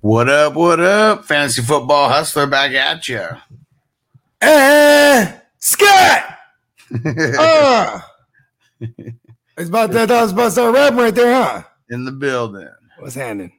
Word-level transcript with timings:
What 0.00 0.30
up? 0.30 0.54
What 0.54 0.80
up? 0.80 1.26
Fantasy 1.26 1.60
football 1.60 2.08
hustler 2.08 2.46
back 2.46 2.72
at 2.72 3.06
you. 3.06 3.22
Eh, 4.40 5.38
Scott. 5.58 6.38
uh, 7.04 8.00
it's 8.80 9.68
about 9.68 9.90
that. 9.90 10.08
That 10.08 10.22
was 10.22 10.32
about 10.32 10.44
to 10.44 10.50
start 10.52 10.74
rapping 10.74 10.98
right 10.98 11.14
there, 11.14 11.34
huh? 11.34 11.62
In 11.90 12.06
the 12.06 12.12
building. 12.12 12.66
What's 12.98 13.14
happening? 13.14 13.52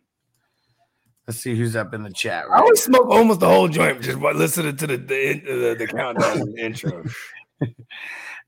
Let's 1.27 1.39
see 1.39 1.55
who's 1.55 1.75
up 1.75 1.93
in 1.93 2.01
the 2.01 2.11
chat. 2.11 2.45
I 2.51 2.57
always 2.57 2.81
smoke 2.81 3.07
almost 3.07 3.39
the 3.39 3.47
whole 3.47 3.67
joint 3.67 4.01
just 4.01 4.19
by 4.19 4.31
listening 4.31 4.75
to 4.77 4.87
the 4.87 4.97
the, 4.97 5.33
the, 5.45 5.75
the 5.77 5.87
countdown 5.87 6.41
and 6.41 6.55
the 6.55 6.59
intro. 6.65 7.03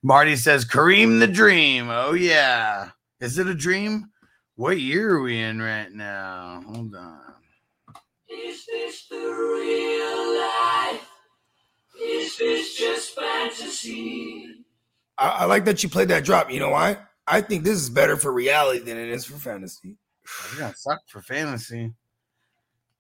Marty 0.02 0.36
says 0.36 0.66
Kareem 0.66 1.20
the 1.20 1.28
Dream. 1.28 1.90
Oh 1.92 2.14
yeah. 2.14 2.90
Is 3.20 3.38
it 3.38 3.46
a 3.46 3.54
dream? 3.54 4.10
What 4.56 4.80
year 4.80 5.16
are 5.16 5.22
we 5.22 5.40
in 5.40 5.62
right 5.62 5.92
now? 5.92 6.64
Hold 6.66 6.96
on. 6.96 7.33
Is 8.34 8.66
this 8.66 9.08
the 9.10 9.18
real 9.18 10.40
life? 10.40 11.08
Is 12.02 12.38
this 12.38 12.76
just 12.76 13.16
fantasy? 13.16 14.66
I, 15.18 15.28
I 15.30 15.46
like 15.46 15.66
that 15.66 15.84
you 15.84 15.90
played 15.90 16.08
that 16.10 16.24
drop. 16.24 16.52
You 16.52 16.60
know 16.60 16.70
why? 16.70 16.98
I 17.28 17.42
think 17.42 17.64
this 17.64 17.80
is 17.80 17.90
better 17.90 18.18
for 18.18 18.34
reality 18.34 18.80
than 18.80 18.98
it 18.98 19.10
is 19.10 19.26
for 19.26 19.38
fantasy. 19.38 19.98
It's 20.24 20.56
gonna 20.56 21.00
for 21.08 21.22
fantasy. 21.22 21.94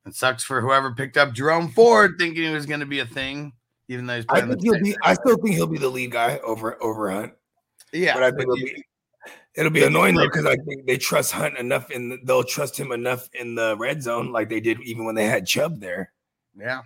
It 0.05 0.15
sucks 0.15 0.43
for 0.43 0.61
whoever 0.61 0.93
picked 0.93 1.17
up 1.17 1.33
Jerome 1.33 1.69
Ford 1.69 2.15
thinking 2.19 2.43
he 2.43 2.49
was 2.49 2.65
gonna 2.65 2.85
be 2.85 2.99
a 2.99 3.05
thing, 3.05 3.53
even 3.87 4.05
though 4.05 4.17
he's 4.17 4.25
I 4.29 4.41
think 4.41 4.61
he'll 4.61 4.73
same- 4.73 4.83
be. 4.83 4.95
I 5.03 5.13
still 5.15 5.37
think 5.37 5.55
he'll 5.55 5.67
be 5.67 5.77
the 5.79 5.89
lead 5.89 6.11
guy 6.11 6.37
over 6.39 6.81
over 6.83 7.09
Hunt. 7.09 7.33
Yeah, 7.91 8.13
but 8.13 8.23
I 8.23 8.27
think 8.27 8.37
but 8.37 8.43
it'll 8.43 8.55
be 8.55 8.83
it'll 9.55 9.71
be 9.71 9.83
annoying 9.83 10.15
though 10.15 10.25
because 10.25 10.45
I 10.45 10.55
think 10.57 10.85
they 10.85 10.97
trust 10.97 11.31
Hunt 11.31 11.57
enough 11.57 11.89
and 11.89 12.11
the, 12.11 12.19
they'll 12.23 12.43
trust 12.43 12.79
him 12.79 12.91
enough 12.91 13.29
in 13.33 13.55
the 13.55 13.75
red 13.77 14.01
zone 14.03 14.31
like 14.31 14.49
they 14.49 14.59
did 14.59 14.81
even 14.81 15.05
when 15.05 15.15
they 15.15 15.25
had 15.25 15.45
Chubb 15.45 15.79
there. 15.79 16.11
yeah. 16.59 16.81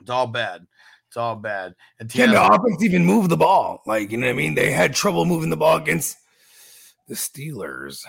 It's 0.00 0.10
all 0.10 0.26
bad. 0.26 0.66
It's 1.08 1.16
all 1.16 1.36
bad. 1.36 1.74
And 1.98 2.10
Can 2.10 2.32
the 2.32 2.44
offense 2.44 2.82
even 2.82 3.06
move 3.06 3.28
the 3.28 3.36
ball? 3.36 3.80
Like 3.86 4.10
you 4.10 4.18
know 4.18 4.26
what 4.26 4.32
I 4.32 4.36
mean? 4.36 4.54
They 4.54 4.70
had 4.70 4.94
trouble 4.94 5.24
moving 5.24 5.48
the 5.48 5.56
ball 5.56 5.76
against 5.76 6.18
the 7.08 7.14
Steelers. 7.14 8.04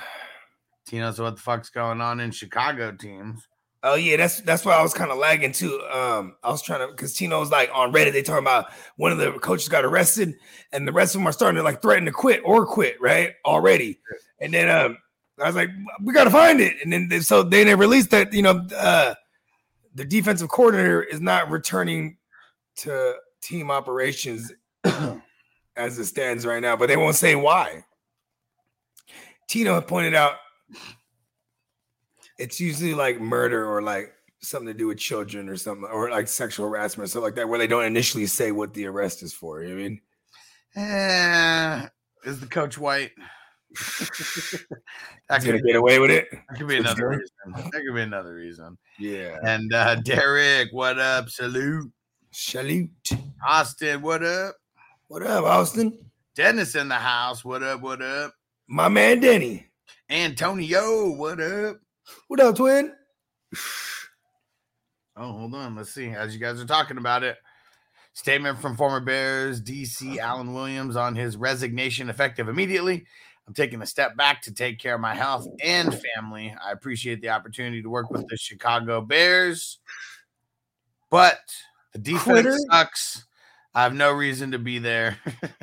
Tino's 0.88 1.20
what 1.20 1.36
the 1.36 1.42
fuck's 1.42 1.70
going 1.70 2.02
on 2.02 2.20
in 2.20 2.32
Chicago 2.32 2.92
teams. 2.92 3.48
Oh 3.88 3.94
yeah, 3.94 4.18
that's 4.18 4.42
that's 4.42 4.66
why 4.66 4.74
I 4.74 4.82
was 4.82 4.96
kind 4.96 5.12
of 5.12 5.20
lagging 5.20 5.52
too. 5.52 5.80
Um, 5.92 6.34
I 6.44 6.50
was 6.50 6.64
trying 6.64 6.80
to 6.80 6.88
because 6.88 7.14
Tino's 7.14 7.52
like 7.52 7.70
on 7.72 7.94
Reddit. 7.94 8.14
They 8.14 8.24
talking 8.24 8.44
about 8.44 8.72
one 8.98 9.12
of 9.12 9.20
the 9.20 9.34
coaches 9.34 9.70
got 9.70 9.86
arrested, 9.86 10.34
and 10.74 10.88
the 10.88 10.92
rest 10.92 11.14
of 11.14 11.22
them 11.22 11.28
are 11.28 11.32
starting 11.32 11.58
to 11.58 11.64
like 11.64 11.84
threaten 11.84 12.06
to 12.06 12.12
quit 12.12 12.42
or 12.44 12.66
quit 12.66 13.00
right 13.00 13.36
already. 13.46 14.00
And 14.42 14.52
then 14.52 14.76
um, 14.76 14.98
I 15.40 15.46
was 15.46 15.56
like, 15.56 15.70
we 16.02 16.14
got 16.16 16.24
to 16.24 16.32
find 16.32 16.62
it. 16.62 16.78
And 16.84 16.92
then 16.92 17.10
they, 17.10 17.20
so 17.20 17.44
they 17.44 17.64
they 17.64 17.76
released 17.76 18.10
that 18.10 18.34
you 18.34 18.42
know 18.42 18.68
uh, 18.76 19.14
the 19.94 20.04
defensive 20.04 20.50
coordinator 20.50 21.04
is 21.04 21.22
not 21.22 21.52
returning 21.52 22.18
to 22.78 23.14
team 23.40 23.70
operations 23.70 24.52
as 25.76 26.00
it 26.00 26.06
stands 26.06 26.44
right 26.44 26.62
now, 26.62 26.76
but 26.76 26.88
they 26.88 26.98
won't 26.98 27.18
say 27.18 27.36
why. 27.36 27.86
Tino 29.48 29.76
had 29.76 29.86
pointed 29.86 30.16
out 30.16 30.38
it's 32.38 32.60
usually 32.60 32.94
like 32.94 33.20
murder 33.20 33.66
or 33.66 33.82
like 33.82 34.14
something 34.40 34.68
to 34.68 34.74
do 34.74 34.88
with 34.88 34.98
children 34.98 35.50
or 35.50 35.58
something, 35.58 35.90
or 35.92 36.10
like 36.10 36.28
sexual 36.28 36.68
harassment 36.68 37.06
or 37.06 37.10
stuff 37.10 37.24
like 37.24 37.36
that, 37.36 37.48
where 37.48 37.60
they 37.60 37.68
don't 37.68 37.86
initially 37.86 38.26
say 38.26 38.52
what 38.52 38.74
the 38.74 38.86
arrest 38.86 39.24
is 39.24 39.34
for. 39.34 39.64
You 39.64 39.70
know 39.70 39.76
I 39.76 39.78
mean? 39.78 40.02
Eh, 40.76 41.88
is 42.26 42.40
the 42.40 42.48
coach 42.48 42.78
white? 42.78 43.12
that, 45.30 45.42
could, 45.42 45.64
get 45.64 45.76
away 45.76 46.00
with 46.00 46.12
it. 46.12 46.28
that 46.32 46.58
could 46.58 46.68
be 46.68 46.78
another 46.78 47.10
reason. 47.10 47.26
That 47.56 47.72
could 47.72 47.96
be 47.96 48.02
another 48.02 48.36
reason. 48.36 48.78
Yeah. 49.00 49.38
And 49.44 49.74
uh 49.74 49.96
Derek, 49.96 50.70
what 50.72 50.98
up? 50.98 51.30
Salute. 51.30 51.92
Salute. 52.32 52.90
Austin, 53.46 54.02
what 54.02 54.24
up? 54.24 54.56
What 55.08 55.24
up, 55.24 55.44
Austin? 55.44 55.98
Dennis 56.36 56.76
in 56.76 56.88
the 56.88 56.96
house. 56.96 57.44
What 57.44 57.64
up? 57.64 57.82
What 57.82 58.02
up? 58.02 58.34
My 58.68 58.88
man 58.88 59.20
Denny. 59.20 59.68
Antonio, 60.10 61.10
what 61.12 61.40
up? 61.42 61.78
What 62.28 62.40
up, 62.40 62.56
twin? 62.56 62.94
Oh, 65.18 65.32
hold 65.32 65.56
on. 65.56 65.76
Let's 65.76 65.94
see. 65.94 66.10
As 66.10 66.34
you 66.34 66.40
guys 66.40 66.60
are 66.60 66.66
talking 66.66 66.98
about 66.98 67.24
it, 67.24 67.38
statement 68.14 68.60
from 68.60 68.76
former 68.76 69.00
Bears 69.00 69.62
DC 69.62 70.14
uh-huh. 70.14 70.20
Alan 70.22 70.54
Williams 70.54 70.96
on 70.96 71.16
his 71.16 71.38
resignation 71.38 72.10
effective 72.10 72.50
immediately. 72.50 73.06
I'm 73.48 73.54
taking 73.54 73.82
a 73.82 73.86
step 73.86 74.18
back 74.18 74.42
to 74.44 74.54
take 74.54 74.80
care 74.80 74.96
of 74.96 75.02
my 75.02 75.14
health 75.14 75.48
and 75.64 75.96
family. 76.16 76.56
I 76.64 76.72
appreciate 76.72 77.22
the 77.22 77.30
opportunity 77.30 77.82
to 77.82 77.90
work 77.90 78.10
with 78.10 78.28
the 78.28 78.38
Chicago 78.38 79.02
Bears, 79.02 79.78
but 81.12 81.40
the 81.94 82.00
defense 82.00 82.24
Quitter. 82.24 82.58
sucks. 82.72 83.26
I 83.76 83.84
have 83.84 83.94
no 83.94 84.12
reason 84.12 84.52
to 84.52 84.60
be 84.60 84.80
there. 84.80 85.18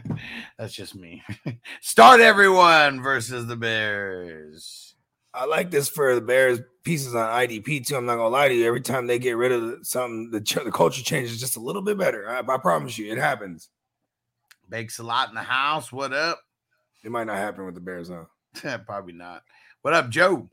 That's 0.59 0.75
just 0.75 0.95
me. 0.95 1.25
Start 1.81 2.21
everyone 2.21 3.03
versus 3.03 3.47
the 3.47 3.57
Bears. 3.57 4.92
I 5.35 5.47
like 5.47 5.71
this 5.71 5.89
for 5.89 6.15
the 6.15 6.21
Bears 6.21 6.61
pieces 6.85 7.15
on 7.15 7.27
IDP 7.27 7.87
too. 7.87 7.97
I'm 7.97 8.07
not 8.07 8.17
gonna 8.17 8.29
lie 8.29 8.49
to 8.49 8.55
you. 8.55 8.67
Every 8.67 8.81
time 8.83 9.07
they 9.07 9.19
get 9.19 9.37
rid 9.37 9.53
of 9.53 9.87
something, 9.87 10.31
the 10.31 10.41
ch- 10.41 10.63
the 10.63 10.73
culture 10.73 11.03
changes 11.03 11.41
just 11.41 11.57
a 11.57 11.61
little 11.61 11.83
bit 11.83 11.97
better. 11.97 12.29
I, 12.29 12.41
I 12.41 12.59
promise 12.59 12.99
you, 12.99 13.11
it 13.11 13.19
happens. 13.19 13.71
Bakes 14.69 14.99
a 14.99 15.03
lot 15.03 15.29
in 15.29 15.35
the 15.35 15.43
house. 15.43 15.91
What 15.91 16.13
up? 16.13 16.41
It 17.05 17.11
might 17.11 17.27
not 17.27 17.37
happen 17.37 17.65
with 17.65 17.75
the 17.75 17.81
Bears, 17.81 18.11
huh? 18.11 18.79
Probably 18.87 19.15
not. 19.15 19.43
What 19.83 19.95
up, 19.95 20.11
Joe? 20.11 20.49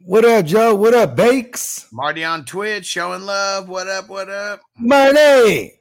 What 0.00 0.24
up, 0.24 0.44
Joe? 0.46 0.74
What 0.74 0.94
up, 0.94 1.16
Bakes? 1.16 1.86
Marty 1.92 2.24
on 2.24 2.44
Twitch 2.44 2.86
showing 2.86 3.22
love. 3.22 3.68
What 3.68 3.88
up? 3.88 4.08
What 4.08 4.28
up? 4.28 4.60
Marty. 4.78 5.72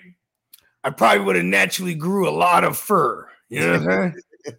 I 0.84 0.90
probably 0.90 1.24
would 1.24 1.36
have 1.36 1.44
naturally 1.46 1.94
grew 1.94 2.28
a 2.28 2.36
lot 2.36 2.64
of 2.64 2.76
fur. 2.76 3.28
You 3.48 3.60
know 3.60 3.72
what 3.72 3.80
I'm 3.80 4.12
saying? 4.44 4.56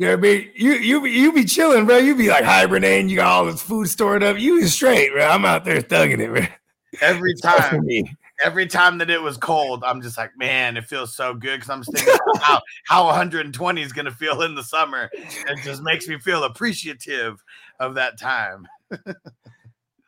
You 0.00 0.06
know 0.06 0.12
what 0.12 0.18
I 0.18 0.22
mean? 0.22 0.50
You 0.54 0.74
you 0.74 1.02
be- 1.02 1.10
you 1.10 1.32
be 1.32 1.44
chilling, 1.44 1.84
bro. 1.84 1.96
You 1.96 2.14
be 2.14 2.28
like 2.28 2.44
hibernating. 2.44 3.08
You 3.08 3.16
got 3.16 3.26
all 3.26 3.46
this 3.46 3.60
food 3.60 3.88
stored 3.88 4.22
up. 4.22 4.38
You 4.38 4.60
be 4.60 4.68
straight, 4.68 5.10
bro. 5.10 5.26
I'm 5.26 5.44
out 5.44 5.64
there 5.64 5.80
thugging 5.80 6.20
it, 6.20 6.28
bro. 6.28 6.46
Every 7.00 7.34
time, 7.34 7.84
me. 7.84 8.16
Every 8.44 8.66
time 8.66 8.98
that 8.98 9.10
it 9.10 9.20
was 9.20 9.36
cold, 9.36 9.82
I'm 9.84 10.02
just 10.02 10.16
like, 10.16 10.36
man, 10.36 10.76
it 10.76 10.86
feels 10.86 11.14
so 11.14 11.34
good 11.34 11.56
because 11.56 11.70
I'm 11.70 11.80
just 11.82 11.92
thinking 11.92 12.14
about 12.14 12.42
how, 12.42 12.60
how 12.86 13.06
120 13.06 13.82
is 13.82 13.92
going 13.92 14.04
to 14.04 14.10
feel 14.10 14.42
in 14.42 14.54
the 14.54 14.62
summer. 14.62 15.10
It 15.12 15.58
just 15.64 15.82
makes 15.82 16.08
me 16.08 16.18
feel 16.18 16.44
appreciative 16.44 17.42
of 17.80 17.94
that 17.94 18.18
time. 18.18 18.66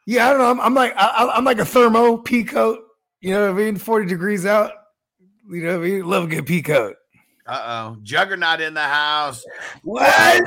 Yeah, 0.07 0.27
I 0.27 0.31
don't 0.31 0.39
know. 0.39 0.51
I'm, 0.51 0.61
I'm 0.61 0.75
like 0.75 0.93
I, 0.97 1.31
I'm 1.35 1.45
like 1.45 1.59
a 1.59 1.65
thermo 1.65 2.17
pea 2.17 2.43
coat. 2.43 2.81
You 3.21 3.33
know 3.33 3.53
what 3.53 3.61
I 3.61 3.65
mean? 3.65 3.77
40 3.77 4.07
degrees 4.07 4.45
out. 4.45 4.73
You 5.49 5.63
know 5.63 5.79
what 5.79 5.87
I 5.87 5.89
mean? 5.89 6.05
Love 6.05 6.25
a 6.25 6.27
good 6.27 6.47
pea 6.47 6.63
coat. 6.63 6.97
Uh 7.47 7.93
oh. 7.95 7.97
Juggernaut 8.03 8.61
in 8.61 8.75
the 8.75 8.81
house. 8.81 9.45
What? 9.83 10.47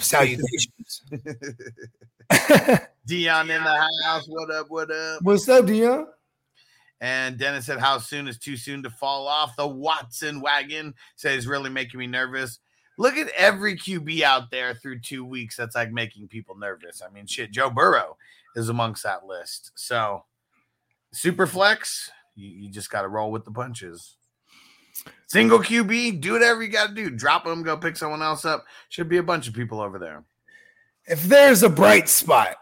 salutations. 0.00 1.02
Dion 3.06 3.50
in 3.50 3.62
the 3.62 3.88
house. 4.04 4.26
What 4.28 4.50
up? 4.50 4.66
What 4.68 4.90
up? 4.90 5.22
What's 5.22 5.48
up, 5.48 5.66
Dion? 5.66 6.06
And 7.00 7.38
Dennis 7.38 7.66
said, 7.66 7.78
How 7.78 7.98
soon 7.98 8.28
is 8.28 8.38
too 8.38 8.56
soon 8.56 8.82
to 8.82 8.90
fall 8.90 9.26
off 9.26 9.56
the 9.56 9.66
Watson 9.66 10.40
wagon? 10.40 10.94
Says 11.16 11.46
really 11.46 11.70
making 11.70 11.98
me 11.98 12.06
nervous. 12.06 12.58
Look 12.98 13.16
at 13.16 13.30
every 13.30 13.76
QB 13.76 14.20
out 14.20 14.50
there 14.50 14.74
through 14.74 15.00
two 15.00 15.24
weeks 15.24 15.56
that's 15.56 15.74
like 15.74 15.90
making 15.90 16.28
people 16.28 16.56
nervous. 16.58 17.00
I 17.02 17.10
mean, 17.10 17.26
shit, 17.26 17.50
Joe 17.50 17.70
Burrow 17.70 18.18
is 18.54 18.68
amongst 18.68 19.02
that 19.04 19.24
list. 19.24 19.72
So, 19.74 20.24
super 21.12 21.46
flex, 21.46 22.10
you, 22.34 22.48
you 22.48 22.70
just 22.70 22.90
got 22.90 23.02
to 23.02 23.08
roll 23.08 23.30
with 23.32 23.46
the 23.46 23.52
punches. 23.52 24.16
Single 25.28 25.60
QB, 25.60 26.20
do 26.20 26.32
whatever 26.32 26.62
you 26.62 26.68
got 26.68 26.88
to 26.88 26.94
do. 26.94 27.08
Drop 27.08 27.44
them, 27.44 27.62
go 27.62 27.78
pick 27.78 27.96
someone 27.96 28.20
else 28.20 28.44
up. 28.44 28.66
Should 28.90 29.08
be 29.08 29.16
a 29.16 29.22
bunch 29.22 29.48
of 29.48 29.54
people 29.54 29.80
over 29.80 29.98
there. 29.98 30.24
If 31.10 31.24
there's 31.24 31.64
a 31.64 31.68
bright 31.68 32.08
spot 32.08 32.56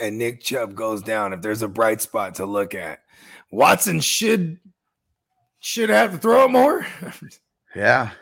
and 0.00 0.18
Nick 0.18 0.40
Chubb 0.42 0.74
goes 0.74 1.00
down, 1.00 1.32
if 1.32 1.40
there's 1.40 1.62
a 1.62 1.68
bright 1.68 2.02
spot 2.02 2.34
to 2.36 2.44
look 2.44 2.74
at, 2.74 2.98
Watson 3.52 4.00
should 4.00 4.58
should 5.60 5.90
have 5.90 6.10
to 6.12 6.18
throw 6.18 6.44
it 6.44 6.50
more. 6.50 6.86
Yeah. 7.74 8.12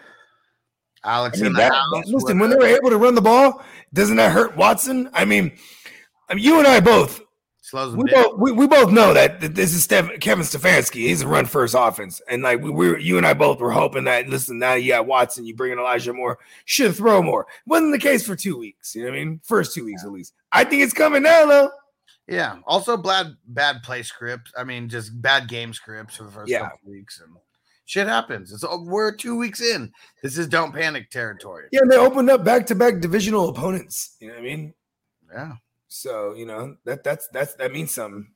Alex 1.05 1.38
I 1.38 1.43
mean, 1.43 1.46
in 1.52 1.52
that- 1.58 1.70
that- 1.70 2.08
listen, 2.08 2.41
when 2.41 2.50
they 2.50 2.56
were 2.56 2.67
able 2.67 2.91
to 2.91 2.96
run 2.96 3.14
the 3.14 3.20
ball, 3.23 3.62
doesn't 3.93 4.17
that 4.17 4.32
hurt 4.32 4.56
Watson? 4.56 5.08
I 5.12 5.25
mean, 5.25 5.52
I 6.29 6.35
mean, 6.35 6.43
you 6.44 6.58
and 6.58 6.67
I 6.67 6.81
both 6.81 7.20
slows 7.74 7.92
them 7.92 8.02
we 8.02 8.10
down. 8.10 8.22
both 8.22 8.38
we, 8.38 8.52
we 8.52 8.66
both 8.68 8.92
know 8.92 9.12
that, 9.12 9.40
that 9.40 9.56
this 9.56 9.74
is 9.74 9.82
Steph, 9.82 10.20
Kevin 10.20 10.44
Stefanski. 10.44 11.00
He's 11.00 11.22
a 11.22 11.28
run 11.28 11.44
first 11.44 11.74
offense, 11.76 12.22
and 12.28 12.42
like 12.42 12.60
we 12.60 12.70
were, 12.70 12.98
you 12.98 13.16
and 13.16 13.26
I 13.26 13.34
both 13.34 13.58
were 13.58 13.72
hoping 13.72 14.04
that. 14.04 14.28
Listen, 14.28 14.58
now 14.60 14.74
you 14.74 14.92
got 14.92 15.06
Watson, 15.06 15.44
you 15.44 15.56
bring 15.56 15.72
in 15.72 15.80
Elijah 15.80 16.12
Moore, 16.12 16.38
should 16.66 16.94
throw 16.94 17.20
more. 17.20 17.48
Wasn't 17.66 17.90
the 17.90 17.98
case 17.98 18.24
for 18.24 18.36
two 18.36 18.56
weeks. 18.56 18.94
You 18.94 19.02
know 19.02 19.10
what 19.10 19.16
I 19.18 19.24
mean? 19.24 19.40
First 19.42 19.74
two 19.74 19.84
weeks 19.84 20.04
at 20.04 20.12
least. 20.12 20.34
I 20.52 20.62
think 20.62 20.82
it's 20.82 20.92
coming 20.92 21.24
now 21.24 21.46
though. 21.46 21.70
Yeah. 22.28 22.58
Also, 22.64 22.96
bad 22.96 23.36
bad 23.48 23.82
play 23.82 24.02
scripts. 24.02 24.52
I 24.56 24.62
mean, 24.62 24.88
just 24.88 25.20
bad 25.20 25.48
game 25.48 25.72
scripts 25.72 26.16
for 26.16 26.24
the 26.24 26.30
first 26.30 26.50
Yeah. 26.50 26.60
couple 26.60 26.90
weeks, 26.90 27.20
and 27.20 27.34
shit 27.86 28.06
happens. 28.06 28.52
It's 28.52 28.62
oh, 28.62 28.84
we're 28.84 29.12
two 29.14 29.36
weeks 29.36 29.60
in. 29.60 29.92
This 30.22 30.38
is 30.38 30.46
don't 30.46 30.72
panic 30.72 31.10
territory. 31.10 31.66
Yeah, 31.72 31.80
and 31.82 31.90
they 31.90 31.96
opened 31.96 32.30
up 32.30 32.44
back 32.44 32.66
to 32.66 32.76
back 32.76 33.00
divisional 33.00 33.48
opponents. 33.48 34.16
You 34.20 34.28
know 34.28 34.34
what 34.34 34.40
I 34.40 34.44
mean? 34.44 34.74
Yeah. 35.32 35.52
So 35.94 36.35
you 36.35 36.44
know 36.44 36.76
that 36.85 37.05
that's 37.05 37.29
that's 37.29 37.55
that 37.55 37.73
means 37.73 37.93
something. 37.93 38.26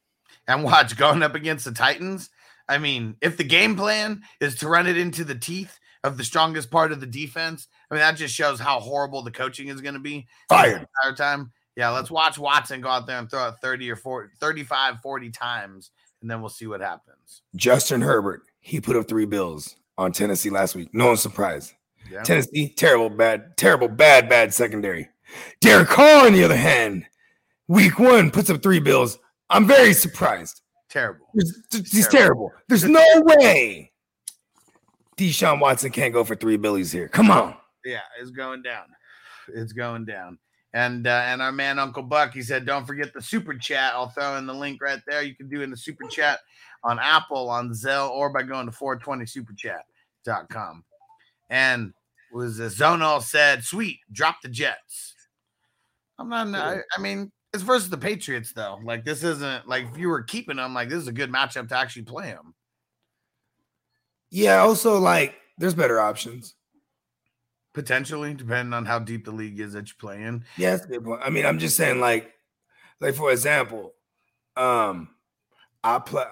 And 0.46 0.62
watch 0.62 0.96
going 0.96 1.24
up 1.24 1.34
against 1.34 1.64
the 1.64 1.72
Titans. 1.72 2.30
I 2.68 2.78
mean, 2.78 3.16
if 3.20 3.36
the 3.36 3.44
game 3.44 3.74
plan 3.76 4.22
is 4.40 4.54
to 4.56 4.68
run 4.68 4.86
it 4.86 4.96
into 4.96 5.24
the 5.24 5.34
teeth 5.34 5.78
of 6.04 6.16
the 6.16 6.24
strongest 6.24 6.70
part 6.70 6.92
of 6.92 7.00
the 7.00 7.06
defense, 7.06 7.66
I 7.90 7.94
mean 7.94 8.00
that 8.00 8.16
just 8.16 8.32
shows 8.32 8.60
how 8.60 8.78
horrible 8.78 9.22
the 9.22 9.32
coaching 9.32 9.68
is 9.68 9.80
going 9.80 9.94
to 9.94 10.00
be. 10.00 10.28
Fired. 10.48 10.82
the 10.82 10.86
entire 11.02 11.16
time. 11.16 11.52
Yeah, 11.74 11.90
let's 11.90 12.12
watch 12.12 12.38
Watson 12.38 12.80
go 12.80 12.88
out 12.88 13.08
there 13.08 13.18
and 13.18 13.28
throw 13.28 13.48
it 13.48 13.54
30 13.60 13.90
or 13.90 13.96
40, 13.96 14.34
35, 14.38 15.00
40 15.00 15.30
times, 15.30 15.90
and 16.22 16.30
then 16.30 16.40
we'll 16.40 16.50
see 16.50 16.66
what 16.68 16.80
happens. 16.80 17.42
Justin 17.56 18.00
Herbert, 18.00 18.42
he 18.60 18.80
put 18.80 18.96
up 18.96 19.08
three 19.08 19.26
bills 19.26 19.76
on 19.96 20.12
Tennessee 20.12 20.50
last 20.50 20.76
week. 20.76 20.90
No 20.92 21.08
one's 21.08 21.20
surprised. 21.20 21.72
Yeah. 22.10 22.22
Tennessee, 22.22 22.72
terrible, 22.76 23.10
bad, 23.10 23.56
terrible, 23.56 23.88
bad, 23.88 24.28
bad 24.28 24.54
secondary. 24.54 25.08
Derek 25.60 25.88
Carr, 25.88 26.26
on 26.26 26.32
the 26.32 26.44
other 26.44 26.56
hand, 26.56 27.04
week 27.68 27.98
one 27.98 28.30
puts 28.30 28.50
up 28.50 28.62
three 28.62 28.80
bills. 28.80 29.18
I'm 29.50 29.66
very 29.66 29.92
surprised. 29.92 30.62
Terrible. 30.90 31.26
Th- 31.70 31.88
He's 31.88 32.08
terrible. 32.08 32.52
There's 32.68 32.84
no 32.84 33.04
way 33.16 33.92
Deshaun 35.16 35.60
Watson 35.60 35.90
can't 35.90 36.14
go 36.14 36.24
for 36.24 36.36
three 36.36 36.56
billies 36.56 36.92
here. 36.92 37.08
Come 37.08 37.30
on. 37.30 37.56
Yeah, 37.84 38.00
it's 38.20 38.30
going 38.30 38.62
down. 38.62 38.86
It's 39.54 39.72
going 39.72 40.04
down. 40.04 40.38
And 40.74 41.06
uh, 41.06 41.22
and 41.26 41.40
our 41.40 41.52
man 41.52 41.78
Uncle 41.78 42.02
Buck, 42.02 42.34
he 42.34 42.42
said, 42.42 42.66
don't 42.66 42.86
forget 42.86 43.14
the 43.14 43.22
super 43.22 43.54
chat. 43.54 43.94
I'll 43.94 44.10
throw 44.10 44.36
in 44.36 44.46
the 44.46 44.54
link 44.54 44.82
right 44.82 45.00
there. 45.06 45.22
You 45.22 45.34
can 45.34 45.48
do 45.48 45.62
in 45.62 45.70
the 45.70 45.76
super 45.76 46.06
chat 46.08 46.40
on 46.84 46.98
Apple, 46.98 47.48
on 47.48 47.70
Zelle, 47.70 48.10
or 48.10 48.30
by 48.30 48.42
going 48.42 48.66
to 48.66 48.72
420superchat.com. 48.72 50.84
And 51.50 51.94
was 52.30 52.60
uh, 52.60 52.64
Zonal 52.64 53.22
said, 53.22 53.64
sweet, 53.64 54.00
drop 54.12 54.36
the 54.42 54.50
Jets. 54.50 55.14
I'm 56.18 56.28
not, 56.28 56.54
I, 56.54 56.80
I 56.96 57.00
mean, 57.00 57.32
it's 57.58 57.66
versus 57.66 57.90
the 57.90 57.98
Patriots, 57.98 58.52
though. 58.52 58.78
Like, 58.82 59.04
this 59.04 59.24
isn't 59.24 59.68
like 59.68 59.86
if 59.90 59.98
you 59.98 60.08
were 60.08 60.22
keeping 60.22 60.56
them, 60.56 60.74
like, 60.74 60.88
this 60.88 60.98
is 60.98 61.08
a 61.08 61.12
good 61.12 61.32
matchup 61.32 61.68
to 61.68 61.76
actually 61.76 62.02
play 62.02 62.26
them. 62.26 62.54
Yeah, 64.30 64.58
also, 64.58 64.98
like, 64.98 65.34
there's 65.58 65.74
better 65.74 66.00
options. 66.00 66.54
Potentially, 67.74 68.34
depending 68.34 68.74
on 68.74 68.84
how 68.86 68.98
deep 68.98 69.24
the 69.24 69.32
league 69.32 69.58
is 69.58 69.72
that 69.72 69.88
you 69.88 69.94
play 69.98 70.22
in. 70.22 70.44
Yeah, 70.56 70.70
that's 70.70 70.84
a 70.84 70.88
good 70.88 71.04
point. 71.04 71.20
I 71.24 71.30
mean, 71.30 71.44
I'm 71.44 71.58
just 71.58 71.76
saying, 71.76 72.00
like, 72.00 72.32
like 73.00 73.14
for 73.14 73.30
example, 73.32 73.94
um, 74.56 75.08
I 75.82 75.98
play, 75.98 76.24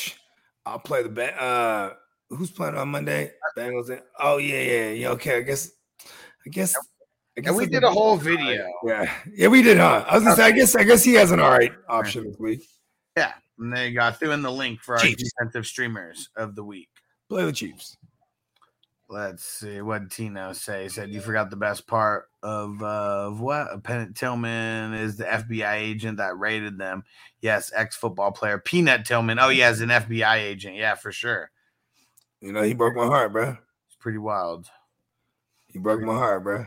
I'll 0.66 0.78
play 0.78 1.02
the 1.02 1.42
uh, 1.42 1.94
who's 2.28 2.50
playing 2.50 2.76
on 2.76 2.88
Monday? 2.88 3.32
Bengals. 3.56 3.98
Oh 4.18 4.36
yeah, 4.36 4.60
yeah, 4.60 4.90
yeah. 4.90 5.08
Okay, 5.10 5.38
I 5.38 5.40
guess, 5.40 5.70
I 6.46 6.50
guess 6.50 6.74
And 7.44 7.56
we 7.56 7.66
did 7.66 7.84
a 7.84 7.90
whole 7.90 8.16
video. 8.16 8.66
Yeah, 8.84 9.12
yeah, 9.32 9.48
we 9.48 9.62
did, 9.62 9.78
huh? 9.78 10.04
I 10.08 10.14
was 10.14 10.24
gonna 10.24 10.36
say, 10.36 10.44
I 10.44 10.50
guess, 10.50 10.74
I 10.74 10.84
guess 10.84 11.04
he 11.04 11.14
has 11.14 11.30
an 11.30 11.40
all 11.40 11.50
right 11.50 11.72
option 11.88 12.24
this 12.24 12.38
week. 12.38 12.68
Yeah, 13.16 13.32
and 13.58 13.72
there 13.72 13.86
you 13.86 13.94
go. 13.94 14.10
Threw 14.10 14.32
in 14.32 14.42
the 14.42 14.50
link 14.50 14.80
for 14.80 14.96
our 14.96 15.00
Chiefs. 15.02 15.22
defensive 15.22 15.66
streamers 15.66 16.30
of 16.36 16.54
the 16.54 16.64
week. 16.64 16.88
Play 17.28 17.44
the 17.44 17.52
Chiefs. 17.52 17.96
Let's 19.10 19.42
see 19.42 19.80
what 19.80 20.00
did 20.00 20.10
Tino 20.10 20.52
say. 20.52 20.82
He 20.82 20.88
said 20.90 21.10
you 21.10 21.22
forgot 21.22 21.48
the 21.48 21.56
best 21.56 21.86
part 21.86 22.28
of 22.42 22.82
uh, 22.82 23.28
of 23.28 23.40
what 23.40 23.82
Peanut 23.82 24.14
Tillman 24.14 24.92
is 24.92 25.16
the 25.16 25.24
FBI 25.24 25.74
agent 25.74 26.18
that 26.18 26.38
raided 26.38 26.76
them. 26.76 27.04
Yes, 27.40 27.72
ex 27.74 27.96
football 27.96 28.32
player 28.32 28.58
Peanut 28.58 29.06
Tillman. 29.06 29.38
Oh 29.38 29.48
yeah, 29.48 29.70
is 29.70 29.80
an 29.80 29.88
FBI 29.88 30.36
agent. 30.36 30.76
Yeah, 30.76 30.94
for 30.94 31.10
sure. 31.10 31.50
You 32.40 32.52
know, 32.52 32.62
he 32.62 32.74
broke 32.74 32.96
my 32.96 33.06
heart, 33.06 33.32
bro. 33.32 33.56
It's 33.86 33.96
pretty 33.98 34.18
wild. 34.18 34.66
He 35.68 35.78
broke 35.78 36.02
my 36.02 36.14
heart, 36.14 36.44
bro. 36.44 36.66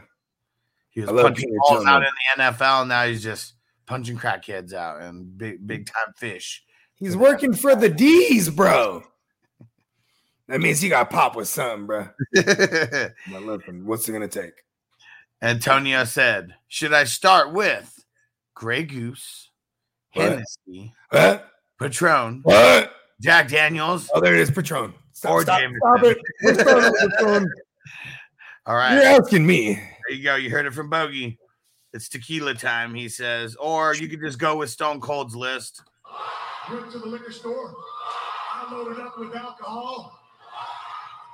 He 0.92 1.02
was 1.02 1.10
punching 1.10 1.50
Peanut 1.50 1.60
balls 1.68 1.86
out 1.86 2.04
in 2.04 2.10
the 2.38 2.44
NFL. 2.44 2.88
Now 2.88 3.06
he's 3.06 3.24
just 3.24 3.54
punching 3.86 4.18
crackheads 4.18 4.74
out 4.74 5.02
and 5.02 5.38
big 5.38 5.66
big 5.66 5.86
time 5.88 6.14
fish. 6.16 6.64
He's 6.96 7.18
working 7.18 7.54
for 7.54 7.76
the 7.76 7.90
D's, 7.90 8.50
bro. 8.50 9.04
That 10.48 10.60
means 10.60 10.82
he 10.82 10.90
got 10.90 11.10
popped 11.10 11.36
with 11.38 11.48
something, 11.48 11.88
bro. 11.88 12.10
But 12.36 13.14
listen, 13.44 13.86
what's 13.86 14.08
it 14.08 14.12
gonna 14.12 14.28
take? 14.28 14.54
Antonio 15.42 16.04
said, 16.04 16.56
"Should 16.68 16.94
I 16.94 17.06
start 17.06 17.54
with 17.54 18.04
Grey 18.54 18.84
Goose, 18.84 19.50
What? 20.14 20.30
Hennessy, 20.30 20.94
What? 21.10 21.48
Patron, 21.80 22.42
What? 22.44 22.94
Jack 23.22 23.48
Daniels?" 23.48 24.10
Oh, 24.14 24.20
there 24.20 24.36
it 24.36 24.42
is, 24.42 24.52
Patron. 24.52 24.94
Stop, 25.14 25.32
Or 25.32 25.42
stop, 25.44 25.60
Jameson. 25.60 25.80
stop 25.80 26.04
it. 26.04 26.18
We're 26.44 26.54
starting 26.56 26.92
with 26.92 27.12
Patron. 27.18 27.52
All 28.66 28.76
right, 28.76 28.94
You're 28.94 29.04
asking 29.22 29.46
me. 29.46 29.74
there 29.74 30.16
you 30.18 30.24
go. 30.24 30.36
You 30.36 30.50
heard 30.50 30.66
it 30.66 30.74
from 30.74 30.90
Bogey. 30.90 31.38
It's 31.94 32.08
tequila 32.08 32.54
time, 32.54 32.94
he 32.96 33.10
says, 33.10 33.56
or 33.56 33.94
you 33.96 34.08
could 34.08 34.22
just 34.22 34.40
go 34.40 34.56
with 34.58 34.70
Stone 34.70 35.02
Cold's 35.02 35.36
list. 35.36 35.82
Went 36.72 36.90
to 36.92 37.00
the 37.00 37.08
liquor 37.08 37.32
store. 37.32 37.74
I 38.54 38.74
loaded 38.74 39.00
up 39.02 39.18
with 39.20 39.36
alcohol. 39.36 40.18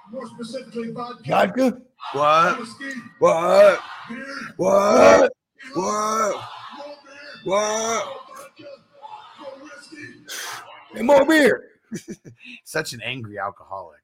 More 0.09 0.25
specifically, 0.27 0.91
vodka, 0.91 1.21
Vodka? 1.27 1.81
What? 2.13 2.59
whiskey, 2.59 2.91
What? 3.19 3.79
beer, 4.09 4.25
What? 4.55 5.33
tequila, 5.61 5.83
What? 5.83 6.45
What? 7.43 8.17
more 9.39 9.63
whiskey. 9.63 9.97
And 10.95 11.05
more 11.05 11.25
beer. 11.25 11.71
Such 12.63 12.93
an 12.93 13.01
angry 13.03 13.37
alcoholic. 13.37 13.99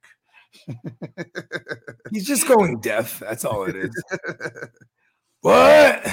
He's 2.11 2.25
just 2.25 2.47
going 2.47 2.79
deaf. 2.79 3.19
That's 3.19 3.45
all 3.45 3.63
it 3.65 3.75
is. 3.75 4.03
what? 5.41 6.05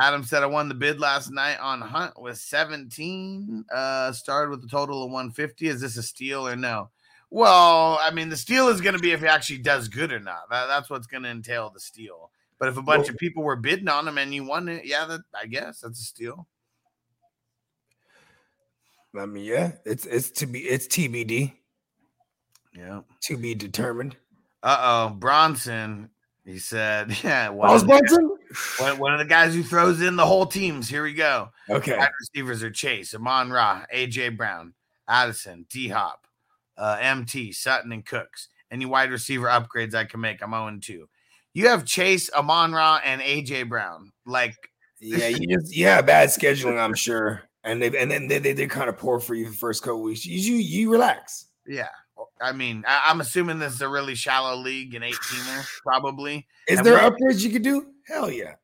Adam 0.00 0.22
said 0.22 0.42
I 0.42 0.46
won 0.46 0.68
the 0.68 0.74
bid 0.74 1.00
last 1.00 1.30
night 1.30 1.58
on 1.58 1.80
Hunt 1.80 2.20
with 2.20 2.38
17. 2.38 3.64
Uh 3.72 4.12
started 4.12 4.50
with 4.50 4.64
a 4.64 4.68
total 4.68 5.04
of 5.04 5.10
150. 5.10 5.66
Is 5.68 5.80
this 5.80 5.96
a 5.96 6.02
steal 6.02 6.46
or 6.46 6.56
no? 6.56 6.90
Well, 7.30 7.98
I 8.02 8.10
mean, 8.10 8.28
the 8.30 8.36
steal 8.36 8.68
is 8.68 8.80
going 8.80 8.94
to 8.94 9.02
be 9.02 9.12
if 9.12 9.20
he 9.20 9.26
actually 9.26 9.58
does 9.58 9.88
good 9.88 10.12
or 10.12 10.20
not. 10.20 10.48
That, 10.50 10.66
that's 10.66 10.88
what's 10.88 11.06
going 11.06 11.24
to 11.24 11.28
entail 11.28 11.68
the 11.68 11.80
steal. 11.80 12.30
But 12.58 12.70
if 12.70 12.78
a 12.78 12.82
bunch 12.82 13.02
Well- 13.02 13.10
of 13.10 13.18
people 13.18 13.42
were 13.42 13.56
bidding 13.56 13.88
on 13.88 14.08
him 14.08 14.18
and 14.18 14.32
you 14.34 14.44
won 14.44 14.68
it, 14.68 14.86
yeah, 14.86 15.04
that 15.04 15.20
I 15.38 15.46
guess 15.46 15.80
that's 15.80 16.00
a 16.00 16.04
steal. 16.04 16.46
I 19.18 19.26
mean, 19.26 19.44
yeah, 19.44 19.72
it's 19.84 20.06
it's 20.06 20.30
to 20.32 20.46
be 20.46 20.60
it's 20.60 20.86
TBD 20.86 21.54
Yeah. 22.74 23.00
to 23.22 23.36
be 23.36 23.54
determined. 23.54 24.16
Uh 24.62 24.78
oh, 25.10 25.14
Bronson. 25.14 26.10
He 26.44 26.58
said, 26.58 27.16
"Yeah, 27.24 27.50
one 27.50 27.68
Miles 27.68 27.82
of, 27.82 27.88
the, 27.88 27.94
Brunson? 27.98 28.36
one, 28.78 28.98
one 28.98 29.12
of 29.12 29.18
the 29.18 29.24
guys 29.26 29.54
who 29.54 29.62
throws 29.62 30.00
in 30.00 30.16
the 30.16 30.24
whole 30.26 30.46
teams. 30.46 30.88
Here 30.88 31.02
we 31.02 31.12
go. 31.12 31.50
Okay. 31.68 31.96
Wide 31.96 32.10
receivers 32.20 32.62
are 32.62 32.70
Chase, 32.70 33.14
Amon 33.14 33.50
Ra, 33.50 33.84
AJ 33.94 34.36
Brown, 34.36 34.72
Addison, 35.06 35.66
D 35.70 35.88
Hop, 35.88 36.26
uh, 36.78 36.96
MT, 37.00 37.52
Sutton, 37.52 37.92
and 37.92 38.04
Cooks. 38.04 38.48
Any 38.70 38.86
wide 38.86 39.10
receiver 39.10 39.46
upgrades 39.46 39.94
I 39.94 40.04
can 40.04 40.20
make, 40.20 40.42
I'm 40.42 40.50
0 40.50 40.78
2. 40.80 41.08
You 41.54 41.68
have 41.68 41.84
Chase, 41.84 42.30
Amon 42.32 42.72
Ra, 42.72 43.00
and 43.04 43.20
AJ 43.20 43.68
Brown. 43.68 44.12
Like, 44.26 44.54
Yeah, 45.00 45.28
you 45.28 45.58
just 45.58 45.76
yeah, 45.76 46.00
bad 46.02 46.28
scheduling, 46.30 46.78
I'm 46.82 46.94
sure. 46.94 47.42
And 47.64 47.82
they 47.82 47.88
and 47.98 48.10
then 48.10 48.26
they, 48.28 48.38
they 48.38 48.52
they're 48.54 48.68
kind 48.68 48.88
of 48.88 48.96
poor 48.96 49.20
for 49.20 49.34
you 49.34 49.46
the 49.50 49.54
first 49.56 49.82
couple 49.82 50.02
weeks. 50.02 50.24
You 50.24 50.38
you, 50.38 50.54
you 50.56 50.90
relax. 50.92 51.46
yeah. 51.66 51.88
I 52.40 52.52
mean, 52.52 52.84
I, 52.86 53.04
I'm 53.06 53.20
assuming 53.20 53.58
this 53.58 53.74
is 53.74 53.80
a 53.80 53.88
really 53.88 54.14
shallow 54.14 54.56
league, 54.56 54.94
an 54.94 55.02
18er, 55.02 55.66
probably. 55.82 56.46
Is 56.68 56.78
And 56.78 56.86
there 56.86 56.98
upgrades 56.98 57.44
you 57.44 57.50
could 57.50 57.62
do? 57.62 57.86
Hell 58.06 58.30
yeah. 58.30 58.54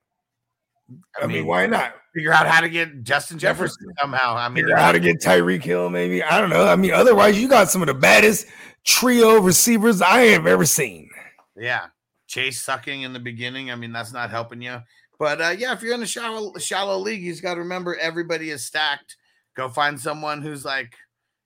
I, 1.20 1.26
mean, 1.26 1.46
why 1.46 1.66
not? 1.66 1.94
Figure 2.14 2.32
out 2.32 2.46
how 2.46 2.60
to 2.60 2.68
get 2.68 3.02
Justin 3.02 3.38
Jefferson 3.38 3.86
somehow. 4.00 4.36
I 4.36 4.48
mean, 4.48 4.64
Figure 4.64 4.76
out 4.76 4.82
how 4.82 4.92
to 4.92 5.00
get 5.00 5.20
Tyreek 5.20 5.62
Hill, 5.62 5.88
maybe. 5.88 6.22
I 6.22 6.40
don't 6.40 6.50
know. 6.50 6.66
I 6.66 6.76
mean, 6.76 6.92
otherwise, 6.92 7.40
you 7.40 7.48
got 7.48 7.70
some 7.70 7.82
of 7.82 7.88
the 7.88 7.94
baddest 7.94 8.46
trio 8.84 9.40
receivers 9.40 10.02
I 10.02 10.20
have 10.26 10.46
ever 10.46 10.66
seen. 10.66 11.08
Yeah. 11.56 11.86
Chase 12.26 12.60
sucking 12.60 13.02
in 13.02 13.12
the 13.12 13.20
beginning. 13.20 13.70
I 13.70 13.76
mean, 13.76 13.92
that's 13.92 14.12
not 14.12 14.30
helping 14.30 14.60
you. 14.60 14.80
But 15.18 15.40
uh, 15.40 15.54
yeah, 15.56 15.72
if 15.72 15.82
you're 15.82 15.94
in 15.94 16.02
a 16.02 16.06
shallow 16.06 16.52
shallow 16.58 16.98
league, 16.98 17.22
you 17.22 17.32
just 17.32 17.42
got 17.42 17.54
to 17.54 17.60
remember 17.60 17.96
everybody 17.96 18.50
is 18.50 18.66
stacked. 18.66 19.16
Go 19.56 19.68
find 19.68 19.98
someone 20.00 20.42
who's 20.42 20.64
like, 20.64 20.94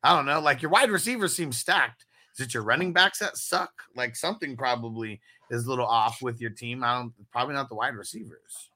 I 0.03 0.17
don't 0.17 0.27
know, 0.27 0.41
like 0.41 0.63
your 0.63 0.71
wide 0.71 0.91
receivers 0.91 1.37
seem 1.37 1.53
stacked. 1.53 2.05
Is 2.39 2.47
it 2.47 2.55
your 2.55 2.63
running 2.63 2.93
backs 2.93 3.19
that 3.19 3.37
suck? 3.37 3.73
Like 3.97 4.15
something 4.15 4.57
probably 4.57 5.21
is 5.51 5.67
a 5.67 5.69
little 5.69 5.87
off 5.87 6.23
with 6.23 6.41
your 6.41 6.51
team. 6.51 6.85
I 6.85 6.99
don't 6.99 7.13
probably 7.33 7.55
not 7.55 7.69
the 7.69 7.75
wide 7.75 7.97
receivers. 7.97 8.71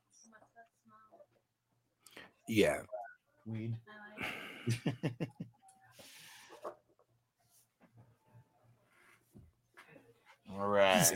Yeah. 2.49 2.79
Weed. 3.47 3.77
All 10.53 10.67
right. 10.67 11.09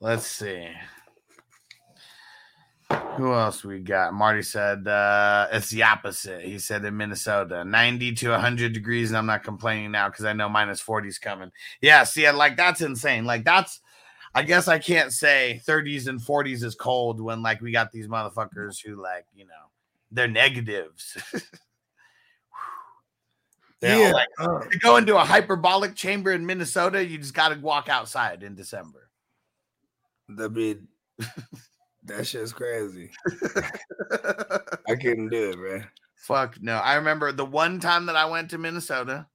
Let's 0.00 0.26
see. 0.26 0.70
Who 3.16 3.34
else 3.34 3.64
we 3.64 3.80
got? 3.80 4.14
Marty 4.14 4.42
said 4.42 4.86
uh 4.86 5.48
it's 5.52 5.70
the 5.70 5.82
opposite. 5.82 6.42
He 6.42 6.58
said 6.58 6.84
in 6.84 6.96
Minnesota, 6.96 7.64
90 7.64 8.12
to 8.14 8.30
100 8.30 8.72
degrees, 8.72 9.10
and 9.10 9.18
I'm 9.18 9.26
not 9.26 9.42
complaining 9.44 9.90
now 9.90 10.08
because 10.08 10.24
I 10.24 10.32
know 10.32 10.48
minus 10.48 10.80
40 10.80 11.08
is 11.08 11.18
coming. 11.18 11.50
Yeah, 11.80 12.04
see, 12.04 12.26
I- 12.26 12.30
like 12.30 12.56
that's 12.56 12.80
insane. 12.80 13.24
Like 13.24 13.44
that's 13.44 13.80
I 14.34 14.42
guess 14.42 14.68
I 14.68 14.78
can't 14.78 15.12
say 15.12 15.60
30s 15.66 16.06
and 16.06 16.20
40s 16.20 16.62
is 16.62 16.74
cold 16.74 17.20
when 17.20 17.42
like 17.42 17.60
we 17.60 17.72
got 17.72 17.90
these 17.92 18.06
motherfuckers 18.08 18.80
who 18.84 18.94
like, 19.02 19.26
you 19.34 19.44
know, 19.46 19.70
they're 20.12 20.28
negatives. 20.28 21.16
They're 23.80 24.08
Yeah. 24.08 24.12
like 24.12 24.28
uh, 24.40 24.60
to 24.64 24.78
go 24.78 24.96
into 24.96 25.16
a 25.16 25.24
hyperbolic 25.24 25.94
chamber 25.94 26.32
in 26.32 26.44
Minnesota, 26.44 27.04
you 27.04 27.16
just 27.16 27.32
got 27.34 27.50
to 27.50 27.60
walk 27.60 27.88
outside 27.88 28.42
in 28.42 28.56
December. 28.56 29.08
the 30.28 30.48
bid. 30.50 30.88
That 32.08 32.26
shit's 32.26 32.52
crazy. 32.52 33.10
I 34.88 34.94
couldn't 35.00 35.28
do 35.28 35.50
it, 35.50 35.58
man. 35.58 35.88
Fuck 36.16 36.60
no. 36.60 36.76
I 36.76 36.94
remember 36.96 37.32
the 37.32 37.44
one 37.44 37.80
time 37.80 38.06
that 38.06 38.16
I 38.16 38.24
went 38.26 38.50
to 38.50 38.58
Minnesota, 38.58 39.26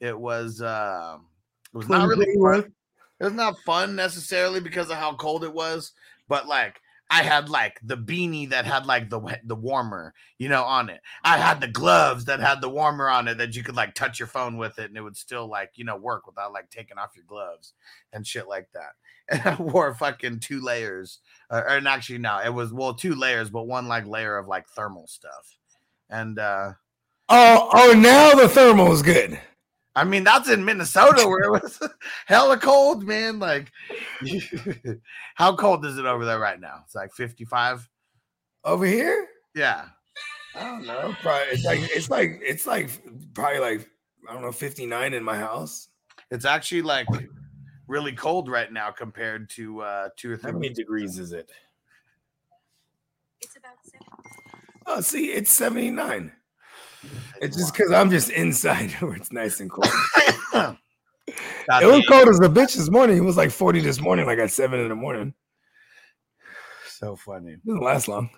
it 0.00 0.18
was 0.18 0.60
um 0.60 1.26
it 1.72 1.76
was 1.76 1.88
not 1.88 2.08
really 2.08 2.26
fun. 2.36 2.72
It 3.20 3.24
was 3.24 3.32
not 3.32 3.58
fun 3.64 3.96
necessarily 3.96 4.60
because 4.60 4.90
of 4.90 4.96
how 4.96 5.14
cold 5.14 5.42
it 5.42 5.52
was, 5.52 5.92
but 6.28 6.46
like 6.46 6.80
I 7.10 7.22
had 7.22 7.48
like 7.48 7.80
the 7.82 7.96
beanie 7.96 8.50
that 8.50 8.66
had 8.66 8.84
like 8.84 9.08
the 9.08 9.20
the 9.44 9.54
warmer, 9.54 10.14
you 10.38 10.48
know, 10.48 10.64
on 10.64 10.90
it. 10.90 11.00
I 11.24 11.38
had 11.38 11.60
the 11.60 11.68
gloves 11.68 12.26
that 12.26 12.40
had 12.40 12.60
the 12.60 12.68
warmer 12.68 13.08
on 13.08 13.28
it 13.28 13.38
that 13.38 13.56
you 13.56 13.62
could 13.62 13.76
like 13.76 13.94
touch 13.94 14.18
your 14.18 14.28
phone 14.28 14.58
with 14.58 14.78
it 14.78 14.90
and 14.90 14.96
it 14.96 15.00
would 15.00 15.16
still 15.16 15.48
like, 15.48 15.72
you 15.76 15.84
know, 15.84 15.96
work 15.96 16.26
without 16.26 16.52
like 16.52 16.68
taking 16.70 16.98
off 16.98 17.16
your 17.16 17.24
gloves 17.26 17.72
and 18.12 18.26
shit 18.26 18.48
like 18.48 18.68
that. 18.72 18.90
And 19.30 19.42
I 19.42 19.62
wore 19.62 19.92
fucking 19.92 20.40
two 20.40 20.62
layers. 20.62 21.18
Uh, 21.50 21.60
and 21.68 21.86
actually 21.86 22.16
no, 22.16 22.40
it 22.42 22.48
was 22.48 22.72
well 22.72 22.94
two 22.94 23.14
layers, 23.14 23.50
but 23.50 23.66
one 23.66 23.86
like 23.86 24.06
layer 24.06 24.38
of 24.38 24.48
like 24.48 24.66
thermal 24.70 25.06
stuff. 25.06 25.58
And 26.08 26.38
uh 26.38 26.72
Oh, 27.28 27.68
oh, 27.74 27.92
now 27.92 28.32
the 28.32 28.48
thermal 28.48 28.90
is 28.92 29.02
good. 29.02 29.38
I 29.98 30.04
mean, 30.04 30.22
that's 30.22 30.48
in 30.48 30.64
Minnesota 30.64 31.26
where 31.26 31.42
it 31.42 31.50
was 31.50 31.80
hella 32.26 32.56
cold, 32.56 33.02
man. 33.02 33.40
Like, 33.40 33.72
how 35.34 35.56
cold 35.56 35.84
is 35.84 35.98
it 35.98 36.06
over 36.06 36.24
there 36.24 36.38
right 36.38 36.60
now? 36.60 36.82
It's 36.84 36.94
like 36.94 37.12
55. 37.12 37.88
Over 38.64 38.86
here? 38.86 39.28
Yeah. 39.56 39.86
I 40.54 40.64
don't 40.64 40.86
know. 40.86 41.16
Probably 41.20 41.46
it's 41.52 41.64
like 41.64 41.80
it's 41.82 42.10
like 42.10 42.40
it's 42.42 42.66
like 42.66 42.90
probably 43.34 43.58
like 43.58 43.90
I 44.28 44.34
don't 44.34 44.42
know, 44.42 44.52
59 44.52 45.14
in 45.14 45.22
my 45.22 45.36
house. 45.36 45.88
It's 46.30 46.44
actually 46.44 46.82
like 46.82 47.06
really 47.86 48.12
cold 48.12 48.48
right 48.48 48.72
now 48.72 48.90
compared 48.90 49.50
to 49.50 49.80
uh 49.80 50.08
two 50.16 50.32
or 50.32 50.36
three. 50.36 50.52
How 50.52 50.58
many 50.58 50.74
degrees 50.74 51.18
is 51.18 51.32
it? 51.32 51.50
It's 53.40 53.56
about 53.56 53.76
six. 53.84 54.04
Oh, 54.86 55.00
see, 55.00 55.26
it's 55.26 55.52
79. 55.52 56.32
It's 57.40 57.56
just 57.56 57.72
because 57.72 57.92
I'm 57.92 58.10
just 58.10 58.30
inside 58.30 58.90
where 59.00 59.14
it's 59.14 59.32
nice 59.32 59.60
and 59.60 59.70
cold. 59.70 59.88
It 61.70 61.86
was 61.86 62.02
cold 62.08 62.28
as 62.28 62.40
a 62.40 62.48
bitch 62.48 62.76
this 62.76 62.90
morning. 62.90 63.18
It 63.18 63.24
was 63.24 63.36
like 63.36 63.50
40 63.50 63.80
this 63.80 64.00
morning, 64.00 64.24
like 64.24 64.38
at 64.38 64.50
seven 64.50 64.80
in 64.80 64.88
the 64.88 64.94
morning. 64.94 65.34
so 66.88 67.14
funny. 67.14 67.52
It 67.52 67.66
doesn't 67.66 67.82
last 67.82 68.08
long. 68.08 68.30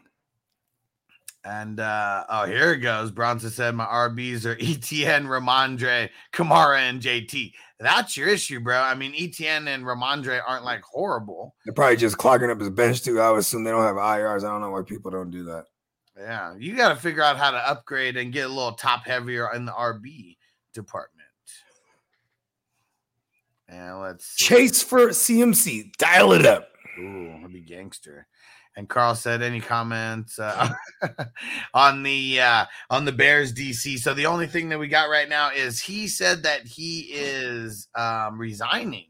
And 1.44 1.80
uh 1.80 2.24
oh, 2.28 2.46
here 2.46 2.72
it 2.72 2.78
goes. 2.78 3.10
Bronson 3.10 3.50
said 3.50 3.74
my 3.74 3.86
RBs 3.86 4.44
are 4.44 4.56
ETN, 4.56 5.26
Rhamondre, 5.26 6.10
Kamara, 6.32 6.80
and 6.80 7.00
JT. 7.00 7.52
That's 7.78 8.16
your 8.16 8.28
issue, 8.28 8.60
bro. 8.60 8.78
I 8.78 8.94
mean, 8.94 9.14
ETN 9.14 9.66
and 9.68 9.84
Rhamondre 9.84 10.40
aren't 10.46 10.64
like 10.64 10.82
horrible. 10.82 11.54
They're 11.64 11.72
probably 11.72 11.96
just 11.96 12.18
clogging 12.18 12.50
up 12.50 12.60
his 12.60 12.70
bench 12.70 13.02
too. 13.02 13.20
I 13.20 13.30
would 13.30 13.40
assume 13.40 13.64
they 13.64 13.70
don't 13.70 13.84
have 13.84 13.96
IRs. 13.96 14.44
I 14.44 14.50
don't 14.50 14.60
know 14.60 14.70
why 14.70 14.82
people 14.82 15.10
don't 15.10 15.30
do 15.30 15.44
that. 15.44 15.64
Yeah, 16.20 16.54
you 16.58 16.76
got 16.76 16.90
to 16.90 16.96
figure 16.96 17.22
out 17.22 17.38
how 17.38 17.50
to 17.50 17.56
upgrade 17.56 18.16
and 18.18 18.32
get 18.32 18.44
a 18.46 18.48
little 18.48 18.72
top 18.72 19.06
heavier 19.06 19.50
in 19.54 19.64
the 19.64 19.72
RB 19.72 20.36
department. 20.74 21.16
And 23.68 24.00
let's 24.00 24.26
see. 24.26 24.44
Chase 24.44 24.82
for 24.82 25.08
CMC. 25.08 25.92
Dial 25.96 26.32
it 26.32 26.44
up. 26.44 26.68
Ooh, 26.98 27.30
that'd 27.36 27.52
be 27.52 27.60
gangster. 27.60 28.26
And 28.76 28.88
Carl 28.88 29.14
said, 29.14 29.42
any 29.42 29.60
comments 29.60 30.38
uh, 30.38 30.70
on 31.74 32.02
the 32.02 32.40
uh, 32.40 32.64
on 32.88 33.04
the 33.04 33.12
Bears 33.12 33.52
DC? 33.52 33.98
So 33.98 34.14
the 34.14 34.26
only 34.26 34.46
thing 34.46 34.68
that 34.68 34.78
we 34.78 34.88
got 34.88 35.08
right 35.10 35.28
now 35.28 35.50
is 35.50 35.80
he 35.80 36.06
said 36.06 36.42
that 36.44 36.66
he 36.66 37.08
is 37.12 37.88
um, 37.94 38.38
resigning. 38.38 39.06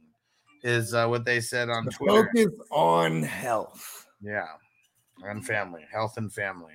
Is 0.63 0.93
uh, 0.93 1.07
what 1.09 1.25
they 1.25 1.41
said 1.41 1.71
on 1.71 1.87
The 1.87 1.91
Twitter. 1.93 2.31
focus 2.35 2.55
on 2.71 3.23
health. 3.23 4.07
Yeah, 4.21 4.45
and 5.25 5.45
family, 5.45 5.87
health 5.91 6.19
and 6.19 6.31
family. 6.31 6.75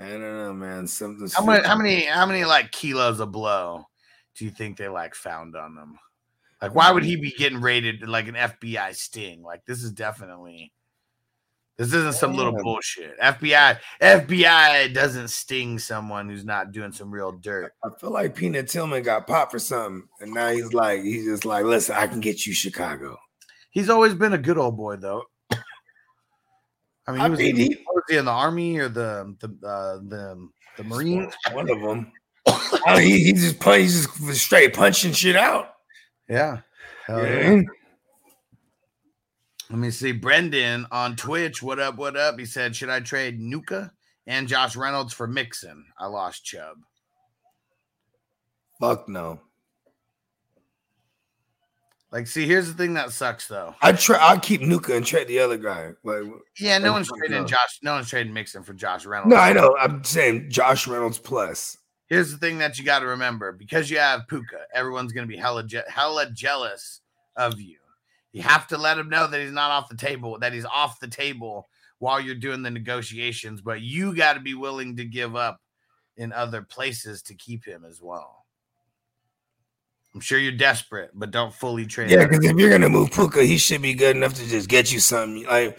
I 0.00 0.08
don't 0.08 0.20
know, 0.20 0.52
man. 0.52 0.86
Something's 0.86 1.34
How 1.34 1.44
many? 1.44 1.66
How 1.66 1.76
many? 1.76 2.04
How 2.04 2.26
many 2.26 2.44
like 2.44 2.70
kilos 2.70 3.20
of 3.20 3.32
blow 3.32 3.86
do 4.36 4.44
you 4.44 4.50
think 4.50 4.76
they 4.76 4.88
like 4.88 5.14
found 5.14 5.56
on 5.56 5.74
them? 5.74 5.98
Like, 6.60 6.74
why 6.74 6.90
would 6.90 7.04
he 7.04 7.16
be 7.16 7.30
mm. 7.30 7.36
getting 7.36 7.60
raided 7.60 8.06
like 8.06 8.28
an 8.28 8.34
FBI 8.34 8.94
sting? 8.94 9.42
Like, 9.42 9.64
this 9.66 9.82
is 9.82 9.92
definitely. 9.92 10.72
This 11.78 11.92
isn't 11.92 12.14
some 12.14 12.34
little 12.34 12.54
bullshit. 12.54 13.20
FBI 13.20 13.78
FBI 14.00 14.94
doesn't 14.94 15.28
sting 15.28 15.78
someone 15.78 16.26
who's 16.26 16.44
not 16.44 16.72
doing 16.72 16.90
some 16.90 17.10
real 17.10 17.32
dirt. 17.32 17.74
I 17.84 17.90
feel 18.00 18.10
like 18.10 18.34
Peanut 18.34 18.66
Tillman 18.66 19.02
got 19.02 19.26
popped 19.26 19.52
for 19.52 19.58
something, 19.58 20.08
and 20.20 20.32
now 20.32 20.48
he's 20.52 20.72
like, 20.72 21.02
he's 21.02 21.26
just 21.26 21.44
like, 21.44 21.66
listen, 21.66 21.94
I 21.94 22.06
can 22.06 22.20
get 22.20 22.46
you 22.46 22.54
Chicago. 22.54 23.18
He's 23.70 23.90
always 23.90 24.14
been 24.14 24.32
a 24.32 24.38
good 24.38 24.56
old 24.56 24.78
boy, 24.78 24.96
though. 24.96 25.24
I 27.08 27.12
mean, 27.12 27.20
he 27.20 27.26
I 27.26 27.28
was, 27.28 27.38
mean, 27.38 27.50
in, 27.50 27.56
he- 27.56 27.84
was 27.86 28.02
he 28.08 28.16
in 28.16 28.24
the 28.24 28.30
army 28.30 28.78
or 28.78 28.88
the 28.88 29.34
the 29.40 29.48
uh, 29.66 29.96
the 30.08 30.48
the 30.76 30.84
Marines? 30.84 31.32
One 31.52 31.70
of 31.70 31.80
them. 31.80 32.12
Oh, 32.46 32.96
he, 32.98 33.24
he 33.24 33.32
just 33.32 33.60
punch, 33.60 33.82
he's 33.82 34.06
just 34.06 34.42
straight 34.44 34.74
punching 34.74 35.12
shit 35.12 35.36
out. 35.36 35.74
Yeah. 36.28 36.60
Hell 37.06 37.24
yeah. 37.24 37.50
Yeah. 37.52 37.62
Let 39.70 39.78
me 39.78 39.90
see. 39.90 40.12
Brendan 40.12 40.86
on 40.92 41.16
Twitch. 41.16 41.62
What 41.62 41.78
up? 41.80 41.96
What 41.96 42.16
up? 42.16 42.38
He 42.38 42.46
said, 42.46 42.74
Should 42.76 42.88
I 42.88 43.00
trade 43.00 43.38
Puka 43.38 43.90
and 44.26 44.46
Josh 44.46 44.76
Reynolds 44.76 45.12
for 45.12 45.26
Mixon? 45.26 45.84
I 45.98 46.06
lost 46.06 46.44
Chubb. 46.44 46.76
Fuck 48.80 49.08
no. 49.08 49.40
Like, 52.16 52.28
see, 52.28 52.46
here's 52.46 52.66
the 52.66 52.72
thing 52.72 52.94
that 52.94 53.12
sucks 53.12 53.46
though. 53.46 53.74
I 53.82 53.92
try. 53.92 54.16
I'll 54.16 54.40
keep 54.40 54.62
Puka 54.62 54.96
and 54.96 55.04
trade 55.04 55.28
the 55.28 55.38
other 55.38 55.58
guy. 55.58 55.90
Like, 56.02 56.22
Yeah, 56.58 56.78
no 56.78 56.92
one's 56.94 57.10
trading. 57.12 57.46
Josh. 57.46 57.78
No 57.82 57.92
one's 57.92 58.08
trading 58.08 58.32
Mixon 58.32 58.62
for 58.62 58.72
Josh 58.72 59.04
Reynolds. 59.04 59.34
no, 59.34 59.36
I 59.36 59.52
know. 59.52 59.76
I'm 59.78 60.02
saying 60.02 60.48
Josh 60.48 60.86
Reynolds 60.86 61.18
plus. 61.18 61.76
Here's 62.06 62.32
the 62.32 62.38
thing 62.38 62.56
that 62.56 62.78
you 62.78 62.86
got 62.86 63.00
to 63.00 63.06
remember: 63.06 63.52
because 63.52 63.90
you 63.90 63.98
have 63.98 64.26
Puka, 64.28 64.60
everyone's 64.72 65.12
going 65.12 65.28
to 65.28 65.30
be 65.30 65.36
hella 65.36 65.64
je- 65.64 65.82
hella 65.88 66.30
jealous 66.30 67.02
of 67.36 67.60
you. 67.60 67.76
You 68.32 68.40
have 68.40 68.66
to 68.68 68.78
let 68.78 68.96
him 68.96 69.10
know 69.10 69.26
that 69.26 69.38
he's 69.42 69.52
not 69.52 69.70
off 69.70 69.90
the 69.90 69.94
table, 69.94 70.38
that 70.38 70.54
he's 70.54 70.64
off 70.64 70.98
the 71.00 71.08
table 71.08 71.68
while 71.98 72.18
you're 72.18 72.34
doing 72.34 72.62
the 72.62 72.70
negotiations. 72.70 73.60
But 73.60 73.82
you 73.82 74.16
got 74.16 74.32
to 74.32 74.40
be 74.40 74.54
willing 74.54 74.96
to 74.96 75.04
give 75.04 75.36
up 75.36 75.60
in 76.16 76.32
other 76.32 76.62
places 76.62 77.20
to 77.24 77.34
keep 77.34 77.66
him 77.66 77.84
as 77.84 78.00
well. 78.00 78.35
I'm 80.16 80.20
sure 80.22 80.38
you're 80.38 80.50
desperate, 80.50 81.10
but 81.12 81.30
don't 81.30 81.52
fully 81.52 81.84
trade. 81.84 82.10
Yeah, 82.10 82.24
because 82.24 82.42
if 82.42 82.56
you're 82.56 82.70
gonna 82.70 82.88
move 82.88 83.10
Puka, 83.12 83.44
he 83.44 83.58
should 83.58 83.82
be 83.82 83.92
good 83.92 84.16
enough 84.16 84.32
to 84.36 84.46
just 84.46 84.66
get 84.66 84.90
you 84.90 84.98
something. 84.98 85.44
Like 85.44 85.78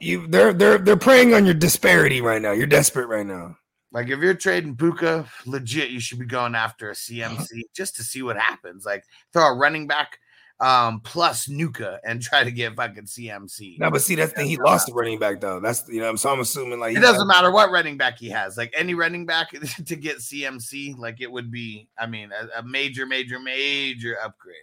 you, 0.00 0.26
they're 0.26 0.52
they're 0.52 0.76
they're 0.76 0.96
preying 0.96 1.34
on 1.34 1.44
your 1.44 1.54
disparity 1.54 2.20
right 2.20 2.42
now. 2.42 2.50
You're 2.50 2.66
desperate 2.66 3.06
right 3.06 3.24
now. 3.24 3.56
Like 3.92 4.08
if 4.08 4.18
you're 4.18 4.34
trading 4.34 4.76
Puka, 4.76 5.24
legit, 5.46 5.90
you 5.90 6.00
should 6.00 6.18
be 6.18 6.26
going 6.26 6.56
after 6.56 6.90
a 6.90 6.94
CMC 6.94 7.46
just 7.76 7.94
to 7.94 8.02
see 8.02 8.22
what 8.22 8.36
happens. 8.36 8.84
Like 8.84 9.04
throw 9.32 9.46
a 9.46 9.56
running 9.56 9.86
back 9.86 10.18
um 10.60 11.00
plus 11.00 11.46
Puka 11.46 12.00
and 12.04 12.20
try 12.22 12.44
to 12.44 12.50
get 12.50 12.74
fucking 12.74 13.04
CMC. 13.04 13.78
No, 13.78 13.90
but 13.90 14.02
see 14.02 14.14
that's 14.14 14.32
the 14.32 14.38
thing. 14.38 14.48
He 14.48 14.56
lost 14.56 14.86
the 14.86 14.92
running 14.92 15.18
back 15.18 15.40
though. 15.40 15.60
That's 15.60 15.88
you 15.88 16.00
know. 16.00 16.14
So 16.16 16.30
I'm 16.30 16.40
assuming 16.40 16.80
like 16.80 16.96
It 16.96 17.00
doesn't 17.00 17.26
matter 17.26 17.50
what 17.50 17.70
running 17.70 17.96
back 17.96 18.18
he 18.18 18.28
has. 18.30 18.56
Like 18.56 18.72
any 18.76 18.94
running 18.94 19.26
back 19.26 19.50
to 19.86 19.96
get 19.96 20.18
CMC, 20.18 20.98
like 20.98 21.20
it 21.20 21.30
would 21.30 21.50
be, 21.50 21.88
I 21.98 22.06
mean, 22.06 22.30
a, 22.32 22.60
a 22.60 22.62
major, 22.62 23.06
major, 23.06 23.38
major 23.38 24.16
upgrade. 24.22 24.56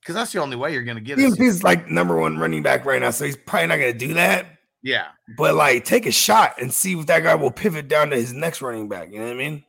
Because 0.00 0.14
that's 0.14 0.32
the 0.32 0.40
only 0.40 0.56
way 0.56 0.72
you're 0.72 0.82
gonna 0.84 1.00
get 1.00 1.18
it. 1.18 1.32
CMC's 1.32 1.62
like 1.62 1.88
number 1.90 2.16
one 2.18 2.38
running 2.38 2.62
back 2.62 2.84
right 2.84 3.00
now, 3.00 3.10
so 3.10 3.24
he's 3.24 3.36
probably 3.36 3.68
not 3.68 3.76
gonna 3.76 3.92
do 3.94 4.14
that. 4.14 4.46
Yeah, 4.82 5.06
But 5.38 5.54
like, 5.54 5.86
take 5.86 6.04
a 6.04 6.12
shot 6.12 6.60
and 6.60 6.70
see 6.70 6.92
if 6.92 7.06
that 7.06 7.22
guy 7.22 7.34
will 7.36 7.50
pivot 7.50 7.88
down 7.88 8.10
to 8.10 8.16
his 8.16 8.34
next 8.34 8.60
running 8.60 8.86
back. 8.86 9.10
You 9.10 9.18
know 9.20 9.24
what 9.24 9.32
I 9.32 9.36
mean? 9.36 9.64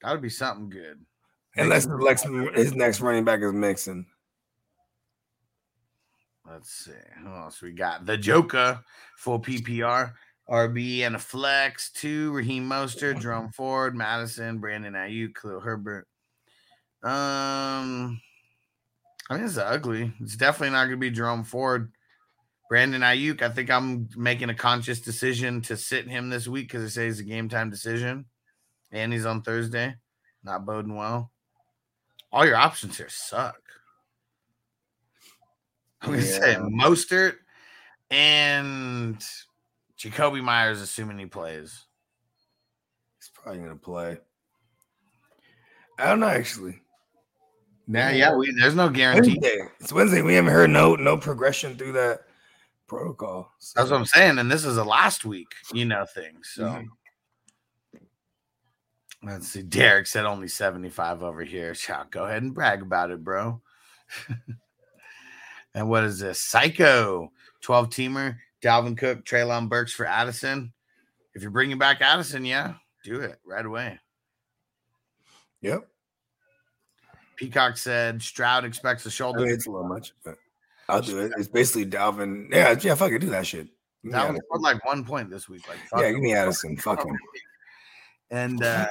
that 0.00 0.12
would 0.12 0.22
be 0.22 0.28
something 0.28 0.70
good. 0.70 1.04
Unless 1.58 1.86
next, 1.86 2.26
his 2.54 2.74
next 2.74 3.00
running 3.00 3.24
back 3.24 3.40
is 3.40 3.52
Mixon. 3.52 4.06
Let's 6.48 6.70
see. 6.70 6.92
Who 7.22 7.28
else 7.28 7.60
we 7.60 7.72
got? 7.72 8.06
The 8.06 8.16
Joker, 8.16 8.80
full 9.16 9.40
PPR, 9.40 10.12
RB 10.48 11.00
and 11.00 11.16
a 11.16 11.18
flex. 11.18 11.90
Two, 11.90 12.32
Raheem 12.32 12.68
Mostert, 12.68 13.20
Jerome 13.20 13.50
Ford, 13.50 13.94
Madison, 13.94 14.58
Brandon 14.58 14.94
Aiyuk, 14.94 15.34
Khalil 15.34 15.60
Herbert. 15.60 16.06
Um, 17.02 18.20
I 19.28 19.34
mean, 19.34 19.44
it's 19.44 19.58
ugly. 19.58 20.12
It's 20.20 20.36
definitely 20.36 20.70
not 20.70 20.84
going 20.84 20.92
to 20.92 20.96
be 20.96 21.10
Jerome 21.10 21.44
Ford. 21.44 21.92
Brandon 22.70 23.02
Aiyuk, 23.02 23.42
I 23.42 23.50
think 23.50 23.70
I'm 23.70 24.08
making 24.16 24.50
a 24.50 24.54
conscious 24.54 25.00
decision 25.00 25.62
to 25.62 25.76
sit 25.76 26.08
him 26.08 26.28
this 26.30 26.48
week 26.48 26.68
because 26.68 26.82
it 26.82 26.90
says 26.90 27.18
it's 27.18 27.20
a 27.20 27.30
game 27.30 27.48
time 27.48 27.70
decision. 27.70 28.26
And 28.90 29.12
he's 29.12 29.26
on 29.26 29.42
Thursday. 29.42 29.96
Not 30.44 30.64
boding 30.64 30.94
well. 30.94 31.30
All 32.32 32.44
your 32.46 32.56
options 32.56 32.96
here 32.98 33.08
suck. 33.08 33.60
I'm 36.02 36.10
gonna 36.10 36.22
say 36.22 36.54
Mostert 36.56 37.36
and 38.10 39.18
Jakobi 39.98 40.42
Meyers, 40.42 40.80
assuming 40.80 41.18
he 41.18 41.26
plays. 41.26 41.84
He's 43.18 43.30
probably 43.34 43.60
gonna 43.62 43.76
play. 43.76 44.18
I 45.98 46.06
don't 46.06 46.20
know 46.20 46.28
actually. 46.28 46.80
Now, 47.90 48.10
yeah. 48.10 48.34
We, 48.36 48.52
there's 48.60 48.74
no 48.74 48.90
guarantee. 48.90 49.38
Wednesday. 49.40 49.58
It's 49.80 49.92
Wednesday. 49.92 50.22
We 50.22 50.34
haven't 50.34 50.52
heard 50.52 50.70
no 50.70 50.94
no 50.94 51.16
progression 51.16 51.76
through 51.76 51.92
that 51.92 52.20
protocol. 52.86 53.50
So- 53.58 53.80
That's 53.80 53.90
what 53.90 53.98
I'm 53.98 54.06
saying. 54.06 54.38
And 54.38 54.50
this 54.50 54.64
is 54.64 54.76
a 54.76 54.84
last 54.84 55.24
week, 55.24 55.48
you 55.72 55.84
know, 55.86 56.04
thing. 56.14 56.36
So 56.42 56.62
Mhm. 56.64 56.86
Let's 59.22 59.48
see. 59.48 59.62
Derek 59.62 60.06
said 60.06 60.24
only 60.24 60.48
75 60.48 61.22
over 61.22 61.42
here. 61.42 61.74
Shall 61.74 62.06
go 62.10 62.24
ahead 62.26 62.42
and 62.42 62.54
brag 62.54 62.82
about 62.82 63.10
it, 63.10 63.24
bro. 63.24 63.60
and 65.74 65.88
what 65.88 66.04
is 66.04 66.18
this? 66.18 66.40
Psycho 66.40 67.32
12 67.60 67.90
teamer, 67.90 68.36
Dalvin 68.62 68.96
Cook, 68.96 69.24
Treylon 69.24 69.68
Burks 69.68 69.92
for 69.92 70.06
Addison. 70.06 70.72
If 71.34 71.42
you're 71.42 71.50
bringing 71.50 71.78
back 71.78 72.00
Addison, 72.00 72.44
yeah, 72.44 72.74
do 73.04 73.20
it 73.20 73.38
right 73.44 73.66
away. 73.66 73.98
Yep. 75.62 75.88
Peacock 77.36 77.76
said 77.76 78.22
Stroud 78.22 78.64
expects 78.64 79.04
a 79.06 79.08
I 79.08 79.10
shoulder. 79.10 79.40
mean, 79.40 79.50
it's 79.50 79.66
a 79.66 79.70
little 79.70 79.88
much, 79.88 80.12
but 80.24 80.36
I'll 80.88 81.02
do 81.02 81.18
it. 81.18 81.32
It's 81.36 81.48
basically 81.48 81.86
Dalvin. 81.86 82.48
Yeah, 82.52 82.76
yeah, 82.80 82.94
fuck 82.94 83.12
it, 83.12 83.18
do 83.18 83.30
that 83.30 83.46
shit. 83.46 83.66
Give 84.02 84.04
me 84.04 84.12
That 84.12 84.28
one 84.28 84.38
scored 84.44 84.62
like 84.62 84.84
one 84.84 85.04
point 85.04 85.30
this 85.30 85.48
week. 85.48 85.68
Like, 85.68 85.78
Yeah, 86.00 86.12
give 86.12 86.20
me 86.20 86.34
Addison. 86.34 86.76
Fuck 86.76 87.04
him. 87.04 87.16
And 88.30 88.62
uh, 88.62 88.86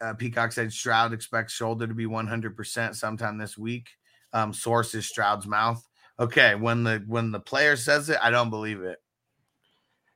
uh, 0.00 0.14
Peacock 0.14 0.52
said 0.52 0.72
Stroud 0.72 1.12
expects 1.12 1.52
shoulder 1.52 1.86
to 1.86 1.94
be 1.94 2.06
100% 2.06 2.94
sometime 2.94 3.38
this 3.38 3.56
week. 3.56 3.88
Um, 4.32 4.52
source 4.52 4.94
is 4.94 5.06
Stroud's 5.06 5.46
mouth. 5.46 5.86
Okay, 6.18 6.54
when 6.54 6.82
the 6.82 7.04
when 7.06 7.30
the 7.30 7.40
player 7.40 7.76
says 7.76 8.08
it, 8.08 8.18
I 8.22 8.30
don't 8.30 8.48
believe 8.48 8.82
it. 8.82 8.98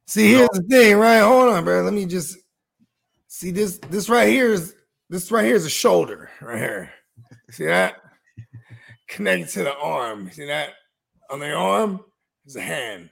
See, 0.06 0.30
here's 0.30 0.48
the 0.50 0.62
thing, 0.62 0.96
right? 0.96 1.20
Hold 1.20 1.52
on, 1.52 1.64
bro. 1.64 1.82
Let 1.82 1.92
me 1.92 2.06
just 2.06 2.38
see 3.28 3.50
this. 3.50 3.78
This 3.90 4.08
right 4.08 4.28
here 4.28 4.52
is 4.52 4.74
this 5.10 5.30
right 5.30 5.44
here 5.44 5.56
is 5.56 5.66
a 5.66 5.70
shoulder, 5.70 6.30
right 6.40 6.58
here. 6.58 6.92
See 7.50 7.66
that? 7.66 7.96
Connected 9.08 9.48
to 9.50 9.64
the 9.64 9.76
arm. 9.76 10.30
See 10.30 10.46
that? 10.46 10.70
On 11.30 11.38
the 11.38 11.52
arm 11.52 12.00
is 12.46 12.56
a 12.56 12.60
hand. 12.60 13.10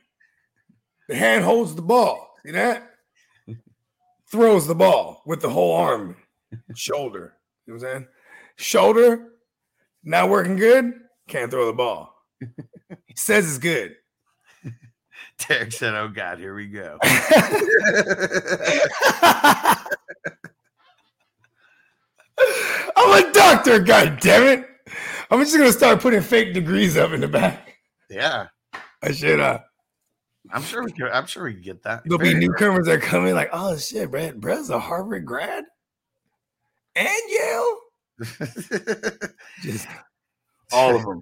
The 1.09 1.17
hand 1.17 1.45
holds 1.45 1.75
the 1.75 1.83
ball. 1.83 2.35
See 2.45 2.53
that? 2.53 2.91
Throws 4.31 4.67
the 4.67 4.75
ball 4.75 5.23
with 5.27 5.41
the 5.41 5.51
whole 5.51 5.77
arm. 5.77 6.17
Shoulder. 6.75 7.35
You 7.67 7.75
know 7.75 7.81
what 7.81 7.89
I'm 7.89 7.93
saying? 7.93 8.07
Shoulder, 8.57 9.29
not 10.05 10.31
working 10.31 10.57
good, 10.57 10.93
can't 11.29 11.51
throw 11.51 11.67
the 11.67 11.73
ball. 11.73 12.15
He 13.07 13.15
says 13.17 13.47
it's 13.47 13.59
good. 13.59 13.95
Derek 15.49 15.73
said, 15.73 15.95
"Oh 15.95 16.09
God, 16.09 16.39
here 16.39 16.55
we 16.55 16.67
go." 16.67 16.99
I'm 17.03 17.11
a 23.25 23.33
doctor, 23.33 23.79
god 23.81 24.19
damn 24.21 24.45
it. 24.45 24.69
I'm 25.31 25.41
just 25.41 25.57
gonna 25.57 25.73
start 25.73 26.01
putting 26.01 26.23
fake 26.23 26.55
degrees 26.55 26.97
up 26.97 27.13
in 27.13 27.21
the 27.21 27.29
back. 27.29 27.77
yeah, 28.09 28.47
I 29.03 29.13
should 29.13 29.41
uh 29.41 29.59
I'm 30.51 30.63
sure 30.63 30.83
we 30.83 30.93
could. 30.93 31.11
I'm 31.11 31.27
sure 31.27 31.45
we 31.45 31.53
could 31.55 31.65
get 31.65 31.83
that. 31.83 32.03
there'll 32.05 32.19
be 32.19 32.33
Very 32.33 32.47
newcomers 32.47 32.87
that 32.87 33.03
come 33.03 33.27
in 33.27 33.35
like, 33.35 33.51
oh 33.53 33.77
shit, 33.77 34.11
Brad, 34.11 34.41
Brad's 34.41 34.71
a 34.71 34.81
Harvard 34.81 35.27
grad 35.27 35.65
and 36.99 37.09
Yale. 37.29 37.79
Just 39.63 39.87
all 40.73 40.97
of 40.97 41.03
them. 41.07 41.21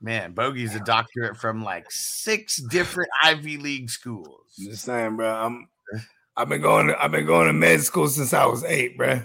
Man, 0.00 0.32
Bogey's 0.32 0.74
a 0.74 0.80
doctorate 0.80 1.36
from 1.36 1.64
like 1.64 1.90
six 1.90 2.56
different 2.70 3.08
Ivy 3.22 3.56
League 3.56 3.90
schools. 3.90 4.54
Just 4.58 4.84
saying, 4.84 5.16
bro. 5.16 5.28
I'm 5.34 5.68
I've 6.36 6.48
been 6.50 6.60
going 6.60 6.88
to, 6.88 7.02
I've 7.02 7.12
been 7.12 7.24
going 7.26 7.46
to 7.46 7.52
med 7.54 7.80
school 7.82 8.08
since 8.08 8.34
I 8.34 8.44
was 8.46 8.62
eight, 8.64 8.98
bro. 8.98 9.12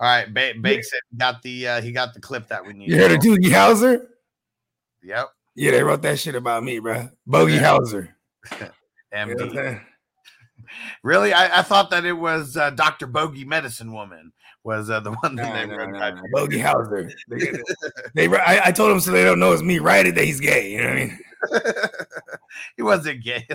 All 0.00 0.08
right, 0.08 0.32
ba- 0.32 0.54
Bake 0.60 0.82
said 0.84 1.00
he 1.10 1.16
got 1.18 1.42
the 1.42 1.68
uh, 1.68 1.80
he 1.82 1.92
got 1.92 2.14
the 2.14 2.20
clip 2.20 2.48
that 2.48 2.64
we 2.66 2.72
need. 2.72 2.88
You 2.88 2.96
heard 2.96 3.12
of 3.12 3.18
Doogie 3.18 3.50
Howser? 3.50 4.06
Yep, 5.02 5.28
Yeah, 5.54 5.70
they 5.70 5.82
wrote 5.82 6.02
that 6.02 6.18
shit 6.18 6.34
about 6.34 6.64
me, 6.64 6.78
bro. 6.80 7.08
Bogey 7.26 7.58
Hauser. 7.58 8.16
You 8.50 8.56
know 8.60 9.36
MD. 9.36 9.54
saying? 9.54 9.80
Really, 11.02 11.32
I, 11.32 11.60
I 11.60 11.62
thought 11.62 11.90
that 11.90 12.04
it 12.04 12.12
was 12.14 12.56
uh, 12.56 12.70
Doctor 12.70 13.06
Bogey, 13.06 13.44
medicine 13.44 13.92
woman, 13.92 14.32
was 14.66 14.90
uh, 14.90 15.00
the 15.00 15.12
one 15.22 15.36
that 15.36 15.48
Nah, 15.48 15.54
they 15.54 15.66
nah, 15.66 15.76
wrote 15.76 15.90
nah, 15.90 15.96
about 15.96 16.14
nah. 16.16 16.22
you. 16.22 16.30
Bogey 16.32 16.58
Hauser. 16.58 17.10
They, 17.28 17.38
they, 18.14 18.26
they- 18.26 18.36
I, 18.36 18.66
I 18.66 18.72
told 18.72 18.90
them 18.90 19.00
so 19.00 19.12
they 19.12 19.24
don't 19.24 19.38
know 19.38 19.52
it's 19.52 19.62
me. 19.62 19.78
Write 19.78 20.06
it 20.06 20.14
that 20.16 20.24
he's 20.24 20.40
gay. 20.40 20.72
You 20.72 20.78
know 20.82 20.88
what 20.88 20.92
I 20.92 21.04
mean? 21.06 21.18
he 22.76 22.82
wasn't 22.82 23.22
gay. 23.22 23.46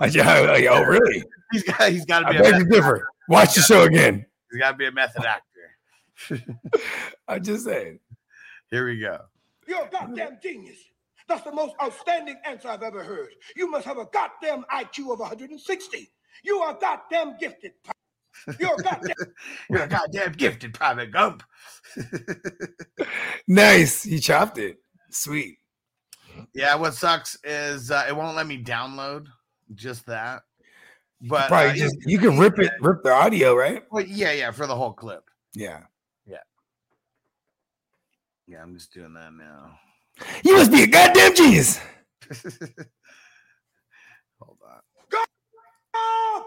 I 0.00 0.08
just, 0.08 0.26
like, 0.26 0.66
oh, 0.68 0.82
really? 0.82 1.24
he's 1.52 1.62
got 1.62 1.90
he's 1.92 2.04
got 2.04 2.20
to 2.20 2.30
be 2.30 2.36
a 2.36 2.42
beg 2.42 2.52
to 2.52 2.58
method, 2.58 2.70
differ. 2.70 3.08
Watch 3.28 3.54
the 3.54 3.60
show 3.62 3.84
again. 3.84 4.26
he's 4.50 4.60
got 4.60 4.72
to 4.72 4.76
be 4.76 4.86
a 4.86 4.92
method 4.92 5.24
actor. 5.24 5.44
I'm 7.28 7.42
just 7.44 7.64
saying. 7.64 8.00
Here 8.70 8.86
we 8.86 8.98
go. 9.00 9.20
You're 9.66 9.84
a 9.86 9.90
goddamn 9.90 10.38
genius. 10.42 10.78
That's 11.28 11.42
the 11.42 11.52
most 11.52 11.74
outstanding 11.82 12.36
answer 12.44 12.68
I've 12.68 12.82
ever 12.82 13.04
heard. 13.04 13.28
You 13.54 13.70
must 13.70 13.84
have 13.84 13.98
a 13.98 14.06
goddamn 14.06 14.64
IQ 14.74 15.12
of 15.12 15.20
160. 15.20 16.10
You 16.42 16.56
are 16.58 16.74
goddamn 16.80 17.36
gifted. 17.38 17.72
You're 18.58 18.74
a 18.74 18.82
goddamn. 18.82 19.14
You're 19.70 19.82
a 19.82 19.88
goddamn 19.88 20.32
gifted 20.32 20.74
private 20.74 21.10
gump. 21.10 21.42
Nice. 23.50 24.02
He 24.02 24.18
chopped 24.18 24.58
it. 24.58 24.76
Sweet. 25.10 25.56
Yeah, 26.54 26.74
what 26.74 26.92
sucks 26.94 27.38
is 27.42 27.90
uh, 27.90 28.04
it 28.06 28.14
won't 28.14 28.36
let 28.36 28.46
me 28.46 28.62
download 28.62 29.26
just 29.74 30.04
that. 30.06 30.42
But 31.22 31.48
Probably 31.48 31.70
uh, 31.70 31.74
just 31.74 31.96
you 32.06 32.18
can 32.18 32.38
rip 32.38 32.58
it, 32.58 32.70
rip 32.80 33.02
the 33.02 33.10
audio, 33.12 33.54
right? 33.54 33.82
well, 33.90 34.04
yeah, 34.04 34.32
yeah, 34.32 34.50
for 34.50 34.66
the 34.66 34.76
whole 34.76 34.92
clip. 34.92 35.24
Yeah. 35.54 35.80
Yeah. 36.26 36.36
Yeah, 38.46 38.62
I'm 38.62 38.74
just 38.74 38.92
doing 38.92 39.14
that 39.14 39.32
now. 39.32 39.78
You 40.44 40.56
must 40.56 40.70
be 40.70 40.82
a 40.82 40.86
goddamn 40.86 41.34
genius. 41.34 41.80
Hold 44.40 44.58
on. 44.68 44.80
Ah! 45.94 46.44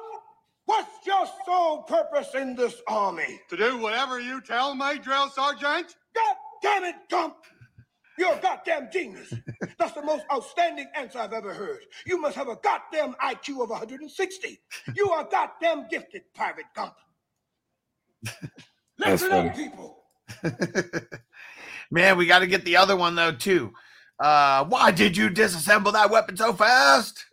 What's 1.04 1.08
your 1.08 1.36
sole 1.46 1.82
purpose 1.84 2.36
in 2.36 2.56
this 2.56 2.80
army? 2.88 3.40
To 3.50 3.58
do 3.58 3.78
whatever 3.80 4.20
you 4.20 4.40
tell 4.40 4.76
me, 4.76 5.00
drill 5.00 5.30
sergeant. 5.30 5.96
God 6.14 6.36
damn 6.62 6.84
it, 6.84 6.96
Gump! 7.10 7.38
You're 8.20 8.34
a 8.34 8.40
goddamn 8.40 8.90
genius. 8.94 9.34
That's 9.80 9.94
the 9.94 10.04
most 10.04 10.26
outstanding 10.32 10.88
answer 10.96 11.18
I've 11.18 11.34
ever 11.34 11.56
heard. 11.56 11.80
You 12.06 12.22
must 12.22 12.36
have 12.36 12.50
a 12.50 12.56
goddamn 12.58 13.16
IQ 13.16 13.64
of 13.64 13.72
160. 13.72 14.60
You 14.96 15.10
are 15.10 15.24
goddamn 15.24 15.88
gifted, 15.90 16.22
Private 16.36 16.66
Gump. 16.76 16.94
That's 19.00 19.24
Listen 19.24 19.32
up, 19.32 19.56
people. 19.56 20.04
Man, 21.92 22.16
we 22.16 22.28
got 22.28 22.40
to 22.40 22.48
get 22.48 22.64
the 22.64 22.78
other 22.78 22.96
one 22.96 23.16
though 23.16 23.32
too. 23.32 23.74
Uh, 24.20 24.66
why 24.66 24.92
did 24.92 25.18
you 25.18 25.32
disassemble 25.32 25.94
that 25.94 26.12
weapon 26.12 26.38
so 26.38 26.54
fast? 26.54 27.26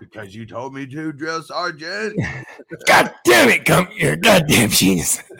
Because 0.00 0.34
you 0.34 0.46
told 0.46 0.74
me 0.74 0.86
to, 0.86 1.12
drill 1.12 1.42
sergeant. 1.42 2.18
God 2.86 3.14
damn 3.24 3.48
it, 3.48 3.64
come 3.64 3.86
here, 3.86 4.16
goddamn 4.16 4.70
genius. 4.70 5.22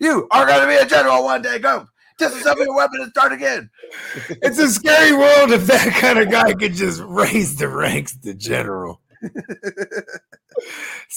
You 0.00 0.28
are 0.30 0.46
going 0.46 0.60
to 0.60 0.68
be 0.68 0.76
a 0.76 0.86
general 0.86 1.24
one 1.24 1.42
day. 1.42 1.58
Go 1.58 1.86
disassemble 2.20 2.66
your 2.66 2.76
weapon 2.76 3.00
and 3.00 3.10
start 3.10 3.32
again. 3.32 3.70
It's 4.42 4.58
a 4.58 4.68
scary 4.68 5.12
world 5.12 5.50
if 5.50 5.66
that 5.66 5.92
kind 5.94 6.18
of 6.18 6.30
guy 6.30 6.52
could 6.54 6.74
just 6.74 7.02
raise 7.04 7.56
the 7.56 7.68
ranks 7.68 8.16
to 8.18 8.34
general. 8.34 9.00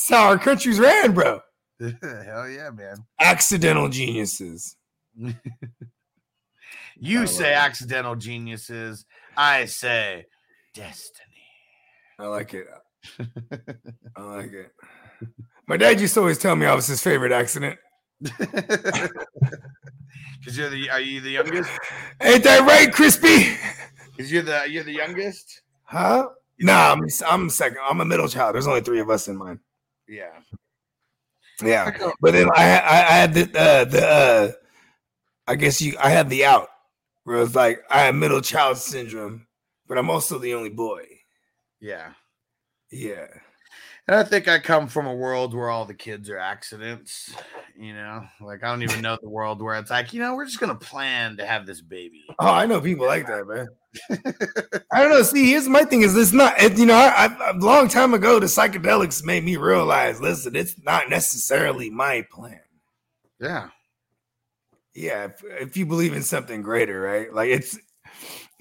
How 0.09 0.27
our 0.27 0.37
country's 0.37 0.79
ran, 0.79 1.13
bro. 1.13 1.41
Hell 1.79 2.49
yeah, 2.49 2.69
man. 2.73 3.05
Accidental 3.19 3.89
geniuses. 3.89 4.75
You 6.97 7.27
say 7.27 7.53
accidental 7.53 8.15
geniuses. 8.15 9.05
I 9.35 9.65
say 9.65 10.25
destiny. 10.73 11.34
I 12.19 12.27
like 12.27 12.53
it. 12.53 12.67
I 14.15 14.21
like 14.21 14.51
it. 14.51 14.71
My 15.67 15.77
dad 15.77 15.99
used 15.99 16.13
to 16.15 16.21
always 16.21 16.37
tell 16.37 16.55
me 16.55 16.65
I 16.65 16.75
was 16.75 16.87
his 16.87 17.01
favorite 17.01 17.31
accident. 17.31 17.77
Because 20.45 20.59
you're 20.59 20.69
the 20.69 20.89
are 20.91 20.99
you 20.99 21.21
the 21.21 21.31
youngest? 21.31 21.71
Ain't 22.21 22.43
that 22.43 22.67
right, 22.67 22.93
Crispy? 22.93 23.57
Because 24.11 24.31
you're 24.31 24.43
the 24.43 24.65
you're 24.69 24.83
the 24.83 24.93
youngest. 24.93 25.61
Huh? 25.85 26.29
Nah, 26.59 26.91
I'm 26.91 27.07
I'm 27.27 27.49
second. 27.49 27.79
I'm 27.81 27.99
a 27.99 28.05
middle 28.05 28.27
child. 28.27 28.53
There's 28.53 28.67
only 28.67 28.81
three 28.81 28.99
of 28.99 29.09
us 29.09 29.27
in 29.27 29.37
mine. 29.37 29.59
Yeah. 30.07 30.39
Yeah, 31.63 31.97
but 32.21 32.33
then 32.33 32.49
I 32.55 32.63
I, 32.77 32.97
I 32.99 33.11
had 33.13 33.33
the 33.33 33.41
uh, 33.59 33.85
the 33.85 34.05
uh, 34.05 34.51
I 35.47 35.55
guess 35.55 35.81
you 35.81 35.95
I 35.99 36.09
had 36.09 36.29
the 36.29 36.45
out 36.45 36.67
where 37.23 37.41
it's 37.41 37.55
like 37.55 37.81
I 37.89 38.01
have 38.01 38.13
middle 38.15 38.41
child 38.41 38.77
syndrome, 38.77 39.47
but 39.87 39.97
I'm 39.97 40.11
also 40.11 40.37
the 40.37 40.53
only 40.53 40.69
boy. 40.69 41.05
Yeah. 41.85 42.13
Yeah, 42.91 43.27
And 44.07 44.15
I 44.15 44.23
think 44.23 44.47
I 44.47 44.57
come 44.57 44.87
from 44.87 45.05
a 45.05 45.13
world 45.13 45.53
where 45.53 45.69
all 45.69 45.85
the 45.85 45.93
kids 45.93 46.31
are 46.31 46.37
accidents. 46.37 47.31
You 47.77 47.93
know, 47.93 48.23
like 48.41 48.63
I 48.63 48.69
don't 48.69 48.81
even 48.81 49.01
know 49.01 49.17
the 49.21 49.29
world 49.29 49.61
where 49.61 49.75
it's 49.75 49.91
like, 49.91 50.11
you 50.11 50.19
know, 50.19 50.33
we're 50.33 50.45
just 50.45 50.59
gonna 50.59 50.73
plan 50.73 51.37
to 51.37 51.45
have 51.45 51.67
this 51.67 51.81
baby. 51.81 52.23
Oh, 52.39 52.47
I 52.47 52.65
know 52.65 52.81
people 52.81 53.05
like 53.05 53.27
that, 53.27 53.45
man. 53.45 53.67
I 54.91 55.01
don't 55.01 55.11
know. 55.11 55.21
See, 55.21 55.49
here's 55.49 55.67
my 55.67 55.83
thing: 55.83 56.01
is 56.01 56.15
it's 56.15 56.31
not. 56.31 56.59
You 56.77 56.87
know, 56.87 56.95
I, 56.95 57.25
I, 57.25 57.49
a 57.51 57.53
long 57.53 57.87
time 57.87 58.15
ago, 58.15 58.39
the 58.39 58.47
psychedelics 58.47 59.23
made 59.23 59.43
me 59.43 59.55
realize. 59.57 60.19
Listen, 60.19 60.55
it's 60.55 60.81
not 60.83 61.09
necessarily 61.09 61.91
my 61.91 62.25
plan. 62.31 62.61
Yeah. 63.39 63.69
Yeah, 64.95 65.25
if, 65.25 65.43
if 65.43 65.77
you 65.77 65.85
believe 65.85 66.13
in 66.13 66.23
something 66.23 66.61
greater, 66.61 66.99
right? 66.99 67.31
Like 67.33 67.49
it's. 67.49 67.77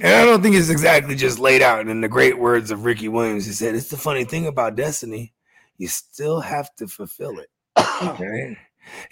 And 0.00 0.14
I 0.14 0.24
don't 0.24 0.42
think 0.42 0.56
it's 0.56 0.70
exactly 0.70 1.14
just 1.14 1.38
laid 1.38 1.62
out 1.62 1.86
in 1.86 2.00
the 2.00 2.08
great 2.08 2.38
words 2.38 2.70
of 2.70 2.84
Ricky 2.84 3.08
Williams. 3.08 3.46
He 3.46 3.52
said, 3.52 3.74
"It's 3.74 3.90
the 3.90 3.96
funny 3.96 4.24
thing 4.24 4.46
about 4.46 4.74
destiny; 4.74 5.32
you 5.78 5.88
still 5.88 6.40
have 6.40 6.74
to 6.76 6.88
fulfill 6.88 7.38
it. 7.38 7.50
Right? 8.00 8.56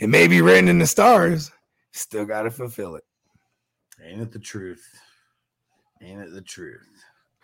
It 0.00 0.08
may 0.08 0.26
be 0.26 0.42
written 0.42 0.68
in 0.68 0.78
the 0.78 0.86
stars, 0.86 1.50
still 1.92 2.24
got 2.24 2.42
to 2.42 2.50
fulfill 2.50 2.96
it." 2.96 3.04
Ain't 4.04 4.20
it 4.20 4.32
the 4.32 4.38
truth? 4.38 4.84
Ain't 6.00 6.20
it 6.20 6.32
the 6.32 6.42
truth? 6.42 6.88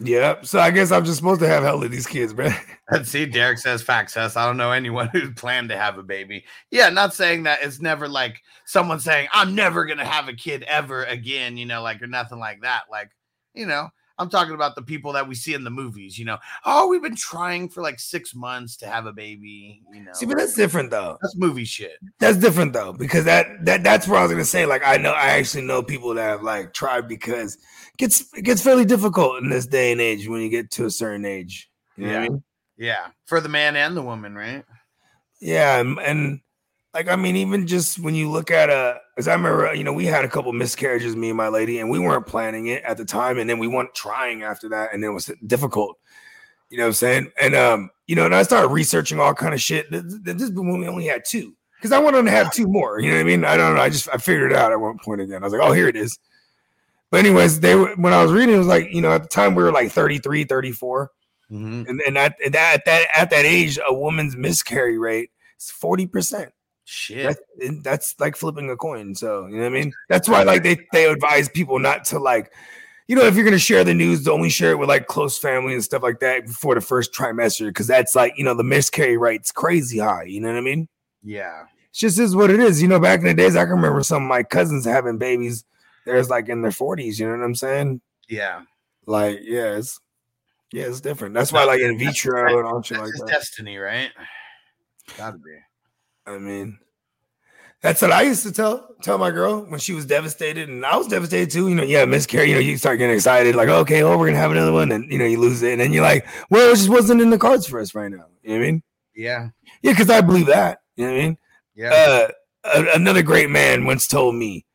Yep. 0.01 0.47
So 0.47 0.61
I 0.61 0.71
guess 0.71 0.93
I'm 0.93 1.05
just 1.05 1.19
supposed 1.19 1.41
to 1.41 1.49
have 1.49 1.65
hell 1.65 1.83
of 1.83 1.91
these 1.91 2.07
kids, 2.07 2.33
bro. 2.33 2.51
Let's 2.91 3.11
see. 3.11 3.27
Derek 3.27 3.59
says 3.59 3.83
facts. 3.83 4.15
Says 4.15 4.37
I 4.37 4.47
don't 4.47 4.57
know 4.57 4.71
anyone 4.71 5.09
who's 5.13 5.33
planned 5.35 5.69
to 5.71 5.77
have 5.77 5.99
a 5.99 6.03
baby. 6.03 6.45
Yeah, 6.71 6.89
not 6.91 7.15
saying 7.15 7.45
that 7.45 7.61
it's 7.63 7.81
never 7.81 8.09
like 8.09 8.43
someone 8.65 9.01
saying 9.01 9.29
I'm 9.33 9.55
never 9.55 9.85
gonna 9.85 10.05
have 10.05 10.29
a 10.29 10.33
kid 10.33 10.63
ever 10.65 11.05
again. 11.05 11.57
You 11.57 11.67
know, 11.67 11.83
like 11.83 12.01
or 12.01 12.07
nothing 12.07 12.39
like 12.39 12.63
that. 12.63 12.83
Like 12.91 13.11
you 13.59 13.67
know, 13.67 13.89
I'm 14.21 14.29
talking 14.29 14.55
about 14.55 14.75
the 14.75 14.83
people 14.83 15.13
that 15.13 15.29
we 15.29 15.35
see 15.35 15.55
in 15.55 15.65
the 15.65 15.71
movies. 15.71 16.19
You 16.19 16.25
know, 16.25 16.39
oh, 16.65 16.89
we've 16.89 17.03
been 17.03 17.15
trying 17.17 17.69
for 17.69 17.83
like 17.83 18.01
six 18.01 18.35
months 18.35 18.77
to 18.79 18.87
have 18.87 19.07
a 19.07 19.13
baby. 19.13 19.83
You 19.93 20.05
know, 20.05 20.13
See, 20.13 20.27
but 20.27 20.39
that's 20.39 20.55
different 20.55 20.91
though. 20.91 21.19
that's 21.23 21.37
movie 21.37 21.65
shit. 21.65 21.99
That's 22.19 22.39
different 22.39 22.73
though, 22.73 22.93
because 22.93 23.25
that 23.25 23.65
that 23.65 23.83
that's 23.85 24.09
what 24.09 24.19
I 24.19 24.23
was 24.23 24.33
gonna 24.33 24.45
say. 24.45 24.67
Like, 24.67 24.83
I 24.85 24.97
know 24.97 25.13
I 25.13 25.31
actually 25.39 25.65
know 25.65 25.83
people 25.83 26.15
that 26.15 26.23
have 26.23 26.43
like 26.43 26.73
tried 26.73 27.09
because 27.09 27.55
it 27.57 27.97
gets 27.99 28.25
it 28.35 28.43
gets 28.43 28.63
fairly 28.63 28.85
difficult 28.85 29.43
in 29.43 29.51
this 29.51 29.67
day 29.67 29.93
and 29.93 30.01
age 30.01 30.29
when 30.29 30.41
you 30.41 30.49
get 30.49 30.71
to 30.73 30.87
a 30.87 30.91
certain 30.91 31.25
age. 31.25 31.71
You 31.97 32.07
know 32.07 32.11
what 32.11 32.19
I 32.19 32.23
Yeah. 32.23 32.29
mean? 32.31 32.43
Yeah, 32.77 33.07
for 33.27 33.41
the 33.41 33.49
man 33.49 33.75
and 33.77 33.97
the 33.97 34.03
woman, 34.03 34.35
right? 34.37 34.65
Yeah, 35.41 35.79
and, 35.81 35.99
and 35.99 36.41
like 36.95 37.09
I 37.09 37.17
mean, 37.17 37.37
even 37.37 37.67
just 37.67 37.99
when 37.99 38.15
you 38.15 38.31
look 38.31 38.51
at 38.51 38.71
a, 38.71 38.99
as 39.17 39.29
I 39.29 39.35
remember, 39.35 39.75
you 39.75 39.85
know, 39.85 39.93
we 39.93 40.07
had 40.07 40.25
a 40.25 40.29
couple 40.29 40.53
miscarriages, 40.53 41.15
me 41.17 41.29
and 41.29 41.37
my 41.37 41.49
lady, 41.49 41.79
and 41.81 41.91
we 41.91 41.99
weren't 41.99 42.27
planning 42.27 42.67
it 42.69 42.83
at 42.85 42.97
the 42.97 43.05
time, 43.05 43.39
and 43.39 43.49
then 43.49 43.59
we 43.59 43.69
weren't 43.69 43.95
trying 43.95 44.43
after 44.43 44.69
that, 44.71 44.93
and 44.95 45.05
it 45.05 45.11
was 45.11 45.31
difficult. 45.47 45.99
You 46.71 46.79
know 46.79 46.85
what 46.85 46.89
I'm 46.89 46.95
saying? 46.95 47.33
And 47.41 47.55
um, 47.55 47.91
you 48.07 48.17
know, 48.17 48.25
and 48.27 48.35
I 48.35 48.43
started 48.43 48.69
researching 48.69 49.21
all 49.21 49.35
kind 49.35 49.55
of 49.55 49.61
shit. 49.61 49.91
Th- 49.91 50.03
th- 50.03 50.37
This 50.37 50.43
is 50.49 50.53
when 50.53 50.79
we 50.81 50.89
only 50.89 51.07
had 51.07 51.23
two. 51.27 51.55
Because 51.77 51.93
I 51.93 51.99
wanted 52.01 52.25
to 52.25 52.31
have 52.33 52.53
two 52.53 52.67
more. 52.67 52.99
You 52.99 53.11
know 53.11 53.17
what 53.19 53.21
I 53.21 53.25
mean? 53.25 53.45
I 53.45 53.57
don't 53.57 53.77
know. 53.77 53.81
I 53.81 53.89
just 53.89 54.09
I 54.13 54.17
figured 54.17 54.51
it 54.51 54.59
out 54.59 54.73
at 54.73 54.81
one 54.81 54.99
point 54.99 55.21
again. 55.21 55.43
I 55.43 55.47
was 55.47 55.53
like, 55.53 55.63
oh, 55.63 55.73
here 55.73 55.87
it 55.89 55.95
is. 55.97 56.19
But 57.11 57.21
anyways, 57.21 57.61
they 57.61 57.75
were 57.77 57.95
when 57.97 58.13
I 58.13 58.23
was 58.23 58.33
reading, 58.33 58.55
it 58.55 58.59
was 58.59 58.67
like, 58.67 58.93
you 58.93 59.01
know, 59.01 59.13
at 59.13 59.23
the 59.23 59.29
time 59.29 59.55
we 59.55 59.63
were 59.63 59.73
like 59.73 59.91
33, 59.93 60.45
34 60.45 61.11
Mm-hmm. 61.51 61.85
and 61.89 62.01
and 62.07 62.19
at, 62.19 62.35
at 62.45 62.53
that 62.53 62.75
at 62.75 62.85
that 62.85 63.07
at 63.17 63.31
that 63.31 63.45
age, 63.47 63.79
a 63.89 63.95
woman's 63.95 64.37
miscarry 64.37 64.99
rate 64.99 65.31
is 65.59 65.71
forty 65.71 66.07
percent. 66.07 66.53
Shit. 66.91 67.39
That's 67.59 67.83
that's 67.83 68.15
like 68.19 68.35
flipping 68.35 68.71
a 68.71 68.77
coin. 68.77 69.15
So 69.15 69.45
you 69.47 69.57
know 69.57 69.61
what 69.61 69.67
I 69.67 69.69
mean. 69.69 69.93
That's 70.09 70.27
why 70.27 70.43
like 70.43 70.63
they 70.63 70.79
they 70.95 71.05
advise 71.05 71.47
people 71.47 71.79
not 71.79 72.07
to 72.07 72.19
like, 72.19 72.51
you 73.09 73.15
know, 73.15 73.27
if 73.27 73.35
you're 73.35 73.45
gonna 73.45 73.59
share 73.59 73.85
the 73.85 73.93
news, 73.93 74.27
only 74.27 74.49
share 74.49 74.71
it 74.71 74.79
with 74.79 74.89
like 74.89 75.07
close 75.07 75.37
family 75.37 75.75
and 75.75 75.85
stuff 75.85 76.03
like 76.03 76.21
that 76.21 76.47
before 76.47 76.75
the 76.75 76.81
first 76.81 77.13
trimester, 77.13 77.69
because 77.69 77.87
that's 77.87 78.17
like 78.17 78.33
you 78.39 78.45
know 78.45 78.55
the 78.55 78.65
miscarry 78.65 79.19
rate's 79.19 79.53
crazy 79.53 79.99
high. 79.99 80.23
You 80.23 80.41
know 80.41 80.49
what 80.49 80.57
I 80.57 80.63
mean? 80.63 80.89
yeah. 81.23 81.65
It's 81.91 81.99
just 81.99 82.19
is 82.19 82.35
what 82.35 82.49
it 82.49 82.59
is. 82.59 82.81
You 82.81 82.89
know, 82.89 83.01
back 83.01 83.21
in 83.21 83.27
the 83.27 83.35
days, 83.35 83.55
I 83.55 83.65
can 83.65 83.73
remember 83.75 84.03
some 84.03 84.23
of 84.23 84.29
my 84.29 84.43
cousins 84.43 84.87
having 84.87 85.19
babies. 85.19 85.65
There's 86.07 86.31
like 86.31 86.49
in 86.49 86.63
their 86.63 86.73
forties. 86.73 87.21
You 87.21 87.27
know 87.27 87.37
what 87.37 87.45
I'm 87.45 87.55
saying? 87.55 88.01
Yeah. 88.31 88.63
Like, 89.05 89.41
yeah, 89.43 89.77
it's 89.77 90.01
yeah, 90.73 90.85
it's 90.85 91.03
different. 91.03 91.35
That's 91.35 91.53
why 91.53 91.65
like 91.65 91.81
in 91.81 91.99
vitro 91.99 92.59
and 92.59 92.67
all 92.67 92.81
shit 92.81 92.99
like 92.99 93.13
that. 93.13 93.27
destiny, 93.27 93.77
right? 93.77 94.11
Gotta 95.19 95.37
be. 95.37 95.59
I 96.29 96.39
mean, 96.39 96.79
that's 97.81 98.03
what 98.03 98.13
I 98.13 98.23
used 98.23 98.43
to 98.43 98.53
tell 98.53 98.89
tell 99.03 99.19
my 99.19 99.31
girl 99.31 99.61
when 99.65 99.81
she 99.81 99.93
was 99.93 100.05
devastated, 100.05 100.69
and 100.69 100.85
I 100.85 100.97
was 100.97 101.07
devastated 101.07 101.51
too. 101.51 101.69
You 101.69 101.75
know, 101.75 101.83
yeah, 101.85 102.05
miscarry. 102.05 102.49
You 102.51 102.55
know, 102.55 102.61
you 102.61 102.77
start 102.77 102.99
getting 102.99 103.15
excited, 103.15 103.55
like, 103.55 103.69
okay, 103.69 104.03
oh, 104.03 104.19
we're 104.19 104.27
gonna 104.27 104.39
have 104.39 104.51
another 104.51 104.73
one, 104.73 104.93
and 104.93 105.11
you 105.11 105.19
know, 105.19 105.25
you 105.25 105.39
lose 105.39 105.63
it, 105.63 105.73
and 105.73 105.81
then 105.81 105.93
you're 105.93 106.03
like, 106.03 106.27
well, 106.51 106.71
it 106.73 106.77
just 106.77 106.89
wasn't 106.89 107.21
in 107.21 107.31
the 107.31 107.39
cards 107.39 107.67
for 107.67 107.81
us 107.81 107.95
right 107.95 108.11
now. 108.11 108.27
You 108.43 108.51
know 108.51 108.59
what 108.59 108.63
I 108.67 108.71
mean? 108.71 108.83
Yeah. 109.15 109.49
Yeah, 109.83 109.93
because 109.93 110.11
I 110.11 110.21
believe 110.21 110.47
that. 110.47 110.81
You 110.97 111.07
know 111.07 111.13
what 111.13 111.19
I 111.19 111.23
mean? 111.23 111.39
Yeah. 111.75 111.91
Uh, 111.93 112.29
a- 112.65 112.95
another 112.97 113.23
great 113.23 113.49
man 113.51 113.85
once 113.85 114.07
told 114.07 114.35
me, 114.35 114.67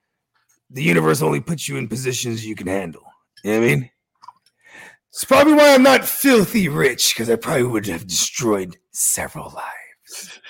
the 0.69 0.83
universe 0.83 1.21
only 1.21 1.41
puts 1.41 1.67
you 1.67 1.77
in 1.77 1.87
positions 1.87 2.45
you 2.45 2.55
can 2.55 2.67
handle. 2.67 3.03
You 3.43 3.51
know 3.51 3.59
what 3.59 3.65
I 3.65 3.75
mean? 3.75 3.89
It's 5.09 5.25
probably 5.25 5.53
why 5.53 5.73
I'm 5.75 5.83
not 5.83 6.05
filthy 6.05 6.67
rich, 6.69 7.13
because 7.13 7.29
I 7.29 7.35
probably 7.35 7.63
would 7.63 7.85
have 7.87 8.07
destroyed 8.07 8.77
several 8.91 9.51
lives. 9.51 9.82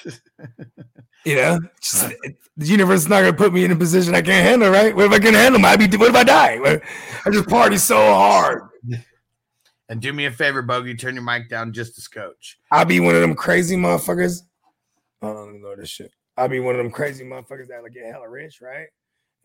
you 1.25 1.35
know, 1.35 1.59
Just- 1.81 2.11
it- 2.23 2.37
the 2.55 2.67
universe 2.67 3.01
is 3.01 3.09
not 3.09 3.21
going 3.21 3.31
to 3.33 3.37
put 3.37 3.51
me 3.51 3.65
in 3.65 3.71
a 3.71 3.75
position 3.75 4.13
I 4.13 4.21
can't 4.21 4.45
handle, 4.47 4.69
right? 4.69 4.95
What 4.95 5.05
if 5.05 5.11
I 5.11 5.17
can't 5.19 5.35
handle? 5.35 5.65
I 5.65 5.75
be, 5.75 5.87
what 5.97 6.09
if 6.09 6.15
I 6.15 6.23
die? 6.23 6.59
I 7.25 7.29
just 7.31 7.49
party 7.49 7.77
so 7.77 7.95
hard. 7.95 8.69
and 9.89 9.99
do 10.01 10.13
me 10.13 10.25
a 10.25 10.31
favor, 10.31 10.61
Bogey, 10.61 10.93
turn 10.95 11.15
your 11.15 11.23
mic 11.23 11.49
down 11.49 11.73
just 11.73 11.97
as 11.97 12.07
coach. 12.07 12.59
I'll 12.71 12.85
be 12.85 12.99
one 12.99 13.15
of 13.15 13.21
them 13.21 13.33
crazy 13.35 13.75
motherfuckers. 13.75 14.41
I 15.21 15.27
don't 15.27 15.61
know 15.61 15.75
this 15.75 15.89
shit. 15.89 16.11
I'll 16.37 16.47
be 16.47 16.59
one 16.59 16.75
of 16.75 16.79
them 16.79 16.91
crazy 16.91 17.23
motherfuckers 17.23 17.67
that 17.69 17.81
like 17.83 17.93
get 17.93 18.05
hella 18.05 18.29
rich, 18.29 18.61
right? 18.61 18.87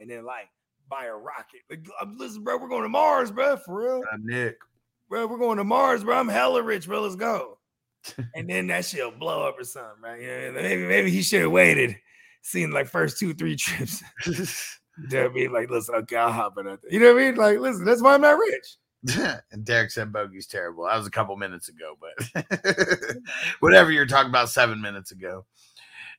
And 0.00 0.10
then 0.10 0.24
like 0.24 0.48
buy 0.90 1.06
a 1.06 1.14
rocket. 1.14 1.60
Like, 1.70 1.86
uh, 2.00 2.06
listen, 2.16 2.44
bro, 2.44 2.56
we're 2.58 2.68
going 2.68 2.82
to 2.82 2.88
Mars, 2.88 3.30
bro, 3.30 3.56
for 3.58 3.82
real. 3.82 4.02
Uh, 4.12 4.16
Nick. 4.20 4.56
Bro, 5.08 5.26
we're 5.28 5.38
going 5.38 5.58
to 5.58 5.64
Mars, 5.64 6.04
bro. 6.04 6.18
I'm 6.18 6.28
hella 6.28 6.62
rich, 6.62 6.86
bro. 6.86 7.02
Let's 7.02 7.16
go. 7.16 7.57
And 8.34 8.48
then 8.48 8.66
that 8.68 8.84
shit'll 8.84 9.10
blow 9.10 9.46
up 9.46 9.58
or 9.58 9.64
something, 9.64 10.02
right? 10.02 10.20
You 10.20 10.52
know, 10.52 10.62
maybe 10.62 10.86
maybe 10.86 11.10
he 11.10 11.22
should 11.22 11.42
have 11.42 11.50
waited, 11.50 11.96
seen 12.42 12.70
like 12.70 12.88
first 12.88 13.18
two, 13.18 13.34
three 13.34 13.56
trips. 13.56 14.02
to 15.10 15.30
be 15.30 15.48
like, 15.48 15.70
listen, 15.70 15.94
okay, 15.94 16.16
I'll 16.16 16.32
hop 16.32 16.58
in 16.58 16.66
it. 16.66 16.80
You 16.90 17.00
know 17.00 17.14
what 17.14 17.22
I 17.22 17.26
mean? 17.26 17.34
Like, 17.36 17.58
listen, 17.58 17.84
that's 17.84 18.02
why 18.02 18.14
I'm 18.14 18.20
not 18.20 18.38
rich. 18.38 18.76
and 19.52 19.64
Derek 19.64 19.90
said 19.90 20.12
Bogey's 20.12 20.46
terrible. 20.46 20.84
That 20.84 20.96
was 20.96 21.06
a 21.06 21.10
couple 21.10 21.36
minutes 21.36 21.68
ago, 21.68 21.96
but 22.00 22.46
whatever 23.60 23.92
you're 23.92 24.06
talking 24.06 24.30
about 24.30 24.48
seven 24.48 24.80
minutes 24.80 25.12
ago. 25.12 25.46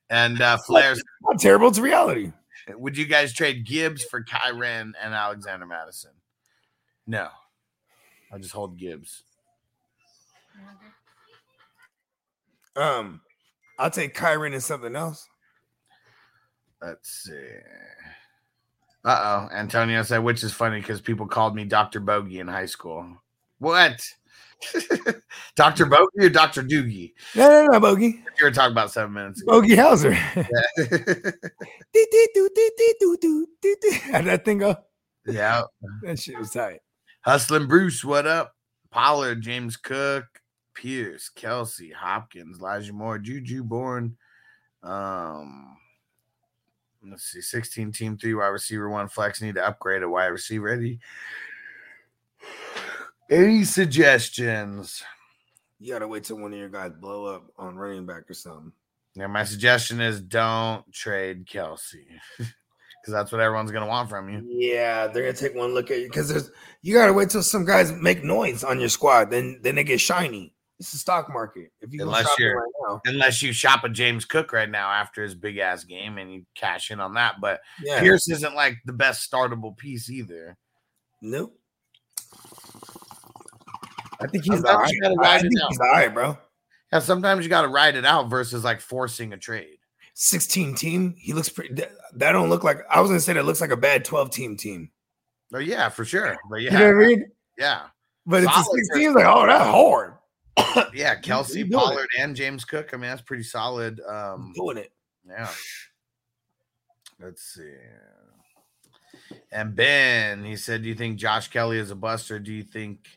And 0.10 0.42
uh 0.42 0.58
Flares, 0.66 1.04
Not 1.22 1.40
terrible, 1.40 1.68
it's 1.68 1.78
reality. 1.78 2.32
would 2.70 2.98
you 2.98 3.06
guys 3.06 3.34
trade 3.34 3.66
Gibbs 3.66 4.04
for 4.04 4.24
Kyren 4.24 4.94
and 5.02 5.14
Alexander 5.14 5.66
Madison? 5.66 6.12
No. 7.06 7.28
I'll 8.32 8.40
just 8.40 8.54
hold 8.54 8.78
Gibbs. 8.78 9.24
Um, 12.76 13.22
I'll 13.78 13.90
take 13.92 14.16
Kyren 14.16 14.54
and 14.54 14.64
something 14.64 14.96
else. 14.96 15.28
Let's 16.82 17.10
see. 17.10 17.34
Uh 19.06 19.48
oh. 19.52 19.56
Antonio 19.56 20.02
said, 20.04 20.20
which 20.20 20.44
is 20.44 20.54
funny 20.54 20.80
because 20.80 21.02
people 21.02 21.28
called 21.28 21.56
me 21.56 21.66
Dr. 21.66 22.00
Bogey 22.00 22.40
in 22.40 22.48
high 22.48 22.66
school. 22.66 23.18
What? 23.60 24.02
Dr. 25.56 25.86
Bogey 25.86 26.26
or 26.26 26.30
Dr. 26.30 26.64
Doogie? 26.64 27.14
No, 27.36 27.48
no, 27.48 27.68
no, 27.72 27.80
Bogey. 27.80 28.24
You 28.38 28.46
were 28.46 28.52
talking 28.52 28.74
about 28.74 28.92
seven 28.92 29.14
minutes 29.14 29.42
ago. 29.42 29.54
Bogey 29.62 29.76
Hauser. 29.76 30.14
How'd 30.14 30.46
that 34.26 34.42
thing 34.44 34.60
go? 34.60 34.76
yeah. 35.26 35.64
That 36.04 36.20
shit 36.20 36.38
was 36.38 36.52
tight. 36.52 36.80
Hustling 37.22 37.68
Bruce, 37.68 38.04
what 38.04 38.28
up? 38.28 38.54
Pollard, 38.92 39.42
James 39.42 39.78
Cook, 39.78 40.26
Pierce, 40.80 41.30
Kelce, 41.36 41.94
Hopkins, 41.94 42.60
Elijah 42.60 42.94
Moore, 42.94 43.20
Juju 43.20 43.64
Bourne. 43.64 44.16
Um, 44.82 45.76
let's 47.06 47.26
see, 47.26 47.42
16 47.42 47.92
team 47.92 48.18
three 48.18 48.34
wide 48.34 48.48
receiver 48.48 48.90
one 48.90 49.10
flex. 49.10 49.42
Need 49.42 49.56
to 49.56 49.68
upgrade 49.68 50.04
a 50.04 50.10
wide 50.10 50.28
receiver. 50.28 50.70
Any, 50.70 51.00
any 53.30 53.66
suggestions? 53.66 55.04
You 55.82 55.92
gotta 55.92 56.08
wait 56.08 56.24
till 56.24 56.38
one 56.38 56.54
of 56.54 56.60
your 56.60 56.70
guys 56.70 56.92
blow 56.94 57.26
up 57.26 57.52
on 57.58 57.76
running 57.76 58.06
back 58.06 58.30
or 58.30 58.34
something. 58.34 58.72
Yeah, 59.16 59.28
my 59.28 59.44
suggestion 59.44 60.00
is 60.00 60.22
don't 60.22 60.90
trade 60.94 61.46
Kelce 61.46 62.06
because 62.38 62.54
that's 63.08 63.34
what 63.34 63.42
everyone's 63.42 63.72
gonna 63.72 63.86
want 63.86 64.10
from 64.10 64.30
you. 64.30 64.46
Yeah, 64.48 65.08
they're 65.08 65.24
gonna 65.24 65.34
take 65.34 65.56
one 65.56 65.74
look 65.74 65.92
at 65.92 66.00
you 66.00 66.08
because 66.08 66.30
there's 66.30 66.52
you 66.82 66.94
gotta 66.94 67.12
wait 67.12 67.32
till 67.32 67.44
some 67.44 67.66
guys 67.66 67.92
make 67.92 68.24
noise 68.24 68.64
on 68.64 68.80
your 68.80 68.88
squad, 68.88 69.30
then 69.30 69.60
then 69.62 69.76
they 69.76 69.84
get 69.84 70.00
shiny. 70.00 70.54
It's 70.80 70.92
the 70.94 70.98
stock 70.98 71.30
market. 71.32 71.72
If 71.82 71.94
you 71.94 72.02
Unless 72.04 72.28
you're- 72.40 72.54
right 72.54 73.00
Unless 73.06 73.42
you 73.42 73.52
shop 73.52 73.84
a 73.84 73.90
James 73.90 74.24
Cook 74.26 74.54
right 74.54 74.70
now 74.70 74.90
after 74.92 75.22
his 75.22 75.36
big 75.36 75.58
ass 75.58 75.84
game 75.84 76.18
and 76.18 76.32
you 76.34 76.46
cash 76.56 76.90
in 76.92 77.00
on 77.02 77.16
that, 77.16 77.36
but 77.42 77.60
yeah, 77.84 78.00
Pierce 78.00 78.30
isn't 78.30 78.56
like 78.56 78.78
the 78.86 78.94
best 78.94 79.30
startable 79.30 79.76
piece 79.78 80.10
either. 80.10 80.58
nope. 81.22 81.54
I 84.22 84.28
think 84.28 84.44
he's 84.44 84.64
all 84.64 84.78
right. 84.80 84.94
I 85.06 85.14
ride 85.14 85.38
it 85.38 85.50
think 85.50 85.62
out. 85.62 85.70
he's 85.70 85.80
all 85.80 85.88
right, 85.92 86.14
bro. 86.14 86.38
Yeah, 86.92 87.00
sometimes 87.00 87.44
you 87.46 87.50
got 87.50 87.62
to 87.64 87.68
ride 87.70 87.96
it 87.96 88.06
out 88.06 88.30
versus 88.30 88.64
like 88.64 88.82
forcing 88.82 89.32
a 89.34 89.38
trade. 89.38 89.78
16 90.16 90.76
team. 90.76 91.16
He 91.18 91.32
looks 91.34 91.48
pretty. 91.50 91.74
That, 91.76 91.92
don't 92.34 92.50
look 92.50 92.64
like. 92.64 92.80
I 92.90 93.00
was 93.00 93.10
gonna 93.10 93.20
say 93.22 93.34
that 93.34 93.46
looks 93.46 93.62
like 93.62 93.72
a 93.72 93.78
bad 93.78 94.04
12 94.04 94.32
team 94.32 94.58
team. 94.58 94.92
Oh 95.54 95.60
yeah, 95.60 95.88
for 95.90 96.04
sure. 96.04 96.38
But 96.50 96.62
You 96.62 96.72
know 96.72 96.80
yeah, 96.80 96.86
what 96.94 97.04
I 97.04 97.08
mean? 97.08 97.26
yeah, 97.58 97.82
But 98.26 98.44
it's 98.44 98.52
a 98.58 98.64
16. 98.64 99.14
Like, 99.14 99.26
oh, 99.26 99.46
that's 99.46 99.64
hard. 99.70 100.14
yeah. 100.94 101.20
Kelce, 101.20 101.62
it. 101.62 101.72
Pollard, 101.72 102.08
and 102.20 102.36
James 102.36 102.66
Cook. 102.66 102.90
I 102.94 102.98
mean, 102.98 103.10
that's 103.10 103.22
pretty 103.22 103.44
solid. 103.44 104.00
Um, 104.02 104.54
doing 104.56 104.78
it. 104.78 104.92
yeah. 105.28 105.50
Let's 107.22 107.44
see. 107.44 107.74
And 109.52 109.76
Ben, 109.76 110.44
he 110.44 110.56
said, 110.56 110.84
"Do 110.84 110.90
you 110.90 110.96
think 110.96 111.18
Josh 111.18 111.50
Kelley 111.50 111.78
is 111.78 111.92
a 111.92 111.96
bust, 111.96 112.32
or 112.32 112.40
do 112.40 112.54
you 112.54 112.64
think, 112.64 113.08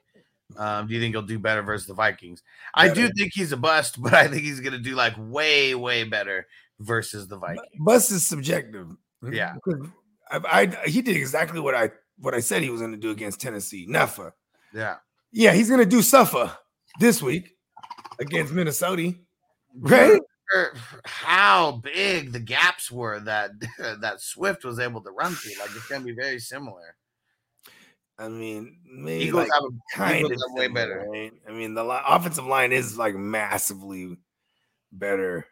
um, 0.57 0.87
do 0.87 0.95
you 0.95 1.01
think 1.01 1.15
he'll 1.15 1.23
do 1.23 1.39
better 1.39 1.63
versus 1.63 1.87
the 1.87 1.95
Vikings? 1.95 2.43
I 2.75 2.89
do 2.89 3.11
think 3.17 3.33
he's 3.35 3.53
a 3.53 3.57
bust, 3.57 4.03
but 4.03 4.15
I 4.15 4.29
think 4.29 4.43
he's 4.43 4.61
going 4.61 4.73
to 4.73 4.79
do 4.79 4.95
like 4.95 5.15
way, 5.19 5.75
way 5.75 6.05
better 6.05 6.47
versus 6.81 7.29
the 7.29 7.37
Vikings. 7.37 7.67
Bust 7.79 8.11
is 8.11 8.27
subjective. 8.27 8.89
Yeah. 9.31 9.55
I, 10.31 10.41
I 10.85 10.89
he 10.89 11.03
did 11.03 11.17
exactly 11.17 11.61
what 11.61 11.75
I 11.75 11.91
what 12.19 12.35
I 12.35 12.41
said 12.41 12.63
he 12.63 12.71
was 12.71 12.81
going 12.81 12.93
to 12.93 12.99
do 12.99 13.11
against 13.11 13.41
Tennessee. 13.41 13.87
Nuffa. 13.89 14.33
Yeah, 14.75 14.97
Yeah, 15.31 15.53
he's 15.53 15.69
going 15.69 15.81
to 15.81 15.87
do 15.87 16.03
suffer 16.03 16.57
this 17.01 17.23
week 17.23 17.57
against 18.19 18.53
Minnesota. 18.53 19.15
Right? 19.79 20.21
How 21.05 21.81
big 21.83 22.33
the 22.33 22.41
gaps 22.41 22.91
were 22.91 23.21
that 23.21 23.53
that 24.01 24.21
Swift 24.21 24.65
was 24.65 24.79
able 24.79 25.01
to 25.03 25.11
run 25.11 25.33
through. 25.35 25.59
Like 25.59 25.71
it's 25.75 25.87
going 25.87 26.03
to 26.03 26.07
be 26.07 26.15
very 26.15 26.39
similar. 26.39 26.97
I 28.19 28.29
mean, 28.29 28.77
maybe 28.85 29.25
Eagles 29.25 29.49
like 29.49 29.53
have 29.55 29.65
a 29.65 29.97
kind 29.97 30.25
of 30.27 30.31
Eagles 30.33 30.45
have 30.49 30.59
way 30.59 30.69
better. 30.69 31.07
Right? 31.11 31.33
I 31.49 31.53
mean, 31.53 31.75
the 31.75 31.83
li- 31.83 31.99
offensive 32.07 32.45
line 32.47 32.73
is 32.73 32.99
like 32.99 33.15
massively 33.15 34.17
better 34.93 35.47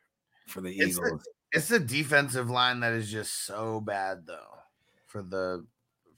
for 0.46 0.60
the 0.60 0.70
It's 0.70 0.96
the- 0.96 1.06
Eagles. 1.06 1.22
It's 1.52 1.68
the 1.68 1.80
defensive 1.80 2.48
line 2.48 2.80
that 2.80 2.92
is 2.92 3.10
just 3.10 3.44
so 3.44 3.80
bad 3.80 4.24
though 4.26 4.58
for 5.06 5.20
the 5.22 5.66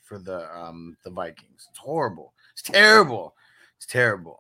for 0.03 0.19
the 0.19 0.55
um 0.55 0.97
the 1.05 1.11
Vikings. 1.11 1.69
It's 1.71 1.79
horrible. 1.79 2.35
It's 2.53 2.63
terrible. 2.63 3.35
It's 3.79 3.87
terrible. 3.87 4.39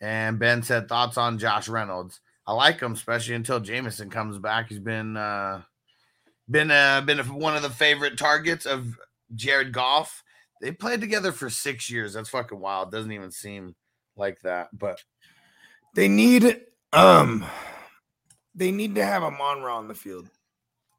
And 0.00 0.38
Ben 0.38 0.62
said 0.62 0.88
thoughts 0.88 1.16
on 1.18 1.38
Josh 1.38 1.68
Reynolds. 1.68 2.20
I 2.46 2.52
like 2.52 2.80
him, 2.80 2.92
especially 2.92 3.34
until 3.34 3.60
Jameson 3.60 4.10
comes 4.10 4.38
back. 4.38 4.68
He's 4.68 4.78
been 4.78 5.16
uh 5.16 5.62
been 6.50 6.70
uh 6.70 7.00
been 7.02 7.18
one 7.18 7.56
of 7.56 7.62
the 7.62 7.70
favorite 7.70 8.16
targets 8.16 8.64
of 8.64 8.98
Jared 9.34 9.72
Goff. 9.72 10.22
They 10.60 10.72
played 10.72 11.00
together 11.00 11.30
for 11.32 11.50
six 11.50 11.90
years. 11.90 12.14
That's 12.14 12.30
fucking 12.30 12.58
wild. 12.58 12.90
Doesn't 12.90 13.12
even 13.12 13.30
seem 13.30 13.74
like 14.16 14.40
that, 14.42 14.68
but 14.76 15.02
They 15.94 16.08
need 16.08 16.62
um 16.92 17.44
they 18.54 18.70
need 18.72 18.94
to 18.94 19.04
have 19.04 19.22
Amon 19.22 19.62
Ra 19.62 19.76
on 19.76 19.88
the 19.88 19.94
field. 19.94 20.28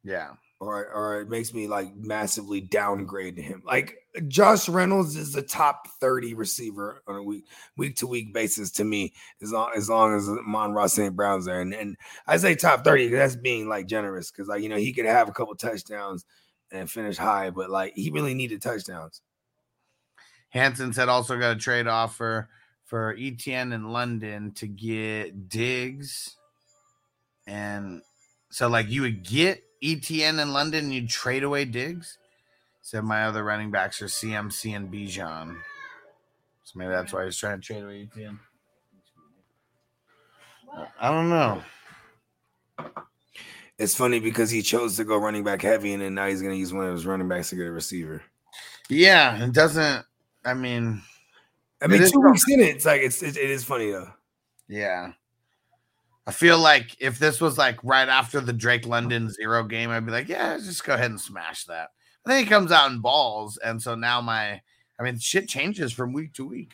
yeah. 0.03 0.31
Or 0.61 0.91
or 0.91 1.21
it 1.21 1.29
makes 1.29 1.53
me 1.53 1.67
like 1.67 1.95
massively 1.95 2.59
downgrade 2.59 3.37
him. 3.37 3.63
Like 3.65 3.95
Josh 4.27 4.67
Reynolds 4.67 5.15
is 5.15 5.31
the 5.31 5.41
top 5.41 5.87
30 6.01 6.33
receiver 6.33 7.01
on 7.07 7.15
a 7.15 7.23
week 7.23 7.45
week 7.77 7.95
to 7.97 8.07
week 8.07 8.33
basis 8.33 8.69
to 8.71 8.83
me, 8.83 9.13
as 9.41 9.53
long 9.53 9.71
as 9.73 9.89
long 9.89 10.13
as 10.13 10.27
Monra 10.27 10.89
St. 10.89 11.15
Brown's 11.15 11.45
there. 11.45 11.61
And 11.61 11.73
and 11.73 11.95
I 12.27 12.35
say 12.35 12.55
top 12.55 12.83
30, 12.83 13.07
that's 13.07 13.37
being 13.37 13.69
like 13.69 13.87
generous 13.87 14.31
because 14.31 14.49
like 14.49 14.61
you 14.61 14.67
know 14.67 14.75
he 14.75 14.91
could 14.91 15.05
have 15.05 15.29
a 15.29 15.31
couple 15.31 15.55
touchdowns 15.55 16.25
and 16.73 16.91
finish 16.91 17.15
high, 17.15 17.51
but 17.51 17.69
like 17.69 17.93
he 17.95 18.09
really 18.09 18.33
needed 18.33 18.61
touchdowns. 18.61 19.21
Hanson 20.49 20.93
said 20.93 21.09
also 21.09 21.39
got 21.39 21.55
a 21.55 21.59
trade 21.59 21.87
offer 21.87 22.49
for 22.89 23.15
ETN 23.15 23.73
in 23.73 23.91
London 23.91 24.51
to 24.53 24.67
get 24.67 25.47
Diggs. 25.47 26.35
And 27.45 28.01
so, 28.49 28.67
like, 28.67 28.89
you 28.89 29.03
would 29.03 29.23
get 29.23 29.63
ETN 29.83 30.41
in 30.41 30.53
London 30.53 30.85
and 30.85 30.93
you'd 30.93 31.09
trade 31.09 31.43
away 31.43 31.65
Diggs. 31.65 32.17
Said 32.81 33.03
my 33.03 33.23
other 33.23 33.43
running 33.43 33.71
backs 33.71 34.01
are 34.01 34.05
CMC 34.05 34.75
and 34.75 34.91
Bijan. 34.91 35.57
So 36.63 36.71
maybe 36.75 36.89
that's 36.89 37.13
why 37.13 37.25
he's 37.25 37.37
trying 37.37 37.59
to 37.59 37.65
trade 37.65 37.83
away 37.83 38.09
ETN. 38.15 38.39
I 40.99 41.09
don't 41.09 41.29
know. 41.29 41.63
It's 43.77 43.95
funny 43.95 44.19
because 44.19 44.51
he 44.51 44.61
chose 44.61 44.97
to 44.97 45.03
go 45.03 45.17
running 45.17 45.43
back 45.43 45.61
heavy, 45.61 45.93
and 45.93 46.01
then 46.01 46.13
now 46.13 46.27
he's 46.27 46.41
going 46.41 46.53
to 46.53 46.59
use 46.59 46.73
one 46.73 46.85
of 46.85 46.93
his 46.93 47.05
running 47.05 47.29
backs 47.29 47.49
to 47.49 47.55
get 47.55 47.67
a 47.67 47.71
receiver. 47.71 48.21
Yeah, 48.89 49.41
it 49.43 49.53
doesn't. 49.53 50.05
I 50.43 50.53
mean, 50.53 51.01
I 51.81 51.87
mean, 51.87 51.99
two 52.09 52.19
weeks 52.19 52.43
in 52.49 52.59
it, 52.59 52.75
it's 52.75 52.85
like 52.85 53.01
it's 53.01 53.23
it, 53.23 53.37
it 53.37 53.49
is 53.49 53.63
funny 53.63 53.91
though. 53.91 54.09
Yeah. 54.67 55.13
I 56.29 56.31
feel 56.31 56.59
like 56.59 56.95
if 56.99 57.17
this 57.17 57.41
was 57.41 57.57
like 57.57 57.83
right 57.83 58.07
after 58.07 58.39
the 58.39 58.53
Drake 58.53 58.85
London 58.85 59.31
zero 59.31 59.63
game, 59.63 59.89
I'd 59.89 60.05
be 60.05 60.11
like, 60.11 60.29
yeah, 60.29 60.57
just 60.57 60.83
go 60.83 60.93
ahead 60.93 61.09
and 61.09 61.19
smash 61.19 61.65
that. 61.65 61.89
I 62.23 62.29
think 62.29 62.45
he 62.47 62.49
comes 62.53 62.71
out 62.71 62.91
in 62.91 62.99
balls. 62.99 63.57
And 63.57 63.81
so 63.81 63.95
now 63.95 64.21
my, 64.21 64.61
I 64.99 65.03
mean, 65.03 65.17
shit 65.17 65.49
changes 65.49 65.91
from 65.91 66.13
week 66.13 66.33
to 66.33 66.45
week. 66.47 66.73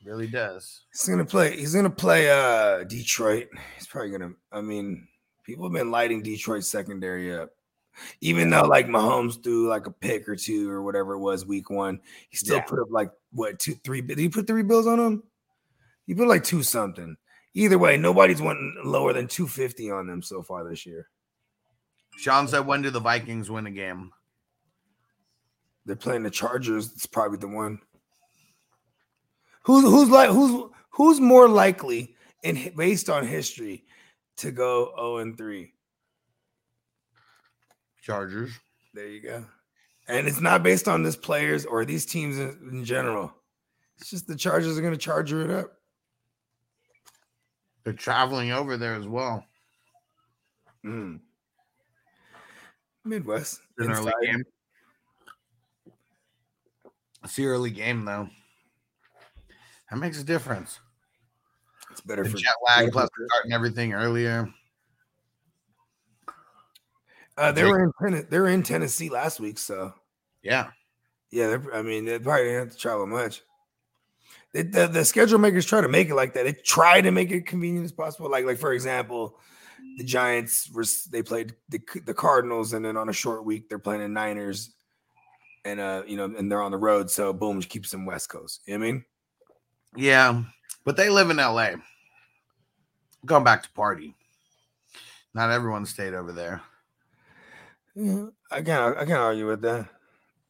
It 0.00 0.08
really 0.08 0.28
does. 0.28 0.80
He's 0.92 1.06
gonna 1.06 1.26
play. 1.26 1.58
He's 1.58 1.74
gonna 1.74 1.90
play 1.90 2.30
uh 2.30 2.84
Detroit. 2.84 3.48
He's 3.76 3.86
probably 3.86 4.12
gonna. 4.12 4.30
I 4.50 4.62
mean, 4.62 5.06
people 5.44 5.64
have 5.66 5.74
been 5.74 5.90
lighting 5.90 6.22
Detroit 6.22 6.64
secondary 6.64 7.36
up. 7.36 7.50
Even 8.22 8.48
though 8.48 8.62
like 8.62 8.86
Mahomes 8.86 9.44
threw 9.44 9.68
like 9.68 9.86
a 9.86 9.90
pick 9.90 10.26
or 10.26 10.36
two 10.36 10.70
or 10.70 10.82
whatever 10.82 11.12
it 11.12 11.18
was 11.18 11.44
week 11.44 11.68
one, 11.68 12.00
he 12.30 12.38
still 12.38 12.56
Yeah. 12.56 12.62
put 12.62 12.78
up 12.80 12.88
like 12.90 13.10
what 13.32 13.58
two, 13.58 13.74
three. 13.84 14.00
Did 14.00 14.16
he 14.16 14.30
put 14.30 14.46
three 14.46 14.62
bills 14.62 14.86
on 14.86 14.98
him? 14.98 15.22
He 16.06 16.14
put 16.14 16.28
like 16.28 16.44
two 16.44 16.62
something. 16.62 17.18
Either 17.58 17.76
way, 17.76 17.96
nobody's 17.96 18.40
went 18.40 18.60
lower 18.84 19.12
than 19.12 19.26
two 19.26 19.48
fifty 19.48 19.90
on 19.90 20.06
them 20.06 20.22
so 20.22 20.42
far 20.44 20.62
this 20.62 20.86
year. 20.86 21.08
Sean 22.16 22.46
said, 22.46 22.60
when 22.60 22.82
do 22.82 22.90
the 22.90 23.00
Vikings 23.00 23.50
win 23.50 23.66
a 23.66 23.70
game? 23.72 24.12
They're 25.84 25.96
playing 25.96 26.22
the 26.22 26.30
Chargers. 26.30 26.92
It's 26.92 27.06
probably 27.06 27.38
the 27.38 27.48
one. 27.48 27.80
Who's 29.62 29.82
who's 29.82 30.08
like 30.08 30.30
who's 30.30 30.70
who's 30.90 31.18
more 31.18 31.48
likely 31.48 32.14
in 32.44 32.72
based 32.76 33.10
on 33.10 33.26
history 33.26 33.84
to 34.36 34.52
go 34.52 34.92
0 34.96 35.16
and 35.18 35.36
3? 35.36 35.72
Chargers. 38.02 38.52
There 38.94 39.08
you 39.08 39.20
go. 39.20 39.44
And 40.06 40.28
it's 40.28 40.40
not 40.40 40.62
based 40.62 40.86
on 40.86 41.02
this 41.02 41.16
players 41.16 41.66
or 41.66 41.84
these 41.84 42.06
teams 42.06 42.38
in, 42.38 42.56
in 42.70 42.84
general. 42.84 43.34
It's 43.96 44.10
just 44.10 44.28
the 44.28 44.36
Chargers 44.36 44.78
are 44.78 44.80
going 44.80 44.92
to 44.92 44.96
charger 44.96 45.42
it 45.42 45.50
up. 45.50 45.77
They're 47.88 47.96
traveling 47.96 48.52
over 48.52 48.76
there 48.76 48.96
as 48.96 49.06
well. 49.08 49.46
Mm. 50.84 51.20
Midwest. 53.02 53.62
It's 53.78 53.86
an 53.86 53.94
early 53.94 54.12
game. 54.22 54.44
It's 57.24 57.34
the 57.34 57.46
early 57.46 57.70
game, 57.70 58.04
though. 58.04 58.28
That 59.90 59.96
makes 59.96 60.20
a 60.20 60.22
difference. 60.24 60.80
It's 61.90 62.02
better 62.02 62.24
The 62.24 62.28
for 62.28 62.36
jet 62.36 62.52
lag 62.66 62.78
better 62.80 62.92
plus 62.92 63.08
for- 63.16 63.26
starting 63.30 63.52
everything 63.54 63.94
earlier. 63.94 64.52
Uh, 67.38 67.52
they 67.52 67.64
were 67.64 67.82
in 67.84 67.92
Tenn- 68.02 68.26
they 68.28 68.38
were 68.38 68.50
in 68.50 68.62
Tennessee 68.62 69.08
last 69.08 69.40
week, 69.40 69.58
so 69.58 69.94
Yeah. 70.42 70.72
yeah. 71.30 71.46
They're, 71.56 71.74
I 71.74 71.80
mean, 71.80 72.04
they 72.04 72.18
probably 72.18 72.44
didn't 72.48 72.64
have 72.66 72.72
to 72.72 72.78
travel 72.78 73.06
much. 73.06 73.40
The, 74.54 74.88
the 74.90 75.04
schedule 75.04 75.38
makers 75.38 75.66
try 75.66 75.80
to 75.80 75.88
make 75.88 76.08
it 76.08 76.14
like 76.14 76.34
that. 76.34 76.44
They 76.44 76.52
try 76.52 77.00
to 77.00 77.10
make 77.10 77.30
it 77.30 77.46
convenient 77.46 77.84
as 77.84 77.92
possible. 77.92 78.30
Like 78.30 78.44
like 78.44 78.58
for 78.58 78.72
example, 78.72 79.38
the 79.98 80.04
Giants 80.04 80.70
were 80.72 80.84
they 81.10 81.22
played 81.22 81.54
the 81.68 81.80
the 82.06 82.14
Cardinals, 82.14 82.72
and 82.72 82.84
then 82.84 82.96
on 82.96 83.08
a 83.08 83.12
short 83.12 83.44
week 83.44 83.68
they're 83.68 83.78
playing 83.78 84.00
the 84.00 84.08
Niners, 84.08 84.74
and 85.64 85.78
uh 85.78 86.02
you 86.06 86.16
know 86.16 86.24
and 86.24 86.50
they're 86.50 86.62
on 86.62 86.70
the 86.70 86.78
road, 86.78 87.10
so 87.10 87.32
boom 87.32 87.60
keeps 87.60 87.90
them 87.90 88.06
West 88.06 88.30
Coast. 88.30 88.62
You 88.66 88.74
know 88.74 88.80
what 88.80 88.88
I 88.88 88.92
mean? 88.92 89.04
Yeah. 89.96 90.42
But 90.84 90.96
they 90.96 91.10
live 91.10 91.30
in 91.30 91.36
LA. 91.36 91.72
Going 93.26 93.44
back 93.44 93.62
to 93.64 93.70
party. 93.72 94.14
Not 95.34 95.50
everyone 95.50 95.84
stayed 95.84 96.14
over 96.14 96.32
there. 96.32 96.62
Yeah, 97.94 98.26
I 98.50 98.62
can't 98.62 98.96
I 98.96 99.04
can't 99.04 99.18
argue 99.18 99.46
with 99.46 99.60
that. 99.62 99.88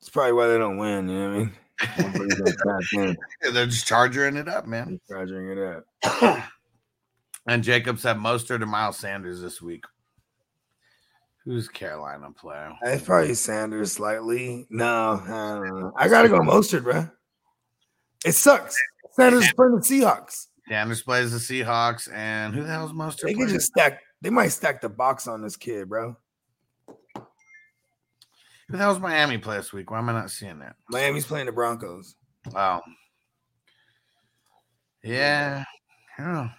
It's 0.00 0.08
probably 0.08 0.32
why 0.32 0.48
they 0.48 0.58
don't 0.58 0.76
win. 0.76 1.08
You 1.08 1.14
know 1.18 1.28
what 1.28 1.34
I 1.34 1.38
mean? 1.38 1.52
Everybody's 1.80 2.40
like, 2.40 2.56
"God 2.64 2.82
damn, 2.92 3.16
Yeah, 3.42 3.50
they're 3.50 3.66
just 3.66 3.86
charging 3.86 4.36
it 4.36 4.48
up, 4.48 4.66
man. 4.66 5.00
they're 5.08 5.18
charging 5.18 5.50
it 5.50 5.58
up. 6.02 6.44
and 7.46 7.62
Jacob 7.62 7.98
said 7.98 8.16
Mostert 8.16 8.62
and 8.62 8.70
Miles 8.70 8.98
Sanders 8.98 9.40
this 9.40 9.62
week. 9.62 9.84
Who's 11.44 11.68
Carolina 11.68 12.30
player? 12.32 12.72
It's 12.82 13.04
probably 13.04 13.34
Sanders 13.34 13.92
slightly. 13.92 14.66
No, 14.70 15.22
I. 15.24 15.90
I 16.04 16.08
gotta 16.08 16.28
go 16.28 16.40
Mostert, 16.40 16.82
bro. 16.82 17.08
It 18.26 18.32
sucks. 18.32 18.76
Sanders 19.12 19.44
is 19.44 19.52
playing 19.52 19.76
the 19.76 19.80
Seahawks. 19.80 20.46
Sanders 20.68 21.02
plays 21.02 21.32
the 21.32 21.38
Seahawks, 21.38 22.12
and 22.12 22.54
who 22.54 22.62
the 22.64 22.68
hell's 22.68 22.92
Mostert? 22.92 23.22
They 23.22 23.34
can 23.34 23.48
just 23.48 23.68
stack. 23.68 24.00
They 24.20 24.30
might 24.30 24.48
stack 24.48 24.80
the 24.80 24.88
box 24.88 25.26
on 25.26 25.40
this 25.40 25.56
kid, 25.56 25.88
bro. 25.88 26.16
Who 28.68 28.76
the 28.76 28.82
hell's 28.82 29.00
Miami 29.00 29.38
play 29.38 29.56
this 29.56 29.72
week? 29.72 29.90
Why 29.90 29.98
am 29.98 30.10
I 30.10 30.12
not 30.12 30.30
seeing 30.30 30.58
that? 30.58 30.76
Miami's 30.90 31.24
playing 31.24 31.46
the 31.46 31.52
Broncos. 31.52 32.16
Wow. 32.52 32.82
yeah. 35.02 35.64
yeah. 36.18 36.50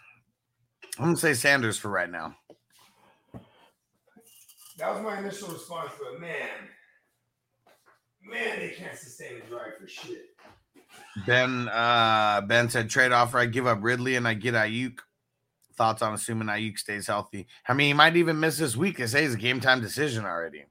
I'm 0.98 1.06
gonna 1.06 1.18
say 1.18 1.34
Sanders 1.34 1.78
for 1.78 1.90
right 1.90 2.10
now. 2.10 2.36
That 4.78 4.94
was 4.94 5.02
my 5.04 5.20
initial 5.20 5.50
response, 5.50 5.92
but 6.02 6.20
man, 6.20 6.50
man, 8.24 8.60
they 8.60 8.70
can't 8.70 8.98
sustain 8.98 9.42
a 9.46 9.50
drive 9.50 9.78
for 9.80 9.88
shit. 9.88 10.26
Ben 11.28 11.68
uh 11.70 12.42
Ben 12.42 12.70
said 12.70 12.90
trade 12.90 13.12
offer. 13.12 13.38
I 13.38 13.46
give 13.46 13.68
up 13.68 13.80
Ridley 13.82 14.16
and 14.16 14.28
I 14.28 14.34
get 14.34 14.56
Aiyuk. 14.56 15.00
Thoughts 15.76 16.02
on 16.02 16.14
assuming 16.14 16.48
Aiyuk 16.48 16.78
stays 16.78 17.08
healthy? 17.08 17.48
I 17.68 17.74
mean, 17.74 17.88
he 17.88 17.94
might 17.94 18.18
even 18.18 18.40
miss 18.40 18.58
this 18.58 18.76
week. 18.76 18.98
They 18.98 19.08
say 19.08 19.24
it's 19.24 19.36
a 19.36 19.38
game 19.38 19.60
time 19.60 19.80
decision 19.80 20.26
already. 20.26 20.66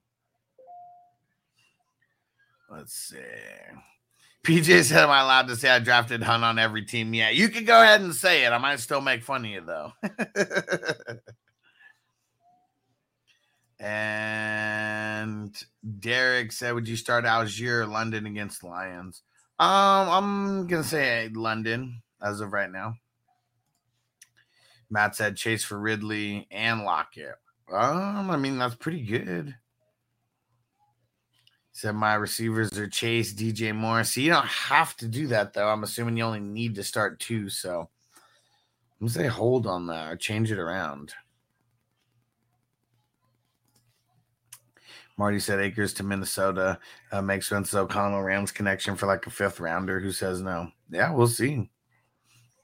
Let's 2.71 2.95
see. 2.95 3.17
PJ 4.45 4.85
said, 4.85 5.05
Am 5.05 5.11
I 5.11 5.21
allowed 5.21 5.49
to 5.49 5.57
say 5.57 5.71
I 5.71 5.79
drafted 5.79 6.23
Hunt 6.23 6.45
on 6.45 6.59
every 6.59 6.85
team? 6.85 7.13
Yeah, 7.15 7.31
you 7.31 7.49
can 7.49 7.65
go 7.65 7.83
ahead 7.83 8.01
and 8.01 8.15
say 8.15 8.45
it. 8.45 8.53
I 8.53 8.59
might 8.59 8.81
still 8.81 9.01
make 9.01 9.23
fun 9.23 9.45
of 9.45 9.51
you 9.51 9.63
though. 9.63 9.93
and 13.81 15.55
Derek 15.99 16.53
said, 16.53 16.75
Would 16.75 16.89
you 16.89 16.97
start 16.97 17.25
Allgeier 17.25 17.91
London 17.91 18.27
against 18.27 18.63
Lions? 18.65 19.23
Um, 19.59 20.09
I'm 20.09 20.67
gonna 20.67 20.85
say 20.85 21.31
London 21.33 22.03
as 22.23 22.41
of 22.41 22.53
right 22.53 22.71
now. 22.71 22.95
Matt 24.91 25.17
said 25.17 25.37
Chase 25.37 25.65
for 25.65 25.79
Ridley 25.79 26.47
and 26.51 26.85
Lockett. 26.85 27.35
Um, 27.71 28.31
I 28.31 28.37
mean 28.37 28.59
that's 28.59 28.77
pretty 28.77 29.03
good. 29.03 29.55
Said 31.79 31.95
my 31.95 32.15
receivers 32.15 32.77
are 32.77 32.89
Chase, 32.89 33.33
DJ 33.33 33.73
Moore. 33.73 34.03
So 34.03 34.21
you 34.21 34.31
don't 34.31 34.49
have 34.49 34.97
to 34.97 35.07
do 35.07 35.29
that 35.29 35.53
though. 35.53 35.69
I'm 35.69 35.85
assuming 35.85 36.17
you 36.17 36.25
only 36.25 36.41
need 36.41 36.75
to 36.75 36.83
start 36.83 37.21
two. 37.21 37.49
So 37.49 37.89
I'm 39.01 39.07
gonna 39.07 39.13
say 39.13 39.29
hold 39.29 39.65
on 39.69 39.87
that 39.87 40.11
or 40.11 40.17
change 40.17 40.51
it 40.51 40.59
around. 40.59 41.15
Marty 45.17 45.39
said 45.39 45.61
Akers 45.61 45.95
to 45.95 46.03
Minnesota 46.03 46.81
uh, 47.13 47.23
makes 47.23 47.49
sense. 47.49 47.73
O'Connell 47.73 48.25
Rams 48.25 48.51
connection 48.51 48.97
for 48.97 49.07
like 49.07 49.25
a 49.29 49.31
fifth 49.31 49.61
rounder. 49.61 50.01
Who 50.01 50.11
says 50.11 50.41
no? 50.41 50.73
Yeah, 50.91 51.13
we'll 51.13 51.29
see. 51.29 51.71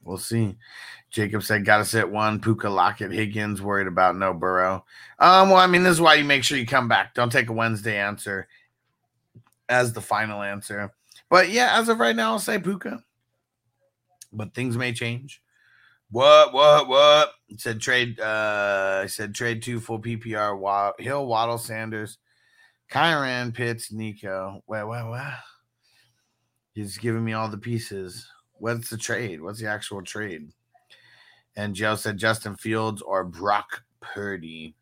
We'll 0.03 0.19
see. 0.19 0.57
Jacob 1.13 1.45
said, 1.45 1.65
"Got 1.65 1.79
to 1.79 1.85
sit 1.85 2.11
one." 2.11 2.41
Puka 2.41 2.69
Lockett 2.69 3.13
Higgins 3.13 3.63
worried 3.63 3.87
about 3.87 4.17
no 4.17 4.35
Burrow. 4.35 4.85
Um, 5.21 5.51
well, 5.51 5.59
I 5.59 5.69
mean, 5.69 5.85
this 5.85 5.93
is 5.93 6.01
why 6.01 6.15
you 6.15 6.25
make 6.25 6.43
sure 6.43 6.59
you 6.59 6.67
come 6.67 6.89
back. 6.89 7.15
Don't 7.15 7.31
take 7.31 7.49
a 7.49 7.53
Wednesday 7.53 7.97
answer 7.97 8.49
as 9.69 9.93
the 9.93 10.01
final 10.01 10.43
answer. 10.43 10.93
But 11.31 11.51
yeah, 11.51 11.79
as 11.79 11.89
of 11.89 11.99
right 11.99 12.17
now, 12.17 12.33
I'll 12.33 12.39
say 12.39 12.59
Puka. 12.59 13.03
But 14.33 14.55
things 14.55 14.77
may 14.77 14.93
change. 14.93 15.41
What? 16.11 16.53
What? 16.53 16.89
What? 16.89 17.33
Said 17.57 17.81
trade. 17.81 18.21
Uh, 18.21 19.01
I 19.03 19.07
said 19.07 19.35
trade 19.35 19.63
two 19.63 19.81
full 19.81 20.01
PPR. 20.01 20.93
Hill, 21.01 21.27
Waddle, 21.27 21.59
Sanders. 21.59 22.19
Kyren, 22.91 23.55
Pitts, 23.55 23.91
Nico. 23.93 24.63
Wait, 24.67 24.85
wait, 24.85 25.05
what? 25.05 25.33
He's 26.75 26.99
giving 26.99 27.25
me 27.25 27.33
all 27.33 27.49
the 27.49 27.59
pieces. 27.59 28.29
What's 28.55 28.91
the 28.91 28.97
trade? 28.97 29.41
What's 29.41 29.61
the 29.61 29.69
actual 29.69 30.03
trade? 30.03 30.51
And 31.57 31.75
Joe 31.75 31.95
said 31.95 32.19
Justin 32.19 32.57
Fields 32.57 33.03
or 33.03 33.25
Brock 33.25 33.83
Purdy. 34.01 34.75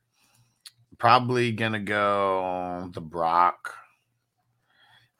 Probably 0.99 1.53
gonna 1.53 1.81
go 1.81 2.91
the 2.93 3.01
Brock. 3.01 3.75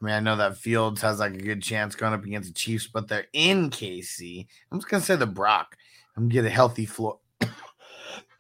I 0.03 0.05
mean, 0.05 0.15
I 0.15 0.21
know 0.21 0.37
that 0.37 0.57
Fields 0.57 1.01
has 1.03 1.21
like 1.21 1.35
a 1.35 1.39
good 1.39 1.63
chance 1.63 1.95
going 1.95 2.13
up 2.13 2.25
against 2.25 2.49
the 2.49 2.55
Chiefs, 2.55 2.89
but 2.93 3.07
they're 3.07 3.29
in 3.33 3.71
KC. 3.71 4.47
I'm 4.71 4.79
just 4.81 4.91
gonna 4.91 5.03
say 5.03 5.15
the 5.15 5.27
Brock. 5.27 5.77
I'm 6.17 6.25
gonna 6.25 6.33
get 6.33 6.45
a 6.45 6.51
healthy 6.51 6.87
floor. 6.87 7.21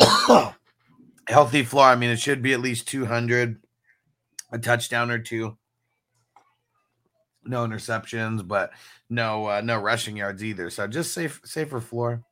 healthy 1.28 1.62
floor. 1.62 1.84
I 1.84 1.94
mean, 1.94 2.10
it 2.10 2.18
should 2.18 2.42
be 2.42 2.52
at 2.52 2.60
least 2.60 2.88
200 2.88 3.62
a 4.50 4.58
touchdown 4.58 5.10
or 5.10 5.18
two. 5.18 5.56
No 7.44 7.66
interceptions, 7.66 8.46
but 8.46 8.72
no 9.08 9.46
uh, 9.46 9.60
no 9.62 9.78
rushing 9.78 10.16
yards 10.16 10.42
either. 10.42 10.68
So 10.68 10.86
just 10.88 11.14
safe 11.14 11.40
safer 11.44 11.80
floor. 11.80 12.24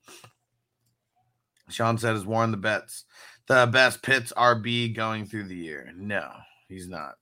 Sean 1.68 1.98
said 1.98 2.16
is 2.16 2.26
Warren 2.26 2.50
the 2.50 2.56
bets 2.56 3.04
the 3.50 3.66
best 3.66 4.00
Pitts 4.02 4.32
RB 4.36 4.94
going 4.94 5.26
through 5.26 5.48
the 5.48 5.56
year. 5.56 5.92
No, 5.96 6.30
he's 6.68 6.88
not. 6.88 7.16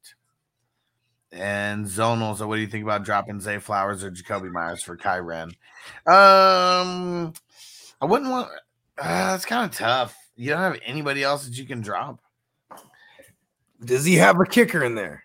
And 1.31 1.85
Zonal, 1.85 2.37
so 2.37 2.47
what 2.47 2.57
do 2.57 2.63
you 2.63 2.67
think 2.67 2.85
about 2.85 3.05
dropping 3.05 3.41
Zay 3.41 3.59
Flowers 3.59 4.03
or 4.03 4.11
Jakobi 4.11 4.51
Meyers 4.51 4.83
for 4.83 4.97
Kyren? 4.97 5.49
Um, 6.07 7.35
I 8.01 8.07
wouldn't 8.07 8.31
want. 8.31 8.51
Uh, 8.97 9.33
it's 9.35 9.45
kind 9.45 9.71
of 9.71 9.77
tough. 9.77 10.17
You 10.37 10.51
don't 10.51 10.61
have 10.61 10.81
anybody 10.85 11.23
else 11.23 11.45
that 11.45 11.59
you 11.59 11.67
can 11.67 11.81
drop. 11.81 12.21
Does 13.85 14.05
he 14.05 14.15
have 14.17 14.41
a 14.41 14.47
kicker 14.47 14.83
in 14.83 14.95
there? 14.95 15.23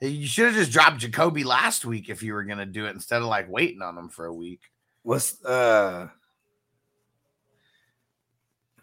You 0.00 0.26
should 0.26 0.46
have 0.46 0.54
just 0.54 0.72
dropped 0.72 1.00
Jakobi 1.00 1.44
last 1.44 1.86
week 1.86 2.10
if 2.10 2.22
you 2.22 2.34
were 2.34 2.44
gonna 2.44 2.66
do 2.66 2.86
it 2.86 2.90
instead 2.90 3.22
of 3.22 3.28
like 3.28 3.48
waiting 3.48 3.82
on 3.82 3.96
him 3.96 4.08
for 4.08 4.26
a 4.26 4.34
week. 4.34 4.60
What's 5.02 5.42
uh? 5.44 6.08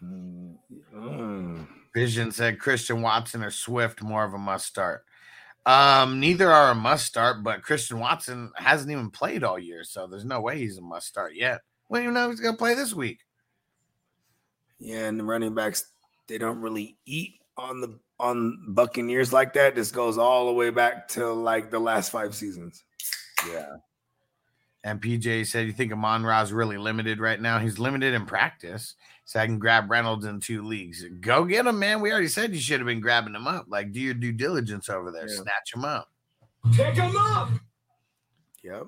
mm, 0.02 0.56
mm. 0.94 1.68
Vision 1.94 2.32
said 2.32 2.58
Christian 2.58 3.02
Watson 3.02 3.44
or 3.44 3.50
Swift 3.50 4.02
more 4.02 4.24
of 4.24 4.34
a 4.34 4.38
must 4.38 4.66
start. 4.66 5.04
Um, 5.66 6.20
neither 6.20 6.50
are 6.50 6.72
a 6.72 6.74
must 6.74 7.06
start, 7.06 7.42
but 7.42 7.62
Christian 7.62 7.98
Watson 7.98 8.52
hasn't 8.56 8.90
even 8.90 9.10
played 9.10 9.42
all 9.42 9.58
year, 9.58 9.82
so 9.82 10.06
there's 10.06 10.24
no 10.24 10.40
way 10.40 10.58
he's 10.58 10.78
a 10.78 10.82
must 10.82 11.06
start 11.06 11.34
yet. 11.34 11.60
We 11.88 11.98
don't 11.98 12.04
even 12.04 12.14
know 12.14 12.26
if 12.26 12.32
he's 12.32 12.40
gonna 12.40 12.56
play 12.56 12.74
this 12.74 12.92
week. 12.92 13.20
Yeah, 14.78 15.06
and 15.06 15.18
the 15.18 15.24
running 15.24 15.54
backs 15.54 15.90
they 16.26 16.38
don't 16.38 16.60
really 16.60 16.96
eat 17.06 17.34
on 17.56 17.80
the 17.80 17.98
on 18.20 18.58
Buccaneers 18.68 19.32
like 19.32 19.52
that. 19.54 19.74
This 19.74 19.90
goes 19.90 20.18
all 20.18 20.46
the 20.46 20.52
way 20.52 20.70
back 20.70 21.08
to 21.08 21.32
like 21.32 21.70
the 21.70 21.78
last 21.78 22.10
five 22.10 22.34
seasons. 22.34 22.84
Yeah. 23.48 23.76
And 24.84 25.00
PJ 25.00 25.46
said, 25.46 25.66
You 25.66 25.72
think 25.72 25.92
Amon 25.92 26.24
Ra's 26.24 26.52
really 26.52 26.76
limited 26.76 27.18
right 27.18 27.40
now? 27.40 27.58
He's 27.58 27.78
limited 27.78 28.14
in 28.14 28.26
practice. 28.26 28.94
So 29.24 29.40
I 29.40 29.46
can 29.46 29.58
grab 29.58 29.90
Reynolds 29.90 30.26
in 30.26 30.40
two 30.40 30.62
leagues. 30.62 31.04
Go 31.20 31.44
get 31.44 31.66
him, 31.66 31.78
man. 31.78 32.00
We 32.00 32.12
already 32.12 32.28
said 32.28 32.54
you 32.54 32.60
should 32.60 32.80
have 32.80 32.86
been 32.86 33.00
grabbing 33.00 33.34
him 33.34 33.46
up. 33.46 33.66
Like, 33.68 33.92
do 33.92 34.00
your 34.00 34.14
due 34.14 34.32
diligence 34.32 34.88
over 34.88 35.10
there. 35.10 35.28
Yeah. 35.28 35.36
Snatch 35.36 35.74
him 35.74 35.84
up. 35.84 36.10
Take 36.74 36.94
him 36.94 37.16
up. 37.16 37.50
Yep. 38.62 38.86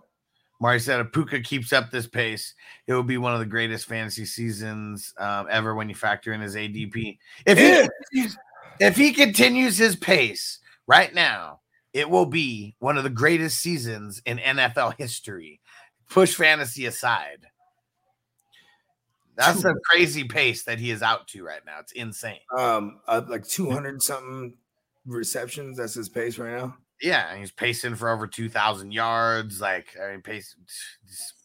Marty 0.60 0.78
said, 0.78 1.00
if 1.00 1.12
Puka 1.12 1.40
keeps 1.40 1.72
up 1.72 1.90
this 1.90 2.06
pace, 2.06 2.54
it 2.86 2.94
will 2.94 3.02
be 3.02 3.18
one 3.18 3.34
of 3.34 3.40
the 3.40 3.46
greatest 3.46 3.86
fantasy 3.86 4.24
seasons 4.24 5.12
um, 5.18 5.46
ever 5.50 5.74
when 5.74 5.88
you 5.88 5.94
factor 5.94 6.32
in 6.32 6.40
his 6.40 6.54
ADP. 6.54 7.18
If 7.46 7.58
he, 7.58 7.88
continues, 8.12 8.38
if 8.80 8.96
he 8.96 9.12
continues 9.12 9.76
his 9.76 9.96
pace 9.96 10.58
right 10.86 11.14
now, 11.14 11.60
it 11.92 12.08
will 12.08 12.26
be 12.26 12.74
one 12.78 12.96
of 12.96 13.04
the 13.04 13.10
greatest 13.10 13.58
seasons 13.58 14.22
in 14.24 14.38
NFL 14.38 14.94
history. 14.98 15.60
Push 16.08 16.34
fantasy 16.34 16.86
aside. 16.86 17.46
That's 19.36 19.64
a 19.64 19.74
crazy 19.84 20.24
pace 20.24 20.64
that 20.64 20.78
he 20.78 20.90
is 20.90 21.02
out 21.02 21.28
to 21.28 21.44
right 21.44 21.60
now. 21.66 21.78
It's 21.80 21.92
insane. 21.92 22.38
Um, 22.56 23.00
uh, 23.06 23.22
like 23.28 23.46
two 23.46 23.70
hundred 23.70 24.02
something 24.02 24.54
receptions. 25.04 25.76
That's 25.78 25.94
his 25.94 26.08
pace 26.08 26.38
right 26.38 26.56
now. 26.56 26.76
Yeah, 27.00 27.30
and 27.30 27.38
he's 27.40 27.52
pacing 27.52 27.94
for 27.96 28.08
over 28.08 28.26
2,000 28.26 28.90
yards. 28.90 29.60
Like, 29.60 29.88
I 30.02 30.12
mean, 30.12 30.22
pace 30.22 30.56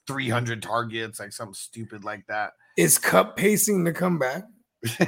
300 0.08 0.64
targets, 0.64 1.20
like 1.20 1.34
something 1.34 1.54
stupid 1.54 2.06
like 2.06 2.26
that. 2.28 2.54
Is 2.78 2.98
Kupp 2.98 3.36
pacing 3.36 3.84
to 3.84 3.92
come 3.92 4.18
back? 4.18 4.44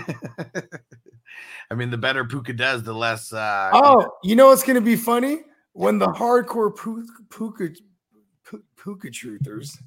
I 1.71 1.75
mean, 1.75 1.89
the 1.89 1.97
better 1.97 2.25
Puka 2.25 2.53
does, 2.53 2.83
the 2.83 2.93
less. 2.93 3.31
Uh, 3.31 3.71
Oh, 3.73 4.05
you 4.23 4.35
know 4.35 4.47
what's 4.47 4.63
gonna 4.63 4.81
be 4.81 4.97
funny 4.97 5.39
when 5.71 5.97
the 5.97 6.07
hardcore 6.07 6.75
Puka 6.75 7.07
Puka, 7.29 7.69
Puka 8.75 9.07
truthers 9.07 9.77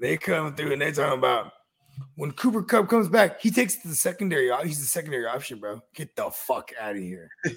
they 0.00 0.16
come 0.16 0.54
through 0.54 0.72
and 0.72 0.80
they 0.80 0.92
talking 0.92 1.18
about 1.18 1.52
when 2.16 2.32
Cooper 2.32 2.62
Kupp 2.62 2.88
comes 2.88 3.08
back, 3.08 3.40
he 3.40 3.50
takes 3.50 3.76
the 3.76 3.94
secondary. 3.94 4.50
He's 4.66 4.80
the 4.80 4.86
secondary 4.86 5.26
option, 5.26 5.58
bro. 5.58 5.80
Get 5.94 6.16
the 6.16 6.30
fuck 6.30 6.70
out 6.80 6.96
of 6.96 7.02
here. 7.02 7.30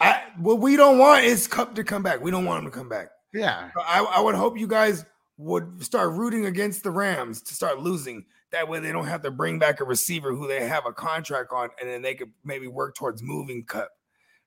I 0.00 0.22
what 0.38 0.60
we 0.60 0.76
don't 0.76 0.98
want 0.98 1.24
is 1.24 1.46
Kupp 1.46 1.74
to 1.74 1.84
come 1.84 2.02
back. 2.02 2.20
We 2.22 2.30
don't 2.30 2.44
want 2.44 2.64
him 2.64 2.70
to 2.70 2.76
come 2.76 2.88
back. 2.88 3.08
yeah. 3.32 3.70
I, 3.86 4.00
I 4.02 4.20
would 4.20 4.34
hope 4.34 4.58
you 4.58 4.68
guys 4.68 5.04
would 5.38 5.82
start 5.84 6.12
rooting 6.12 6.46
against 6.46 6.82
the 6.82 6.90
Rams 6.90 7.42
to 7.42 7.54
start 7.54 7.80
losing. 7.80 8.24
That 8.50 8.68
way 8.68 8.80
they 8.80 8.92
don't 8.92 9.06
have 9.06 9.22
to 9.22 9.30
bring 9.30 9.58
back 9.58 9.80
a 9.80 9.84
receiver 9.84 10.34
who 10.34 10.46
they 10.48 10.66
have 10.66 10.86
a 10.86 10.92
contract 10.92 11.52
on, 11.52 11.68
and 11.80 11.88
then 11.88 12.02
they 12.02 12.14
could 12.14 12.32
maybe 12.44 12.66
work 12.66 12.94
towards 12.94 13.22
moving 13.22 13.64
Kupp, 13.64 13.90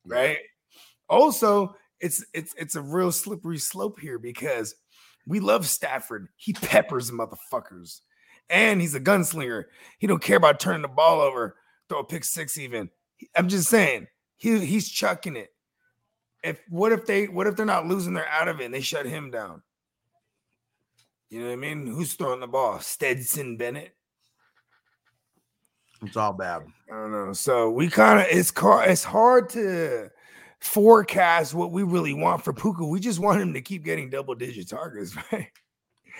right? 0.05 0.37
Also, 1.07 1.75
it's 1.99 2.25
it's 2.33 2.55
it's 2.57 2.75
a 2.75 2.81
real 2.81 3.11
slippery 3.11 3.59
slope 3.59 3.99
here 3.99 4.17
because 4.17 4.75
we 5.27 5.39
love 5.39 5.67
Stafford. 5.67 6.27
He 6.35 6.53
peppers 6.53 7.11
motherfuckers, 7.11 8.01
and 8.49 8.81
he's 8.81 8.95
a 8.95 8.99
gunslinger. 8.99 9.65
He 9.99 10.07
don't 10.07 10.21
care 10.23 10.37
about 10.37 10.59
turning 10.59 10.81
the 10.81 10.87
ball 10.87 11.21
over, 11.21 11.55
throw 11.89 11.99
a 11.99 12.03
pick 12.03 12.23
six 12.23 12.57
even. 12.57 12.89
I'm 13.35 13.47
just 13.47 13.69
saying 13.69 14.07
he 14.37 14.65
he's 14.65 14.89
chucking 14.89 15.35
it 15.35 15.49
if 16.43 16.59
what 16.69 16.91
if 16.91 17.05
they 17.05 17.27
what 17.27 17.47
if 17.47 17.55
they're 17.55 17.65
not 17.65 17.87
losing 17.87 18.13
they're 18.13 18.27
out 18.27 18.47
of 18.47 18.59
it 18.59 18.65
and 18.65 18.73
they 18.73 18.81
shut 18.81 19.05
him 19.05 19.29
down 19.29 19.61
you 21.29 21.39
know 21.39 21.45
what 21.45 21.53
i 21.53 21.55
mean 21.55 21.85
who's 21.85 22.13
throwing 22.13 22.39
the 22.39 22.47
ball 22.47 22.79
stetson 22.79 23.57
bennett 23.57 23.95
It's 26.03 26.17
all 26.17 26.33
bad. 26.33 26.63
i 26.91 26.95
don't 26.95 27.11
know 27.11 27.33
so 27.33 27.69
we 27.69 27.87
kind 27.87 28.19
of 28.19 28.25
it's 28.35 28.51
car 28.51 28.83
it's 28.83 29.03
hard 29.03 29.49
to 29.49 30.09
forecast 30.61 31.53
what 31.55 31.71
we 31.71 31.81
really 31.83 32.13
want 32.13 32.43
for 32.43 32.53
puka 32.53 32.85
we 32.85 32.99
just 32.99 33.19
want 33.19 33.41
him 33.41 33.51
to 33.53 33.61
keep 33.61 33.83
getting 33.83 34.09
double 34.09 34.35
digit 34.35 34.69
targets 34.69 35.15
right 35.31 35.49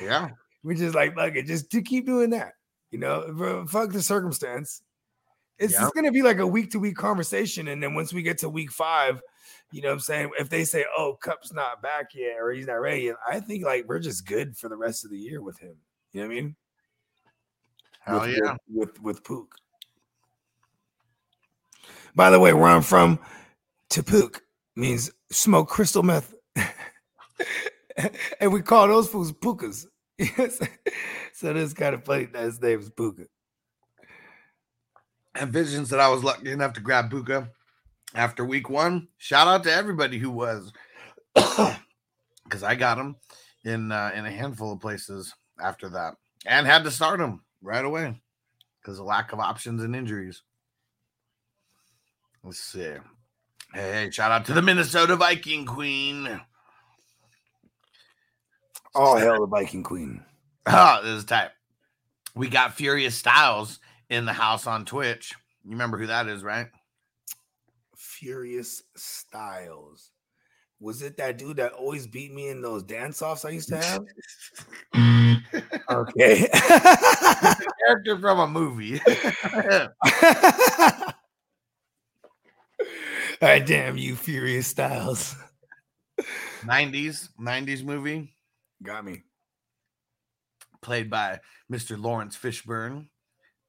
Yeah. 0.01 0.29
we 0.63 0.75
just 0.75 0.95
like 0.95 1.15
fuck 1.15 1.35
it 1.35 1.45
just 1.45 1.69
to 1.71 1.81
keep 1.81 2.07
doing 2.07 2.31
that 2.31 2.53
you 2.89 2.97
know 2.97 3.65
fuck 3.69 3.91
the 3.91 4.01
circumstance 4.01 4.81
it's 5.59 5.73
Yeah. 5.73 5.81
just 5.81 5.93
gonna 5.93 6.11
be 6.11 6.23
like 6.23 6.39
a 6.39 6.47
week 6.47 6.71
to 6.71 6.79
week 6.79 6.95
conversation 6.95 7.67
and 7.67 7.81
then 7.83 7.93
once 7.93 8.13
we 8.13 8.23
get 8.23 8.39
to 8.39 8.49
week 8.49 8.71
five 8.71 9.21
you 9.71 9.81
know 9.83 9.89
what 9.89 9.93
i'm 9.93 9.99
saying 9.99 10.31
if 10.39 10.49
they 10.49 10.63
say 10.63 10.85
oh 10.97 11.17
kupp's 11.21 11.53
not 11.53 11.83
back 11.83 12.15
yet 12.15 12.37
or 12.39 12.51
he's 12.51 12.65
not 12.65 12.73
ready 12.81 13.03
yet 13.03 13.15
i 13.27 13.39
think 13.39 13.63
like 13.63 13.85
we're 13.87 13.99
just 13.99 14.25
good 14.25 14.57
for 14.57 14.69
the 14.69 14.75
rest 14.75 15.05
of 15.05 15.11
the 15.11 15.17
year 15.19 15.41
with 15.43 15.59
him 15.59 15.75
you 16.13 16.21
know 16.21 16.27
what 16.27 16.33
i 16.33 16.35
mean 16.41 16.55
Hell 17.99 18.19
with, 18.21 18.29
yeah. 18.43 18.51
with 18.73 18.89
with, 18.89 19.01
with 19.03 19.23
pook 19.23 19.55
by 22.15 22.31
the 22.31 22.39
way 22.39 22.53
where 22.53 22.69
i'm 22.71 22.81
from 22.81 23.19
to 23.91 24.03
pook 24.03 24.43
means 24.75 25.11
smoke 25.31 25.69
crystal 25.69 26.03
meth 26.03 26.33
and 28.41 28.51
we 28.51 28.61
call 28.61 28.87
those 28.87 29.09
fools 29.09 29.31
pukas 29.31 29.85
so 31.33 31.53
this 31.53 31.73
kind 31.73 31.95
of 31.95 32.05
funny 32.05 32.25
that 32.25 32.43
his 32.43 32.61
name 32.61 32.79
is 32.79 32.89
puka 32.91 33.25
And 35.35 35.51
visions 35.51 35.89
that 35.89 35.99
I 35.99 36.09
was 36.09 36.23
lucky 36.23 36.51
enough 36.51 36.73
to 36.73 36.81
grab 36.81 37.09
Puka 37.09 37.49
after 38.15 38.43
week 38.45 38.69
one. 38.69 39.07
Shout 39.17 39.47
out 39.47 39.63
to 39.63 39.73
everybody 39.73 40.17
who 40.17 40.29
was, 40.29 40.73
because 41.35 42.63
I 42.63 42.75
got 42.75 42.97
him 42.97 43.15
in 43.63 43.91
uh, 43.91 44.11
in 44.13 44.25
a 44.25 44.31
handful 44.31 44.73
of 44.73 44.81
places 44.81 45.33
after 45.61 45.89
that, 45.89 46.15
and 46.45 46.67
had 46.67 46.83
to 46.83 46.91
start 46.91 47.21
him 47.21 47.41
right 47.61 47.85
away 47.85 48.21
because 48.81 48.99
of 48.99 49.05
lack 49.05 49.31
of 49.31 49.39
options 49.39 49.83
and 49.83 49.95
injuries. 49.95 50.43
Let's 52.43 52.59
see. 52.59 52.95
Hey, 53.73 54.09
shout 54.11 54.31
out 54.31 54.45
to 54.45 54.53
the 54.53 54.61
Minnesota 54.61 55.15
Viking 55.15 55.65
Queen. 55.65 56.39
oh 58.93 59.17
hell 59.17 59.39
the 59.39 59.47
viking 59.47 59.81
queen 59.83 60.21
Oh, 60.67 60.99
this 61.03 61.13
is 61.19 61.25
tight. 61.25 61.49
We 62.35 62.49
got 62.49 62.75
Furious 62.75 63.15
Styles 63.15 63.79
in 64.09 64.25
the 64.25 64.33
house 64.33 64.67
on 64.67 64.83
Twitch. 64.85 65.33
You 65.63 65.71
remember 65.71 65.97
who 65.97 66.07
that 66.07 66.27
is, 66.27 66.43
right? 66.43 66.67
furious 67.95 68.83
styles 68.95 70.11
was 70.79 71.01
it 71.03 71.17
that 71.17 71.37
dude 71.39 71.57
that 71.57 71.71
always 71.73 72.05
beat 72.07 72.31
me 72.33 72.49
in 72.49 72.61
those 72.61 72.83
dance 72.83 73.21
offs 73.21 73.45
i 73.45 73.49
used 73.49 73.69
to 73.69 73.77
have 73.77 74.03
okay 75.89 76.47
Character 77.85 78.17
from 78.19 78.39
a 78.39 78.47
movie. 78.47 78.99
I 83.43 83.59
damn 83.59 83.97
you, 83.97 84.15
Furious 84.15 84.67
Styles. 84.67 85.35
90s, 86.63 87.29
90s 87.39 87.83
movie 87.83 88.31
Got 88.83 89.03
me. 89.03 89.23
played 90.81 91.09
by 91.09 91.39
Mr. 91.71 91.99
Lawrence 92.01 92.37
Fishburne. 92.37 93.07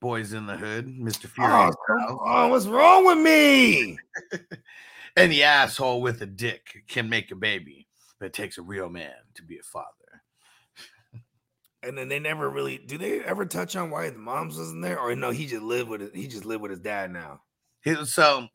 Boys 0.00 0.32
in 0.32 0.46
the 0.46 0.56
Hood, 0.56 0.88
Mr. 0.88 1.26
Oh, 1.26 1.28
Furious 1.28 1.76
come 1.86 1.98
Styles. 2.00 2.20
on, 2.24 2.50
what's 2.50 2.66
wrong 2.66 3.06
with 3.06 3.18
me? 3.18 3.96
Any 5.16 5.42
asshole 5.44 6.02
with 6.02 6.20
a 6.22 6.26
dick 6.26 6.82
can 6.88 7.08
make 7.08 7.30
a 7.30 7.36
baby, 7.36 7.86
but 8.18 8.26
it 8.26 8.32
takes 8.32 8.58
a 8.58 8.62
real 8.62 8.90
man 8.90 9.12
to 9.36 9.42
be 9.44 9.58
a 9.58 9.62
father. 9.62 9.86
And 11.84 11.96
then 11.96 12.08
they 12.08 12.18
never 12.18 12.50
really 12.50 12.78
do 12.78 12.98
they 12.98 13.20
ever 13.20 13.44
touch 13.46 13.76
on 13.76 13.90
why 13.90 14.10
the 14.10 14.18
moms 14.18 14.58
wasn't 14.58 14.82
there? 14.82 14.98
Or 14.98 15.14
no, 15.14 15.30
he 15.30 15.46
just 15.46 15.62
lived 15.62 15.88
with 15.88 16.02
it. 16.02 16.14
He 16.16 16.26
just 16.26 16.44
lived 16.44 16.62
with 16.62 16.70
his 16.72 16.80
dad 16.80 17.12
now. 17.12 17.40
He, 17.82 17.94
so 18.04 18.48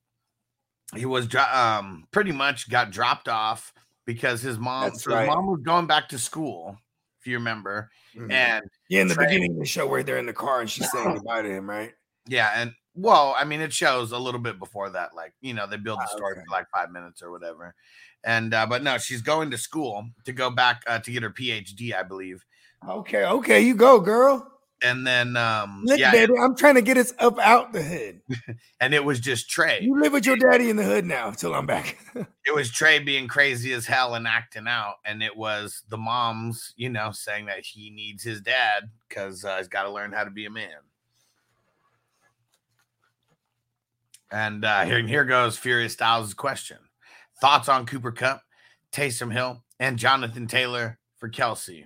he 0.96 1.06
was 1.06 1.28
dro- 1.28 1.42
um 1.54 2.08
pretty 2.12 2.32
much 2.32 2.70
got 2.70 2.92
dropped 2.92 3.28
off 3.28 3.74
because 4.06 4.42
his 4.42 4.58
mom 4.58 4.92
That's 4.92 5.04
so 5.04 5.18
his 5.18 5.28
mom 5.28 5.48
was 5.48 5.60
going 5.64 5.88
back 5.88 6.10
to 6.10 6.20
school, 6.20 6.78
if 7.20 7.28
you 7.28 7.38
remember. 7.38 7.90
And 8.30 8.64
Yeah, 8.90 9.02
in 9.02 9.08
the 9.08 9.16
Trey- 9.16 9.26
beginning 9.26 9.52
of 9.54 9.60
the 9.60 9.66
show 9.66 9.86
where 9.88 10.04
they're 10.04 10.18
in 10.18 10.26
the 10.26 10.34
car 10.34 10.62
and 10.62 10.70
she's 10.70 10.90
saying 10.92 11.14
goodbye 11.16 11.42
to 11.42 11.50
him, 11.50 11.70
right? 11.70 11.94
yeah, 12.28 12.52
and 12.56 12.74
well, 12.96 13.36
I 13.38 13.44
mean, 13.44 13.62
it 13.62 13.72
shows 13.72 14.12
a 14.12 14.18
little 14.18 14.40
bit 14.40 14.58
before 14.60 14.90
that, 14.92 15.14
like 15.16 15.34
you 15.42 15.54
know, 15.54 15.68
they 15.68 15.78
build 15.78 16.00
the 16.00 16.04
Ah, 16.04 16.16
story 16.16 16.34
okay. 16.34 16.42
for 16.48 16.52
like 16.52 16.66
five 16.74 16.90
minutes 16.92 17.22
or 17.22 17.32
whatever. 17.32 17.76
And 18.24 18.54
uh, 18.54 18.66
but 18.66 18.82
no, 18.84 18.98
she's 18.98 19.22
going 19.22 19.52
to 19.52 19.58
school 19.58 20.08
to 20.26 20.34
go 20.34 20.50
back 20.50 20.82
uh, 20.88 21.00
to 21.00 21.12
get 21.12 21.24
her 21.24 21.30
PhD, 21.30 21.94
I 21.94 22.04
believe. 22.04 22.44
Okay, 22.88 23.24
okay, 23.26 23.62
you 23.62 23.76
go, 23.76 24.00
girl. 24.00 24.57
And 24.84 25.08
then 25.08 25.36
um 25.38 25.84
Look, 25.86 26.00
yeah, 26.00 26.12
baby, 26.12 26.34
I'm 26.40 26.56
trying 26.56 26.76
to 26.76 26.82
get 26.82 26.98
us 26.98 27.14
up 27.20 27.40
out 27.40 27.74
the 27.74 27.82
hood. 27.82 28.22
and 28.80 28.94
it 28.94 29.04
was 29.04 29.20
just 29.20 29.50
Trey. 29.50 29.80
You 29.82 30.00
live 30.00 30.14
with 30.14 30.26
your 30.26 30.38
daddy 30.38 30.70
in 30.70 30.76
the 30.76 30.84
hood 30.84 31.06
now 31.06 31.32
till 31.32 31.56
I'm 31.56 31.66
back. 31.66 31.98
it 32.16 32.54
was 32.54 32.72
Trey 32.72 33.00
being 33.00 33.28
crazy 33.28 33.74
as 33.74 33.88
hell 33.88 34.14
and 34.14 34.28
acting 34.28 34.68
out, 34.68 34.96
and 35.04 35.24
it 35.24 35.36
was 35.36 35.82
the 35.90 35.98
moms, 35.98 36.74
you 36.78 36.90
know, 36.90 37.12
saying 37.12 37.48
that 37.48 37.66
he 37.66 37.90
needs 37.90 38.24
his 38.24 38.40
dad 38.42 38.90
because 39.08 39.44
uh, 39.44 39.58
he's 39.58 39.68
got 39.68 39.84
to 39.84 39.92
learn 39.92 40.12
how 40.12 40.24
to 40.24 40.32
be 40.32 40.46
a 40.46 40.52
man. 40.52 40.70
And 44.32 44.66
uh, 44.66 44.84
here, 44.84 45.06
here 45.08 45.26
goes 45.26 45.58
Furious 45.58 45.94
Styles' 45.94 46.36
question: 46.36 46.78
Thoughts 47.42 47.68
on 47.68 47.88
Cooper 47.88 48.12
Kupp, 48.12 48.42
Taysom 48.92 49.32
Hill, 49.32 49.64
and 49.80 49.98
Jonathan 49.98 50.46
Taylor 50.46 51.00
for 51.18 51.30
Kelce? 51.30 51.86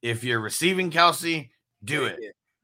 If 0.00 0.24
you're 0.24 0.40
receiving 0.40 0.90
Kelce, 0.90 1.50
do 1.84 2.04
it. 2.04 2.18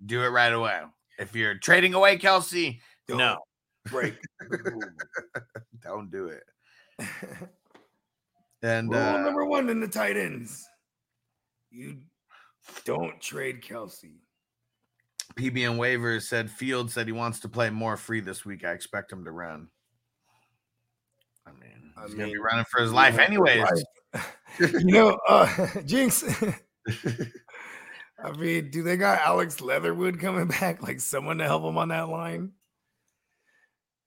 Do 0.05 0.23
it 0.23 0.29
right 0.29 0.53
away. 0.53 0.81
If 1.19 1.35
you're 1.35 1.57
trading 1.57 1.95
away 1.95 2.19
Kelce, 2.19 2.79
Don't 3.09 3.19
no, 3.19 3.39
break. 3.87 4.17
don't 5.83 6.11
do 6.11 6.29
it. 6.29 6.45
And 8.63 8.91
Rule 8.91 9.01
uh, 9.01 9.19
number 9.19 9.45
one 9.45 9.69
in 9.69 9.81
the 9.81 9.89
tight 9.89 10.17
ends. 10.17 10.69
You 11.71 11.99
don't 12.85 13.21
trade 13.21 13.63
Kelce. 13.63 14.17
PB 15.37 15.71
and 15.71 15.79
waivers 15.79 16.23
said 16.23 16.51
Field 16.51 16.91
said 16.91 17.07
he 17.07 17.13
wants 17.13 17.39
to 17.41 17.49
play 17.49 17.71
more 17.71 17.97
free 17.97 18.21
this 18.21 18.45
week. 18.45 18.65
I 18.65 18.73
expect 18.73 19.13
him 19.13 19.25
to 19.25 19.31
run. 19.31 19.69
I 21.47 21.53
mean, 21.53 21.93
I 21.97 22.05
he's 22.05 22.15
gonna 22.15 22.33
be 22.33 22.39
running 22.39 22.65
for 22.71 22.81
his 22.81 22.93
life 22.93 23.19
anyways. 23.19 23.63
right. 23.63 24.25
you 24.61 24.85
know, 24.87 25.19
uh 25.29 25.67
Jinx. 25.85 26.25
I 28.23 28.33
mean, 28.33 28.71
do 28.71 28.83
they 28.83 28.97
got 28.97 29.21
Alex 29.21 29.61
Leatherwood 29.61 30.21
coming 30.21 30.49
back? 30.49 30.83
Like 30.83 31.01
someone 31.01 31.39
to 31.39 31.45
help 31.45 31.65
him 31.65 31.79
on 31.79 31.89
that 31.89 32.09
line? 32.09 32.53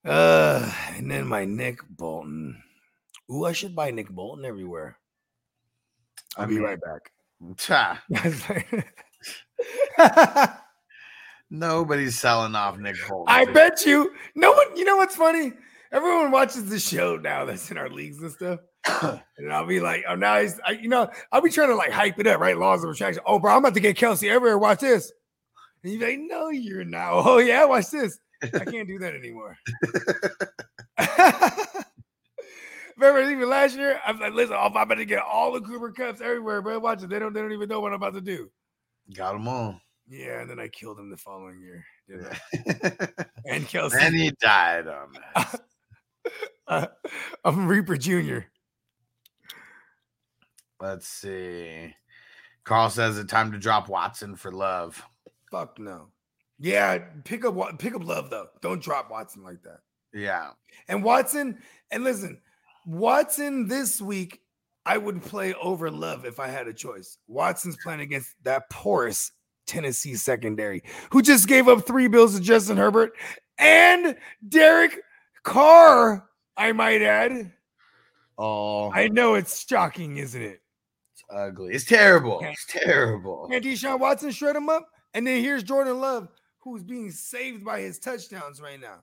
Uh, 0.04 0.70
and 0.90 1.10
then 1.10 1.26
my 1.26 1.44
Nick 1.44 1.78
Bolton. 1.88 2.62
Ooh, 3.30 3.44
I 3.44 3.52
should 3.52 3.74
buy 3.74 3.90
Nick 3.90 4.10
Bolton 4.10 4.44
everywhere. 4.44 4.98
I'll 6.36 6.44
I 6.44 6.48
be 6.48 6.58
right 6.58 6.78
back. 6.80 7.10
Ta, 7.56 8.02
Nobody's 11.50 12.18
selling 12.18 12.54
off 12.54 12.78
Nick 12.78 12.96
Bolton. 13.08 13.32
I 13.32 13.44
dude. 13.44 13.54
bet 13.54 13.86
you. 13.86 14.12
No 14.34 14.52
one. 14.52 14.76
You 14.76 14.84
know 14.84 14.96
what's 14.96 15.16
funny? 15.16 15.52
Everyone 15.92 16.30
watches 16.30 16.68
the 16.68 16.78
show 16.78 17.16
now 17.16 17.44
that's 17.44 17.70
in 17.70 17.78
our 17.78 17.90
leagues 17.90 18.22
and 18.22 18.32
stuff. 18.32 18.60
And 18.88 19.52
I'll 19.52 19.66
be 19.66 19.80
like, 19.80 20.04
oh, 20.08 20.14
now 20.14 20.40
he's, 20.40 20.60
I, 20.66 20.72
you 20.72 20.88
know, 20.88 21.10
I'll 21.32 21.40
be 21.42 21.50
trying 21.50 21.68
to 21.68 21.74
like 21.74 21.90
hype 21.90 22.18
it 22.18 22.26
up, 22.26 22.40
right? 22.40 22.56
Laws 22.56 22.84
of 22.84 22.90
attraction. 22.90 23.22
Oh, 23.26 23.38
bro, 23.38 23.52
I'm 23.52 23.58
about 23.58 23.74
to 23.74 23.80
get 23.80 23.96
Kelce 23.96 24.28
everywhere. 24.28 24.58
Watch 24.58 24.80
this. 24.80 25.12
And 25.82 25.92
you're 25.92 26.08
like, 26.08 26.18
no, 26.20 26.48
you're 26.50 26.84
now. 26.84 27.22
Oh, 27.24 27.38
yeah, 27.38 27.64
watch 27.64 27.90
this. 27.90 28.18
I 28.42 28.64
can't 28.64 28.88
do 28.88 28.98
that 29.00 29.14
anymore. 29.14 29.56
Remember, 32.96 33.30
even 33.30 33.48
last 33.48 33.76
year, 33.76 34.00
I'm 34.06 34.20
like, 34.20 34.32
listen, 34.34 34.54
I'm 34.58 34.76
about 34.76 34.94
to 34.94 35.04
get 35.04 35.20
all 35.22 35.52
the 35.52 35.60
Cooper 35.60 35.92
Kupps 35.92 36.20
everywhere, 36.20 36.62
bro. 36.62 36.78
Watch 36.78 37.02
it. 37.02 37.08
They 37.08 37.18
don't, 37.18 37.32
they 37.32 37.40
don't 37.40 37.52
even 37.52 37.68
know 37.68 37.80
what 37.80 37.92
I'm 37.92 37.96
about 37.96 38.14
to 38.14 38.20
do. 38.20 38.50
Got 39.14 39.32
them 39.32 39.48
all. 39.48 39.80
Yeah, 40.08 40.40
and 40.42 40.50
then 40.50 40.60
I 40.60 40.68
killed 40.68 40.98
him 40.98 41.10
the 41.10 41.16
following 41.16 41.60
year. 41.60 41.84
I? 42.10 43.08
And 43.46 43.64
Kelce. 43.66 43.94
and 43.98 44.14
he 44.14 44.30
died 44.40 44.86
on 44.86 45.12
that. 45.34 45.60
uh, 46.68 46.86
I'm 47.44 47.66
Reaper 47.66 47.96
Jr. 47.96 48.40
Let's 50.82 51.06
see. 51.06 51.94
Carl 52.64 52.90
says 52.90 53.16
it's 53.16 53.30
time 53.30 53.52
to 53.52 53.58
drop 53.58 53.88
Watson 53.88 54.34
for 54.34 54.50
love. 54.50 55.00
Fuck 55.48 55.78
no. 55.78 56.08
Yeah, 56.58 56.98
pick 57.22 57.44
up 57.44 57.78
pick 57.78 57.94
up 57.94 58.04
love 58.04 58.30
though. 58.30 58.48
Don't 58.62 58.82
drop 58.82 59.08
Watson 59.08 59.44
like 59.44 59.62
that. 59.62 59.78
Yeah. 60.12 60.50
And 60.88 61.04
Watson, 61.04 61.60
and 61.92 62.02
listen, 62.02 62.40
Watson 62.84 63.68
this 63.68 64.02
week, 64.02 64.40
I 64.84 64.98
would 64.98 65.22
play 65.22 65.54
over 65.54 65.88
love 65.88 66.24
if 66.24 66.40
I 66.40 66.48
had 66.48 66.66
a 66.66 66.74
choice. 66.74 67.16
Watson's 67.28 67.76
playing 67.84 68.00
against 68.00 68.34
that 68.42 68.68
porous 68.68 69.30
Tennessee 69.66 70.16
secondary, 70.16 70.82
who 71.10 71.22
just 71.22 71.46
gave 71.46 71.68
up 71.68 71.86
three 71.86 72.08
bills 72.08 72.34
to 72.34 72.42
Justin 72.42 72.76
Herbert 72.76 73.12
and 73.56 74.16
Derek 74.48 74.98
Carr, 75.44 76.28
I 76.56 76.72
might 76.72 77.02
add. 77.02 77.52
Oh, 78.36 78.90
I 78.92 79.06
know 79.06 79.34
it's 79.34 79.64
shocking, 79.64 80.16
isn't 80.16 80.42
it? 80.42 80.61
Ugly. 81.32 81.74
It's 81.74 81.84
terrible. 81.84 82.40
It's 82.42 82.66
terrible. 82.68 83.48
And 83.52 83.64
Deshaun 83.64 83.98
Watson 83.98 84.30
shred 84.30 84.56
him 84.56 84.68
up. 84.68 84.88
And 85.14 85.26
then 85.26 85.42
here's 85.42 85.62
Jordan 85.62 86.00
Love, 86.00 86.28
who's 86.60 86.82
being 86.82 87.10
saved 87.10 87.64
by 87.64 87.80
his 87.80 87.98
touchdowns 87.98 88.60
right 88.60 88.80
now. 88.80 89.02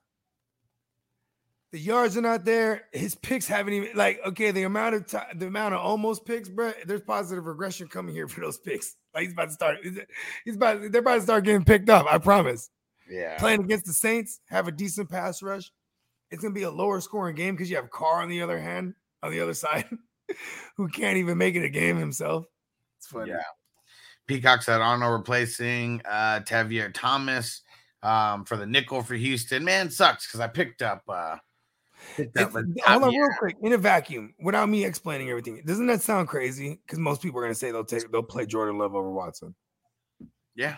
The 1.72 1.80
yards 1.80 2.18
are 2.18 2.22
not 2.22 2.46
there. 2.46 2.86
His 2.92 3.14
picks 3.14 3.48
haven't 3.48 3.74
even 3.74 3.96
like 3.96 4.20
okay. 4.26 4.50
The 4.50 4.64
amount 4.64 4.96
of 4.96 5.06
time, 5.06 5.38
the 5.38 5.46
amount 5.46 5.76
of 5.76 5.82
almost 5.82 6.26
picks, 6.26 6.50
bro. 6.50 6.74
There's 6.86 7.02
positive 7.02 7.46
regression 7.46 7.88
coming 7.88 8.16
here 8.16 8.28
for 8.28 8.42
those 8.42 8.58
picks. 8.58 8.96
Like 9.12 9.24
he's 9.24 9.34
about 9.34 9.46
to 9.46 9.54
start. 9.54 9.78
He's 10.46 10.56
about. 10.56 10.92
They're 10.92 11.02
about 11.02 11.16
to 11.16 11.22
start 11.22 11.44
getting 11.44 11.66
picked 11.66 11.90
up. 11.90 12.06
I 12.08 12.20
promise. 12.20 12.70
Yeah. 13.10 13.40
Playing 13.40 13.62
against 13.62 13.88
the 13.88 13.94
Saints, 13.94 14.40
have 14.50 14.68
a 14.68 14.72
decent 14.72 15.10
pass 15.10 15.42
rush. 15.42 15.72
It's 16.30 16.44
gonna 16.44 16.54
be 16.54 16.62
a 16.62 16.70
lower 16.70 17.02
scoring 17.02 17.36
game 17.36 17.56
because 17.56 17.72
you 17.72 17.76
have 17.78 17.90
Carr 17.90 18.22
on 18.22 18.30
the 18.30 18.44
other 18.44 18.60
hand, 18.60 18.94
on 19.24 19.32
the 19.32 19.40
other 19.40 19.54
side, 19.56 19.86
who 20.78 20.88
can't 20.88 21.18
even 21.18 21.38
make 21.38 21.56
it 21.56 21.64
a 21.64 21.70
game 21.70 21.98
himself. 21.98 22.46
It's 22.98 23.08
funny. 23.08 23.32
Yeah. 23.32 23.42
Peacock 24.28 24.62
said 24.62 24.82
Arnold 24.82 25.12
replacing 25.14 26.02
uh 26.06 26.42
Tavierre 26.46 26.92
Thomas 26.94 27.62
um 28.04 28.46
for 28.46 28.58
the 28.58 28.66
nickel 28.66 29.02
for 29.02 29.16
Houston. 29.16 29.64
Man, 29.64 29.90
sucks 29.90 30.28
because 30.28 30.40
I 30.40 30.48
picked 30.48 30.82
up 30.82 31.04
uh 31.08 31.38
picked 32.16 32.38
up 32.38 32.52
hold 32.52 33.04
on, 33.04 33.10
real 33.10 33.28
quick. 33.40 33.56
In 33.62 33.74
a 33.74 33.78
vacuum, 33.78 34.34
without 34.40 34.70
me 34.70 34.86
explaining 34.86 35.30
everything, 35.30 35.62
doesn't 35.66 35.88
that 35.88 36.02
sound 36.02 36.28
crazy? 36.28 36.80
Because 36.86 37.00
most 37.00 37.22
people 37.22 37.40
are 37.40 37.44
going 37.44 37.54
to 37.54 37.60
say 37.60 37.72
they'll 37.72 37.84
take 37.84 38.12
they'll 38.12 38.24
play 38.24 38.46
Jordan 38.46 38.78
Love 38.78 38.96
over 38.96 39.10
Watson. 39.10 39.56
Yeah. 40.56 40.78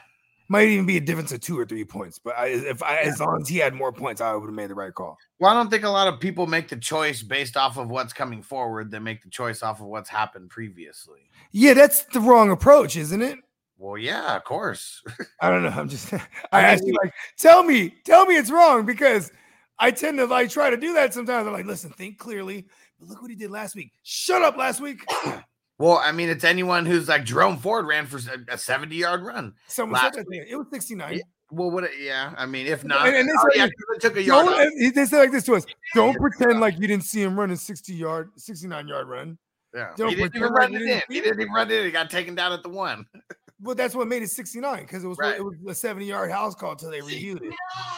Might 0.52 0.68
even 0.68 0.86
be 0.86 0.98
a 0.98 1.00
difference 1.00 1.32
of 1.32 1.40
two 1.40 1.58
or 1.58 1.66
three 1.66 1.86
points, 1.86 2.20
but 2.20 2.38
I, 2.38 2.48
if 2.48 2.84
I 2.84 2.98
as 2.98 3.22
long 3.22 3.40
as 3.42 3.48
he 3.48 3.58
had 3.58 3.74
more 3.74 3.94
points, 3.94 4.20
I 4.20 4.34
would 4.34 4.48
have 4.48 4.54
made 4.54 4.70
the 4.70 4.76
right 4.76 4.94
call. 4.94 5.18
Well, 5.40 5.50
I 5.50 5.54
don't 5.54 5.70
think 5.70 5.86
a 5.86 5.90
lot 5.90 6.10
of 6.10 6.20
people 6.20 6.46
make 6.46 6.68
the 6.68 6.76
choice 6.76 7.24
based 7.24 7.56
off 7.56 7.78
of 7.78 7.90
what's 7.90 8.12
coming 8.12 8.42
forward. 8.44 8.92
They 8.92 9.00
make 9.00 9.24
the 9.24 9.30
choice 9.30 9.64
off 9.64 9.80
of 9.80 9.86
what's 9.86 10.10
happened 10.10 10.50
previously. 10.50 11.30
Yeah, 11.54 11.74
that's 11.74 12.04
the 12.04 12.20
wrong 12.20 12.52
approach, 12.52 12.98
isn't 12.98 13.22
it? 13.22 13.40
Well, 13.78 13.98
yeah, 13.98 14.36
of 14.36 14.44
course. 14.44 15.02
I 15.42 15.50
don't 15.50 15.64
know. 15.64 15.70
I'm 15.70 15.88
just 15.88 16.12
I 16.52 16.64
asked 16.64 16.86
you 16.86 16.98
like, 17.02 17.14
tell 17.38 17.64
me, 17.64 17.96
tell 18.04 18.26
me 18.26 18.36
it's 18.36 18.52
wrong 18.52 18.86
because 18.86 19.32
I 19.80 19.92
tend 19.92 20.18
to 20.18 20.26
like 20.26 20.50
try 20.50 20.70
to 20.70 20.76
do 20.76 20.94
that 20.96 21.14
sometimes. 21.14 21.48
I'm 21.48 21.54
like, 21.54 21.66
listen, 21.66 21.92
think 21.92 22.18
clearly. 22.18 22.68
But 23.00 23.08
look 23.08 23.22
what 23.22 23.32
he 23.32 23.38
did 23.38 23.52
last 23.52 23.74
week. 23.74 23.94
Shut 24.04 24.42
up 24.42 24.58
last 24.58 24.82
week. 24.82 25.06
Well, 25.80 25.98
I 26.04 26.12
mean, 26.12 26.30
it's 26.30 26.44
anyone 26.44 26.86
who's 26.86 27.08
like 27.10 27.24
Jerome 27.26 27.58
Ford 27.58 27.88
ran 27.88 28.06
for 28.06 28.20
a 28.50 28.58
70 28.58 28.96
yard 28.96 29.24
run. 29.24 29.54
Someone 29.68 30.00
said 30.00 30.14
that 30.14 30.28
thing. 30.28 30.46
It 30.48 30.56
was 30.56 30.68
69. 30.72 31.14
Yeah, 31.14 31.20
Well, 31.50 31.72
what? 31.72 31.90
Yeah, 32.00 32.34
I 32.38 32.46
mean, 32.46 32.68
if 32.68 32.84
not, 32.84 33.08
And- 33.08 33.16
and 33.16 33.28
they 33.30 33.34
oh, 33.36 33.50
said- 33.56 33.72
yeah, 33.92 33.98
took 34.00 34.18
a 34.18 34.22
yard. 34.24 34.46
Don't, 34.46 34.94
they 34.96 35.06
say 35.06 35.18
like 35.18 35.32
this 35.32 35.44
to 35.46 35.56
us. 35.56 35.66
Don't 35.96 36.16
pretend 36.18 36.60
like 36.60 36.78
you 36.80 36.88
didn't 36.88 37.06
see 37.06 37.22
him 37.24 37.40
run 37.40 37.50
a 37.52 37.58
60 37.58 37.94
yard, 37.94 38.30
69 38.38 38.88
yard 38.88 39.08
run. 39.08 39.38
Yeah, 39.74 39.92
don't 39.96 40.10
he 40.10 40.16
didn't 40.16 40.36
even 40.36 40.50
pretend 40.50 40.54
like 40.54 40.62
run 40.62 40.74
you 40.74 40.94
it 40.94 41.04
in. 41.10 41.16
He 41.16 41.22
didn't 41.22 41.42
even 41.42 41.54
run 41.54 41.72
it 41.72 41.80
in. 41.80 41.86
He 41.86 41.92
got 41.92 42.10
taken 42.12 42.36
down 42.36 42.52
at 42.54 42.62
the 42.64 42.70
one. 42.70 43.06
Well, 43.64 43.76
that's 43.76 43.94
what 43.94 44.08
made 44.08 44.24
it 44.24 44.30
69 44.32 44.82
because 44.82 45.04
it 45.04 45.08
was 45.08 45.20
Right. 45.20 45.36
it 45.38 45.44
was 45.44 45.54
a 45.68 45.76
70 45.76 46.08
yard 46.08 46.32
house 46.32 46.56
call 46.56 46.72
until 46.72 46.90
they 46.90 47.00
reviewed 47.00 47.44
it. 47.44 47.54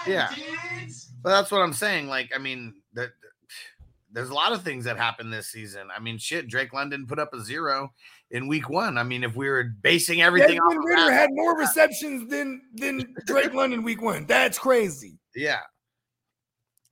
Yeah. 0.06 0.28
But 1.22 1.30
that's 1.30 1.52
what 1.52 1.62
I'm 1.62 1.72
saying. 1.72 2.10
Like, 2.10 2.34
I 2.36 2.38
mean, 2.38 2.74
that 2.96 3.12
there's 4.14 4.30
a 4.30 4.34
lot 4.34 4.54
of 4.54 4.62
things 4.64 4.86
that 4.86 4.96
happened 4.98 5.34
this 5.34 5.50
season. 5.50 5.88
I 5.96 6.00
mean, 6.00 6.18
shit, 6.18 6.48
Drake 6.48 6.72
London 6.72 7.06
put 7.08 7.20
up 7.20 7.34
a 7.34 7.42
zero 7.42 7.92
in 8.32 8.48
week 8.48 8.70
one. 8.70 8.98
I 8.98 9.04
mean, 9.04 9.24
if 9.24 9.36
we 9.36 9.50
were 9.50 9.64
basing 9.82 10.22
everything 10.22 10.60
Desmond 10.60 10.78
of 10.78 10.86
Ridder 10.86 11.06
that, 11.10 11.14
had 11.14 11.30
more 11.34 11.58
receptions 11.58 12.30
than 12.30 12.62
than 12.76 13.14
Drake 13.26 13.54
London 13.54 13.84
week 13.84 14.02
one. 14.02 14.26
That's 14.28 14.58
crazy. 14.60 15.20
yeah, 15.36 15.60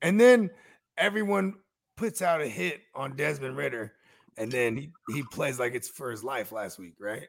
And 0.01 0.19
then 0.19 0.49
everyone 0.97 1.53
puts 1.97 2.21
out 2.21 2.41
a 2.41 2.47
hit 2.47 2.81
on 2.95 3.15
Desmond 3.15 3.55
Ridder, 3.55 3.93
and 4.37 4.51
then 4.51 4.75
he, 4.77 4.91
he 5.13 5.23
plays 5.31 5.59
like 5.59 5.75
it's 5.75 5.89
for 5.89 6.09
his 6.11 6.23
life 6.23 6.51
last 6.51 6.79
week, 6.79 6.95
right? 6.99 7.27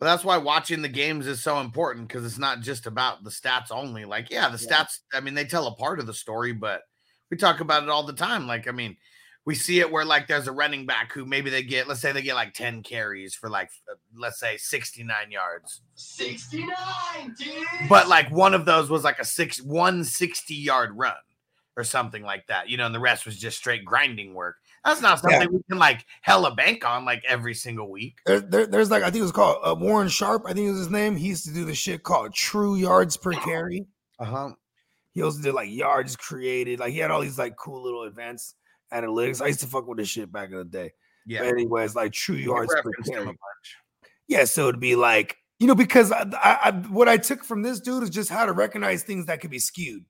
but 0.00 0.06
that's 0.06 0.22
why 0.24 0.36
watching 0.36 0.80
the 0.80 0.88
games 0.88 1.26
is 1.26 1.42
so 1.42 1.58
important 1.58 2.06
because 2.06 2.24
it's 2.24 2.38
not 2.38 2.60
just 2.60 2.86
about 2.86 3.24
the 3.24 3.30
stats 3.30 3.72
only. 3.72 4.04
Like, 4.04 4.30
yeah, 4.30 4.48
the 4.48 4.64
Yeah. 4.64 4.84
stats, 4.84 4.98
I 5.12 5.18
mean, 5.18 5.34
they 5.34 5.44
tell 5.44 5.66
a 5.66 5.74
part 5.74 5.98
of 5.98 6.06
the 6.06 6.14
story, 6.14 6.52
but 6.52 6.82
we 7.32 7.36
talk 7.36 7.58
about 7.58 7.82
it 7.82 7.88
all 7.88 8.04
the 8.06 8.12
time. 8.12 8.46
Like, 8.46 8.68
I 8.68 8.70
mean, 8.70 8.96
we 9.48 9.54
see 9.54 9.80
it 9.80 9.90
where 9.90 10.04
like 10.04 10.26
there's 10.26 10.46
a 10.46 10.52
running 10.52 10.84
back 10.84 11.10
who 11.10 11.24
maybe 11.24 11.48
they 11.48 11.62
get, 11.62 11.88
let's 11.88 12.00
say 12.02 12.12
they 12.12 12.20
get 12.20 12.34
like 12.34 12.52
10 12.52 12.82
carries 12.82 13.34
for 13.34 13.48
like, 13.48 13.70
uh, 13.90 13.94
let's 14.14 14.38
say 14.38 14.58
69 14.58 15.30
yards. 15.30 15.80
69, 15.94 16.68
dude. 17.38 17.54
but 17.88 18.08
like 18.08 18.30
one 18.30 18.52
of 18.52 18.66
those 18.66 18.90
was 18.90 19.04
like 19.04 19.18
a 19.18 19.24
six 19.24 19.62
160 19.62 20.54
yard 20.54 20.90
run 20.98 21.14
or 21.78 21.82
something 21.84 22.22
like 22.24 22.46
that 22.48 22.68
you 22.68 22.76
know 22.76 22.84
and 22.86 22.94
the 22.94 23.00
rest 23.00 23.24
was 23.24 23.38
just 23.38 23.56
straight 23.56 23.84
grinding 23.86 24.34
work 24.34 24.56
that's 24.84 25.00
not 25.00 25.20
Yeah. 25.24 25.38
something 25.40 25.52
we 25.54 25.62
can 25.70 25.78
like 25.78 26.04
hella 26.20 26.54
bank 26.54 26.84
on 26.84 27.04
like 27.06 27.24
every 27.26 27.54
single 27.54 27.90
week 27.90 28.16
There, 28.26 28.40
there- 28.40 28.66
there's 28.66 28.90
like 28.90 29.02
I 29.02 29.06
think 29.06 29.20
it 29.20 29.22
was 29.22 29.32
called 29.32 29.58
uh, 29.64 29.74
Warren 29.78 30.08
Sharp. 30.08 30.42
I 30.44 30.52
think 30.52 30.66
it 30.66 30.70
was 30.72 30.80
his 30.80 30.90
name. 30.90 31.16
He 31.16 31.28
used 31.28 31.44
to 31.46 31.54
do 31.54 31.64
the 31.64 31.74
shit 31.74 32.02
called 32.02 32.34
True 32.34 32.74
Yards 32.76 33.16
per 33.16 33.32
Carry. 33.32 33.86
uh-huh 34.18 34.50
He 35.14 35.22
also 35.22 35.40
did 35.40 35.54
like 35.54 35.70
yards 35.70 36.16
created. 36.16 36.80
Like 36.80 36.92
he 36.92 36.98
had 36.98 37.10
all 37.10 37.20
these 37.22 37.38
like 37.38 37.56
cool 37.56 37.82
little 37.82 38.02
advanced 38.02 38.56
analytics. 38.92 39.42
I 39.42 39.46
used 39.48 39.60
to 39.60 39.66
fuck 39.66 39.86
with 39.86 39.98
this 39.98 40.08
shit 40.08 40.32
back 40.32 40.50
in 40.50 40.56
the 40.56 40.64
day. 40.64 40.92
yeah 41.26 41.40
But 41.40 41.48
anyways, 41.48 41.94
like 41.94 42.12
true 42.12 42.36
yards 42.36 42.74
per 42.74 42.90
carry. 43.10 43.36
Yeah, 44.26 44.44
so 44.44 44.68
it'd 44.68 44.80
be 44.80 44.96
like 44.96 45.36
you 45.58 45.66
know 45.66 45.74
because 45.74 46.12
I, 46.12 46.22
I, 46.22 46.58
I 46.64 46.70
what 46.88 47.08
I 47.08 47.16
took 47.16 47.44
from 47.44 47.62
this 47.62 47.80
dude 47.80 48.02
is 48.02 48.10
just 48.10 48.30
how 48.30 48.46
to 48.46 48.52
recognize 48.52 49.02
things 49.02 49.26
that 49.26 49.40
could 49.40 49.50
be 49.50 49.58
skewed. 49.58 50.04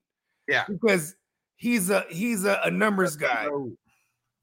Yeah. 0.47 0.65
because 0.67 1.15
he's 1.57 1.89
a 1.89 2.05
he's 2.09 2.43
a, 2.45 2.59
a 2.63 2.71
numbers 2.71 3.15
guy. 3.15 3.43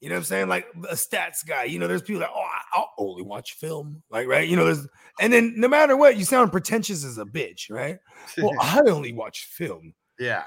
You 0.01 0.11
know 0.11 0.17
what 0.17 0.19
I'm 0.19 0.25
saying? 0.25 0.49
Like 0.49 0.67
a 0.89 0.95
stats 0.95 1.45
guy. 1.47 1.65
You 1.65 1.79
know, 1.79 1.89
there's 1.89 2.03
people 2.03 2.21
that 2.21 2.31
oh 2.33 2.41
I- 2.41 2.79
I'll 2.79 2.93
only 2.99 3.23
watch 3.23 3.55
film. 3.55 4.03
Like 4.11 4.29
right. 4.29 4.47
You 4.47 4.57
know, 4.57 4.65
there's 4.67 4.87
and 5.21 5.33
then 5.33 5.55
no 5.57 5.69
matter 5.69 5.97
what, 5.97 6.17
you 6.17 6.25
sound 6.25 6.53
pretentious 6.53 7.05
as 7.05 7.19
a 7.19 7.25
bitch, 7.25 7.71
right? 7.71 7.99
Well, 8.39 8.53
I 8.61 8.81
only 8.89 9.13
watch 9.13 9.47
film. 9.51 9.95
yeah 10.19 10.45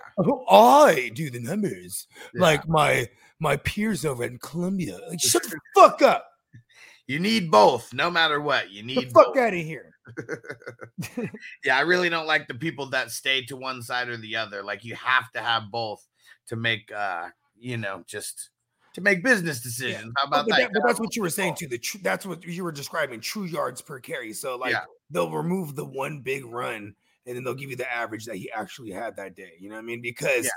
I 0.49 1.11
do 1.13 1.29
the 1.29 1.39
numbers 1.39 2.07
yeah. 2.33 2.41
like 2.41 2.67
my 2.67 3.07
my 3.39 3.57
peers 3.57 4.05
over 4.05 4.23
in 4.23 4.37
Columbia. 4.39 4.99
Like, 5.09 5.19
shut 5.21 5.43
the 5.43 5.59
fuck 5.75 6.01
up. 6.01 6.25
you 7.07 7.19
need 7.19 7.49
both 7.49 7.91
no 7.93 8.11
matter 8.11 8.39
what 8.41 8.69
you 8.71 8.83
need 8.83 8.97
the 9.09 9.09
fuck 9.13 9.33
both. 9.33 9.37
out 9.37 9.53
of 9.53 9.59
here. 9.59 9.93
yeah 11.63 11.77
i 11.77 11.81
really 11.81 12.09
don't 12.09 12.25
like 12.25 12.47
the 12.47 12.53
people 12.55 12.87
that 12.89 13.11
stay 13.11 13.43
to 13.45 13.55
one 13.55 13.81
side 13.81 14.09
or 14.09 14.17
the 14.17 14.35
other 14.35 14.63
like 14.63 14.83
you 14.83 14.95
have 14.95 15.31
to 15.31 15.39
have 15.39 15.63
both 15.71 16.03
to 16.47 16.55
make 16.55 16.91
uh 16.91 17.27
you 17.59 17.77
know 17.77 18.03
just 18.07 18.49
to 18.95 19.01
make 19.01 19.23
business 19.23 19.61
decisions 19.61 20.11
how 20.17 20.27
about 20.27 20.47
but, 20.47 20.57
that, 20.57 20.61
that- 20.61 20.71
but 20.73 20.87
that's 20.87 20.99
what 20.99 21.15
you 21.15 21.21
were 21.21 21.29
saying 21.29 21.53
too. 21.55 21.67
The 21.67 21.77
tr- 21.77 21.99
that's 22.01 22.25
what 22.25 22.43
you 22.43 22.63
were 22.63 22.71
describing. 22.71 23.21
True 23.21 23.43
yards 23.45 23.81
per 23.81 23.99
carry. 23.99 24.33
So 24.33 24.55
like 24.57 24.71
Yeah. 24.71 24.85
they'll 25.11 25.29
remove 25.31 25.75
the 25.75 25.85
one 25.85 26.21
big 26.21 26.43
run 26.45 26.95
and 27.27 27.35
then 27.35 27.43
they'll 27.43 27.53
give 27.53 27.69
you 27.69 27.75
the 27.75 27.91
average 27.91 28.25
that 28.25 28.37
he 28.37 28.51
actually 28.51 28.89
had 28.89 29.15
that 29.17 29.35
day. 29.35 29.51
You 29.59 29.69
know 29.69 29.75
what 29.75 29.81
I 29.83 29.85
mean? 29.85 30.01
Because 30.01 30.49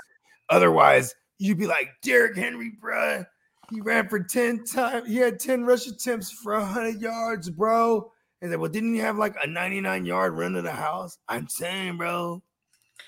otherwise 0.49 1.13
you'd 1.39 1.57
be 1.57 1.67
like 1.67 1.89
Derrick 2.01 2.35
Henry, 2.35 2.73
bruh. 2.81 3.25
He 3.71 3.81
ran 3.81 4.07
for 4.09 4.19
10 4.19 4.65
times. 4.65 5.07
He 5.07 5.15
had 5.17 5.39
10 5.39 5.63
rush 5.65 5.87
attempts 5.87 6.31
for 6.31 6.53
100 6.59 7.01
yards, 7.01 7.49
bro. 7.49 8.11
And 8.41 8.51
then, 8.51 8.59
well, 8.59 8.69
didn't 8.69 8.93
he 8.93 8.99
have 8.99 9.17
like 9.17 9.35
a 9.41 9.47
99 9.47 10.05
yard 10.05 10.37
run 10.37 10.53
to 10.53 10.61
the 10.61 10.71
house? 10.71 11.17
I'm 11.29 11.47
saying, 11.47 11.97
bro. 11.97 12.43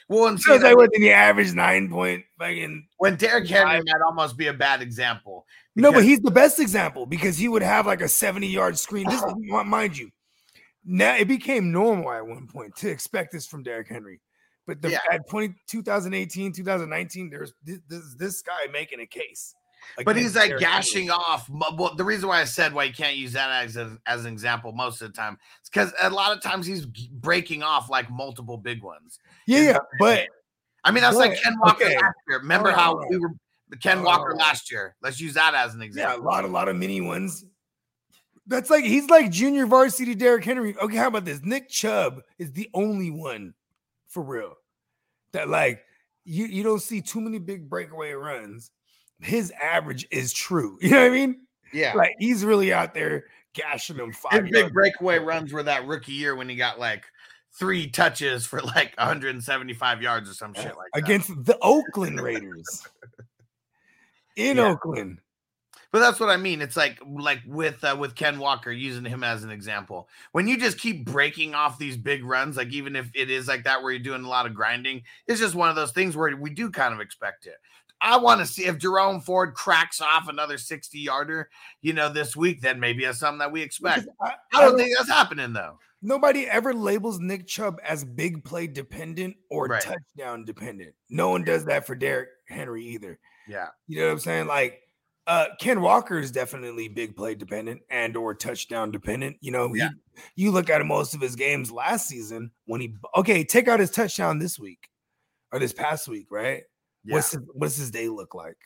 Well, 0.08 0.28
and 0.28 0.42
Feels 0.42 0.62
like 0.62 0.72
that- 0.72 0.78
what 0.78 0.92
the 0.92 1.12
average 1.12 1.54
nine 1.54 1.90
point 1.90 2.24
fucking. 2.40 2.88
when 2.98 3.16
Derrick 3.18 3.48
Henry 3.48 3.80
might 3.86 4.02
almost 4.06 4.38
be 4.38 4.48
a 4.48 4.54
bad 4.54 4.82
example. 4.82 5.46
No, 5.76 5.92
but 5.92 6.04
he's 6.04 6.20
the 6.22 6.32
best 6.32 6.60
example 6.60 7.06
because 7.06 7.38
he 7.38 7.48
would 7.50 7.62
have 7.62 7.86
like 7.86 8.02
a 8.02 8.08
70 8.08 8.48
yard 8.48 8.78
screen. 8.78 9.10
This, 9.10 9.22
mind 9.66 9.98
you, 9.98 10.10
now 10.86 11.16
it 11.16 11.28
became 11.28 11.72
normal 11.72 12.12
at 12.12 12.26
one 12.26 12.48
point 12.48 12.76
to 12.78 12.90
expect 12.90 13.32
this 13.34 13.46
from 13.46 13.62
Derrick 13.64 13.90
Henry. 13.90 14.22
But 14.68 14.82
the, 14.82 14.92
Yeah. 14.92 15.00
at 15.12 15.28
20, 15.30 15.56
2018, 15.68 16.52
2019, 16.54 17.30
there's 17.30 17.54
this, 17.64 17.80
this, 17.88 18.16
this 18.16 18.42
guy 18.42 18.68
making 18.72 19.00
a 19.00 19.06
case. 19.06 19.54
But 20.04 20.16
he's 20.16 20.36
like 20.36 20.58
gashing 20.58 21.12
off. 21.12 21.48
Well, 21.50 21.94
the 21.96 22.04
reason 22.04 22.28
why 22.28 22.42
I 22.42 22.46
said 22.46 22.74
why 22.74 22.86
you 22.86 22.94
can't 22.94 23.18
use 23.18 23.34
that 23.34 23.66
as, 23.66 23.78
a, 23.78 23.98
as 24.08 24.26
an 24.26 24.34
example 24.34 24.72
most 24.72 25.00
of 25.02 25.12
the 25.12 25.14
time 25.16 25.38
is 25.64 25.70
because 25.70 25.94
a 26.02 26.10
lot 26.10 26.36
of 26.36 26.42
times 26.42 26.66
he's 26.66 26.86
breaking 26.88 27.62
off 27.62 27.88
like 27.90 28.10
multiple 28.10 28.58
big 28.58 28.82
ones. 28.82 29.20
Yeah, 29.46 29.62
yeah, 29.62 29.78
but 30.00 30.28
I 30.84 30.92
mean, 30.92 31.04
that's 31.04 31.18
like 31.18 31.40
Ken 31.42 31.56
Walker 31.60 31.84
okay. 31.86 31.96
last 31.98 32.16
year. 32.28 32.40
Remember 32.40 32.72
how 32.72 32.94
hold 32.94 33.04
on. 33.04 33.10
we 33.12 33.18
were 33.20 33.30
Ken 33.80 34.02
Walker 34.02 34.34
Oh. 34.34 34.38
last 34.38 34.72
year? 34.72 34.96
Let's 35.04 35.22
use 35.22 35.36
that 35.36 35.54
as 35.54 35.76
an 35.76 35.84
example. 35.84 36.18
yeah, 36.18 36.24
a 36.24 36.26
lot, 36.26 36.46
a 36.46 36.48
lot 36.48 36.68
of 36.68 36.76
mini 36.76 37.02
ones. 37.02 37.46
That's 38.48 38.70
like 38.72 38.86
he's 38.86 39.10
like 39.10 39.30
junior 39.32 39.68
varsity 39.68 40.16
Derrick 40.16 40.46
Henry. 40.46 40.76
Okay, 40.78 40.98
how 40.98 41.08
about 41.08 41.26
this? 41.26 41.42
Nick 41.44 41.70
Chubb 41.70 42.22
is 42.40 42.52
the 42.54 42.70
only 42.74 43.12
one 43.12 43.54
for 44.16 44.24
real 44.24 44.54
that 45.34 45.50
like 45.50 45.84
you 46.24 46.46
you 46.46 46.64
don't 46.64 46.82
see 46.82 47.02
too 47.02 47.20
many 47.20 47.38
big 47.38 47.70
breakaway 47.70 48.14
runs. 48.14 48.72
His 49.20 49.52
average 49.62 50.08
is 50.10 50.32
true. 50.34 50.78
You 50.82 50.92
know 50.92 51.02
what 51.02 51.08
I 51.08 51.10
mean? 51.10 51.42
Yeah. 51.74 51.94
Like 51.96 52.16
he's 52.18 52.46
really 52.46 52.72
out 52.74 52.94
there 52.94 53.26
gashing 53.54 53.98
them 53.98 54.14
five. 54.14 54.44
His 54.44 54.52
big 54.52 54.74
breakaway 54.74 55.20
runs 55.20 55.52
were 55.52 55.64
that 55.64 55.86
rookie 55.86 56.14
year 56.14 56.34
when 56.36 56.48
he 56.48 56.56
got 56.56 56.80
like 56.80 57.04
three 57.60 57.88
touches 57.88 58.46
for 58.46 58.62
like 58.62 58.94
175 58.98 60.02
yards 60.02 60.30
or 60.30 60.34
some 60.34 60.54
shit 60.54 60.66
like 60.78 60.92
that. 60.94 61.04
against 61.04 61.28
the 61.46 61.58
Oakland 61.62 62.22
Raiders 62.22 62.88
in 64.38 64.56
Yeah. 64.58 64.68
Oakland. 64.68 65.20
But 65.96 66.02
that's 66.02 66.20
what 66.20 66.28
I 66.30 66.36
mean. 66.36 66.62
It's 66.62 66.76
like 66.76 67.00
like 67.08 67.40
with 67.48 67.82
uh, 67.82 67.96
with 67.98 68.16
Ken 68.16 68.38
Walker 68.38 68.70
using 68.70 69.06
him 69.06 69.24
as 69.24 69.46
an 69.46 69.50
example. 69.50 70.10
When 70.34 70.46
you 70.46 70.58
just 70.58 70.78
keep 70.78 71.06
breaking 71.06 71.56
off 71.56 71.80
these 71.80 71.96
big 71.96 72.26
runs, 72.26 72.58
like 72.58 72.74
even 72.74 72.98
if 72.98 73.10
it 73.16 73.30
is 73.32 73.48
like 73.48 73.64
that 73.64 73.82
where 73.82 73.94
you're 73.94 74.04
doing 74.04 74.26
a 74.26 74.28
lot 74.28 74.46
of 74.46 74.54
grinding, 74.54 75.04
it's 75.26 75.40
just 75.40 75.56
one 75.56 75.70
of 75.70 75.78
those 75.78 75.94
things 75.94 76.18
where 76.18 76.36
we 76.36 76.50
do 76.50 76.70
kind 76.70 76.94
of 76.94 77.00
expect 77.00 77.46
it. 77.48 77.56
I 78.02 78.18
want 78.18 78.42
to 78.42 78.46
see 78.46 78.66
if 78.66 78.78
Jerome 78.78 79.22
Ford 79.22 79.54
cracks 79.54 80.02
off 80.02 80.28
another 80.28 80.58
60 80.58 81.00
yarder, 81.00 81.50
you 81.82 81.94
know, 81.94 82.10
this 82.10 82.36
week, 82.36 82.60
then 82.60 82.78
maybe 82.82 83.06
it's 83.06 83.20
something 83.20 83.40
that 83.40 83.54
we 83.54 83.62
expect. 83.62 84.10
I- 84.22 84.32
I 84.32 84.34
I 84.54 84.62
don't 84.64 84.72
don't- 84.72 84.80
think 84.80 84.98
that's 84.98 85.10
happening 85.10 85.54
though. 85.54 85.80
Nobody 86.02 86.46
ever 86.46 86.74
labels 86.74 87.20
Nick 87.20 87.48
Chubb 87.48 87.80
as 87.88 88.04
big 88.04 88.44
play 88.44 88.68
dependent 88.68 89.38
or 89.50 89.68
Right. 89.68 89.82
touchdown 89.82 90.44
dependent. 90.44 90.94
No 91.10 91.30
one 91.30 91.46
does 91.46 91.64
that 91.68 91.88
for 91.88 91.96
Derrick 91.96 92.32
Henry 92.50 92.84
either. 92.84 93.18
Yeah. 93.48 93.68
You 93.88 94.02
know 94.02 94.08
what 94.08 94.12
I'm 94.12 94.20
saying? 94.20 94.48
Like 94.48 94.82
uh 95.28 95.48
Ken 95.60 95.82
Walker 95.82 96.18
is 96.20 96.32
definitely 96.32 96.88
big 96.88 97.16
play 97.16 97.36
dependent 97.36 97.82
and 97.90 98.16
or 98.16 98.34
touchdown 98.36 98.92
dependent. 98.92 99.38
You 99.42 99.52
know, 99.52 99.72
he- 99.74 99.80
you 100.36 100.52
look 100.52 100.70
at 100.70 100.86
most 100.86 101.14
of 101.14 101.22
his 101.22 101.36
games 101.36 101.72
last 101.72 102.08
season 102.08 102.52
when 102.66 102.82
he 102.82 102.96
okay, 103.18 103.44
take 103.44 103.68
out 103.68 103.80
his 103.80 103.92
touchdown 103.92 104.40
this 104.40 104.60
week 104.60 104.88
or 105.52 105.60
this 105.60 105.74
past 105.74 106.08
week, 106.08 106.28
right? 106.30 106.64
Yeah. 107.04 107.16
What's 107.16 107.32
his, 107.32 107.42
what's 107.54 107.76
his 107.78 107.92
day 107.92 108.08
look 108.10 108.34
like? 108.36 108.58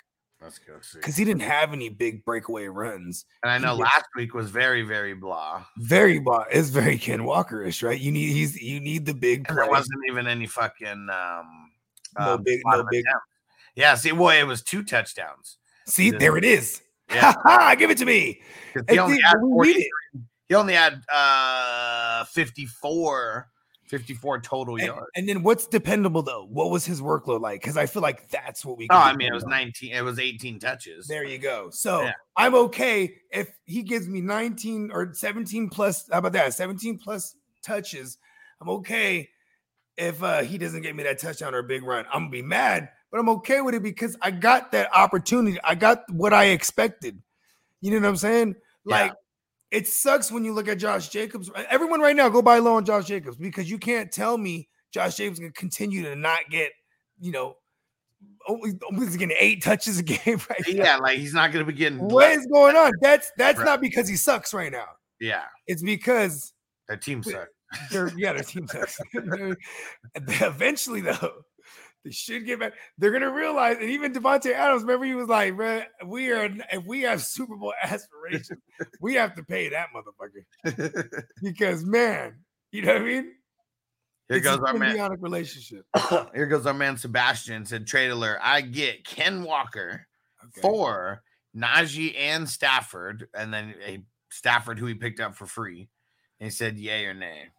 Let's 0.41 0.57
go 0.57 0.79
see. 0.81 0.99
Because 0.99 1.17
he 1.17 1.25
didn't 1.25 1.41
have 1.41 1.73
any 1.73 1.89
big 1.89 2.23
breakaway 2.23 2.67
runs. 2.67 3.25
And 3.43 3.51
I 3.51 3.57
know 3.57 3.75
he- 3.75 3.81
last 3.83 4.05
week 4.15 4.33
was 4.33 4.49
very, 4.49 4.83
very 4.83 5.13
blah. 5.13 5.65
Very 5.77 6.19
blah. 6.19 6.45
it's 6.49 6.69
very 6.69 6.97
Ken 6.97 7.25
Walker-ish, 7.25 7.83
right? 7.83 7.99
You 7.99 8.11
need 8.13 8.31
he's 8.31 8.59
you 8.61 8.79
need 8.79 9.05
the 9.05 9.13
big 9.13 9.45
play. 9.47 9.55
there 9.57 9.69
wasn't 9.69 9.99
even 10.09 10.27
any 10.27 10.47
fucking 10.47 11.07
um 11.09 11.71
No 12.17 12.33
um, 12.35 12.43
big- 12.43 12.61
no 12.65 12.85
big-. 12.89 13.03
Yeah, 13.75 13.95
see, 13.95 14.11
well, 14.13 14.29
it 14.37 14.47
was 14.47 14.61
two 14.63 14.83
touchdowns. 14.83 15.57
See, 15.89 16.09
Yeah. 16.11 16.17
there 16.19 16.37
it 16.37 16.45
is. 16.45 16.81
Yeah. 17.11 17.73
Give 17.75 17.89
it 17.89 17.97
to 17.97 18.05
me. 18.05 18.39
He 18.87 18.99
only 18.99 19.19
had 19.21 19.37
we 19.41 19.49
40 19.49 19.73
need 19.73 19.79
it. 19.79 20.21
he 20.47 20.53
only 20.55 20.73
had 20.75 21.01
uh 21.11 22.23
54 22.25 23.47
54 23.87 24.41
total 24.41 24.75
And, 24.75 24.85
yards. 24.85 25.07
and 25.15 25.27
then 25.27 25.41
what's 25.41 25.65
dependable 25.65 26.21
though? 26.21 26.45
What 26.45 26.69
was 26.69 26.85
his 26.85 27.01
workload 27.01 27.41
like? 27.41 27.61
Because 27.61 27.75
I 27.77 27.87
feel 27.87 28.03
like 28.03 28.29
that's 28.29 28.63
what 28.63 28.77
we. 28.77 28.85
Oh, 28.91 28.95
I 28.95 29.15
mean, 29.15 29.29
it 29.29 29.33
was 29.33 29.43
on. 29.45 29.49
19, 29.49 29.91
it 29.91 30.01
was 30.03 30.19
18 30.19 30.59
touches. 30.59 31.07
There 31.07 31.25
you 31.25 31.39
go. 31.39 31.71
So 31.71 32.03
Yeah. 32.03 32.13
I'm 32.37 32.53
okay 32.53 33.15
if 33.31 33.49
he 33.65 33.81
gives 33.81 34.07
me 34.07 34.21
19 34.21 34.91
or 34.93 35.11
17 35.15 35.69
plus. 35.69 36.07
How 36.11 36.19
about 36.19 36.33
that? 36.33 36.53
17 36.53 36.99
plus 36.99 37.35
touches. 37.63 38.19
I'm 38.61 38.69
okay 38.69 39.27
if 39.97 40.21
uh, 40.21 40.41
he 40.43 40.59
doesn't 40.59 40.83
get 40.83 40.95
me 40.95 41.01
that 41.03 41.17
touchdown 41.17 41.55
or 41.55 41.59
a 41.59 41.63
big 41.63 41.81
run. 41.81 42.05
I'm 42.13 42.21
gonna 42.25 42.29
be 42.29 42.41
mad, 42.43 42.89
but 43.11 43.19
I'm 43.19 43.29
okay 43.29 43.61
with 43.61 43.75
it 43.75 43.83
because 43.83 44.15
I 44.21 44.31
got 44.31 44.71
that 44.71 44.89
opportunity. 44.93 45.57
I 45.63 45.75
got 45.75 46.03
what 46.11 46.33
I 46.33 46.45
expected. 46.45 47.21
You 47.81 47.91
know 47.91 47.99
what 48.01 48.09
I'm 48.09 48.17
saying? 48.17 48.55
Yeah. 48.85 48.95
Like 48.95 49.13
it 49.71 49.87
sucks 49.87 50.31
when 50.31 50.43
you 50.43 50.53
look 50.53 50.67
at 50.67 50.79
Josh 50.79 51.09
Jacobs. 51.09 51.49
Everyone 51.69 52.01
right 52.01 52.15
now 52.15 52.29
go 52.29 52.41
buy 52.41 52.59
low 52.59 52.75
on 52.75 52.85
Josh 52.85 53.05
Jacobs 53.05 53.37
because 53.37 53.69
you 53.69 53.77
can't 53.77 54.11
tell 54.11 54.37
me 54.37 54.67
Josh 54.91 55.15
Jacobs 55.15 55.39
can 55.39 55.51
continue 55.51 56.03
to 56.03 56.15
not 56.15 56.39
get, 56.49 56.71
you 57.19 57.31
know, 57.31 57.55
oh, 58.47 58.53
only, 58.55 58.73
only 58.91 59.07
oh, 59.07 59.11
getting 59.11 59.35
eight 59.39 59.63
touches 59.63 59.99
a 59.99 60.03
game 60.03 60.39
right 60.49 60.61
now. 60.67 60.73
Yeah, 60.83 60.97
like 60.97 61.19
he's 61.19 61.33
not 61.33 61.51
going 61.51 61.65
to 61.65 61.71
be 61.71 61.77
getting 61.77 61.99
What 61.99 62.31
is 62.31 62.47
going 62.47 62.75
on? 62.75 62.91
That's 63.01 63.31
that's 63.37 63.59
Right. 63.59 63.65
not 63.65 63.81
because 63.81 64.07
he 64.07 64.15
sucks 64.15 64.53
right 64.53 64.71
now. 64.71 64.87
Yeah, 65.19 65.43
It's 65.67 65.83
because 65.83 66.53
the 66.87 66.95
team 66.97 67.21
sucks. 67.23 67.49
yeah, 68.15 68.33
their 68.33 68.43
team 68.43 68.67
sucks. 68.67 68.99
Eventually, 70.15 71.01
though, 71.01 71.43
they 72.03 72.11
should 72.11 72.45
get 72.45 72.59
back. 72.59 72.73
They're 72.97 73.11
gonna 73.11 73.31
realize, 73.31 73.77
and 73.79 73.89
even 73.89 74.13
Davante 74.13 74.53
Adams, 74.53 74.83
remember 74.83 75.05
he 75.05 75.15
was 75.15 75.27
like, 75.27 75.55
"Man, 75.55 75.85
we 76.05 76.31
are 76.31 76.49
if 76.71 76.85
we 76.85 77.01
have 77.01 77.21
Super 77.21 77.55
Bowl 77.55 77.73
aspirations, 77.83 78.59
we 79.01 79.15
have 79.15 79.35
to 79.35 79.43
pay 79.43 79.69
that 79.69 79.87
motherfucker 79.93 81.13
because 81.43 81.83
man, 81.83 82.39
you 82.71 82.81
know 82.83 82.93
what 82.93 83.01
I 83.01 83.05
mean? 83.05 83.33
Here 84.29 84.37
It's 84.37 84.45
goes 84.45 84.59
our 84.59 84.73
man. 84.75 85.11
relationship. 85.19 85.85
Here 86.35 86.45
goes 86.45 86.65
our 86.65 86.73
man 86.73 86.97
Sebastian 86.97 87.65
said 87.65 87.87
trade 87.87 88.11
alert. 88.11 88.39
I 88.41 88.61
get 88.61 89.03
Ken 89.05 89.43
Walker 89.43 90.05
Okay. 90.45 90.61
for 90.61 91.21
Najee 91.55 92.15
and 92.17 92.47
Stafford, 92.47 93.27
and 93.33 93.53
then 93.53 93.73
a 93.85 94.01
Stafford 94.31 94.79
who 94.79 94.85
he 94.85 94.93
picked 94.93 95.19
up 95.19 95.35
for 95.35 95.45
free. 95.45 95.89
And 96.39 96.45
he 96.45 96.49
said, 96.51 96.77
"Yay 96.77 97.05
or 97.05 97.13
nay." 97.13 97.49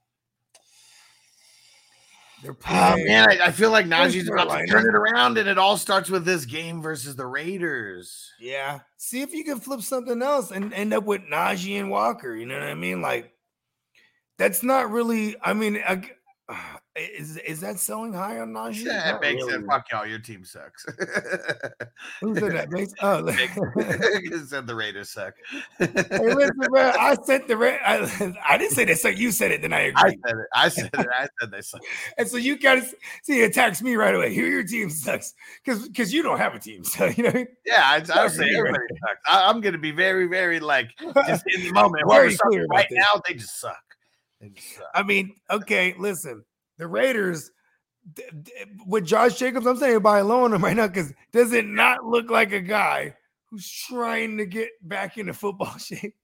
They're 2.42 2.52
Oh 2.52 2.54
playing- 2.94 3.06
man, 3.06 3.28
I, 3.30 3.46
I 3.46 3.50
feel 3.52 3.70
like 3.70 3.86
Where's 3.86 4.14
Najee's 4.14 4.28
about 4.28 4.48
to 4.56 4.66
turn 4.66 4.86
it 4.86 4.94
around, 4.94 5.36
and 5.38 5.48
it 5.48 5.58
all 5.58 5.76
starts 5.76 6.08
with 6.08 6.24
this 6.24 6.44
game 6.46 6.80
versus 6.80 7.14
the 7.16 7.26
Raiders. 7.26 8.30
Yeah. 8.40 8.80
See 8.96 9.20
if 9.20 9.32
you 9.32 9.44
can 9.44 9.60
flip 9.60 9.82
something 9.82 10.22
else 10.22 10.50
and 10.50 10.72
end 10.72 10.94
up 10.94 11.04
with 11.04 11.22
Najee 11.22 11.78
and 11.78 11.90
Walker. 11.90 12.34
You 12.34 12.46
know 12.46 12.58
what 12.58 12.68
I 12.68 12.74
mean? 12.74 13.02
Like, 13.02 13.32
that's 14.38 14.62
not 14.62 14.90
really. 14.90 15.36
I 15.42 15.52
mean, 15.52 15.82
I 15.86 15.96
g- 15.96 16.08
is 16.96 17.36
is 17.38 17.60
that 17.60 17.78
selling 17.78 18.12
high 18.12 18.40
on 18.40 18.52
Najee? 18.52 18.84
Yeah, 18.84 19.18
Banks 19.18 19.44
said, 19.44 19.52
really. 19.52 19.66
"Fuck 19.66 19.86
y'all, 19.90 20.06
your 20.06 20.18
team 20.18 20.44
sucks." 20.44 20.84
Who 22.20 22.34
said 22.36 22.52
that? 22.52 22.70
Banks? 22.70 22.92
Oh, 23.00 23.26
said 24.46 24.66
the 24.66 24.74
Raiders 24.74 25.10
suck. 25.10 25.34
hey, 25.78 25.86
listen, 25.86 26.52
man. 26.70 26.94
I 26.98 27.16
said 27.24 27.46
the 27.48 27.56
Ra- 27.56 27.78
I, 27.84 28.34
I 28.48 28.58
didn't 28.58 28.72
say 28.72 28.84
that. 28.86 28.98
So 28.98 29.08
you 29.08 29.32
said 29.32 29.50
it. 29.50 29.62
Then 29.62 29.72
I 29.72 29.92
I 29.94 30.10
said 30.10 30.18
it. 30.24 30.46
I 30.54 30.68
said 30.68 30.90
it. 30.92 31.06
I 31.18 31.28
said 31.40 31.50
they 31.50 31.60
suck. 31.60 31.80
and 32.18 32.28
so 32.28 32.36
you 32.36 32.58
guys 32.58 32.94
see 33.22 33.42
attacks 33.42 33.82
me 33.82 33.94
right 33.94 34.14
away. 34.14 34.34
Here, 34.34 34.48
your 34.48 34.64
team 34.64 34.90
sucks 34.90 35.34
because 35.64 35.86
because 35.88 36.12
you 36.12 36.22
don't 36.22 36.38
have 36.38 36.54
a 36.54 36.58
team. 36.58 36.84
So 36.84 37.06
you 37.06 37.24
know. 37.24 37.44
Yeah, 37.64 37.82
I, 37.84 37.96
I 37.96 38.28
say 38.28 38.48
you're 38.48 38.64
right. 38.64 38.74
everybody 38.74 39.00
sucks. 39.00 39.20
I, 39.28 39.48
I'm 39.48 39.60
going 39.60 39.74
to 39.74 39.78
be 39.78 39.92
very, 39.92 40.26
very 40.26 40.60
like 40.60 40.90
just 41.26 41.44
in 41.46 41.62
the 41.62 41.72
moment. 41.72 42.04
Very 42.08 42.36
clear 42.36 42.66
right 42.66 42.88
now, 42.90 43.20
they 43.26 43.34
just 43.34 43.60
suck. 43.60 43.89
They 44.40 44.48
just 44.50 44.76
suck. 44.76 44.86
I 44.94 45.02
mean, 45.02 45.34
okay, 45.50 45.94
listen, 45.98 46.44
the 46.78 46.86
Raiders 46.86 47.50
d- 48.14 48.22
d- 48.42 48.52
with 48.86 49.04
Josh 49.04 49.38
Jacobs, 49.38 49.66
I'm 49.66 49.76
saying 49.76 50.00
by 50.00 50.20
low 50.22 50.44
on 50.44 50.52
him 50.52 50.64
right 50.64 50.76
now 50.76 50.86
because 50.88 51.12
does 51.32 51.52
it 51.52 51.66
not 51.66 52.04
look 52.04 52.30
like 52.30 52.52
a 52.52 52.60
guy 52.60 53.14
who's 53.46 53.70
trying 53.70 54.38
to 54.38 54.46
get 54.46 54.70
back 54.82 55.18
into 55.18 55.34
football 55.34 55.76
shape? 55.78 56.14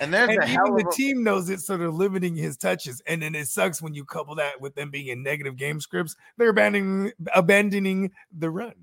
And 0.00 0.12
there's 0.12 0.28
And 0.28 0.42
a 0.42 0.46
even 0.46 0.74
the 0.76 0.86
a, 0.86 0.92
team 0.94 1.22
knows 1.22 1.48
it, 1.48 1.60
so 1.60 1.76
they're 1.76 1.90
limiting 1.90 2.34
his 2.36 2.56
touches. 2.56 3.00
And 3.06 3.22
then 3.22 3.34
it 3.34 3.46
sucks 3.48 3.80
when 3.80 3.94
you 3.94 4.04
couple 4.04 4.34
that 4.34 4.60
with 4.60 4.74
them 4.74 4.90
being 4.90 5.06
in 5.06 5.22
negative 5.22 5.56
game 5.56 5.80
scripts. 5.80 6.16
They're 6.36 6.50
abandoning 6.50 7.12
abandoning 7.34 8.10
the 8.36 8.50
run. 8.50 8.74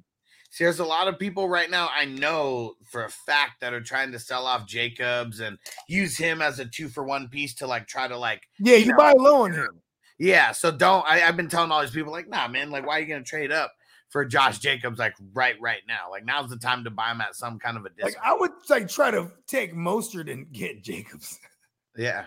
See, 0.49 0.63
there's 0.63 0.79
a 0.79 0.85
lot 0.85 1.07
of 1.07 1.19
people 1.19 1.47
right 1.49 1.69
now 1.69 1.89
I 1.93 2.05
know 2.05 2.75
for 2.89 3.03
a 3.03 3.09
fact 3.09 3.61
that 3.61 3.73
are 3.73 3.81
trying 3.81 4.11
to 4.13 4.19
sell 4.19 4.45
off 4.47 4.65
Jacobs 4.65 5.39
and 5.39 5.57
use 5.87 6.17
him 6.17 6.41
as 6.41 6.59
a 6.59 6.65
two 6.65 6.87
for 6.89 7.03
one 7.03 7.27
piece 7.27 7.53
to 7.55 7.67
like 7.67 7.87
try 7.87 8.07
to 8.07 8.17
like 8.17 8.47
Yeah, 8.59 8.75
You 8.77 8.85
you 8.85 8.91
know, 8.91 8.97
buy 8.97 9.11
low 9.17 9.43
on 9.43 9.53
him. 9.53 9.81
yeah. 10.17 10.51
So 10.53 10.71
don't 10.71 11.05
I, 11.07 11.21
I've 11.21 11.37
been 11.37 11.49
telling 11.49 11.71
all 11.71 11.81
these 11.81 11.91
people 11.91 12.11
like, 12.11 12.29
nah, 12.29 12.47
man, 12.47 12.71
like 12.71 12.85
why 12.87 12.97
are 12.97 13.01
you 13.01 13.07
gonna 13.07 13.23
trade 13.23 13.51
up 13.51 13.73
for 14.09 14.23
Josh 14.25 14.59
Jacobs 14.59 14.97
like 14.99 15.13
right 15.33 15.55
right 15.61 15.81
now? 15.87 16.09
Like 16.09 16.25
now's 16.25 16.49
the 16.49 16.57
time 16.57 16.83
to 16.85 16.89
buy 16.89 17.11
him 17.11 17.21
at 17.21 17.35
some 17.35 17.59
kind 17.59 17.75
of 17.77 17.83
a 17.83 17.89
Like 17.89 17.97
discount. 17.97 18.25
I 18.25 18.33
would 18.33 18.51
like 18.69 18.87
try 18.87 19.11
to 19.11 19.29
take 19.47 19.75
Mostert 19.75 20.31
and 20.31 20.51
get 20.51 20.81
Jacobs. 20.81 21.37
yeah, 21.97 22.25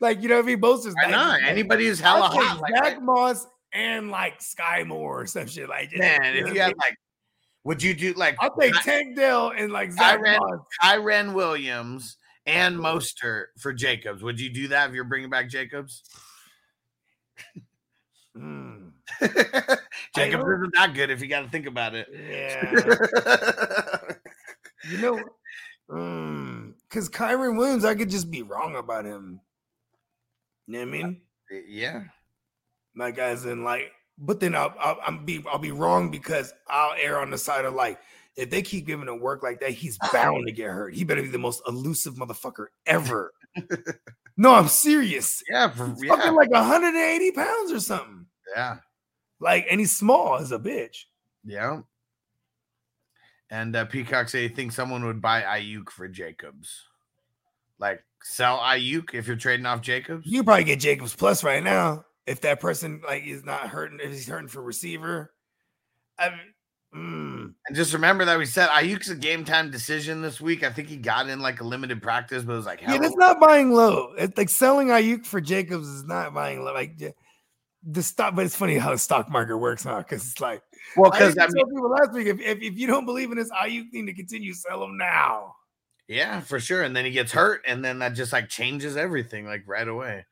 like 0.00 0.22
you 0.22 0.28
know 0.28 0.36
what 0.36 0.44
I 0.44 0.46
mean? 0.46 0.60
Mostert's 0.60 0.94
I 1.04 1.10
know 1.10 1.36
anybody 1.44 1.86
who's 1.86 1.98
hella 2.00 2.28
hot 2.28 2.60
like 2.60 2.72
Zach. 2.76 3.02
Moss 3.02 3.46
and 3.72 4.10
like 4.10 4.38
Skyy 4.38 4.86
Moore 4.86 5.22
or 5.22 5.26
some 5.26 5.46
shit 5.48 5.68
like. 5.68 5.90
Man, 5.94 6.36
if 6.36 6.54
you 6.54 6.60
had 6.60 6.74
like, 6.78 6.94
would 7.68 7.82
you 7.82 7.92
do 7.92 8.14
like 8.14 8.34
I'll 8.40 8.56
take 8.56 8.72
Tank 8.80 9.14
Dell 9.14 9.52
and 9.54 9.70
like 9.70 9.92
Zach 9.92 10.22
Moss. 10.22 10.60
Kyren 10.82 11.34
Williams 11.34 12.16
and 12.46 12.78
Mostert 12.78 13.48
for 13.58 13.74
Jacobs? 13.74 14.22
Would 14.22 14.40
you 14.40 14.48
do 14.48 14.68
that 14.68 14.88
if 14.88 14.94
you're 14.94 15.04
bringing 15.04 15.28
back 15.28 15.48
Jacobs? 15.50 16.02
Mm, 18.36 18.92
Jacobs 20.14 20.44
isn't 20.44 20.74
that 20.74 20.94
good 20.94 21.10
if 21.10 21.20
you 21.20 21.26
got 21.26 21.40
to 21.40 21.48
think 21.48 21.66
about 21.66 21.96
it. 21.96 22.06
yeah. 22.30 22.70
You 24.88 24.98
know, 24.98 26.74
because 26.88 27.08
Kyren 27.08 27.58
Williams, 27.58 27.84
I 27.84 27.96
could 27.96 28.10
just 28.10 28.30
be 28.30 28.42
wrong 28.42 28.76
about 28.76 29.06
him. 29.06 29.40
You 30.68 30.74
know 30.74 30.78
what 30.78 30.88
I 30.88 30.90
mean? 30.90 31.20
yeah. 31.66 32.04
Like 32.94 33.18
as 33.18 33.44
in 33.44 33.64
like, 33.64 33.90
but 34.18 34.40
then 34.40 34.54
I'll, 34.54 34.74
I'll 34.78 34.98
I'm 35.06 35.24
be 35.24 35.44
I'll 35.50 35.58
be 35.58 35.70
wrong 35.70 36.10
because 36.10 36.52
I'll 36.68 36.94
err 37.00 37.18
on 37.20 37.30
the 37.30 37.38
side 37.38 37.64
of 37.64 37.74
like, 37.74 37.98
if 38.36 38.50
they 38.50 38.62
keep 38.62 38.86
giving 38.86 39.08
him 39.08 39.20
work 39.20 39.42
like 39.42 39.60
that, 39.60 39.70
he's 39.70 39.98
bound 40.12 40.46
to 40.46 40.52
get 40.52 40.66
hurt. 40.68 40.94
He 40.94 41.04
better 41.04 41.22
be 41.22 41.28
the 41.28 41.38
most 41.38 41.62
elusive 41.66 42.14
motherfucker 42.14 42.66
ever. 42.86 43.32
no, 44.36 44.54
I'm 44.54 44.68
serious. 44.68 45.42
Yeah. 45.50 45.70
For, 45.70 45.94
yeah. 46.02 46.14
fucking 46.14 46.34
like 46.34 46.50
180 46.50 47.32
pounds 47.32 47.72
or 47.72 47.80
something. 47.80 48.26
yeah. 48.54 48.78
Like, 49.40 49.66
and 49.70 49.78
he's 49.80 49.96
small 49.96 50.36
as 50.36 50.50
a 50.52 50.58
bitch. 50.58 51.04
Yeah. 51.44 51.82
And 53.50 53.74
uh, 53.74 53.84
Peacock 53.86 54.28
say 54.28 54.48
he 54.48 54.54
thinks 54.54 54.74
someone 54.74 55.04
would 55.06 55.22
buy 55.22 55.42
Aiyuk 55.42 55.90
for 55.90 56.08
Jacobs. 56.08 56.84
Like 57.78 58.02
sell 58.22 58.58
Aiyuk 58.58 59.14
if 59.14 59.28
you're 59.28 59.36
trading 59.36 59.64
off 59.64 59.80
Jacobs. 59.80 60.26
You 60.26 60.42
probably 60.42 60.64
get 60.64 60.80
Jacobs 60.80 61.14
plus 61.14 61.44
right 61.44 61.62
now 61.62 62.04
if 62.28 62.42
that 62.42 62.60
person 62.60 63.00
like 63.06 63.24
is 63.24 63.44
not 63.44 63.68
hurting. 63.68 64.00
If 64.02 64.10
he's 64.12 64.28
hurting 64.28 64.48
for 64.48 64.62
receiver, 64.62 65.32
I 66.18 66.30
mean, 66.30 66.54
mm, 66.94 67.54
And 67.66 67.76
just 67.76 67.92
remember 67.92 68.24
that 68.24 68.38
we 68.38 68.46
said 68.46 68.68
Aiyuk's 68.68 69.08
a 69.08 69.16
game 69.16 69.44
time 69.44 69.70
decision 69.70 70.22
this 70.22 70.40
week. 70.40 70.62
I 70.62 70.70
think 70.70 70.88
he 70.88 70.96
got 70.96 71.28
in 71.28 71.40
like 71.40 71.60
a 71.60 71.64
limited 71.64 72.02
practice, 72.02 72.44
but 72.44 72.52
it 72.52 72.56
was 72.56 72.66
like 72.66 72.82
yeah, 72.82 72.98
that's 72.98 73.16
not 73.16 73.40
buying 73.40 73.72
low. 73.72 74.12
It's 74.18 74.36
like 74.36 74.48
selling 74.48 74.88
Aiyuk 74.88 75.26
for 75.26 75.40
Jacobs 75.40 75.88
is 75.88 76.04
not 76.04 76.34
buying 76.34 76.64
low. 76.64 76.74
Like 76.74 76.98
the 77.82 78.02
stock, 78.02 78.34
but 78.34 78.44
it's 78.44 78.56
funny 78.56 78.76
how 78.78 78.90
the 78.90 78.98
stock 78.98 79.30
market 79.30 79.56
works, 79.58 79.84
huh? 79.84 79.98
Because 79.98 80.30
it's 80.30 80.40
like 80.40 80.62
well, 80.96 81.10
because 81.10 81.36
even 81.36 81.42
I 81.42 81.46
mean, 81.46 81.56
told 81.56 81.70
people 81.70 81.90
last 81.90 82.12
week 82.12 82.26
if, 82.26 82.40
if 82.40 82.62
if 82.62 82.78
you 82.78 82.86
don't 82.86 83.06
believe 83.06 83.30
in 83.30 83.38
this 83.38 83.50
Aiyuk 83.50 83.90
thing 83.90 84.06
to 84.06 84.14
continue, 84.14 84.52
sell 84.54 84.82
him 84.84 84.96
now. 84.96 85.54
yeah, 86.08 86.40
for 86.40 86.58
sure. 86.58 86.82
And 86.82 86.96
then 86.96 87.04
he 87.04 87.10
gets 87.10 87.32
hurt, 87.32 87.62
and 87.66 87.84
then 87.84 87.98
that 88.00 88.14
just 88.14 88.32
like 88.32 88.48
changes 88.48 88.96
everything 88.96 89.46
like 89.46 89.62
right 89.66 89.86
away. 89.86 90.26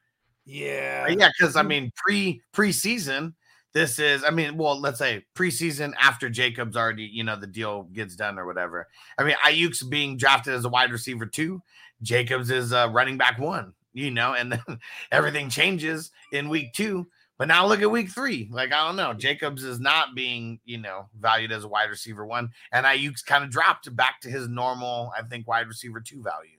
Yeah, 0.47 1.09
yeah, 1.09 1.29
because 1.37 1.57
I 1.57 1.63
mean, 1.63 1.91
pre 1.97 2.41
preseason, 2.55 3.35
this 3.75 3.99
is 3.99 4.23
I 4.25 4.31
mean, 4.31 4.57
well, 4.57 4.81
let's 4.81 4.99
say 4.99 5.25
preseason 5.35 5.93
after 6.01 6.31
Jacobs 6.31 6.77
already, 6.77 7.03
you 7.05 7.25
know, 7.25 7.35
the 7.37 7.49
deal 7.49 7.85
gets 7.93 8.15
done 8.15 8.39
or 8.39 8.47
whatever. 8.47 8.87
I 9.19 9.25
mean, 9.25 9.35
Aiyuk's 9.45 9.83
being 9.83 10.17
drafted 10.17 10.55
as 10.55 10.65
a 10.65 10.69
wide 10.69 10.93
receiver 10.93 11.27
two, 11.27 11.63
Jacobs 12.03 12.51
is 12.51 12.73
uh, 12.73 12.89
running 12.93 13.19
back 13.19 13.39
one, 13.41 13.73
you 13.93 14.11
know, 14.13 14.35
and 14.35 14.53
then 14.53 14.63
everything 15.13 15.51
changes 15.51 16.13
in 16.33 16.49
week 16.49 16.73
two. 16.73 17.09
But 17.39 17.49
now 17.49 17.67
look 17.67 17.83
at 17.83 17.91
week 17.91 18.09
three. 18.11 18.49
Like, 18.51 18.73
I 18.73 18.87
don't 18.87 18.97
know. 18.97 19.13
Jacobs 19.13 19.63
is 19.63 19.79
not 19.79 20.15
being, 20.15 20.59
you 20.65 20.79
know, 20.79 21.09
valued 21.21 21.53
as 21.53 21.65
a 21.65 21.69
wide 21.69 21.91
receiver 21.91 22.25
one. 22.25 22.49
And 22.73 22.87
Aiyuk's 22.87 23.21
kind 23.21 23.45
of 23.45 23.51
dropped 23.51 23.95
back 23.95 24.21
to 24.23 24.31
his 24.31 24.49
normal, 24.49 25.13
I 25.19 25.23
think, 25.23 25.47
wide 25.47 25.69
receiver 25.69 26.01
two 26.01 26.23
value. 26.23 26.56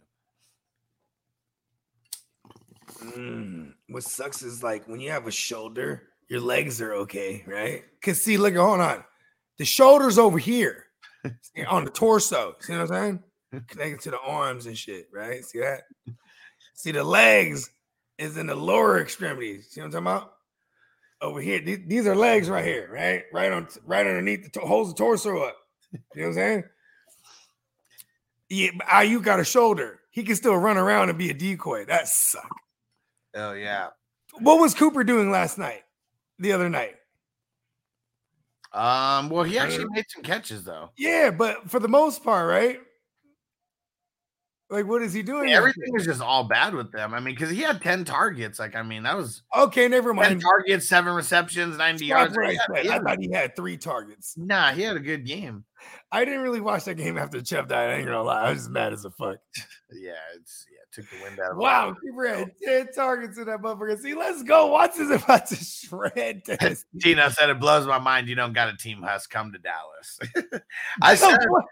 Mm, 3.15 3.73
what 3.89 4.03
sucks 4.03 4.41
is 4.41 4.63
like 4.63 4.87
when 4.87 4.99
you 4.99 5.11
have 5.11 5.27
a 5.27 5.31
shoulder, 5.31 6.03
your 6.29 6.41
legs 6.41 6.81
are 6.81 6.93
okay, 6.93 7.43
right? 7.47 7.83
Cause 8.01 8.21
see, 8.21 8.37
look, 8.37 8.55
hold 8.55 8.81
on. 8.81 9.03
The 9.57 9.65
shoulder's 9.65 10.17
over 10.17 10.37
here 10.37 10.85
on 11.67 11.85
the 11.85 11.91
torso. 11.91 12.55
See 12.59 12.73
what 12.73 12.81
I'm 12.81 12.87
saying? 12.87 13.23
Connected 13.67 14.01
to 14.01 14.11
the 14.11 14.19
arms 14.19 14.65
and 14.65 14.77
shit, 14.77 15.07
right? 15.13 15.43
See 15.43 15.59
that? 15.59 15.83
See 16.73 16.91
the 16.91 17.03
legs 17.03 17.69
is 18.17 18.37
in 18.37 18.47
the 18.47 18.55
lower 18.55 18.99
extremities. 18.99 19.69
See 19.69 19.81
what 19.81 19.85
I'm 19.87 19.91
talking 19.91 20.07
about? 20.07 20.33
Over 21.21 21.41
here, 21.41 21.59
these, 21.59 21.79
these 21.87 22.05
are 22.07 22.15
legs 22.15 22.49
right 22.49 22.65
here, 22.65 22.89
right? 22.93 23.23
Right 23.33 23.51
on, 23.51 23.67
right 23.85 24.05
underneath 24.05 24.43
the 24.43 24.59
to- 24.59 24.65
holds 24.65 24.91
the 24.93 24.97
torso 24.97 25.39
up. 25.39 25.57
You 25.91 25.99
know 25.99 26.21
what 26.21 26.27
I'm 26.27 26.33
saying? 26.33 26.63
Yeah, 28.49 28.69
but 28.77 28.87
Aiyuk 28.87 29.23
got 29.23 29.39
a 29.39 29.43
shoulder. 29.43 29.99
He 30.11 30.23
can 30.23 30.35
still 30.35 30.55
run 30.55 30.77
around 30.77 31.09
and 31.09 31.17
be 31.17 31.29
a 31.29 31.33
decoy. 31.33 31.85
That 31.85 32.07
sucks. 32.07 32.47
Oh, 33.37 33.53
yeah. 33.53 33.87
What 34.39 34.59
was 34.59 34.73
Cooper 34.73 35.03
doing 35.03 35.31
last 35.31 35.57
night? 35.57 35.83
The 36.39 36.51
other 36.51 36.69
night? 36.69 36.95
Um, 38.73 39.29
well, 39.29 39.43
he 39.43 39.57
actually 39.57 39.85
made 39.89 40.05
some 40.09 40.23
catches 40.23 40.63
though. 40.63 40.89
Yeah, 40.97 41.31
but 41.31 41.69
for 41.69 41.79
the 41.79 41.87
most 41.87 42.23
part, 42.23 42.47
right? 42.49 42.79
Like, 44.69 44.85
what 44.85 45.01
is 45.01 45.13
he 45.13 45.23
doing? 45.23 45.53
Everything 45.53 45.93
was 45.93 46.03
just 46.03 46.19
all 46.21 46.43
bad 46.43 46.73
with 46.73 46.91
them. 46.91 47.13
I 47.13 47.21
mean, 47.21 47.33
because 47.35 47.49
he 47.49 47.61
had 47.61 47.81
10 47.81 48.03
targets. 48.03 48.59
Like, 48.59 48.75
I 48.75 48.83
mean, 48.83 49.03
that 49.03 49.15
was 49.15 49.43
Okay, 49.55 49.87
never 49.87 50.09
10 50.09 50.15
mind. 50.17 50.41
targets, 50.41 50.89
seven 50.89 51.13
receptions, 51.13 51.77
90 51.77 52.09
That's 52.09 52.35
yards. 52.35 52.57
He 52.81 52.87
had- 52.89 53.01
I 53.01 53.03
thought 53.03 53.19
he 53.21 53.31
had 53.31 53.55
three 53.55 53.77
targets. 53.77 54.35
nah, 54.37 54.73
he 54.73 54.81
had 54.81 54.97
a 54.97 54.99
good 54.99 55.25
game. 55.25 55.63
I 56.11 56.25
didn't 56.25 56.41
really 56.41 56.59
watch 56.59 56.83
that 56.83 56.95
game 56.95 57.17
after 57.17 57.43
Chef 57.43 57.69
died. 57.69 57.91
I 57.91 57.93
ain't 57.93 58.05
gonna 58.07 58.21
lie. 58.23 58.41
I 58.43 58.49
was 58.49 58.59
just 58.59 58.69
mad 58.69 58.91
as 58.93 59.05
a 59.05 59.11
fuck. 59.11 59.37
Yeah, 59.93 60.11
it's 60.35 60.65
yeah, 60.69 60.76
took 60.97 61.09
the 61.11 61.23
wind 61.23 61.39
out 61.39 61.51
of 61.51 61.57
Wow, 61.57 61.95
Cooper 62.01 62.27
had 62.27 62.51
10 62.63 62.93
targets 62.93 63.37
in 63.37 63.45
that 63.45 63.61
motherfucker. 63.61 63.99
See, 63.99 64.15
let's 64.15 64.41
go. 64.43 64.67
Watson's 64.67 65.11
about 65.11 65.45
to 65.47 65.55
shred 65.63 66.41
this. 66.45 66.85
Tino 66.99 67.29
said 67.37 67.49
it 67.49 67.59
blows 67.59 67.85
my 67.85 67.99
mind 67.99 68.27
you 68.27 68.35
don't 68.35 68.53
got 68.53 68.69
a 68.73 68.75
team 68.75 69.01
Huss 69.03 69.27
come 69.27 69.51
to 69.51 69.59
Dallas. 69.59 70.19
I 71.01 71.15
said 71.15 71.37
what? 71.47 71.65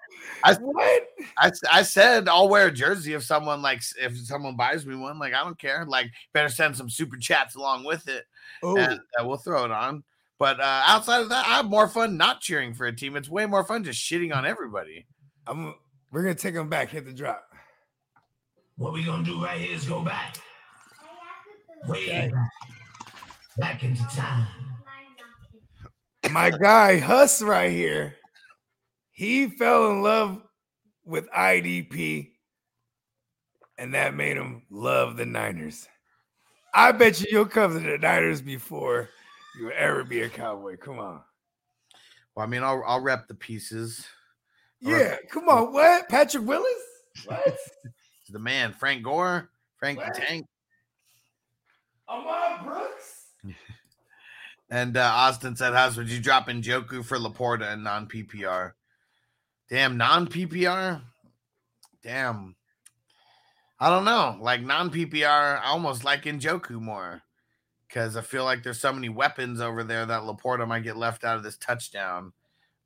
I- 0.44 0.54
what? 0.54 1.04
I, 1.38 1.52
I 1.72 1.82
said 1.84 2.30
I'll 2.30 2.50
wear 2.50 2.68
a 2.68 2.72
jersey 2.72 3.14
if 3.14 3.24
someone 3.24 3.62
likes 3.62 3.94
if 4.00 4.18
someone 4.20 4.56
buys 4.56 4.86
me 4.86 4.96
one. 4.96 5.18
Like 5.20 5.34
I 5.34 5.44
don't 5.44 5.60
care. 5.60 5.86
Like 5.86 6.12
better 6.34 6.50
send 6.50 6.76
some 6.76 6.90
super 6.90 7.18
chats 7.18 7.56
along 7.56 7.84
with 7.86 8.08
it. 8.08 8.26
Oh, 8.62 8.78
and 8.78 9.00
uh, 9.20 9.26
we'll 9.26 9.38
throw 9.38 9.66
it 9.66 9.72
on. 9.72 10.04
But 10.38 10.60
uh, 10.60 10.84
outside 10.86 11.22
of 11.22 11.30
that, 11.30 11.48
I 11.48 11.58
have 11.58 11.66
more 11.66 11.88
fun 11.88 12.18
not 12.18 12.42
cheering 12.42 12.74
for 12.74 12.86
a 12.86 12.96
team. 12.96 13.16
It's 13.16 13.30
way 13.30 13.46
more 13.46 13.64
fun 13.64 13.84
just 13.84 14.02
shitting 14.04 14.36
on 14.36 14.46
everybody. 14.46 15.06
I'm, 15.48 15.74
we're 16.12 16.24
gonna 16.24 16.36
take 16.36 16.56
him 16.56 16.70
back. 16.70 16.90
Hit 16.90 17.06
the 17.06 17.14
drop. 17.14 17.46
What 18.78 18.94
we 18.94 19.04
gonna 19.04 19.24
do 19.24 19.42
right 19.44 19.60
here 19.60 19.76
is 19.76 19.86
go 19.86 20.02
back. 20.02 20.36
Way 21.88 22.04
Okay. 22.06 22.32
back. 22.32 22.50
Back 23.58 23.84
into 23.84 24.04
time. 24.08 24.48
my 26.32 26.50
guy 26.50 26.98
Huss 26.98 27.42
right 27.42 27.72
here, 27.72 28.16
he 29.12 29.48
fell 29.48 29.92
in 29.92 30.02
love 30.02 30.42
with 31.06 31.30
IDP, 31.30 32.34
and 33.78 33.94
that 33.94 34.16
made 34.16 34.36
him 34.36 34.64
love 34.70 35.16
the 35.18 35.26
Niners. 35.26 35.88
I 36.74 36.92
bet 36.92 37.22
you 37.22 37.28
you'll 37.32 37.46
come 37.46 37.74
to 37.74 37.80
the 37.80 37.98
Niners 37.98 38.42
before 38.42 39.10
you'll 39.58 39.72
ever 39.78 40.04
be 40.04 40.24
a 40.24 40.30
cowboy. 40.30 40.76
Come 40.78 41.00
on. 41.00 41.22
Well, 42.36 42.46
I 42.46 42.50
mean, 42.50 42.64
I'll 42.64 42.84
I'll 42.86 43.00
rep 43.02 43.28
the 43.30 43.36
pieces. 43.36 44.06
Or- 44.86 44.92
Yeah, 44.98 45.18
come 45.32 45.48
on. 45.48 45.72
What? 45.72 46.10
Patrick 46.10 46.44
Willis? 46.46 46.84
What? 47.26 47.58
The 48.30 48.40
man, 48.40 48.74
Frank 48.74 49.04
Gore, 49.04 49.50
Frank 49.78 50.00
the 50.00 50.12
Tank, 50.20 50.48
Ahmad 52.08 52.66
Brooks? 52.66 53.26
and 54.70 54.98
uh, 54.98 55.12
Austin 55.14 55.56
said, 55.56 55.74
"House, 55.74 55.96
would 55.98 56.10
you 56.10 56.20
drop 56.20 56.48
Njoku 56.48 57.04
for 57.04 57.18
Laporta 57.18 57.72
and 57.72 57.84
non 57.84 58.08
PPR? 58.08 58.72
Damn, 59.70 59.98
non 59.98 60.28
PPR. 60.28 61.02
Damn, 62.04 62.56
I 63.80 63.90
don't 63.90 64.06
know. 64.06 64.38
Like 64.40 64.62
non 64.62 64.90
PPR, 64.90 65.62
I 65.62 65.68
almost 65.68 66.04
like 66.04 66.24
Njoku 66.24 66.82
more 66.82 67.22
because 67.88 68.18
I 68.18 68.22
feel 68.22 68.44
like 68.44 68.64
there's 68.64 68.80
so 68.80 68.94
many 68.94 69.10
weapons 69.10 69.62
over 69.62 69.84
there 69.84 70.06
that 70.06 70.24
Laporta 70.24 70.68
might 70.68 70.84
get 70.84 70.98
left 70.98 71.24
out 71.24 71.38
of 71.38 71.44
this 71.44 71.58
touchdown. 71.58 72.34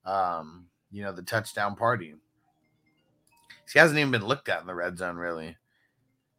Um, 0.05 0.67
you 0.91 1.03
know, 1.03 1.11
the 1.11 1.21
touchdown 1.21 1.75
party. 1.75 2.15
He 3.73 3.79
hasn't 3.79 3.99
even 3.99 4.11
been 4.11 4.25
looked 4.25 4.49
at 4.49 4.61
in 4.61 4.67
the 4.67 4.75
red 4.75 4.97
zone, 4.97 5.17
really. 5.17 5.57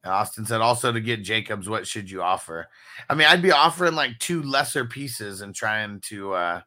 And 0.02 0.12
Austin 0.12 0.46
said 0.46 0.60
also 0.60 0.92
to 0.92 1.00
get 1.00 1.22
Jacobs, 1.22 1.68
what 1.68 1.86
should 1.86 2.10
you 2.10 2.22
offer? 2.22 2.68
I 3.08 3.14
mean, 3.14 3.26
I'd 3.26 3.42
be 3.42 3.52
offering 3.52 3.94
like 3.94 4.18
two 4.18 4.42
lesser 4.42 4.84
pieces 4.84 5.42
and 5.42 5.54
trying 5.54 6.00
to, 6.06 6.32
uh, 6.32 6.60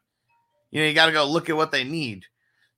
you 0.70 0.80
know, 0.80 0.86
you 0.86 0.94
got 0.94 1.06
to 1.06 1.12
go 1.12 1.26
look 1.26 1.50
at 1.50 1.56
what 1.56 1.72
they 1.72 1.84
need. 1.84 2.26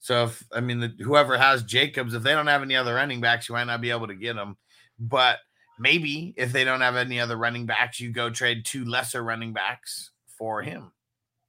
So 0.01 0.25
if 0.25 0.45
I 0.53 0.61
mean, 0.61 0.81
the, 0.81 0.95
whoever 1.01 1.37
has 1.37 1.63
Jacobs, 1.63 2.15
if 2.15 2.23
they 2.23 2.33
don't 2.33 2.47
have 2.47 2.63
any 2.63 2.77
other 2.77 2.95
running 2.95 3.21
backs, 3.21 3.49
you 3.49 3.55
might 3.55 3.65
not 3.65 3.81
be 3.81 3.91
able 3.91 4.07
to 4.07 4.15
get 4.15 4.37
them. 4.37 4.57
But 4.99 5.39
maybe 5.79 6.33
if 6.37 6.53
they 6.53 6.65
don't 6.65 6.81
have 6.81 6.97
any 6.97 7.21
other 7.21 7.37
running 7.37 7.67
backs, 7.67 8.01
you 8.01 8.11
go 8.11 8.31
trade 8.31 8.65
two 8.65 8.85
lesser 8.85 9.23
running 9.23 9.53
backs 9.53 10.11
for 10.39 10.63
him, 10.63 10.93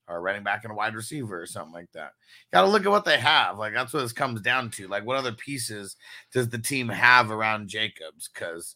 or 0.08 0.22
running 0.22 0.44
back 0.44 0.64
and 0.64 0.72
a 0.72 0.76
wide 0.76 0.96
receiver 0.96 1.42
or 1.42 1.46
something 1.46 1.74
like 1.74 1.92
that. 1.94 2.12
Got 2.52 2.62
to 2.62 2.68
look 2.68 2.86
at 2.86 2.92
what 2.92 3.06
they 3.06 3.18
have. 3.18 3.58
Like 3.58 3.74
that's 3.74 3.94
what 3.94 4.02
this 4.02 4.14
comes 4.14 4.42
down 4.42 4.70
to. 4.72 4.88
Like 4.88 5.06
what 5.06 5.18
other 5.18 5.34
pieces 5.34 5.96
does 6.32 6.50
the 6.50 6.58
team 6.58 6.88
have 6.88 7.32
around 7.32 7.68
Jacobs? 7.68 8.30
Because 8.34 8.76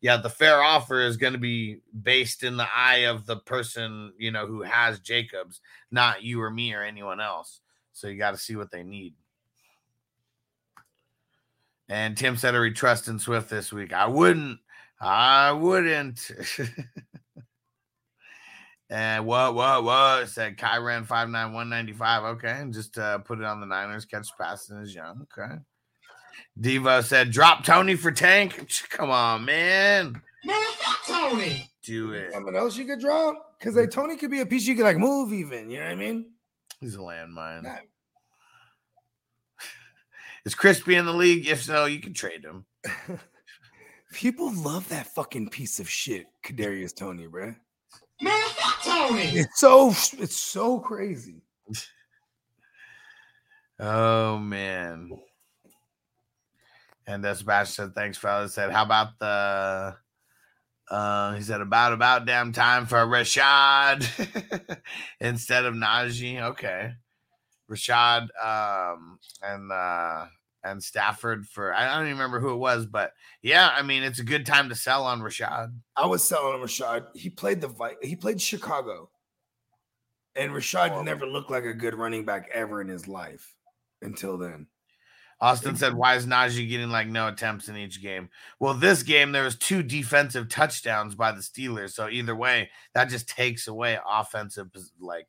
yeah, 0.00 0.16
the 0.16 0.28
fair 0.28 0.60
offer 0.60 1.00
is 1.00 1.16
going 1.16 1.32
to 1.32 1.38
be 1.38 1.78
based 2.02 2.42
in 2.42 2.56
the 2.56 2.66
eye 2.74 3.06
of 3.06 3.24
the 3.24 3.36
person, 3.36 4.12
you 4.18 4.32
know, 4.32 4.46
who 4.46 4.62
has 4.62 4.98
Jacobs, 4.98 5.60
not 5.92 6.24
you 6.24 6.42
or 6.42 6.50
me 6.50 6.74
or 6.74 6.82
anyone 6.82 7.20
else. 7.20 7.60
So 7.92 8.08
you 8.08 8.18
got 8.18 8.32
to 8.32 8.36
see 8.38 8.56
what 8.56 8.72
they 8.72 8.82
need. 8.82 9.14
And 11.88 12.16
Tim 12.16 12.36
said, 12.36 12.54
Are 12.54 12.62
we 12.62 12.72
trusting 12.72 13.20
Swift 13.20 13.48
this 13.48 13.72
week? 13.72 13.92
I 13.92 14.06
wouldn't. 14.06 14.58
I 15.00 15.52
wouldn't. 15.52 16.30
and 18.92 19.24
what, 19.24 19.54
what, 19.54 19.84
what? 19.84 20.28
Said 20.28 20.58
Kyren 20.58 21.06
59195. 21.06 22.24
Okay. 22.36 22.50
And 22.50 22.74
just 22.74 22.98
uh, 22.98 23.18
put 23.18 23.38
it 23.38 23.44
on 23.46 23.58
the 23.58 23.66
Niners. 23.66 24.04
Catch 24.04 24.28
passing 24.38 24.76
is 24.82 24.94
young. 24.94 25.26
Okay. 25.32 25.54
Devo 26.60 27.02
said, 27.02 27.30
Drop 27.30 27.64
Toney 27.64 27.94
for 27.94 28.12
Tank. 28.12 28.68
Come 28.90 29.08
on, 29.08 29.46
man. 29.46 30.20
Man, 30.44 30.62
fuck 30.72 31.06
Toney. 31.06 31.70
Do 31.82 32.12
it. 32.12 32.34
Someone 32.34 32.54
else 32.54 32.76
you 32.76 32.84
could 32.84 33.00
drop 33.00 33.56
because 33.58 33.76
like 33.76 33.90
Toney 33.90 34.16
could 34.16 34.30
be 34.30 34.40
a 34.40 34.46
piece 34.46 34.66
you 34.66 34.74
could 34.74 34.84
like 34.84 34.98
move 34.98 35.32
even. 35.32 35.70
You 35.70 35.78
know 35.78 35.86
what 35.86 35.92
I 35.92 35.94
mean? 35.94 36.26
He's 36.78 36.94
a 36.94 36.98
landmine. 36.98 37.62
Nah. 37.62 37.76
Is 40.44 40.54
Crispy 40.54 40.96
in 40.96 41.06
the 41.06 41.14
league? 41.14 41.48
If 41.48 41.62
so, 41.62 41.86
you 41.86 41.98
can 41.98 42.12
trade 42.12 42.44
him. 42.44 42.66
People 44.12 44.52
love 44.54 44.86
that 44.90 45.06
fucking 45.14 45.48
piece 45.48 45.80
of 45.80 45.88
shit, 45.88 46.26
Kadarius 46.44 46.94
Toney, 46.94 47.26
bro. 47.26 47.54
Man, 48.22 48.48
fuck 48.50 48.82
Toney. 48.82 49.22
It's 49.34 49.58
so 49.58 49.88
it's 49.90 50.36
so 50.36 50.78
crazy. 50.78 51.42
Oh 53.84 54.38
man. 54.38 55.10
And 57.04 57.24
that's 57.24 57.40
Sebastian 57.40 57.86
said, 57.86 57.94
thanks, 57.96 58.16
fellas. 58.16 58.54
Said, 58.54 58.70
how 58.70 58.84
about 58.84 59.18
the 59.18 59.96
uh 60.88 61.34
he 61.34 61.42
said 61.42 61.60
about 61.60 61.92
about 61.92 62.24
damn 62.24 62.52
time 62.52 62.86
for 62.86 62.98
Rachaad 62.98 64.06
instead 65.20 65.64
of 65.64 65.74
Najee. 65.74 66.40
Okay. 66.42 66.92
Rachaad 67.68 68.28
um 68.40 69.18
and 69.42 69.72
uh 69.72 70.26
and 70.64 70.82
Stafford 70.82 71.46
for 71.46 71.74
I 71.74 71.94
don't 71.94 72.06
even 72.06 72.18
remember 72.18 72.40
who 72.40 72.52
it 72.52 72.58
was, 72.58 72.86
but 72.86 73.12
yeah, 73.42 73.70
I 73.72 73.82
mean 73.82 74.02
it's 74.02 74.18
a 74.20 74.24
good 74.24 74.46
time 74.46 74.68
to 74.68 74.74
sell 74.74 75.04
on 75.04 75.20
Rachaad. 75.20 75.74
I 75.96 76.06
was 76.06 76.22
selling 76.22 76.54
on 76.54 76.60
Rachaad. 76.60 77.06
He 77.14 77.30
played 77.30 77.60
the 77.60 77.96
he 78.02 78.16
played 78.16 78.40
Chicago. 78.40 79.10
And 80.34 80.52
Rachaad 80.52 80.88
Horrible. 80.88 81.04
never 81.04 81.26
looked 81.26 81.50
like 81.50 81.64
a 81.64 81.74
good 81.74 81.94
running 81.94 82.24
back 82.24 82.48
ever 82.54 82.80
in 82.80 82.88
his 82.88 83.06
life 83.06 83.54
until 84.00 84.38
then. 84.38 84.66
Austin 85.42 85.76
said, 85.76 85.94
"Why 85.94 86.14
is 86.14 86.24
Najee 86.24 86.68
getting 86.68 86.90
like 86.90 87.08
no 87.08 87.26
attempts 87.26 87.68
in 87.68 87.76
each 87.76 88.00
game?" 88.00 88.30
Well, 88.60 88.74
this 88.74 89.02
game 89.02 89.32
there 89.32 89.42
was 89.42 89.58
two 89.58 89.82
defensive 89.82 90.48
touchdowns 90.48 91.16
by 91.16 91.32
the 91.32 91.40
Steelers, 91.40 91.92
so 91.94 92.08
either 92.08 92.36
way, 92.36 92.70
that 92.94 93.10
just 93.10 93.28
takes 93.28 93.66
away 93.66 93.98
offensive 94.08 94.68
like 95.00 95.26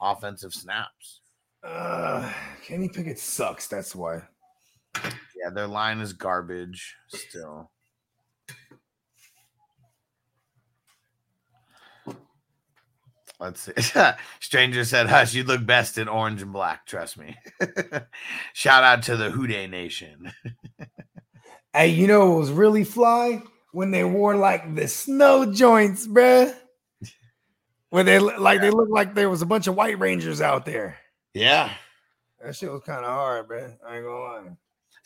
offensive 0.00 0.54
snaps. 0.54 1.20
Uh 1.64 2.32
Kenny 2.62 2.88
Pickett 2.88 3.18
sucks. 3.18 3.66
That's 3.66 3.94
why. 3.94 4.22
Yeah, 5.36 5.50
their 5.50 5.66
line 5.66 6.00
is 6.00 6.12
garbage 6.12 6.96
still. 7.08 7.70
Let's 13.38 13.60
see. 13.60 13.72
Stranger 14.40 14.84
said, 14.84 15.08
"Hush, 15.08 15.34
you 15.34 15.44
look 15.44 15.64
best 15.66 15.98
in 15.98 16.08
orange 16.08 16.42
and 16.42 16.52
black. 16.52 16.86
Trust 16.86 17.18
me." 17.18 17.36
Shout 18.54 18.82
out 18.82 19.02
to 19.04 19.16
the 19.16 19.30
Houday 19.30 19.68
Nation. 19.68 20.32
Hey, 21.74 21.88
you 21.88 22.06
know 22.06 22.30
what 22.30 22.38
was 22.38 22.52
really 22.52 22.84
fly 22.84 23.42
when 23.72 23.90
they 23.90 24.02
wore 24.02 24.34
like 24.34 24.74
the 24.74 24.88
snow 24.88 25.52
joints, 25.52 26.06
bruh. 26.06 26.54
Where 27.90 28.02
they 28.02 28.18
like 28.18 28.62
they 28.62 28.70
looked 28.70 28.92
like 28.92 29.14
there 29.14 29.28
was 29.28 29.42
a 29.42 29.46
bunch 29.46 29.66
of 29.66 29.74
white 29.74 29.98
rangers 29.98 30.40
out 30.40 30.64
there. 30.64 30.96
Yeah. 31.34 31.70
That 32.42 32.56
shit 32.56 32.72
was 32.72 32.80
kind 32.80 33.04
of 33.04 33.10
hard, 33.10 33.46
bruh. 33.46 33.76
I 33.86 33.96
ain't 33.96 34.06
gonna 34.06 34.18
lie. 34.18 34.56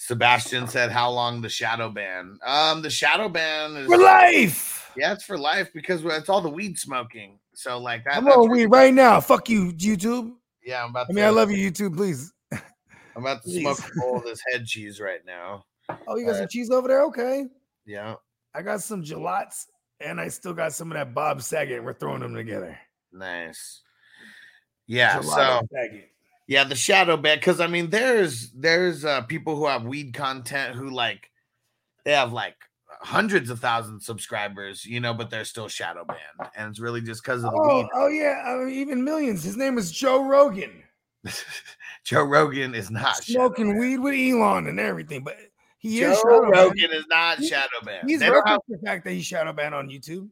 Sebastian 0.02 0.66
said, 0.66 0.90
"How 0.90 1.10
long 1.10 1.42
the 1.42 1.50
shadow 1.50 1.90
ban?" 1.90 2.38
Um, 2.42 2.80
the 2.80 2.88
shadow 2.88 3.28
ban 3.28 3.76
is 3.76 3.86
For 3.86 3.98
life. 3.98 4.90
Yeah, 4.96 5.12
it's 5.12 5.24
for 5.24 5.36
life 5.36 5.70
because 5.74 6.02
it's 6.02 6.30
all 6.30 6.40
the 6.40 6.48
weed 6.48 6.78
smoking. 6.78 7.38
So 7.54 7.78
like 7.78 8.04
that. 8.04 8.16
I'm 8.16 8.26
on 8.28 8.50
weed 8.50 8.66
right 8.66 8.94
now. 8.94 9.20
Fuck 9.20 9.50
you, 9.50 9.72
YouTube. 9.72 10.32
Yeah, 10.64 10.84
I'm 10.84 10.90
about. 10.90 11.08
I 11.10 11.12
mean, 11.12 11.24
I 11.26 11.28
love 11.28 11.50
you, 11.50 11.70
YouTube. 11.70 11.96
Please. 11.96 12.32
I'm 12.52 12.60
about 13.18 13.42
to 13.42 13.48
Please. 13.50 13.60
smoke 13.62 13.78
all 14.02 14.16
of 14.16 14.24
this 14.24 14.40
head 14.50 14.64
cheese 14.64 15.00
right 15.00 15.20
now. 15.26 15.66
Oh, 16.08 16.16
you 16.16 16.24
got 16.24 16.30
some 16.32 16.36
Alright. 16.36 16.50
cheese 16.50 16.70
over 16.70 16.88
there? 16.88 17.02
Okay. 17.04 17.44
Yeah, 17.84 18.14
I 18.54 18.62
got 18.62 18.80
some 18.80 19.02
gelatos 19.02 19.66
and 20.00 20.18
I 20.18 20.28
still 20.28 20.54
got 20.54 20.72
some 20.72 20.90
of 20.90 20.96
that 20.96 21.12
Bob 21.12 21.42
Saget. 21.42 21.84
We're 21.84 21.92
throwing 21.92 22.20
them 22.20 22.34
together. 22.34 22.78
nice. 23.12 23.82
Yeah, 24.86 25.18
Gelato 25.18 25.24
so 25.60 25.68
Saget. 25.74 26.10
Yeah, 26.50 26.64
the 26.64 26.74
shadow 26.74 27.16
ban 27.16 27.38
because 27.38 27.60
I 27.60 27.68
mean, 27.68 27.90
there's 27.90 28.50
there's 28.50 29.04
uh, 29.04 29.22
people 29.22 29.54
who 29.54 29.66
have 29.66 29.84
weed 29.84 30.12
content 30.12 30.74
who 30.74 30.90
like 30.90 31.30
they 32.04 32.10
have 32.12 32.32
like 32.32 32.56
hundreds 33.02 33.50
of 33.50 33.60
thousands 33.60 34.02
of 34.02 34.04
subscribers, 34.04 34.84
you 34.84 34.98
know, 34.98 35.14
but 35.14 35.30
they're 35.30 35.44
still 35.44 35.68
shadow 35.68 36.04
banned, 36.04 36.50
and 36.56 36.68
it's 36.68 36.80
really 36.80 37.00
just 37.00 37.22
because 37.22 37.44
of 37.44 37.52
the 37.52 37.56
Oh, 37.60 37.78
weed. 37.78 37.86
oh 37.94 38.08
yeah, 38.08 38.42
I 38.46 38.56
mean, 38.56 38.74
even 38.74 39.04
millions. 39.04 39.44
His 39.44 39.56
name 39.56 39.78
is 39.78 39.92
Joe 39.92 40.26
Rogan. 40.28 40.82
Joe 42.04 42.24
Rogan 42.24 42.74
is 42.74 42.90
not 42.90 43.22
Smoking 43.22 43.78
weed 43.78 43.98
with 43.98 44.14
Elon 44.14 44.66
and 44.66 44.80
everything, 44.80 45.22
but 45.22 45.36
he 45.78 46.00
Joe 46.00 46.10
is 46.12 46.22
banned. 46.24 46.50
Rogan 46.50 46.90
is 46.92 47.04
not 47.08 47.44
shadow 47.44 47.68
banned. 47.84 48.10
He's 48.10 48.18
They 48.20 48.26
don't 48.26 48.46
have- 48.48 48.60
the 48.68 48.78
fact 48.84 49.04
that 49.04 49.12
he's 49.12 49.24
shadow 49.24 49.52
banned 49.52 49.74
on 49.76 49.88
YouTube. 49.88 50.28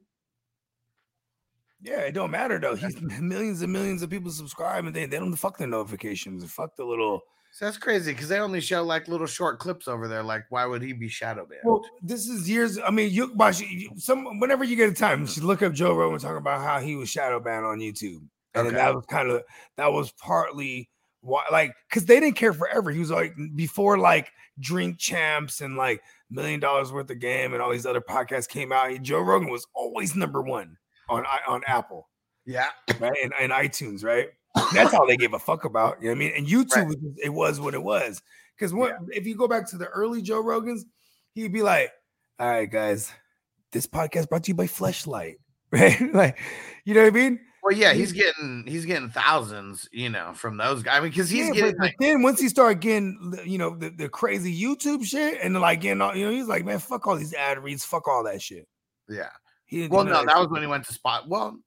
Yeah, 1.80 2.00
it 2.00 2.12
don't 2.12 2.30
matter 2.30 2.58
though. 2.58 2.74
He's 2.74 3.00
millions 3.20 3.62
and 3.62 3.72
millions 3.72 4.02
of 4.02 4.10
people 4.10 4.30
subscribe 4.30 4.84
and 4.86 4.94
they, 4.94 5.06
they 5.06 5.18
don't 5.18 5.34
fuck 5.36 5.58
their 5.58 5.68
notifications. 5.68 6.44
Fuck 6.52 6.76
the 6.76 6.84
little 6.84 7.22
So 7.52 7.64
that's 7.66 7.78
crazy 7.78 8.12
because 8.12 8.28
they 8.28 8.40
only 8.40 8.60
show 8.60 8.82
like 8.82 9.06
little 9.08 9.26
short 9.28 9.58
clips 9.60 9.86
over 9.88 10.08
there. 10.08 10.22
Like, 10.22 10.44
why 10.50 10.66
would 10.66 10.82
he 10.82 10.92
be 10.92 11.08
shadow 11.08 11.46
banned? 11.46 11.60
Well, 11.64 11.84
this 12.02 12.28
is 12.28 12.48
years. 12.50 12.78
I 12.84 12.90
mean, 12.90 13.10
you, 13.12 13.32
you- 13.58 13.90
some 13.96 14.40
whenever 14.40 14.64
you 14.64 14.74
get 14.76 14.90
a 14.90 14.94
time, 14.94 15.20
you 15.22 15.26
should 15.28 15.44
look 15.44 15.62
up 15.62 15.72
Joe 15.72 15.94
Rogan 15.94 16.18
talking 16.18 16.36
about 16.38 16.62
how 16.62 16.80
he 16.80 16.96
was 16.96 17.08
shadow 17.08 17.38
banned 17.40 17.64
on 17.64 17.78
YouTube, 17.78 18.22
and 18.54 18.66
Okay. 18.66 18.76
that 18.76 18.94
was 18.94 19.04
kind 19.06 19.30
of 19.30 19.42
that 19.76 19.92
was 19.92 20.10
partly 20.12 20.90
why, 21.20 21.44
like, 21.50 21.74
because 21.88 22.04
they 22.06 22.20
didn't 22.20 22.36
care 22.36 22.52
forever. 22.52 22.90
He 22.90 23.00
was 23.00 23.10
like 23.10 23.34
before 23.56 23.98
like 23.98 24.30
Drink 24.60 24.98
Champs 24.98 25.60
and 25.60 25.76
like 25.76 26.02
Million 26.30 26.58
Dollars 26.60 26.92
Worth 26.92 27.10
of 27.10 27.18
Game 27.20 27.52
and 27.54 27.62
all 27.62 27.70
these 27.72 27.86
other 27.86 28.00
podcasts 28.00 28.48
came 28.48 28.72
out. 28.72 29.00
Joe 29.02 29.20
Rogan 29.20 29.48
was 29.50 29.66
always 29.74 30.14
number 30.16 30.42
one 30.42 30.76
on 31.08 31.24
on 31.48 31.62
Apple, 31.66 32.08
yeah, 32.46 32.68
right, 33.00 33.16
and, 33.22 33.32
and 33.40 33.52
iTunes, 33.52 34.04
right. 34.04 34.28
That's 34.74 34.92
all 34.94 35.06
they 35.06 35.16
gave 35.16 35.34
a 35.34 35.38
fuck 35.38 35.64
about. 35.64 36.02
You 36.02 36.08
know 36.08 36.14
what 36.14 36.16
I 36.16 36.18
mean? 36.18 36.32
And 36.36 36.46
YouTube, 36.46 36.86
Right. 36.88 36.96
it 37.22 37.28
was 37.28 37.60
what 37.60 37.74
it 37.74 37.82
was. 37.82 38.20
Because 38.56 38.74
what 38.74 38.96
if 39.10 39.26
you 39.26 39.36
go 39.36 39.46
back 39.46 39.68
to 39.68 39.78
the 39.78 39.86
early 39.86 40.20
Joe 40.20 40.42
Rogans, 40.42 40.80
he'd 41.34 41.52
be 41.52 41.62
like, 41.62 41.92
"All 42.40 42.48
right, 42.48 42.68
guys, 42.70 43.12
this 43.72 43.86
podcast 43.86 44.28
brought 44.28 44.44
to 44.44 44.48
you 44.50 44.54
by 44.54 44.66
Fleshlight." 44.66 45.36
Right? 45.70 46.00
like, 46.14 46.38
you 46.86 46.94
know 46.94 47.02
what 47.02 47.08
I 47.08 47.10
mean? 47.10 47.40
well, 47.62 47.76
yeah, 47.76 47.92
he's 47.92 48.12
getting 48.12 48.64
he's 48.66 48.86
getting 48.86 49.10
thousands, 49.10 49.86
you 49.92 50.08
know, 50.08 50.32
from 50.34 50.56
those 50.56 50.82
guys. 50.82 50.96
I 50.96 51.00
mean, 51.00 51.10
because 51.10 51.28
he's 51.28 51.48
Yeah, 51.48 51.52
getting 51.54 51.76
but, 51.76 51.84
like, 51.84 51.96
then 52.00 52.22
once 52.22 52.40
he 52.40 52.48
started 52.48 52.80
getting, 52.80 53.34
you 53.44 53.58
know, 53.58 53.76
the, 53.76 53.90
the 53.90 54.08
crazy 54.08 54.58
YouTube 54.58 55.04
shit 55.04 55.38
and 55.42 55.60
like 55.60 55.82
getting 55.82 56.00
all, 56.00 56.16
you 56.16 56.24
know, 56.24 56.32
he's 56.32 56.46
like, 56.46 56.64
man, 56.64 56.78
fuck 56.78 57.06
all 57.06 57.16
these 57.16 57.34
ad 57.34 57.62
reads, 57.62 57.84
fuck 57.84 58.08
all 58.08 58.24
that 58.24 58.40
shit. 58.40 58.66
yeah. 59.10 59.28
He 59.68 59.86
Well, 59.86 60.04
no, 60.04 60.24
that 60.24 60.38
was 60.38 60.48
when 60.48 60.62
he 60.62 60.66
went 60.66 60.84
to 60.86 60.92
spot. 60.92 61.28
Well, 61.28 61.58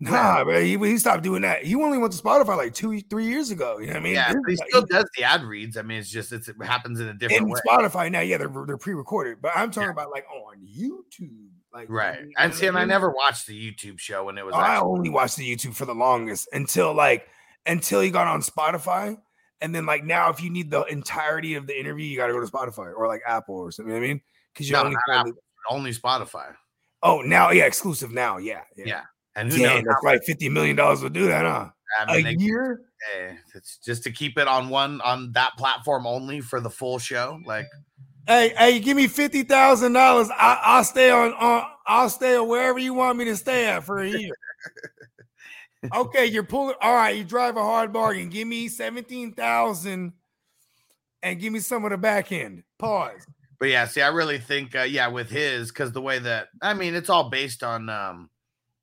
Nah, 0.00 0.44
bro, 0.44 0.60
he, 0.60 0.76
he 0.76 0.98
stopped 0.98 1.22
doing 1.22 1.42
that. 1.42 1.64
He 1.64 1.74
only 1.76 1.98
went 1.98 2.12
to 2.12 2.22
Spotify 2.22 2.56
like 2.56 2.74
two, 2.74 3.00
three 3.02 3.26
years 3.26 3.50
ago. 3.50 3.78
You 3.78 3.86
know 3.86 3.92
what 3.94 4.00
I 4.00 4.02
mean? 4.02 4.14
yeah, 4.14 4.34
he 4.46 4.56
still 4.56 4.84
does 4.84 5.08
the 5.16 5.22
ad 5.22 5.42
reads. 5.42 5.76
I 5.76 5.82
mean, 5.82 5.98
it's 5.98 6.10
just 6.10 6.32
it's, 6.32 6.48
it 6.48 6.56
happens 6.62 7.00
in 7.00 7.08
a 7.08 7.14
different 7.14 7.44
in 7.44 7.48
way, 7.48 7.60
Spotify 7.66 8.10
now, 8.10 8.20
yeah, 8.20 8.36
they're 8.36 8.52
they're 8.66 8.76
pre-recorded, 8.76 9.38
but 9.40 9.52
I'm 9.54 9.70
talking 9.70 9.90
about 9.90 10.10
like 10.10 10.26
on 10.28 10.66
YouTube, 10.66 11.48
like 11.72 11.88
right? 11.88 12.18
you 12.20 12.26
know 12.26 12.32
And 12.36 12.54
see, 12.54 12.66
and 12.66 12.76
I 12.76 12.84
never 12.84 13.10
watched 13.10 13.46
the 13.46 13.72
YouTube 13.72 13.98
show 13.98 14.24
when 14.24 14.36
it 14.36 14.44
was. 14.44 14.54
Oh, 14.54 14.60
I 14.60 14.80
only 14.80 15.10
watched 15.10 15.36
the 15.36 15.50
YouTube 15.50 15.74
for 15.74 15.86
the 15.86 15.94
longest 15.94 16.48
until 16.52 16.92
like 16.92 17.26
until 17.64 18.00
he 18.00 18.10
got 18.10 18.26
on 18.26 18.42
Spotify, 18.42 19.16
and 19.60 19.74
then 19.74 19.86
like 19.86 20.04
now, 20.04 20.28
if 20.28 20.42
you 20.42 20.50
need 20.50 20.70
the 20.70 20.82
entirety 20.82 21.54
of 21.54 21.66
the 21.68 21.78
interview, 21.78 22.04
you 22.04 22.16
got 22.16 22.26
to 22.26 22.32
go 22.32 22.40
to 22.40 22.50
Spotify 22.50 22.92
or 22.94 23.06
like 23.06 23.22
Apple 23.26 23.54
or 23.54 23.70
something. 23.70 23.94
You 23.94 24.00
know 24.00 24.02
what 24.02 24.10
I 24.10 24.14
mean? 24.14 24.20
Because 24.52 24.68
you 24.68 24.74
No, 24.74 24.84
only 24.84 25.32
only 25.70 25.92
Spotify. 25.92 26.54
Oh 27.04 27.20
now, 27.20 27.52
yeah, 27.52 27.66
exclusive 27.66 28.10
now, 28.12 28.38
yeah, 28.38 28.62
yeah. 28.76 28.84
Yeah, 28.86 29.02
and 29.36 29.52
who 29.52 29.58
Damn, 29.58 29.76
knows? 29.76 29.84
that's 29.86 30.02
like 30.04 30.24
fifty 30.24 30.48
million 30.48 30.74
dollars 30.74 31.00
will 31.02 31.10
do 31.10 31.28
that, 31.28 31.44
huh? 31.44 31.68
I 32.00 32.16
mean, 32.16 32.26
A 32.26 32.30
they- 32.36 32.42
year? 32.44 32.80
eh, 33.16 33.34
it's 33.54 33.78
just 33.78 34.02
to 34.04 34.10
keep 34.10 34.36
it 34.38 34.48
on 34.48 34.68
one 34.70 35.00
on 35.02 35.30
that 35.32 35.52
platform 35.56 36.06
only 36.06 36.40
for 36.40 36.60
the 36.60 36.70
full 36.70 36.98
show. 36.98 37.38
Like, 37.46 37.66
Hey, 38.26 38.54
hey, 38.56 38.80
give 38.80 38.96
me 38.96 39.06
fifty 39.06 39.42
thousand 39.42 39.92
dollars. 39.92 40.30
I'll 40.36 40.82
stay 40.82 41.10
on, 41.10 41.34
on. 41.34 41.64
I'll 41.86 42.08
stay 42.08 42.38
wherever 42.40 42.78
you 42.78 42.94
want 42.94 43.18
me 43.18 43.26
to 43.26 43.36
stay 43.36 43.66
at 43.66 43.84
for 43.84 43.98
a 43.98 44.08
year. 44.08 44.32
okay, 45.94 46.24
you're 46.24 46.42
pulling. 46.42 46.74
All 46.80 46.94
right, 46.94 47.14
you 47.16 47.22
drive 47.24 47.58
a 47.58 47.62
hard 47.62 47.92
bargain. 47.92 48.30
Give 48.30 48.48
me 48.48 48.68
seventeen 48.68 49.34
thousand, 49.34 50.14
and 51.22 51.38
give 51.38 51.52
me 51.52 51.60
some 51.60 51.84
of 51.84 51.90
the 51.90 51.98
back 51.98 52.32
end. 52.32 52.62
Pause. 52.78 53.26
But 53.64 53.70
yeah, 53.70 53.86
see, 53.86 54.02
I 54.02 54.08
really 54.08 54.36
think, 54.36 54.76
uh, 54.76 54.82
yeah, 54.82 55.08
with 55.08 55.30
his, 55.30 55.70
because 55.70 55.90
the 55.90 56.02
way 56.02 56.18
that 56.18 56.48
I 56.60 56.74
mean, 56.74 56.94
it's 56.94 57.08
all 57.08 57.30
based 57.30 57.62
on, 57.62 57.88
um, 57.88 58.28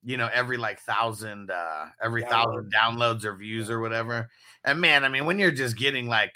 you 0.03 0.17
know, 0.17 0.27
every 0.33 0.57
like 0.57 0.79
thousand, 0.79 1.51
uh, 1.51 1.85
every 2.01 2.23
thousand 2.23 2.73
downloads 2.73 3.23
or 3.23 3.35
views 3.35 3.69
or 3.69 3.79
whatever. 3.79 4.27
And 4.63 4.81
man, 4.81 5.03
I 5.03 5.09
mean, 5.09 5.25
when 5.25 5.37
you're 5.37 5.51
just 5.51 5.77
getting 5.77 6.07
like 6.07 6.33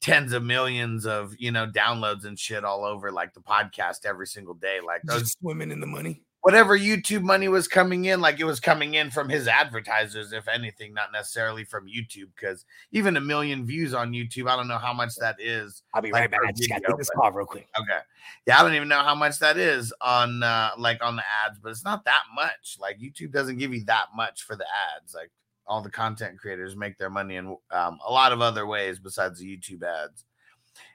tens 0.00 0.32
of 0.32 0.42
millions 0.42 1.04
of 1.04 1.34
you 1.38 1.52
know 1.52 1.66
downloads 1.66 2.24
and 2.24 2.38
shit 2.38 2.64
all 2.64 2.86
over 2.86 3.12
like 3.12 3.34
the 3.34 3.40
podcast 3.40 4.06
every 4.06 4.28
single 4.28 4.54
day, 4.54 4.78
like 4.80 5.02
those 5.02 5.20
Just 5.20 5.38
swimming 5.40 5.70
in 5.70 5.80
the 5.80 5.86
money. 5.86 6.22
Whatever 6.44 6.78
YouTube 6.78 7.22
money 7.22 7.48
was 7.48 7.66
coming 7.66 8.04
in, 8.04 8.20
like 8.20 8.38
it 8.38 8.44
was 8.44 8.60
coming 8.60 8.92
in 8.92 9.10
from 9.10 9.30
his 9.30 9.48
advertisers, 9.48 10.30
if 10.30 10.46
anything, 10.46 10.92
not 10.92 11.10
necessarily 11.10 11.64
from 11.64 11.86
YouTube. 11.86 12.28
Because 12.36 12.66
even 12.92 13.16
a 13.16 13.20
million 13.20 13.64
views 13.64 13.94
on 13.94 14.12
YouTube, 14.12 14.46
I 14.46 14.54
don't 14.54 14.68
know 14.68 14.76
how 14.76 14.92
much 14.92 15.14
that 15.16 15.36
is. 15.40 15.82
I'll 15.94 16.02
be 16.02 16.12
Like 16.12 16.20
right 16.20 16.30
back. 16.32 16.40
I 16.46 16.52
just 16.52 16.68
got 16.68 16.82
to 16.84 16.94
this 16.98 17.08
call 17.08 17.32
real 17.32 17.46
quick. 17.46 17.66
Okay. 17.80 17.98
Yeah, 18.46 18.60
I 18.60 18.62
don't 18.62 18.74
even 18.74 18.88
know 18.88 19.02
how 19.02 19.14
much 19.14 19.38
that 19.38 19.56
is 19.56 19.90
on 20.02 20.42
uh 20.42 20.72
like 20.76 21.02
on 21.02 21.16
the 21.16 21.22
ads, 21.46 21.58
but 21.58 21.70
it's 21.70 21.82
not 21.82 22.04
that 22.04 22.24
much. 22.34 22.76
Like 22.78 22.98
YouTube 22.98 23.32
doesn't 23.32 23.56
give 23.56 23.72
you 23.72 23.82
that 23.86 24.08
much 24.14 24.42
for 24.42 24.54
the 24.54 24.66
ads. 24.98 25.14
Like 25.14 25.30
all 25.66 25.80
the 25.80 25.90
content 25.90 26.38
creators 26.38 26.76
make 26.76 26.98
their 26.98 27.08
money 27.08 27.36
in 27.36 27.56
um, 27.70 27.98
a 28.06 28.12
lot 28.12 28.32
of 28.32 28.42
other 28.42 28.66
ways 28.66 28.98
besides 28.98 29.40
the 29.40 29.46
YouTube 29.46 29.82
ads. 29.82 30.26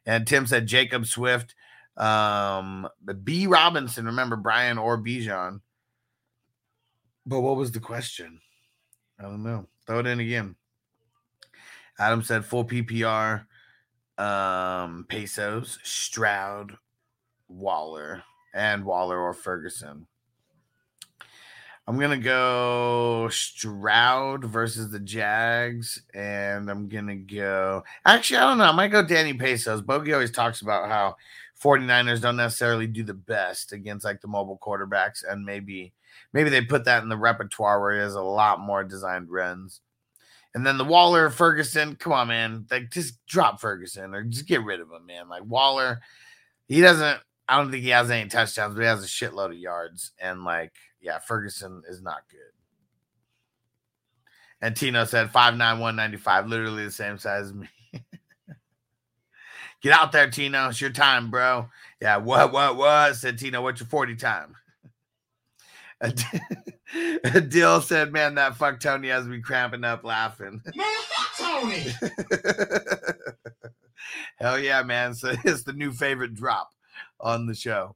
And 0.06 0.28
Tim 0.28 0.46
said 0.46 0.68
Jacob 0.68 1.08
Swift, 1.08 1.56
um, 1.98 2.88
B 3.24 3.48
Robinson. 3.48 4.06
Remember 4.06 4.36
Brian 4.36 4.78
or 4.78 4.98
Bijan? 4.98 5.62
But 7.26 7.42
what 7.42 7.58
was 7.58 7.72
the 7.72 7.80
question? 7.80 8.40
I 9.20 9.24
don't 9.24 9.44
know. 9.44 9.68
Throw 9.86 10.00
it 10.00 10.08
in 10.08 10.20
again. 10.20 10.56
Adam 12.00 12.24
said 12.24 12.46
full 12.46 12.64
PPR, 12.64 13.46
um, 14.18 15.06
pesos, 15.10 15.80
Stroud, 15.84 16.78
Waller, 17.50 18.24
and 18.54 18.86
Waller 18.86 19.20
or 19.20 19.34
Ferguson. 19.34 20.08
I'm 21.90 22.00
gonna 22.00 22.20
go 22.20 23.28
Stroud 23.30 24.46
versus 24.46 24.92
the 24.92 25.00
Jags, 25.00 26.04
and 26.14 26.70
I'm 26.70 26.88
gonna 26.88 27.16
go. 27.16 27.84
Actually, 28.06 28.38
I 28.38 28.42
don't 28.42 28.60
know. 28.60 28.66
I 28.66 28.72
might 28.72 28.90
go 28.90 29.04
Danny 29.04 29.34
Pesos. 29.34 29.82
Bogey 29.82 30.14
always 30.14 30.30
talks 30.30 30.62
about 30.62 30.88
how 30.88 31.16
49ers 31.64 32.22
don't 32.22 32.38
necessarily 32.38 32.88
do 32.88 33.04
the 33.04 33.14
best 33.14 33.74
against 33.74 34.06
like 34.06 34.22
the 34.22 34.28
mobile 34.28 34.60
quarterbacks, 34.62 35.24
and 35.28 35.46
maybe 35.46 35.94
maybe 36.34 36.50
they 36.50 36.62
put 36.62 36.86
that 36.86 37.04
in 37.04 37.10
the 37.10 37.18
repertoire 37.18 37.82
where 37.82 37.94
he 37.94 38.00
has 38.00 38.16
a 38.16 38.22
lot 38.22 38.60
more 38.60 38.84
designed 38.84 39.30
runs. 39.30 39.82
And 40.56 40.66
then 40.66 40.78
the 40.78 40.86
Waller 40.86 41.30
Ferguson, 41.30 41.96
come 41.96 42.14
on, 42.14 42.30
man. 42.30 42.66
Like 42.72 42.90
just 42.90 43.24
drop 43.28 43.62
Ferguson 43.62 44.16
or 44.16 44.24
just 44.24 44.48
get 44.48 44.64
rid 44.64 44.80
of 44.80 44.92
him, 44.92 45.06
man. 45.06 45.30
Like 45.30 45.44
Waller, 45.46 46.02
he 46.68 46.82
doesn't, 46.82 47.20
I 47.48 47.58
don't 47.58 47.72
think 47.72 47.84
he 47.84 47.90
has 47.90 48.10
any 48.10 48.30
touchdowns, 48.30 48.74
but 48.74 48.82
he 48.82 48.88
has 48.88 49.04
a 49.04 49.08
shitload 49.08 49.52
of 49.52 49.58
yards. 49.58 50.12
And 50.20 50.44
like, 50.44 50.74
yeah, 51.02 51.20
Ferguson 51.20 51.84
is 51.88 52.02
not 52.02 52.24
good. 52.32 52.40
And 54.62 54.76
Tino 54.76 55.06
said 55.06 55.32
5'9, 55.32 55.58
195, 55.60 56.48
literally 56.48 56.86
the 56.86 56.92
same 56.92 57.18
size 57.18 57.46
as 57.46 57.54
me. 57.54 57.68
Get 59.82 59.94
out 59.94 60.12
there, 60.12 60.30
Tino. 60.30 60.70
It's 60.70 60.82
your 60.82 60.90
time, 60.90 61.32
bro. 61.32 61.70
Yeah, 62.02 62.18
what, 62.18 62.52
what, 62.52 62.76
what? 62.76 63.16
Said 63.16 63.38
Tino, 63.38 63.62
what's 63.62 63.80
your 63.80 63.88
40 63.88 64.16
time? 64.16 64.56
Dill 67.50 67.82
said, 67.82 68.12
man, 68.12 68.36
that 68.36 68.56
fuck 68.56 68.80
Toney 68.80 69.10
has 69.10 69.28
me 69.28 69.42
cramping 69.42 69.84
up 69.84 70.04
laughing. 70.04 70.62
Man, 70.76 70.96
fuck 71.10 71.62
Toney. 71.62 71.88
Hell 74.38 74.60
yeah, 74.60 74.84
man. 74.84 75.14
So 75.14 75.34
it's 75.44 75.64
the 75.64 75.74
new 75.74 75.92
favorite 75.92 76.36
drop 76.36 76.72
on 77.20 77.46
the 77.46 77.56
show. 77.56 77.96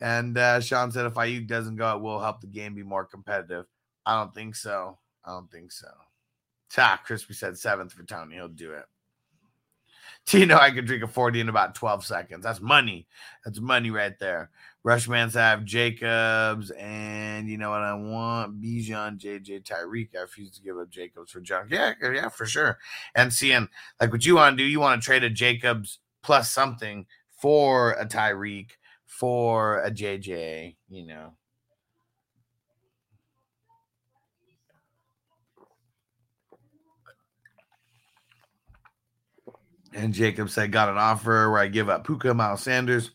And 0.00 0.36
uh, 0.38 0.60
Sean 0.60 0.90
said 0.90 1.06
if 1.06 1.14
Aiyuk 1.14 1.46
doesn't 1.46 1.76
go, 1.76 1.96
it 1.96 2.02
will 2.02 2.20
help 2.20 2.40
the 2.40 2.46
game 2.46 2.74
be 2.74 2.82
more 2.82 3.04
competitive. 3.04 3.66
I 4.06 4.18
don't 4.18 4.34
think 4.34 4.56
so. 4.56 4.98
I 5.24 5.30
don't 5.32 5.50
think 5.50 5.72
so. 5.72 5.88
Ta, 6.70 7.00
Crispy 7.04 7.34
said 7.34 7.58
seventh 7.58 7.92
for 7.92 8.02
Toney. 8.02 8.36
He'll 8.36 8.48
do 8.48 8.72
it. 8.72 8.84
Tino, 10.38 10.56
I 10.56 10.70
could 10.70 10.86
drink 10.86 11.02
a 11.02 11.08
40 11.08 11.40
in 11.40 11.48
about 11.48 11.74
12 11.74 12.04
seconds. 12.04 12.44
That's 12.44 12.60
money. 12.60 13.08
That's 13.44 13.58
money 13.58 13.90
right 13.90 14.16
there. 14.20 14.50
Rushman 14.86 15.28
said 15.32 15.42
I 15.42 15.50
have 15.50 15.64
Jacobs, 15.64 16.70
and 16.70 17.48
you 17.48 17.58
know 17.58 17.70
what 17.70 17.80
I 17.80 17.94
want? 17.94 18.62
Bijan, 18.62 19.18
JJ, 19.18 19.64
Tyreek. 19.64 20.10
I 20.16 20.20
refuse 20.20 20.52
to 20.52 20.62
give 20.62 20.78
up 20.78 20.88
Jacobs 20.88 21.32
for 21.32 21.40
junk. 21.40 21.70
Yeah, 21.72 21.94
yeah, 22.00 22.28
for 22.28 22.46
sure. 22.46 22.78
And 23.14 23.32
seeing 23.32 23.68
like 24.00 24.12
what 24.12 24.24
you 24.24 24.36
want 24.36 24.56
to 24.56 24.62
do, 24.62 24.68
you 24.68 24.78
want 24.78 25.02
to 25.02 25.04
trade 25.04 25.24
a 25.24 25.30
Jacobs 25.30 25.98
plus 26.22 26.50
something 26.52 27.06
for 27.30 27.92
a 27.92 28.06
Tyreek, 28.06 28.70
for 29.06 29.82
a 29.82 29.90
JJ, 29.90 30.76
you 30.88 31.06
know. 31.06 31.32
And 39.92 40.14
Jacob 40.14 40.50
said, 40.50 40.72
got 40.72 40.88
an 40.88 40.98
offer 40.98 41.50
where 41.50 41.60
I 41.60 41.68
give 41.68 41.88
up 41.88 42.06
Puka, 42.06 42.32
Miles 42.32 42.62
Sanders. 42.62 43.10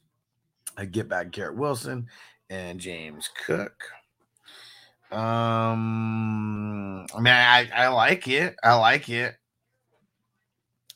I 0.78 0.86
get 0.86 1.08
back 1.08 1.32
Garrett 1.32 1.56
Wilson 1.56 2.08
and 2.50 2.80
James 2.80 3.30
Cook. 3.46 3.84
Um, 5.12 7.06
I 7.16 7.20
mean, 7.20 7.34
I, 7.34 7.70
I 7.74 7.88
like 7.88 8.28
it. 8.28 8.56
I 8.62 8.74
like 8.76 9.08
it. 9.10 9.36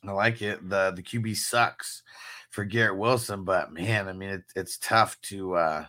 I 0.05 0.11
like 0.11 0.41
it. 0.41 0.67
The 0.67 0.91
the 0.95 1.03
QB 1.03 1.35
sucks 1.35 2.03
for 2.49 2.63
Garrett 2.65 2.97
Wilson, 2.97 3.43
but 3.43 3.71
man, 3.71 4.07
I 4.07 4.13
mean, 4.13 4.29
it, 4.29 4.43
it's 4.55 4.77
tough 4.77 5.19
to 5.23 5.55
uh 5.55 5.85